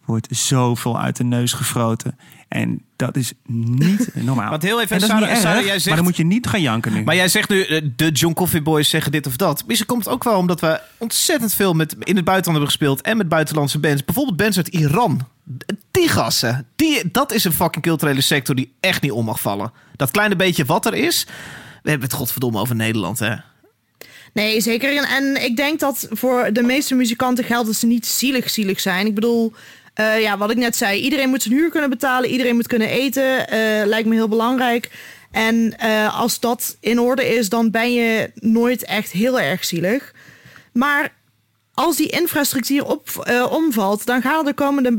wordt 0.06 0.36
zoveel 0.36 1.00
uit 1.00 1.16
de 1.16 1.24
neus 1.24 1.54
gefroten. 1.54 2.18
En 2.48 2.85
dat 2.96 3.16
is 3.16 3.34
niet 3.48 4.10
normaal. 4.30 4.50
Want 4.50 4.64
heel 4.64 4.82
even, 4.82 4.96
En 4.96 5.02
dat 5.02 5.10
is 5.10 5.16
Sarah- 5.16 5.22
niet 5.22 5.30
erg, 5.38 5.42
Sarah, 5.42 5.64
jij 5.66 5.74
zegt- 5.74 5.86
maar 5.86 5.96
dan 5.96 6.06
moet 6.06 6.18
je 6.18 6.24
niet 6.26 6.48
gaan 6.48 6.62
janken 6.62 6.94
nu. 6.94 7.04
Maar 7.04 7.16
jij 7.16 7.28
zegt 7.28 7.50
nu, 7.50 7.64
eh, 7.64 7.82
de 7.96 8.12
John 8.12 8.34
Coffee 8.34 8.62
Boys 8.62 8.90
zeggen 8.90 9.12
dit 9.12 9.28
of 9.28 9.36
dat. 9.36 9.64
Misschien 9.68 9.88
komt 9.88 10.04
het 10.06 10.14
ook 10.14 10.24
wel 10.24 10.38
omdat 10.38 10.60
we 10.62 10.80
ontzettend 10.98 11.54
veel 11.54 11.74
met, 11.74 11.96
in 12.00 12.16
het 12.16 12.26
buitenland 12.26 12.46
hebben 12.46 12.68
gespeeld. 12.68 13.02
En 13.02 13.18
met 13.18 13.30
buitenlandse 13.30 13.80
bands. 13.80 14.06
Bijvoorbeeld 14.06 14.38
bands 14.38 14.58
uit 14.58 14.68
Iran. 14.68 15.28
Die 15.92 16.08
gassen. 16.10 16.68
Die, 16.76 17.12
dat 17.12 17.32
is 17.34 17.44
een 17.44 17.54
fucking 17.54 17.84
culturele 17.84 18.22
sector 18.22 18.56
die 18.56 18.74
echt 18.80 19.02
niet 19.02 19.12
om 19.12 19.26
mag 19.26 19.40
vallen. 19.40 19.72
Dat 19.96 20.12
kleine 20.12 20.36
beetje 20.36 20.66
wat 20.66 20.86
er 20.86 20.94
is. 20.94 21.26
We 21.84 21.90
hebben 21.90 22.08
het 22.08 22.18
godverdomme 22.18 22.60
over 22.60 22.76
Nederland, 22.76 23.20
hè. 23.20 23.36
Nee, 24.34 24.62
zeker. 24.62 24.98
En, 24.98 25.04
en 25.04 25.44
ik 25.46 25.56
denk 25.56 25.80
dat 25.80 26.08
voor 26.12 26.50
de 26.54 26.64
meeste 26.64 26.96
muzikanten 26.96 27.44
geldt 27.44 27.66
dat 27.68 27.76
ze 27.76 27.86
niet 27.88 28.06
zielig 28.06 28.50
zielig 28.50 28.80
zijn. 28.80 29.06
Ik 29.08 29.16
bedoel, 29.16 29.54
eh, 29.96 30.22
ja, 30.22 30.38
wat 30.38 30.52
ik 30.52 30.58
net 30.58 30.76
zei. 30.76 31.02
Iedereen 31.02 31.30
moet 31.30 31.42
zijn 31.42 31.54
huur 31.54 31.70
kunnen 31.70 31.90
betalen. 31.90 32.30
Iedereen 32.30 32.56
moet 32.56 32.68
kunnen 32.68 32.90
eten. 32.90 33.48
eh, 33.48 33.86
lijkt 33.86 34.08
me 34.08 34.16
heel 34.16 34.28
belangrijk. 34.28 34.90
En 35.32 35.78
eh, 35.78 36.20
als 36.20 36.40
dat 36.40 36.78
in 36.80 37.00
orde 37.00 37.36
is, 37.36 37.50
dan 37.50 37.72
ben 37.72 37.94
je 37.94 38.32
nooit 38.36 38.86
echt 38.86 39.12
heel 39.12 39.40
erg 39.40 39.66
zielig. 39.66 40.14
Maar 40.74 41.14
als 41.74 41.96
die 41.96 42.10
infrastructuur 42.10 42.86
op, 42.86 43.28
omvalt, 43.52 44.06
dan 44.06 44.22
gaan 44.22 44.38
er 44.38 44.46
de 44.46 44.54
komende 44.54 44.96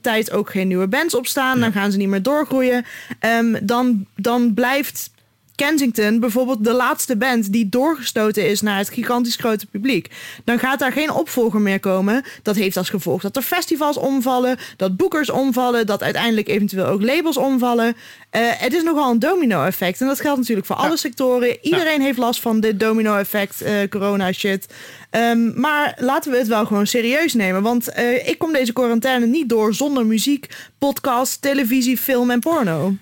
tijd 0.00 0.30
ook 0.32 0.50
geen 0.50 0.68
nieuwe 0.68 0.88
bands 0.88 1.14
opstaan. 1.14 1.60
Dan 1.60 1.72
gaan 1.72 1.92
ze 1.92 1.98
niet 1.98 2.08
meer 2.08 2.22
doorgroeien. 2.22 2.84
Ehm, 3.18 3.56
dan, 3.62 4.06
dan 4.16 4.54
blijft 4.54 5.10
Kensington 5.66 6.20
bijvoorbeeld 6.20 6.64
de 6.64 6.72
laatste 6.72 7.16
band 7.16 7.52
die 7.52 7.68
doorgestoten 7.68 8.48
is 8.48 8.60
naar 8.60 8.78
het 8.78 8.88
gigantisch 8.88 9.36
grote 9.36 9.66
publiek. 9.66 10.10
Dan 10.44 10.58
gaat 10.58 10.78
daar 10.78 10.92
geen 10.92 11.10
opvolger 11.10 11.60
meer 11.60 11.80
komen. 11.80 12.24
Dat 12.42 12.56
heeft 12.56 12.76
als 12.76 12.90
gevolg 12.90 13.22
dat 13.22 13.36
er 13.36 13.42
festivals 13.42 13.96
omvallen, 13.96 14.58
dat 14.76 14.96
boekers 14.96 15.30
omvallen, 15.30 15.86
dat 15.86 16.02
uiteindelijk 16.02 16.48
eventueel 16.48 16.86
ook 16.86 17.02
labels 17.02 17.36
omvallen. 17.36 17.96
Eh, 18.30 18.40
het 18.44 18.74
is 18.74 18.82
nogal 18.82 19.10
een 19.10 19.18
domino-effect. 19.18 20.00
En 20.00 20.06
dat 20.06 20.20
geldt 20.20 20.38
natuurlijk 20.38 20.66
voor 20.66 20.76
alle 20.76 20.96
sectoren. 20.96 21.56
Iedereen 21.60 22.00
heeft 22.00 22.18
last 22.18 22.40
van 22.40 22.60
dit 22.60 22.80
domino-effect, 22.80 23.60
eh, 23.60 23.74
corona-shit. 23.88 24.66
Ehm, 25.10 25.60
maar 25.60 25.96
laten 25.98 26.32
we 26.32 26.38
het 26.38 26.48
wel 26.48 26.66
gewoon 26.66 26.86
serieus 26.86 27.34
nemen. 27.34 27.62
Want 27.62 27.88
eh, 27.88 28.28
ik 28.28 28.38
kom 28.38 28.52
deze 28.52 28.72
quarantaine 28.72 29.26
niet 29.26 29.48
door 29.48 29.74
zonder 29.74 30.06
muziek, 30.06 30.46
podcast, 30.78 31.42
televisie, 31.42 31.96
film 31.96 32.30
en 32.30 32.40
porno. 32.40 32.94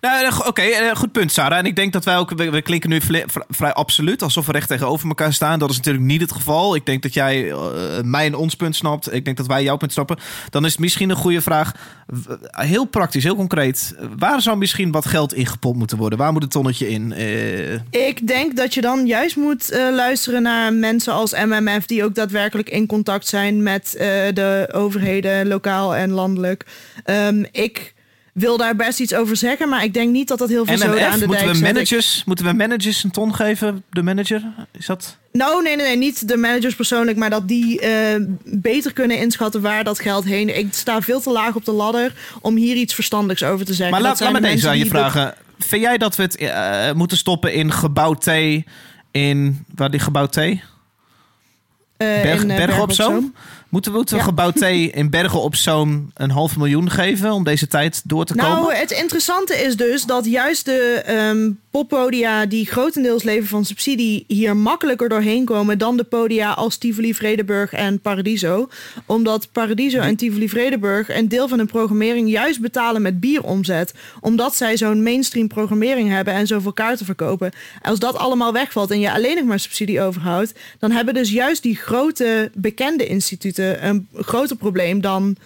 Nou, 0.00 0.24
eh, 0.24 0.46
Oké, 0.46 0.62
eh, 0.62 0.96
goed 0.96 1.12
punt, 1.12 1.32
Sarah. 1.32 1.58
En 1.58 1.66
ik 1.66 1.76
denk 1.76 1.92
dat 1.92 2.04
wij 2.04 2.16
ook, 2.16 2.30
we, 2.30 2.62
klinken 2.62 2.90
nu 2.90 3.00
vrij 3.48 3.72
absoluut, 3.72 4.22
alsof 4.22 4.46
we 4.46 4.52
recht 4.52 4.68
tegenover 4.68 5.08
elkaar 5.08 5.32
staan. 5.32 5.58
Dat 5.58 5.70
is 5.70 5.76
natuurlijk 5.76 6.04
niet 6.04 6.20
het 6.20 6.32
geval. 6.32 6.74
Ik 6.74 6.86
denk 6.86 7.02
dat 7.02 7.14
jij 7.14 7.50
eh, 7.50 7.58
mijn 8.02 8.26
en 8.26 8.34
ons 8.34 8.54
punt 8.54 8.76
snapt. 8.76 9.12
Ik 9.12 9.24
denk 9.24 9.36
dat 9.36 9.46
wij 9.46 9.62
jouw 9.62 9.76
punt 9.76 9.92
snappen. 9.92 10.18
Dan 10.50 10.64
is 10.64 10.70
het 10.70 10.80
misschien 10.80 11.10
een 11.10 11.16
goede 11.16 11.40
vraag. 11.40 11.72
Heel 12.50 12.84
praktisch, 12.84 13.24
heel 13.24 13.36
concreet. 13.36 13.94
Waar 14.18 14.42
zou 14.42 14.56
misschien 14.56 14.90
wat 14.90 15.06
geld 15.06 15.34
ingepompt 15.34 15.78
moeten 15.78 15.98
worden? 15.98 16.18
Waar 16.18 16.32
moet 16.32 16.42
het 16.42 16.50
tonnetje 16.50 16.88
in? 16.88 17.12
Ik 17.90 18.26
denk 18.26 18.56
dat 18.56 18.74
je 18.74 18.80
dan 18.80 19.06
juist 19.06 19.36
moet 19.36 19.68
luisteren 19.92 20.42
naar 20.42 20.72
mensen 20.72 21.12
als 21.12 21.32
MMF, 21.32 21.86
die 21.86 22.04
ook 22.04 22.14
daadwerkelijk 22.14 22.70
in 22.70 22.86
contact 22.86 23.26
zijn 23.26 23.62
met 23.62 23.94
de 24.34 24.68
overheden, 24.72 25.48
lokaal 25.48 25.94
en 25.94 26.10
landelijk. 26.10 26.66
Ehm, 27.04 27.44
ik 27.52 27.94
wil 28.36 28.56
daar 28.56 28.76
best 28.76 29.00
iets 29.00 29.14
over 29.14 29.36
zeggen, 29.36 29.68
maar 29.68 29.84
ik 29.84 29.94
denk 29.94 30.10
niet 30.10 30.28
dat 30.28 30.38
dat 30.38 30.48
heel 30.48 30.64
veel 30.64 30.78
zoden 30.78 31.10
aan 31.10 31.18
de 31.18 31.26
moeten 31.26 31.44
dijk 31.44 31.58
we, 31.58 31.64
zet. 31.64 31.72
managers, 31.72 32.22
moeten 32.26 32.44
we 32.44 32.52
managers 32.52 33.04
een 33.04 33.10
ton 33.10 33.34
geven? 33.34 33.84
De 33.90 34.02
manager? 34.02 34.42
Is 34.72 34.86
dat... 34.86 35.16
Nou, 35.32 35.62
nee, 35.62 35.76
nee, 35.76 35.86
nee, 35.86 35.96
niet 35.96 36.28
de 36.28 36.36
managers 36.36 36.74
persoonlijk, 36.74 37.16
maar 37.16 37.30
dat 37.30 37.48
die 37.48 37.80
eh, 37.80 38.20
beter 38.44 38.92
kunnen 38.92 39.18
inschatten 39.18 39.60
waar 39.60 39.84
dat 39.84 40.00
geld 40.00 40.24
heen. 40.24 40.58
Ik 40.58 40.66
sta 40.70 41.00
veel 41.00 41.20
te 41.20 41.30
laag 41.30 41.54
op 41.54 41.64
de 41.64 41.72
ladder 41.72 42.12
om 42.40 42.56
hier 42.56 42.76
iets 42.76 42.94
verstandigs 42.94 43.42
over 43.42 43.66
te 43.66 43.74
zeggen. 43.74 43.90
Maar 43.90 44.00
laat, 44.00 44.10
laat 44.10 44.18
zijn 44.18 44.32
me 44.32 44.48
de 44.48 44.54
deze 44.54 44.68
aan 44.68 44.78
je 44.78 44.86
vragen. 44.86 45.34
Vind 45.58 45.82
jij 45.82 45.98
dat 45.98 46.16
we 46.16 46.22
het 46.22 46.36
eh, 46.36 46.92
moeten 46.92 47.16
stoppen 47.16 47.52
in 47.52 47.72
gebouw 47.72 48.14
T 48.14 48.26
in... 49.10 49.64
Waar 49.74 49.90
die 49.90 50.00
gebouw 50.00 50.26
T? 50.26 50.34
Berg, 51.96 52.42
in, 52.42 52.80
op 52.80 52.92
Zoom? 52.92 53.34
Moeten 53.68 53.90
we, 53.92 53.96
moeten 53.96 54.16
we 54.16 54.22
Ja. 54.22 54.28
gebouw 54.28 54.50
T 54.50 54.62
in 54.94 55.10
Bergen 55.10 55.40
op 55.40 55.54
Zoom 55.54 56.10
een 56.14 56.30
half 56.30 56.56
miljoen 56.56 56.90
geven 56.90 57.32
om 57.32 57.44
deze 57.44 57.66
tijd 57.66 58.02
door 58.04 58.24
te 58.24 58.34
Nou, 58.34 58.54
komen? 58.56 58.76
het 58.76 58.90
interessante 58.90 59.54
is 59.54 59.76
dus 59.76 60.04
dat 60.04 60.24
juist 60.24 60.64
de 60.64 61.02
ehm, 61.06 61.50
poppodia 61.70 62.46
die 62.46 62.66
grotendeels 62.66 63.22
leven 63.22 63.48
van 63.48 63.64
subsidie 63.64 64.24
hier 64.28 64.56
makkelijker 64.56 65.08
doorheen 65.08 65.44
komen 65.44 65.78
dan 65.78 65.96
de 65.96 66.04
podia 66.04 66.52
als 66.52 66.76
Tivoli, 66.76 67.14
Vredenburg 67.14 67.72
en 67.72 68.00
Paradiso. 68.00 68.68
Omdat 69.06 69.48
Paradiso 69.52 69.98
en 69.98 70.16
Tivoli, 70.16 70.48
Vredenburg 70.48 71.08
een 71.16 71.28
deel 71.28 71.48
van 71.48 71.58
hun 71.58 71.66
programmering 71.66 72.28
juist 72.30 72.60
betalen 72.60 73.02
met 73.02 73.20
bieromzet. 73.20 73.94
Omdat 74.20 74.56
zij 74.56 74.76
zo'n 74.76 75.02
mainstream 75.02 75.48
programmering 75.48 76.08
hebben 76.10 76.34
en 76.34 76.46
zoveel 76.46 76.72
kaarten 76.72 77.06
verkopen. 77.06 77.52
Als 77.82 77.98
dat 77.98 78.16
allemaal 78.16 78.52
wegvalt 78.52 78.90
en 78.90 79.00
je 79.00 79.12
alleen 79.12 79.36
nog 79.36 79.44
maar 79.44 79.60
subsidie 79.60 80.00
overhoudt, 80.00 80.52
dan 80.78 80.90
hebben 80.90 81.14
dus 81.14 81.30
juist 81.30 81.62
die 81.62 81.76
grote 81.76 82.50
bekende 82.54 83.06
instituten 83.06 83.65
een 83.80 84.08
groter 84.14 84.56
probleem 84.56 85.00
dan 85.00 85.36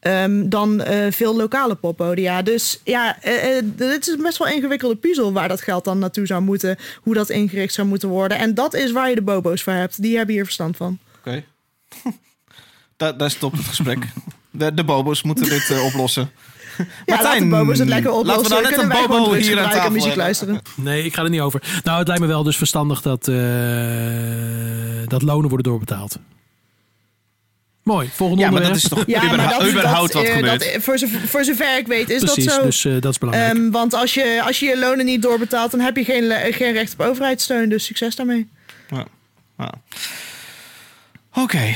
ehm, 0.00 0.48
dan 0.48 0.80
eh, 0.80 1.12
veel 1.12 1.36
lokale 1.36 1.74
poppodia. 1.74 2.42
Dus 2.42 2.80
ja, 2.84 3.22
eh, 3.22 3.58
eh, 3.58 3.64
dit 3.76 4.08
is 4.08 4.16
best 4.16 4.38
wel 4.38 4.48
een 4.48 4.54
ingewikkelde 4.54 4.96
puzzel 4.96 5.32
waar 5.32 5.48
dat 5.48 5.60
geld 5.60 5.84
dan 5.84 5.98
naartoe 5.98 6.26
zou 6.26 6.42
moeten, 6.42 6.78
hoe 7.02 7.14
dat 7.14 7.30
ingericht 7.30 7.74
zou 7.74 7.88
moeten 7.88 8.08
worden. 8.08 8.38
En 8.38 8.54
dat 8.54 8.74
is 8.74 8.92
waar 8.92 9.08
je 9.08 9.14
de 9.14 9.22
bobo's 9.22 9.62
voor 9.62 9.72
hebt. 9.72 10.02
Die 10.02 10.16
hebben 10.16 10.34
hier 10.34 10.44
verstand 10.44 10.76
van. 10.76 10.98
Oké. 11.18 11.44
daar, 12.96 13.16
daar 13.16 13.30
stopt 13.30 13.56
het 13.56 13.66
gesprek. 13.66 14.06
De, 14.50 14.74
de 14.74 14.84
bobo's 14.84 15.22
moeten 15.22 15.48
dit 15.48 15.70
eh, 15.70 15.84
oplossen. 15.84 16.30
Ja, 17.06 17.22
laat 17.22 17.38
de 17.38 17.46
bobo's 17.46 17.78
het 17.78 17.88
lekker 17.88 18.10
oplossen. 18.12 18.50
Laten 18.50 18.70
we 18.70 18.76
nou 18.76 18.90
net 18.90 19.00
een 19.00 19.08
bobo 19.08 19.32
hier 19.32 19.60
aan 19.60 19.70
tafel 19.70 19.90
muziek 19.90 20.14
luisteren. 20.14 20.60
Nee, 20.74 21.04
ik 21.04 21.14
ga 21.14 21.22
er 21.22 21.30
niet 21.30 21.40
over. 21.40 21.80
Nou, 21.84 21.98
het 21.98 22.06
lijkt 22.06 22.22
me 22.22 22.28
wel 22.28 22.42
dus 22.42 22.56
verstandig 22.56 23.02
dat, 23.02 23.28
eh, 23.28 23.36
dat 25.06 25.22
lonen 25.22 25.48
worden 25.48 25.70
doorbetaald. 25.70 26.18
Mooi, 27.82 28.10
volgende 28.12 28.42
Ja, 28.42 28.50
maar 28.50 28.60
onderwerp. 28.62 28.90
dat 28.90 28.98
is 28.98 29.06
toch 29.06 29.14
Ja, 29.16 29.22
maar 29.22 29.34
überhaupt, 29.34 29.60
dat, 29.62 29.70
überhaupt 29.70 30.12
dat, 30.12 30.22
wat 30.22 30.30
eh, 30.30 30.36
gebeurt? 30.36 30.72
dat, 30.74 30.82
voor, 30.82 30.98
zover, 30.98 31.20
voor 31.20 31.44
zover 31.44 31.78
ik 31.78 31.86
weet 31.86 32.10
is 32.10 32.18
Precies, 32.22 32.44
dat 32.44 32.54
zo. 32.54 32.62
dus 32.62 32.84
eh, 32.84 32.92
dat 33.00 33.12
is 33.12 33.18
belangrijk. 33.18 33.54
Ehm, 33.56 33.70
want 33.70 33.94
als 33.94 34.14
je, 34.14 34.42
als 34.46 34.58
je 34.60 34.66
je 34.66 34.78
lonen 34.78 35.04
niet 35.04 35.22
doorbetaalt, 35.22 35.70
dan 35.70 35.80
heb 35.80 35.96
je 35.96 36.04
geen, 36.04 36.32
geen 36.52 36.72
recht 36.72 36.92
op 36.92 37.00
overheidssteun. 37.06 37.68
Dus 37.68 37.84
succes 37.84 38.16
daarmee. 38.16 38.48
Ja. 38.90 39.04
Ja. 39.58 39.72
Oké. 41.34 41.74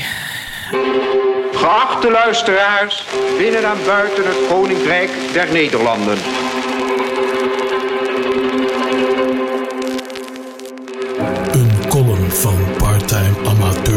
Geachte 1.53 2.11
luisteraars, 2.11 3.03
binnen 3.37 3.63
en 3.63 3.77
buiten 3.85 4.23
het 4.27 4.37
Koninkrijk 4.49 5.09
der 5.33 5.51
Nederlanden. 5.51 6.17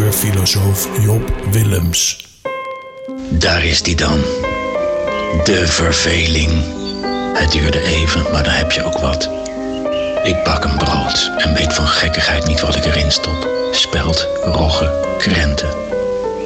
Amateurfilosoof 0.09 0.89
Job 1.01 1.33
Willems. 1.51 2.27
Daar 3.31 3.65
is 3.65 3.83
die 3.83 3.97
dan. 3.97 4.21
De 5.45 5.63
verveling. 5.67 6.51
Het 7.35 7.53
duurde 7.53 7.83
even, 7.83 8.23
maar 8.33 8.43
dan 8.43 8.53
heb 8.53 8.71
je 8.71 8.85
ook 8.85 8.99
wat. 8.99 9.31
Ik 10.25 10.45
bak 10.45 10.65
een 10.65 10.77
brood 10.77 11.31
en 11.39 11.55
weet 11.55 11.75
van 11.75 11.87
gekkigheid 11.87 12.47
niet 12.47 12.61
wat 12.61 12.77
ik 12.77 12.85
erin 12.85 13.13
stop. 13.13 13.49
Spelt, 13.73 14.29
rogge, 14.45 15.15
krenten. 15.19 15.69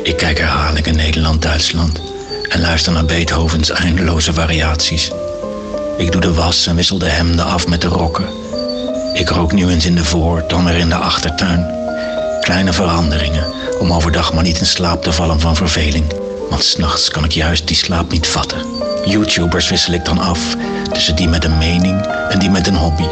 Ik 0.02 0.16
kijk 0.16 0.38
herhalingen 0.38 0.96
Nederland-Duitsland 0.96 2.00
en 2.48 2.60
luister 2.60 2.92
naar 2.92 3.04
Beethovens 3.04 3.70
eindeloze 3.70 4.32
variaties. 4.32 5.10
Ik 5.96 6.12
doe 6.12 6.20
de 6.20 6.34
was 6.34 6.66
en 6.66 6.76
wissel 6.76 6.98
de 6.98 7.08
hemden 7.08 7.44
af 7.44 7.68
met 7.68 7.80
de 7.80 7.88
rokken. 7.88 8.26
Ik 9.14 9.28
rook 9.28 9.52
nu 9.52 9.68
eens 9.68 9.86
in 9.86 9.94
de 9.94 10.04
voor, 10.04 10.44
dan 10.48 10.64
weer 10.64 10.76
in 10.76 10.88
de 10.88 10.94
achtertuin. 10.94 11.81
Kleine 12.42 12.72
veranderingen, 12.72 13.46
om 13.78 13.92
overdag 13.92 14.32
maar 14.32 14.42
niet 14.42 14.58
in 14.58 14.66
slaap 14.66 15.02
te 15.02 15.12
vallen 15.12 15.40
van 15.40 15.56
verveling. 15.56 16.04
Want 16.50 16.64
s'nachts 16.64 17.10
kan 17.10 17.24
ik 17.24 17.32
juist 17.32 17.66
die 17.66 17.76
slaap 17.76 18.10
niet 18.10 18.26
vatten. 18.26 18.58
YouTubers 19.04 19.68
wissel 19.68 19.92
ik 19.92 20.04
dan 20.04 20.18
af, 20.18 20.56
tussen 20.92 21.16
die 21.16 21.28
met 21.28 21.44
een 21.44 21.58
mening 21.58 22.06
en 22.28 22.38
die 22.38 22.50
met 22.50 22.66
een 22.66 22.76
hobby. 22.76 23.06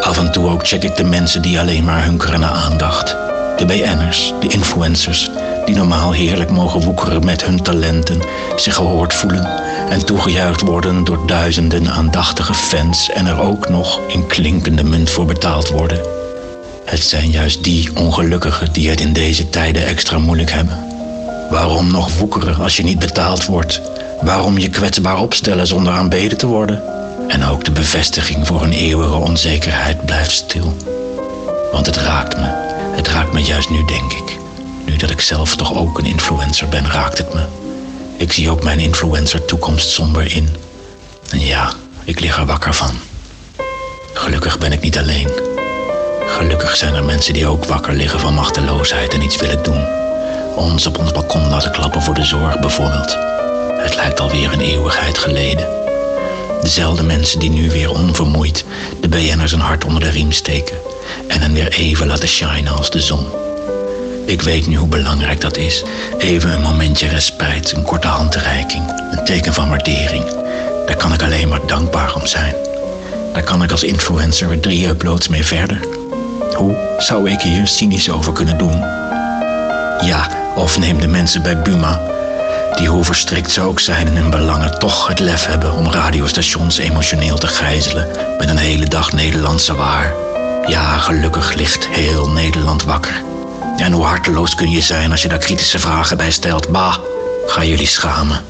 Af 0.00 0.18
en 0.18 0.32
toe 0.32 0.48
ook 0.48 0.66
check 0.66 0.82
ik 0.82 0.96
de 0.96 1.04
mensen 1.04 1.42
die 1.42 1.60
alleen 1.60 1.84
maar 1.84 2.04
hunkeren 2.04 2.40
naar 2.40 2.50
aandacht. 2.50 3.08
De 3.56 3.64
BN'ers, 3.66 4.32
de 4.40 4.48
influencers, 4.48 5.30
die 5.64 5.76
normaal 5.76 6.12
heerlijk 6.12 6.50
mogen 6.50 6.80
woekeren 6.80 7.24
met 7.24 7.44
hun 7.44 7.62
talenten, 7.62 8.20
zich 8.56 8.74
gehoord 8.74 9.14
voelen 9.14 9.46
en 9.88 10.04
toegejuicht 10.04 10.60
worden 10.60 11.04
door 11.04 11.26
duizenden 11.26 11.90
aandachtige 11.90 12.54
fans 12.54 13.10
en 13.10 13.26
er 13.26 13.40
ook 13.40 13.68
nog 13.68 14.00
in 14.06 14.26
klinkende 14.26 14.84
munt 14.84 15.10
voor 15.10 15.26
betaald 15.26 15.68
worden. 15.68 16.17
Het 16.88 17.02
zijn 17.02 17.30
juist 17.30 17.64
die 17.64 17.96
ongelukkigen 17.96 18.72
die 18.72 18.90
het 18.90 19.00
in 19.00 19.12
deze 19.12 19.50
tijden 19.50 19.86
extra 19.86 20.18
moeilijk 20.18 20.50
hebben. 20.50 20.78
Waarom 21.50 21.90
nog 21.90 22.18
woekeren 22.18 22.56
als 22.56 22.76
je 22.76 22.82
niet 22.82 22.98
betaald 22.98 23.46
wordt? 23.46 23.80
Waarom 24.20 24.58
je 24.58 24.68
kwetsbaar 24.68 25.18
opstellen 25.18 25.66
zonder 25.66 25.92
aanbeden 25.92 26.38
te 26.38 26.46
worden? 26.46 26.82
En 27.28 27.44
ook 27.44 27.64
de 27.64 27.70
bevestiging 27.70 28.46
voor 28.46 28.62
een 28.62 28.72
eeuwige 28.72 29.14
onzekerheid 29.14 30.04
blijft 30.04 30.30
stil. 30.30 30.76
Want 31.72 31.86
het 31.86 31.96
raakt 31.96 32.36
me. 32.36 32.46
Het 32.96 33.08
raakt 33.08 33.32
me 33.32 33.42
juist 33.42 33.70
nu, 33.70 33.84
denk 33.84 34.12
ik. 34.12 34.36
Nu 34.86 34.96
dat 34.96 35.10
ik 35.10 35.20
zelf 35.20 35.56
toch 35.56 35.74
ook 35.74 35.98
een 35.98 36.06
influencer 36.06 36.68
ben, 36.68 36.90
raakt 36.90 37.18
het 37.18 37.34
me. 37.34 37.42
Ik 38.16 38.32
zie 38.32 38.50
ook 38.50 38.62
mijn 38.62 38.78
influencer 38.78 39.44
toekomst 39.44 39.88
somber 39.88 40.34
in. 40.34 40.48
En 41.30 41.40
ja, 41.40 41.72
ik 42.04 42.20
lig 42.20 42.38
er 42.38 42.46
wakker 42.46 42.74
van. 42.74 42.94
Gelukkig 44.12 44.58
ben 44.58 44.72
ik 44.72 44.80
niet 44.80 44.98
alleen. 44.98 45.47
Gelukkig 46.28 46.76
zijn 46.76 46.94
er 46.94 47.04
mensen 47.04 47.32
die 47.32 47.46
ook 47.46 47.64
wakker 47.64 47.92
liggen 47.92 48.20
van 48.20 48.34
machteloosheid 48.34 49.14
en 49.14 49.22
iets 49.22 49.36
willen 49.36 49.62
doen. 49.62 49.86
Ons 50.56 50.86
op 50.86 50.98
ons 50.98 51.12
balkon 51.12 51.48
laten 51.48 51.72
klappen 51.72 52.02
voor 52.02 52.14
de 52.14 52.24
zorg 52.24 52.60
bijvoorbeeld. 52.60 53.16
Het 53.78 53.94
lijkt 53.94 54.20
alweer 54.20 54.52
een 54.52 54.60
eeuwigheid 54.60 55.18
geleden. 55.18 55.68
Dezelfde 56.60 57.02
mensen 57.02 57.38
die 57.38 57.50
nu 57.50 57.70
weer 57.70 57.90
onvermoeid 57.90 58.64
de 59.00 59.08
BN'ers 59.08 59.52
een 59.52 59.60
hart 59.60 59.84
onder 59.84 60.00
de 60.00 60.10
riem 60.10 60.32
steken 60.32 60.76
en 61.28 61.40
hen 61.40 61.52
weer 61.52 61.72
even 61.72 62.06
laten 62.06 62.28
shinen 62.28 62.76
als 62.76 62.90
de 62.90 63.00
zon. 63.00 63.26
Ik 64.26 64.42
weet 64.42 64.66
nu 64.66 64.76
hoe 64.76 64.88
belangrijk 64.88 65.40
dat 65.40 65.56
is. 65.56 65.82
Even 66.18 66.50
een 66.50 66.62
momentje 66.62 67.08
respijt, 67.08 67.72
een 67.72 67.82
korte 67.82 68.06
handreiking, 68.06 69.02
een 69.10 69.24
teken 69.24 69.54
van 69.54 69.68
waardering. 69.68 70.24
Daar 70.86 70.96
kan 70.96 71.12
ik 71.12 71.22
alleen 71.22 71.48
maar 71.48 71.66
dankbaar 71.66 72.14
om 72.14 72.26
zijn. 72.26 72.54
Daar 73.32 73.42
kan 73.42 73.62
ik 73.62 73.70
als 73.70 73.82
influencer 73.82 74.48
weer 74.48 74.60
drie 74.60 74.88
uploads 74.88 75.28
mee 75.28 75.44
verder. 75.44 75.97
Hoe 76.58 76.96
zou 76.98 77.30
ik 77.30 77.40
hier 77.40 77.66
cynisch 77.66 78.10
over 78.10 78.32
kunnen 78.32 78.58
doen? 78.58 78.78
Ja, 80.00 80.28
of 80.54 80.78
neem 80.78 81.00
de 81.00 81.06
mensen 81.06 81.42
bij 81.42 81.62
Buma, 81.62 82.00
die 82.76 82.88
hoe 82.88 83.04
verstrikt 83.04 83.50
ze 83.50 83.60
ook 83.60 83.80
zijn 83.80 84.06
in 84.06 84.16
hun 84.16 84.30
belangen, 84.30 84.78
toch 84.78 85.08
het 85.08 85.18
lef 85.18 85.46
hebben 85.46 85.72
om 85.72 85.90
radiostations 85.90 86.78
emotioneel 86.78 87.38
te 87.38 87.46
gijzelen 87.46 88.08
met 88.38 88.48
een 88.48 88.56
hele 88.56 88.88
dag 88.88 89.12
Nederlandse 89.12 89.74
waar. 89.74 90.14
Ja, 90.66 90.96
gelukkig 90.96 91.54
ligt 91.54 91.86
heel 91.86 92.28
Nederland 92.28 92.82
wakker. 92.82 93.22
En 93.76 93.92
hoe 93.92 94.04
harteloos 94.04 94.54
kun 94.54 94.70
je 94.70 94.80
zijn 94.80 95.10
als 95.10 95.22
je 95.22 95.28
daar 95.28 95.38
kritische 95.38 95.78
vragen 95.78 96.16
bij 96.16 96.30
stelt? 96.30 96.68
Bah, 96.68 96.96
ga 97.46 97.64
jullie 97.64 97.86
schamen. 97.86 98.40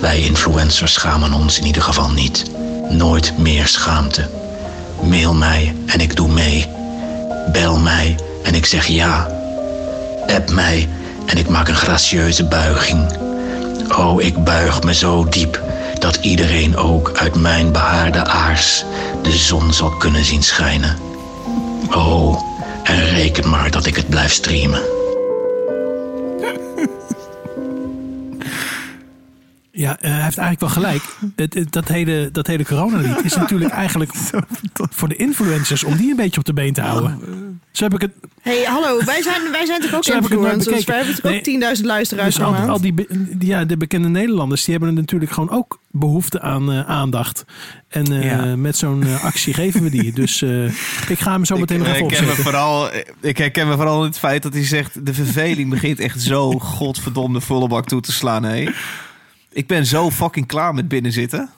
Wij 0.00 0.20
influencers 0.20 0.92
schamen 0.92 1.32
ons 1.32 1.58
in 1.58 1.66
ieder 1.66 1.82
geval 1.82 2.10
niet. 2.10 2.50
Nooit 2.88 3.38
meer 3.38 3.66
schaamte. 3.66 4.28
Mail 5.02 5.34
mij 5.34 5.74
en 5.86 6.00
ik 6.00 6.16
doe 6.16 6.28
mee. 6.28 6.82
Bel 7.52 7.78
mij 7.78 8.16
en 8.42 8.54
ik 8.54 8.66
zeg 8.66 8.86
ja. 8.86 9.28
App 10.26 10.50
mij 10.50 10.88
en 11.26 11.36
ik 11.36 11.48
maak 11.48 11.68
een 11.68 11.74
gracieuze 11.74 12.44
buiging. 12.44 13.16
Oh, 13.96 14.22
ik 14.22 14.44
buig 14.44 14.82
me 14.82 14.94
zo 14.94 15.28
diep 15.28 15.62
dat 15.98 16.16
iedereen 16.16 16.76
ook 16.76 17.12
uit 17.14 17.34
mijn 17.34 17.72
behaarde 17.72 18.24
aars 18.24 18.84
de 19.22 19.32
zon 19.32 19.72
zal 19.72 19.90
kunnen 19.90 20.24
zien 20.24 20.42
schijnen. 20.42 20.96
Oh, 21.90 22.42
en 22.82 23.08
reken 23.08 23.48
maar 23.48 23.70
dat 23.70 23.86
ik 23.86 23.96
het 23.96 24.08
blijf 24.08 24.32
streamen. 24.32 25.03
Ja, 29.76 29.98
eh, 30.00 30.10
hij 30.12 30.22
heeft 30.22 30.38
eigenlijk 30.38 30.60
wel 30.60 30.68
gelijk. 30.84 31.02
Het, 31.36 31.54
het- 31.54 31.72
dat, 31.72 31.88
hele, 31.88 32.28
dat 32.32 32.46
hele 32.46 32.64
coronalied 32.64 33.24
is 33.24 33.36
natuurlijk 33.36 33.70
eigenlijk 33.84 34.12
voor 34.90 35.08
de 35.08 35.16
influencers 35.16 35.84
om 35.84 35.96
die 35.96 36.10
een 36.10 36.16
beetje 36.16 36.40
op 36.40 36.46
de 36.46 36.52
been 36.52 36.72
te 36.72 36.80
houden. 36.80 37.20
Zo 37.70 37.84
heb 37.84 37.94
ik 37.94 38.00
het. 38.00 38.10
hey, 38.42 38.62
hallo, 38.64 39.04
wij 39.04 39.22
zijn, 39.22 39.50
wij 39.52 39.66
zijn 39.66 39.80
toch 39.80 39.94
ook 39.94 40.04
Zo 40.14 40.16
ik 40.16 40.22
influencers? 40.22 40.84
Wij 40.84 40.96
hebben 40.96 41.14
toch 41.14 41.32
ook 41.32 41.76
10.000 41.78 41.84
luisteraars 41.84 42.34
Dus 42.34 42.44
al, 42.44 42.80
die, 42.80 42.94
ja, 43.38 43.64
de 43.64 43.76
bekende 43.76 44.08
Nederlanders, 44.08 44.64
die 44.64 44.76
hebben 44.76 44.94
natuurlijk 44.94 45.30
gewoon 45.32 45.50
ook 45.50 45.78
behoefte 45.90 46.40
aan 46.40 46.72
eh, 46.72 46.80
aandacht. 46.88 47.44
En 47.88 48.12
eh, 48.12 48.24
Ja. 48.24 48.56
met 48.56 48.76
zo'n 48.76 49.02
eh, 49.02 49.24
actie 49.24 49.54
geven 49.54 49.82
we 49.82 49.90
die. 49.90 50.12
Dus 50.12 50.42
eh, 50.42 50.64
ik 51.08 51.18
ga 51.18 51.32
hem 51.32 51.44
zo 51.44 51.56
meteen 51.56 51.78
nog 51.78 51.86
Ik 51.88 51.94
even 51.94 52.06
herken, 52.06 52.24
me 52.24 52.30
opzetten. 52.30 52.44
vooral, 52.52 52.88
ik 53.20 53.38
herken 53.38 53.68
me 53.68 53.74
vooral 53.74 54.00
in 54.00 54.08
het 54.08 54.18
feit 54.18 54.42
dat 54.42 54.52
hij 54.52 54.64
zegt... 54.64 55.06
de 55.06 55.14
verveling 55.14 55.70
begint 55.70 55.98
echt 56.00 56.20
zo 56.22 56.50
godverdomde 56.50 57.40
volle 57.40 57.68
bak 57.68 57.86
toe 57.86 58.00
te 58.00 58.12
slaan. 58.12 58.44
Hé. 58.44 58.68
Ik 59.54 59.66
ben 59.66 59.86
zo 59.86 60.10
fucking 60.10 60.46
klaar 60.46 60.74
met 60.74 60.88
binnenzitten. 60.88 61.50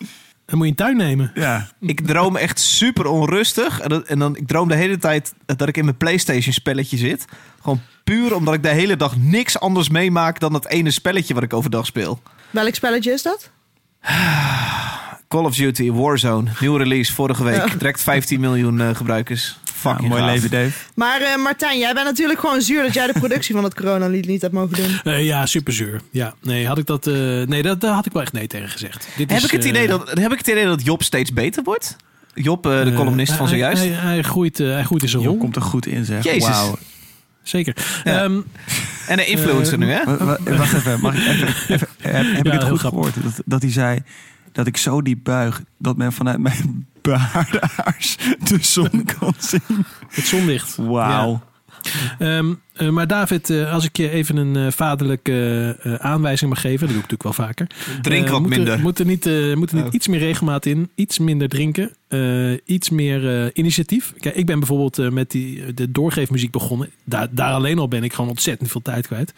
Dan 0.46 0.56
moet 0.58 0.64
je 0.66 0.70
een 0.70 0.76
tuin 0.76 0.96
nemen. 0.96 1.30
Ja. 1.34 1.68
Ik 1.80 2.06
droom 2.06 2.36
echt 2.36 2.60
super 2.60 3.06
onrustig. 3.06 3.80
En, 3.80 3.88
dat- 3.88 4.06
en 4.06 4.18
dan, 4.18 4.36
ik 4.36 4.46
droom 4.46 4.68
de 4.68 4.74
hele 4.74 4.98
tijd 4.98 5.32
dat 5.46 5.68
ik 5.68 5.76
in 5.76 5.84
mijn 5.84 5.96
PlayStation 5.96 6.52
spelletje 6.52 6.96
zit. 6.96 7.24
Gewoon 7.60 7.80
puur 8.04 8.34
omdat 8.34 8.54
ik 8.54 8.62
de 8.62 8.68
hele 8.68 8.96
dag 8.96 9.16
niks 9.16 9.58
anders 9.60 9.88
meemaak... 9.88 10.40
dan 10.40 10.52
dat 10.52 10.66
ene 10.66 10.90
spelletje 10.90 11.34
wat 11.34 11.42
ik 11.42 11.52
overdag 11.52 11.86
speel. 11.86 12.22
Welk 12.50 12.74
spelletje 12.74 13.12
is 13.12 13.22
dat? 13.22 13.50
Call 15.28 15.44
of 15.44 15.54
Duty 15.56 15.92
Warzone. 15.92 16.50
Nieuw 16.60 16.76
release 16.76 17.12
vorige 17.12 17.44
week. 17.44 17.54
Ja. 17.68 17.76
Direct 17.78 18.00
15 18.02 18.40
miljoen 18.40 18.80
eh, 18.80 18.94
gebruikers. 18.94 19.58
Fucking 19.90 20.08
mooi 20.08 20.22
gaaf. 20.22 20.30
leven, 20.32 20.50
Dave. 20.50 20.70
Maar 20.94 21.20
eh, 21.20 21.36
Martijn, 21.42 21.78
jij 21.78 21.94
bent 21.94 22.06
natuurlijk 22.06 22.40
gewoon 22.40 22.60
zuur 22.60 22.82
dat 22.82 22.94
jij 22.94 23.06
de 23.06 23.12
productie 23.12 23.54
van 23.54 23.64
het 23.64 23.74
coronalied 23.74 24.26
niet 24.26 24.42
hebt 24.42 24.54
mogen 24.54 24.76
doen. 24.76 25.00
Eh, 25.12 25.24
ja, 25.24 25.46
super 25.46 25.72
zuur. 25.72 26.00
Ja, 26.10 26.34
nee, 26.42 26.66
had 26.66 26.78
ik 26.78 26.86
dat, 26.86 27.06
eh, 27.06 27.14
nee, 27.42 27.62
dat, 27.62 27.80
daar 27.80 27.94
had 27.94 28.06
ik 28.06 28.12
wel 28.12 28.22
echt 28.22 28.32
nee 28.32 28.46
tegen 28.46 28.68
gezegd. 28.68 29.08
Dit 29.16 29.30
Heb 29.30 29.38
is, 29.38 29.44
ik, 29.44 29.50
het 29.50 29.62
eh, 29.64 29.68
idee 29.68 29.86
dat, 29.88 30.10
heb 30.18 30.32
ik 30.32 30.38
het 30.38 30.48
idee 30.48 30.64
dat 30.64 30.84
Job 30.84 31.02
steeds 31.02 31.32
beter 31.32 31.62
wordt? 31.62 31.96
Job, 32.34 32.62
de 32.62 32.92
columnist 32.96 33.32
van 33.32 33.48
zojuist. 33.48 33.82
Hij, 33.82 33.90
hij, 33.92 34.22
groeit, 34.22 34.60
eh, 34.60 34.66
hij 34.72 34.84
groeit 34.84 35.02
in 35.02 35.08
zijn 35.08 35.22
Job 35.22 35.30
rol. 35.32 35.40
komt 35.40 35.56
er 35.56 35.62
goed 35.62 35.86
in, 35.86 36.04
zeg. 36.04 36.24
Jezus. 36.24 36.48
Wauw. 36.48 36.78
Zeker. 37.42 37.76
Ja. 38.04 38.22
Ehm, 38.22 38.40
En 39.06 39.18
een 39.18 39.26
influencer 39.28 39.78
nu, 39.78 39.90
hè? 39.90 40.04
Wa- 40.04 40.24
wa- 40.24 40.38
Wacht 40.56 40.72
even, 40.72 41.00
mag 41.00 41.14
ik 41.14 41.26
even, 41.26 41.48
even- 41.48 41.88
heb, 42.00 42.26
heb 42.32 42.46
Ja, 42.46 42.52
ik 42.52 42.60
het 42.60 42.68
goed 42.68 42.78
grappig. 42.78 42.80
gehoord? 42.80 43.14
Dat, 43.22 43.42
dat 43.44 43.62
hij 43.62 43.70
zei 43.72 44.02
dat 44.52 44.66
ik 44.66 44.76
zo 44.76 45.02
diep 45.02 45.18
buig 45.22 45.62
dat 45.78 45.96
men 45.96 46.12
vanuit 46.12 46.38
mijn 46.38 46.86
behaarde 47.06 47.60
aars 47.84 48.16
de 48.38 48.58
zon 48.60 49.04
kan 49.18 49.34
zien. 49.38 49.86
Het 50.08 50.26
zonlicht. 50.26 50.76
Wauw. 50.76 51.42
Ehm, 52.18 52.54
eh, 52.76 52.88
maar 52.88 53.06
David, 53.06 53.50
eh, 53.50 53.72
als 53.72 53.84
ik 53.84 53.96
je 53.96 54.10
even 54.10 54.36
een 54.36 54.56
eh, 54.56 54.72
vaderlijke 54.72 55.76
eh, 55.82 55.94
aanwijzing 55.94 56.50
mag 56.50 56.60
geven, 56.60 56.78
dat 56.86 56.88
doe 56.96 57.02
ik 57.04 57.10
natuurlijk 57.10 57.36
wel 57.36 57.46
vaker. 57.46 57.66
Drink 58.02 58.28
wat 58.28 58.40
moet 58.40 58.50
er- 58.50 58.56
minder. 58.56 58.80
Moet 58.80 58.98
er 58.98 59.06
niet, 59.06 59.26
eh, 59.26 59.54
moet 59.54 59.70
er 59.70 59.76
niet 59.76 59.84
Oh. 59.86 59.92
iets 59.94 60.08
meer 60.08 60.18
regelmaat 60.20 60.66
in, 60.66 60.90
iets 60.94 61.18
minder 61.18 61.48
drinken, 61.48 61.90
eh, 62.08 62.52
iets 62.64 62.90
meer 62.90 63.42
eh, 63.44 63.50
initiatief. 63.52 64.12
Kijk, 64.20 64.34
ik 64.34 64.46
ben 64.46 64.58
bijvoorbeeld 64.58 64.98
eh, 64.98 65.08
met 65.08 65.30
die, 65.30 65.74
de 65.74 65.90
doorgeefmuziek 65.92 66.50
begonnen. 66.50 66.90
Daar, 67.04 67.28
daar 67.30 67.52
alleen 67.52 67.78
al 67.78 67.88
ben 67.88 68.04
ik 68.04 68.12
gewoon 68.12 68.30
ontzettend 68.30 68.70
veel 68.70 68.82
tijd 68.82 69.06
kwijt. 69.06 69.32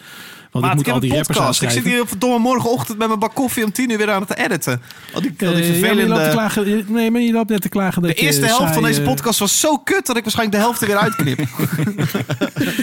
Want 0.51 0.65
Maat, 0.65 0.75
ik 0.75 0.81
ik 0.81 0.93
moet 0.93 0.95
heb 0.95 0.95
al 0.95 1.01
die 1.01 1.11
een 1.11 1.17
rappers 1.17 1.37
podcast. 1.39 1.63
Ik 1.63 1.69
zit 1.69 1.77
aanschrijven. 1.79 1.91
hier 1.91 2.01
op 2.01 2.09
verdomme 2.09 2.39
morgenochtend 2.39 2.99
met 2.99 3.07
mijn 3.09 3.19
bak 3.21 3.35
koffie 3.35 3.65
om 3.65 3.73
tien 3.73 3.91
uur 3.91 3.99
weer 3.99 4.11
aan 4.11 4.21
het 4.21 4.37
editen. 4.37 4.81
Al 5.13 5.21
die, 5.21 5.31
al 5.31 5.37
die 5.37 5.47
ja, 5.47 5.53
maar 5.53 5.63
vervelende... 5.63 6.07
loopt 6.07 6.25
te 6.25 6.31
klagen, 6.31 6.69
je- 6.69 6.85
nee, 6.89 7.11
maar 7.11 7.21
je 7.21 7.33
loopt 7.33 7.51
net 7.51 7.61
te 7.61 7.69
klagen 7.69 8.03
dat 8.03 8.11
de 8.11 8.17
eerste 8.23 8.41
je 8.41 8.47
helft 8.47 8.75
van 8.75 8.83
deze 8.83 9.03
podcast 9.03 9.39
was 9.39 9.61
zo 9.61 9.77
kut 9.77 10.07
dat 10.07 10.17
ik 10.17 10.23
waarschijnlijk 10.23 10.57
de 10.59 10.63
helft 10.65 10.81
er 10.81 10.87
weer 10.87 10.97
uitknip. 10.97 11.39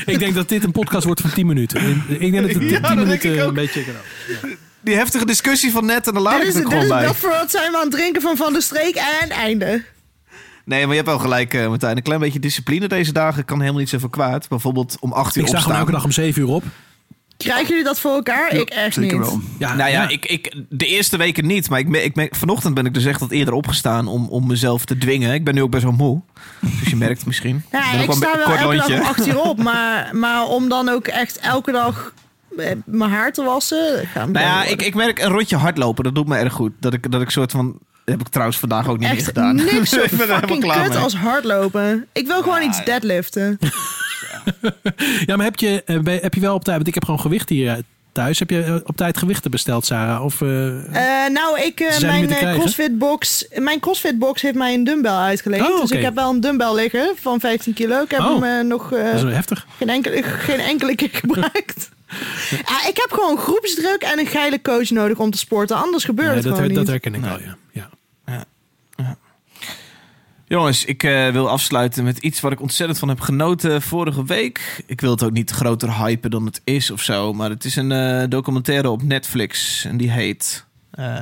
Ik 0.06 0.20
denk 0.20 0.34
dat 0.36 0.45
dit 0.50 0.64
een 0.64 0.72
podcast 0.72 1.06
wordt 1.06 1.22
van 1.22 1.32
10 1.32 1.46
minuten. 1.46 2.04
Ik 2.08 2.20
denk 2.20 2.34
dat 2.34 2.44
het 2.44 2.60
10 2.60 2.70
Ja, 2.70 2.80
dat 2.80 3.08
denk 3.08 3.24
minuten 3.24 3.48
een 3.48 3.54
beetje 3.54 3.84
kan. 3.84 4.50
Die 4.82 4.96
heftige 4.96 5.26
discussie 5.26 5.72
van 5.72 5.86
net 5.86 6.08
en 6.08 6.14
dan 6.14 6.24
laat 6.24 6.34
Dit 6.34 6.42
ik 6.42 6.48
is, 6.48 6.54
het 6.56 6.64
er 6.64 6.70
dit 6.70 6.82
is 6.84 6.90
bij. 6.90 7.04
dat 7.04 7.16
voor 7.16 7.30
wat 7.30 7.52
zijn 7.52 7.72
we 7.72 7.78
aan 7.78 7.84
het 7.84 7.92
drinken 7.92 8.22
van 8.22 8.38
Van 8.38 8.54
der 8.54 8.62
Streek 8.62 8.96
en 9.22 9.30
einde. 9.30 9.84
Nee, 10.66 10.80
maar 10.80 10.90
je 10.90 10.96
hebt 10.96 11.08
wel 11.08 11.20
gelijk, 11.20 11.54
eh, 11.54 11.68
Martijn. 11.68 11.98
Een 11.98 12.04
klein 12.04 12.20
beetje 12.20 12.40
discipline 12.40 12.88
deze 12.88 13.14
dagen 13.14 13.46
kan 13.46 13.60
helemaal 13.60 13.80
niet 13.80 13.90
zoveel 13.90 14.10
kwaad. 14.10 14.48
Bijvoorbeeld 14.50 14.98
om 15.00 15.12
acht 15.12 15.36
uur 15.36 15.42
Ik 15.44 15.48
sta 15.50 15.60
gewoon 15.60 15.78
elke 15.78 15.92
dag 15.92 16.04
om 16.04 16.12
7 16.12 16.42
uur 16.42 16.48
op. 16.48 16.64
Krijgen 17.38 17.68
jullie 17.68 17.84
dat 17.84 18.00
voor 18.00 18.12
elkaar? 18.12 18.54
ik 18.54 18.70
echt 18.70 18.98
niet. 18.98 19.12
nou 19.60 19.90
ja, 19.90 20.08
Ik, 20.10 20.26
ik, 20.26 20.56
de 20.70 20.86
eerste 20.86 21.18
weken 21.18 21.46
niet. 21.48 21.70
Maar 21.70 21.80
ik, 21.80 21.88
me- 21.88 22.04
ik, 22.04 22.16
me- 22.16 22.28
vanochtend 22.32 22.74
ben 22.74 22.86
ik 22.86 22.94
dus 22.94 23.06
echt 23.06 23.20
wat 23.20 23.32
eerder 23.32 23.54
opgestaan 23.54 24.08
om, 24.08 24.28
om 24.28 24.48
mezelf 24.48 24.86
te 24.86 24.98
dwingen. 24.98 25.34
Ik 25.34 25.44
ben 25.44 25.54
nu 25.56 25.62
ook 25.62 25.70
best 25.72 25.84
wel 25.84 25.92
moe. 25.92 26.22
Dus 26.80 26.90
je 26.90 26.96
merkt 26.96 27.18
het 27.18 27.26
misschien. 27.26 27.64
Ja, 27.72 27.92
ik 27.92 28.08
een 28.08 28.14
sta 28.14 28.32
wel 28.38 28.46
kort 28.46 28.60
elke 28.60 28.76
lontje. 28.76 28.96
dag 28.98 29.08
acht 29.08 29.28
uur 29.28 29.42
op. 29.42 29.64
Maar, 29.64 30.10
maar 30.16 30.44
om 30.48 30.70
dan 30.70 30.90
ook 30.90 31.08
echt 31.08 31.38
elke 31.40 31.72
dag 31.72 32.14
eh, 32.58 32.72
mijn 32.86 33.12
haar 33.12 33.32
te 33.34 33.44
wassen... 33.44 34.08
Nou 34.16 34.32
ja, 34.40 34.62
wel 34.64 34.72
ik, 34.72 34.82
ik 34.82 34.96
merk 34.96 35.20
een 35.20 35.30
rondje 35.32 35.56
hardlopen. 35.56 36.04
Dat 36.04 36.16
doet 36.16 36.28
me 36.28 36.36
erg 36.38 36.54
goed. 36.54 36.72
Dat 36.80 36.94
ik, 36.94 37.12
dat 37.12 37.22
ik 37.22 37.30
soort 37.30 37.52
van... 37.52 37.66
Dat 38.06 38.16
heb 38.18 38.26
ik 38.26 38.32
trouwens 38.32 38.60
vandaag 38.60 38.88
ook 38.88 38.98
niet 39.00 39.08
meer 39.08 39.18
Echt 39.18 39.26
gedaan. 39.26 39.56
niks 39.56 39.90
zo 39.90 40.02
ik 40.12 40.12
ben 40.18 40.28
fucking 40.28 40.64
klaar 40.64 40.82
kut 40.84 40.94
mee. 40.94 40.98
als 41.04 41.16
hardlopen. 41.16 42.06
Ik 42.14 42.28
wil 42.28 42.42
gewoon 42.42 42.62
iets 42.62 42.84
deadliften. 42.86 43.60
Ja, 45.26 45.36
maar 45.36 45.46
heb 45.46 45.56
je, 45.60 45.84
eh, 45.86 46.00
heb 46.22 46.34
je 46.34 46.40
wel 46.42 46.54
op 46.56 46.64
tijd... 46.64 46.76
Want 46.76 46.88
ik 46.88 46.94
heb 46.94 47.06
gewoon 47.06 47.20
gewicht 47.20 47.50
hier 47.50 47.70
eh, 47.72 47.78
thuis. 48.12 48.40
Heb 48.40 48.50
je 48.50 48.62
eh, 48.64 48.76
op 48.84 48.96
tijd 48.98 49.18
gewichten 49.18 49.52
besteld, 49.52 49.86
Sarah? 49.86 50.24
Of, 50.24 50.42
eh, 50.42 51.26
Eh, 51.26 51.32
nou, 51.32 51.60
ik, 51.62 51.98
mijn 52.02 52.22
niet? 52.28 52.38
CrossFit 52.54 52.98
box, 52.98 53.48
mijn 53.56 53.80
CrossFit 53.80 54.20
box 54.20 54.42
heeft 54.42 54.56
mij 54.56 54.74
een 54.74 54.84
dumbbell 54.84 55.12
uitgeleend. 55.12 55.70
Oh, 55.72 55.82
Dus 55.82 55.92
ik 55.92 56.02
heb 56.02 56.16
wel 56.16 56.30
een 56.30 56.40
dumbbell 56.42 56.74
liggen 56.74 57.12
van 57.16 57.40
15 57.40 57.74
kilo. 57.74 58.02
Ik 58.02 58.12
heb 58.12 58.20
Oh. 58.20 58.42
hem 58.42 58.68
nog 58.68 58.90
dat 58.90 59.14
is 59.14 59.22
wel 59.24 59.32
heftig. 59.32 59.66
geen, 59.78 59.90
enkele, 59.90 60.24
geen 60.24 60.60
enkele 60.60 60.96
keer 60.96 61.10
gebruikt. 61.24 61.90
Ja, 62.50 62.88
ik 62.92 62.98
heb 62.98 63.08
gewoon 63.12 63.38
groepsdruk 63.38 64.02
en 64.02 64.20
een 64.20 64.28
geile 64.28 64.62
coach 64.62 64.90
nodig 64.90 65.20
om 65.20 65.32
te 65.32 65.38
sporten. 65.38 65.76
Anders 65.78 66.04
gebeurt 66.04 66.28
Nee, 66.28 66.36
het 66.38 66.46
dat, 66.46 66.54
gewoon 66.54 66.68
her- 66.70 66.84
dat 66.86 66.94
niet. 66.94 67.04
herken 67.04 67.14
ik 67.14 67.22
wel, 67.30 67.40
ja. 67.40 67.56
Jongens, 70.48 70.86
ik 70.86 71.04
eh, 71.04 71.30
wil 71.30 71.50
afsluiten 71.50 72.04
met 72.04 72.18
iets 72.18 72.42
waar 72.42 72.52
ik 72.52 72.62
ontzettend 72.62 73.00
van 73.00 73.10
heb 73.10 73.20
genoten 73.20 73.82
vorige 73.82 74.26
week. 74.26 74.84
Ik 74.86 75.02
wil 75.02 75.12
het 75.12 75.24
ook 75.24 75.32
niet 75.32 75.52
groter 75.52 75.98
hypen 75.98 76.32
dan 76.32 76.46
het 76.46 76.62
is 76.64 76.92
of 76.92 77.02
zo. 77.02 77.34
Maar 77.34 77.50
het 77.50 77.66
is 77.66 77.76
een 77.76 77.92
eh, 77.92 78.24
documentaire 78.30 78.90
op 78.90 79.04
Netflix. 79.04 79.86
En 79.86 79.98
die 79.98 80.12
heet... 80.12 80.66
eh 80.92 81.16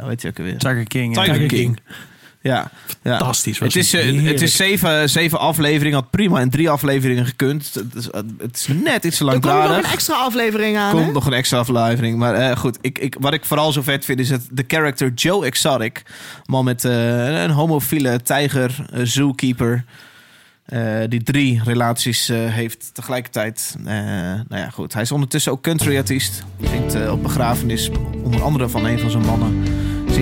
hoe 0.00 0.08
heet 0.08 0.20
die 0.20 0.30
ook 0.30 0.38
alweer? 0.38 0.58
Tiger 0.58 0.84
King. 0.84 1.14
Tiger, 1.14 1.32
Tiger 1.32 1.48
King. 1.48 1.74
King. 1.74 1.96
Ja. 2.42 2.70
Fantastisch 3.02 3.58
Het 3.58 3.76
is, 3.76 3.92
het. 3.92 4.02
eh, 4.02 4.22
het 4.24 4.42
is 4.42 4.56
zeven, 4.56 5.10
zeven 5.10 5.38
afleveringen. 5.38 5.98
Had 5.98 6.10
prima 6.10 6.40
in 6.40 6.50
drie 6.50 6.70
afleveringen 6.70 7.26
gekund. 7.26 7.74
Het 7.74 7.94
is, 7.94 8.04
het 8.38 8.56
is 8.56 8.66
net 8.82 9.04
iets 9.04 9.16
te 9.16 9.24
Er 9.24 9.30
komt 9.30 9.44
nog 9.44 9.76
een 9.76 9.84
extra 9.84 10.14
aflevering 10.14 10.76
aan. 10.76 10.90
komt 10.92 11.06
hè? 11.06 11.12
nog 11.12 11.26
een 11.26 11.32
extra 11.32 11.58
aflevering. 11.58 12.18
Maar 12.18 12.34
eh, 12.34 12.56
goed, 12.56 12.78
ik, 12.80 12.98
ik, 12.98 13.16
wat 13.20 13.32
ik 13.32 13.44
vooral 13.44 13.72
zo 13.72 13.82
vet 13.82 14.04
vind 14.04 14.18
is 14.18 14.30
het, 14.30 14.48
de 14.50 14.64
character 14.66 15.12
Joe 15.14 15.46
Exotic. 15.46 16.02
Een 16.06 16.42
man 16.46 16.64
met 16.64 16.84
eh, 16.84 17.42
een 17.42 17.50
homofiele 17.50 18.20
tijger, 18.22 18.84
eh, 18.92 19.00
zookeeper. 19.04 19.84
eh, 20.64 20.80
die 21.08 21.22
drie 21.22 21.60
relaties 21.64 22.28
eh, 22.28 22.38
heeft 22.46 22.90
tegelijkertijd. 22.94 23.74
Eh, 23.78 23.84
nou 23.94 24.44
ja, 24.62 24.70
goed. 24.70 24.92
Hij 24.92 25.02
is 25.02 25.12
ondertussen 25.12 25.52
ook 25.52 25.62
country 25.62 25.96
artiest. 25.96 26.42
Zingt 26.60 26.94
eh, 26.94 27.12
op 27.12 27.22
begrafenis, 27.22 27.90
onder 28.22 28.42
andere 28.42 28.68
van 28.68 28.84
een 28.86 28.98
van 28.98 29.10
zijn 29.10 29.24
mannen. 29.24 29.62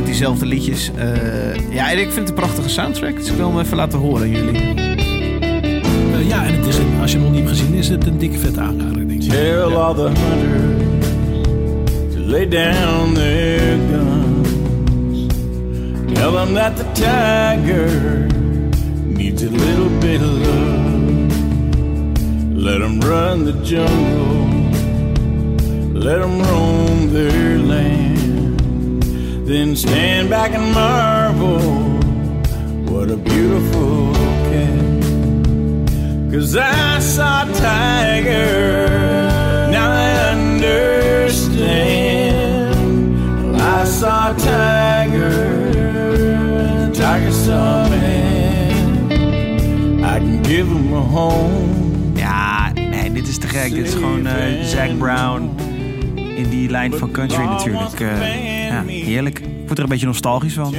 Zingt 0.00 0.14
diezelfde 0.18 0.46
liedjes. 0.46 0.90
Eh, 0.94 1.72
ja, 1.72 1.90
en 1.90 1.98
ik 1.98 2.10
vind 2.10 2.18
het 2.18 2.28
een 2.28 2.34
prachtige 2.34 2.68
soundtrack. 2.68 3.16
Dus 3.16 3.30
ik 3.30 3.36
wil 3.36 3.50
hem 3.50 3.60
even 3.60 3.76
laten 3.76 3.98
horen 3.98 4.22
aan 4.22 4.30
jullie. 4.30 4.60
Eh, 6.12 6.28
ja, 6.28 6.46
en 6.46 6.54
het 6.54 6.66
is 6.66 6.78
een, 6.78 7.00
als 7.00 7.12
je 7.12 7.16
hem 7.16 7.26
nog 7.26 7.36
niet 7.36 7.44
hebt 7.44 7.58
gezien, 7.58 7.74
is 7.74 7.88
het 7.88 8.06
een 8.06 8.18
dikke 8.18 8.38
vette 8.38 8.60
aanrader, 8.60 9.08
denk 9.08 9.22
ik. 9.22 9.30
Tell 9.30 9.62
all 9.62 9.94
the 9.94 10.02
hunters 10.02 11.06
to 12.14 12.20
lay 12.20 12.48
down 12.48 13.14
their 13.14 13.78
guns. 13.90 15.26
Tell 16.14 16.30
them 16.30 16.54
that 16.54 16.76
the 16.76 16.84
tiger 16.92 18.26
needs 19.04 19.42
a 19.42 19.50
little 19.50 19.90
bit 19.98 20.20
of 20.20 20.46
love. 20.46 20.98
Let 22.54 22.80
them 22.80 23.00
run 23.00 23.44
the 23.44 23.54
jungle. 23.62 24.48
Let 25.92 26.20
them 26.20 26.42
roam 26.42 27.12
their 27.12 27.58
land. 27.58 28.09
Then 29.50 29.74
stand 29.74 30.30
back 30.30 30.52
and 30.52 30.72
marvel. 30.72 31.58
What 32.88 33.10
a 33.10 33.16
beautiful 33.16 34.12
cat. 34.46 35.02
Cause 36.30 36.56
I 36.56 37.00
saw 37.00 37.42
a 37.42 37.52
tiger, 37.54 38.86
now 39.72 39.90
I 39.90 40.30
understand. 40.36 41.56
Well, 43.42 43.60
I 43.60 43.84
saw 43.86 44.30
a 44.30 44.34
tiger, 44.38 45.72
the 46.86 46.92
tiger 46.94 47.32
saw 47.32 47.88
man. 47.88 49.12
I 50.04 50.18
can 50.20 50.42
give 50.42 50.68
him 50.68 50.92
a 50.92 51.00
home. 51.00 52.12
Ja, 52.14 52.70
nee, 52.74 53.12
dit 53.12 53.28
is 53.28 53.38
te 53.38 53.48
gek. 53.48 53.74
Dit 53.74 53.86
is 53.86 53.94
gewoon 53.94 54.26
eh 54.26 54.62
Zac 54.62 54.98
Brown 54.98 55.50
in 56.40 56.48
die 56.50 56.70
lijn 56.70 56.92
van 56.94 57.10
country 57.10 57.42
natuurlijk. 57.44 58.00
Eh, 58.00 58.66
ja, 58.68 58.82
heerlijk. 58.86 59.38
Ik 59.38 59.46
word 59.66 59.78
er 59.78 59.84
een 59.84 59.90
beetje 59.90 60.06
nostalgisch 60.06 60.54
van. 60.54 60.74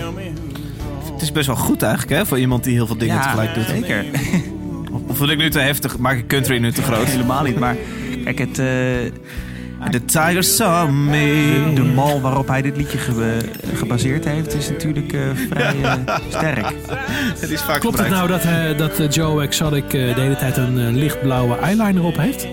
Het 1.13 1.21
is 1.21 1.31
best 1.31 1.47
wel 1.47 1.55
goed 1.55 1.81
eigenlijk, 1.83 2.11
hè? 2.19 2.25
Voor 2.25 2.39
iemand 2.39 2.63
die 2.63 2.73
heel 2.73 2.87
veel 2.87 2.97
dingen 2.97 3.15
Ja, 3.15 3.21
tegelijk 3.21 3.53
doet. 3.53 3.65
zeker. 3.67 4.05
Of 5.07 5.17
vind 5.17 5.29
ik 5.29 5.37
nu 5.37 5.49
te 5.49 5.59
heftig? 5.59 5.97
Maak 5.97 6.17
ik 6.17 6.27
country 6.27 6.57
nu 6.57 6.71
te 6.71 6.81
groot? 6.81 7.05
Helemaal 7.07 7.43
niet, 7.43 7.59
maar 7.59 7.75
kijk, 8.23 8.39
het... 8.39 8.59
eh, 8.59 8.65
The 9.91 10.05
Tiger 10.05 10.43
Saw 10.43 10.89
Me. 10.91 11.71
De 11.75 11.81
mal 11.83 12.21
waarop 12.21 12.47
hij 12.47 12.61
dit 12.61 12.77
liedje 12.77 12.97
ge- 12.97 13.37
gebaseerd 13.75 14.25
heeft 14.25 14.53
is 14.55 14.69
natuurlijk 14.69 15.13
eh, 15.13 15.19
vrij 15.49 15.75
eh, 15.83 15.93
sterk. 16.29 16.65
Het 17.39 17.49
is 17.49 17.61
vaak 17.61 17.79
Klopt 17.79 17.97
het 17.99 18.09
nou 18.09 18.27
dat, 18.27 18.43
eh, 18.43 18.77
dat 18.77 18.99
eh, 18.99 19.09
Joe 19.09 19.41
Exotic 19.43 19.83
eh, 19.83 19.91
de 20.15 20.21
hele 20.21 20.35
tijd 20.35 20.57
een 20.57 20.79
eh, 20.79 20.93
lichtblauwe 20.93 21.55
eyeliner 21.57 22.03
op 22.03 22.17
heeft? 22.17 22.47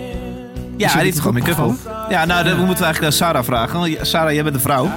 Ja, 0.77 1.01
dit 1.03 1.13
is 1.13 1.19
gewoon 1.19 1.33
make-up 1.33 1.59
op. 1.59 1.75
Ja, 2.09 2.25
nou, 2.25 2.43
dat 2.43 2.57
moeten 2.57 2.77
we 2.77 2.83
eigenlijk 2.83 3.03
aan 3.05 3.11
Sarah 3.11 3.43
vragen. 3.43 3.79
Want 3.79 3.97
Sarah, 4.01 4.33
jij 4.33 4.43
bent 4.43 4.55
een 4.55 4.61
vrouw. 4.61 4.89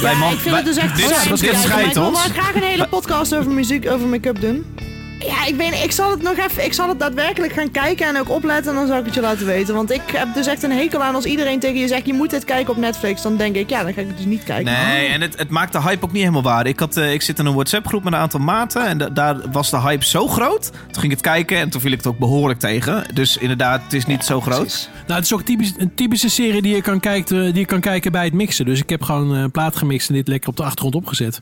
Bij 0.00 0.14
man- 0.14 0.32
ik 0.32 0.38
vind 0.38 0.54
bij- 0.54 0.54
het 0.54 0.64
dus 0.64 0.76
echt 0.76 0.96
Dit, 0.96 1.08
dit 1.08 1.22
Ja, 1.24 1.28
maar 1.28 1.38
scheidt 1.62 1.86
Ik 1.88 1.94
wil 1.94 2.06
ons. 2.06 2.22
wel 2.26 2.32
graag 2.32 2.54
een 2.54 2.62
hele 2.62 2.86
podcast 2.96 3.34
over 3.34 3.50
muziek, 3.50 3.90
over 3.90 4.06
make-up 4.06 4.40
doen. 4.40 4.75
Ja, 5.18 5.46
ik 5.46 5.54
weet 5.54 5.82
ik 5.84 5.90
zal 5.92 6.10
het 6.10 6.22
nog 6.22 6.36
even, 6.36 6.64
ik 6.64 6.72
zal 6.72 6.88
het 6.88 6.98
daadwerkelijk 6.98 7.52
gaan 7.52 7.70
kijken 7.70 8.06
en 8.06 8.18
ook 8.18 8.30
opletten 8.30 8.72
en 8.72 8.78
dan 8.78 8.86
zal 8.86 8.98
ik 8.98 9.04
het 9.04 9.14
je 9.14 9.20
laten 9.20 9.46
weten. 9.46 9.74
Want 9.74 9.90
ik 9.90 10.00
heb 10.12 10.34
dus 10.34 10.46
echt 10.46 10.62
een 10.62 10.70
hekel 10.72 11.02
aan 11.02 11.14
als 11.14 11.24
iedereen 11.24 11.58
tegen 11.60 11.78
je 11.80 11.88
zegt, 11.88 12.06
je 12.06 12.12
moet 12.12 12.30
dit 12.30 12.44
kijken 12.44 12.72
op 12.72 12.78
Netflix. 12.78 13.22
Dan 13.22 13.36
denk 13.36 13.56
ik, 13.56 13.70
ja, 13.70 13.82
dan 13.82 13.92
ga 13.92 14.00
ik 14.00 14.06
het 14.06 14.16
dus 14.16 14.26
niet 14.26 14.42
kijken. 14.44 14.72
Nee, 14.72 15.06
en 15.08 15.20
het, 15.20 15.38
het 15.38 15.50
maakt 15.50 15.72
de 15.72 15.80
hype 15.82 16.04
ook 16.04 16.12
niet 16.12 16.20
helemaal 16.20 16.42
waar. 16.42 16.66
Ik, 16.66 16.78
had, 16.78 16.96
eh, 16.96 17.12
ik 17.12 17.22
zit 17.22 17.38
in 17.38 17.46
een 17.46 17.54
WhatsApp-groep 17.54 18.04
met 18.04 18.12
een 18.12 18.18
aantal 18.18 18.40
maten. 18.40 18.86
En 18.86 18.98
da- 18.98 19.08
daar 19.08 19.36
was 19.52 19.70
de 19.70 19.80
hype 19.80 20.04
zo 20.04 20.26
groot. 20.28 20.70
Toen 20.72 21.00
ging 21.00 21.04
ik 21.04 21.10
het 21.10 21.20
kijken 21.20 21.58
en 21.58 21.70
toen 21.70 21.80
viel 21.80 21.90
ik 21.92 21.96
het 21.96 22.06
ook 22.06 22.18
behoorlijk 22.18 22.60
tegen. 22.60 23.04
Dus 23.14 23.36
inderdaad, 23.36 23.82
het 23.82 23.92
is 23.92 24.06
niet 24.06 24.24
zo 24.24 24.40
groot. 24.40 24.88
Nou, 25.06 25.14
het 25.14 25.24
is 25.24 25.32
ook 25.32 25.42
typisch, 25.42 25.72
een 25.78 25.94
typische 25.94 26.30
serie 26.30 26.62
die 26.62 26.74
je, 26.74 26.82
kan 26.82 27.00
kijken, 27.00 27.44
die 27.44 27.58
je 27.60 27.66
kan 27.66 27.80
kijken 27.80 28.12
bij 28.12 28.24
het 28.24 28.34
mixen. 28.34 28.64
Dus 28.64 28.80
ik 28.80 28.88
heb 28.90 29.02
gewoon 29.02 29.30
een 29.30 29.50
plaat 29.50 29.76
gemixt 29.76 30.08
en 30.08 30.14
dit 30.14 30.28
lekker 30.28 30.48
op 30.48 30.56
de 30.56 30.62
achtergrond 30.62 30.94
opgezet. 30.94 31.40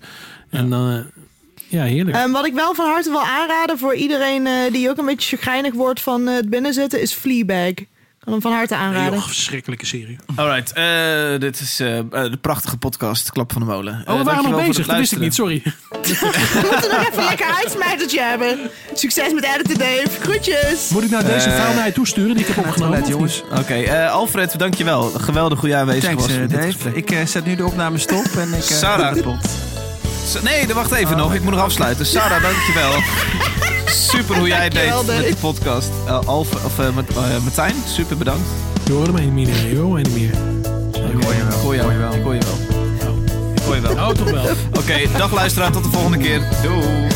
En 0.51 0.71
dan, 0.71 0.91
eh, 0.91 1.23
ja, 1.69 1.83
heerlijk. 1.85 2.17
Ehm, 2.17 2.31
wat 2.31 2.47
ik 2.47 2.55
wel 2.55 2.75
van 2.75 2.87
harte 2.87 3.11
wil 3.11 3.23
aanraden 3.25 3.79
voor 3.79 3.95
iedereen 3.95 4.47
eh, 4.47 4.53
die 4.73 4.91
ook 4.91 4.99
een 4.99 5.07
beetje 5.07 5.37
chagrijnig 5.37 5.73
wordt 5.75 6.01
van 6.01 6.29
eh, 6.29 6.35
het 6.35 6.51
binnenzitten, 6.51 7.01
is 7.01 7.13
Fleabag. 7.13 7.69
Ik 7.69 8.31
kan 8.31 8.33
hem 8.43 8.43
van 8.43 8.59
harte 8.59 8.75
aanraden. 8.75 9.13
Joh, 9.15 9.27
verschrikkelijke 9.27 9.87
serie. 9.87 10.17
Alright, 10.37 10.73
eh, 10.73 10.85
dit 11.39 11.61
is 11.61 11.77
de 11.77 12.39
prachtige 12.41 12.77
podcast 12.77 13.31
Klap 13.31 13.53
van 13.53 13.61
de 13.63 13.67
Molen. 13.69 14.05
Oh, 14.09 14.19
we 14.19 14.25
waren 14.25 14.51
nog 14.51 14.67
bezig. 14.67 14.87
Dat 14.87 14.97
wist 14.97 15.13
ik 15.13 15.19
niet, 15.19 15.35
sorry. 15.35 15.63
We 15.65 16.69
moeten 16.73 16.91
nog 16.91 17.09
even 17.09 17.19
een 17.19 17.25
lekker 17.29 17.47
uitsmijtertje 17.63 18.21
hebben. 18.21 18.59
Succes 18.95 19.33
met 19.33 19.45
editen, 19.45 19.79
Dave. 19.79 20.09
Groetjes. 20.21 20.89
Moet 20.89 21.03
ik 21.03 21.11
nou 21.11 21.25
deze 21.25 21.51
Eh, 21.51 21.61
vrouw 21.61 21.75
naar 21.75 21.87
je 21.87 21.93
toesturen 21.93 22.37
die 22.37 22.47
ik 22.47 22.55
heb 22.55 22.65
opgenomen? 22.67 23.09
jongens. 23.09 23.43
Oké, 23.59 23.75
eh, 23.75 24.13
Alfred, 24.13 24.59
dankjewel. 24.59 25.03
Geweldig 25.03 25.61
hoe 25.61 25.69
jij 25.69 25.79
aanwezig 25.81 26.05
Thanks, 26.05 26.27
was. 26.27 26.49
Dave. 26.49 26.95
Ik 26.95 27.15
zet 27.25 27.45
nu 27.45 27.55
de 27.57 27.65
opname 27.65 27.99
stop 27.99 28.25
en 28.37 28.49
ik... 28.49 28.55
eh, 28.55 28.61
Sarah. 28.61 29.15
Nee, 30.43 30.67
wacht 30.75 30.93
even 30.93 31.17
nog. 31.17 31.35
Ik 31.35 31.43
moet 31.43 31.53
nog 31.53 31.61
afsluiten. 31.63 32.07
Sarah, 32.07 32.43
dankjewel. 32.43 32.93
Super 34.11 34.37
hoe 34.37 34.49
jij 34.49 34.65
het 34.65 34.73
Dankjewel, 34.75 35.05
deed 35.05 35.17
met 35.17 35.27
die 35.27 35.37
podcast. 35.37 35.91
Eh, 36.07 36.19
Alf, 36.27 36.65
of 36.65 36.79
uh, 36.79 36.89
Martijn, 37.43 37.75
super 37.87 38.17
bedankt. 38.17 38.49
Je 38.85 38.93
hoorde 38.93 39.13
mij 39.13 39.25
niet 39.25 39.49
meer. 39.49 39.69
Je 39.69 39.77
hoorde 39.79 39.93
mij 39.93 40.03
niet 40.03 40.15
meer. 40.15 40.31
Ik 41.17 41.25
hoor 41.25 41.35
je 41.35 41.45
wel. 41.45 41.49
Ik 41.49 41.63
hoor 41.63 41.75
je 41.75 41.99
wel. 41.99 42.15
Ik 42.15 42.23
hoor 42.23 42.35
je 42.35 42.41
wel. 42.41 42.59
Ik 43.55 43.63
hoor 43.63 43.75
je 43.75 43.81
wel. 43.81 43.93
Oh, 43.93 44.09
toch 44.09 44.31
wel. 44.31 44.45
Oké, 44.73 45.01
dag 45.17 45.33
luisteraar. 45.33 45.73
Tot 45.73 45.85
de 45.85 45.91
volgende 45.91 46.19
keer. 46.19 46.43
Doei. 46.63 47.14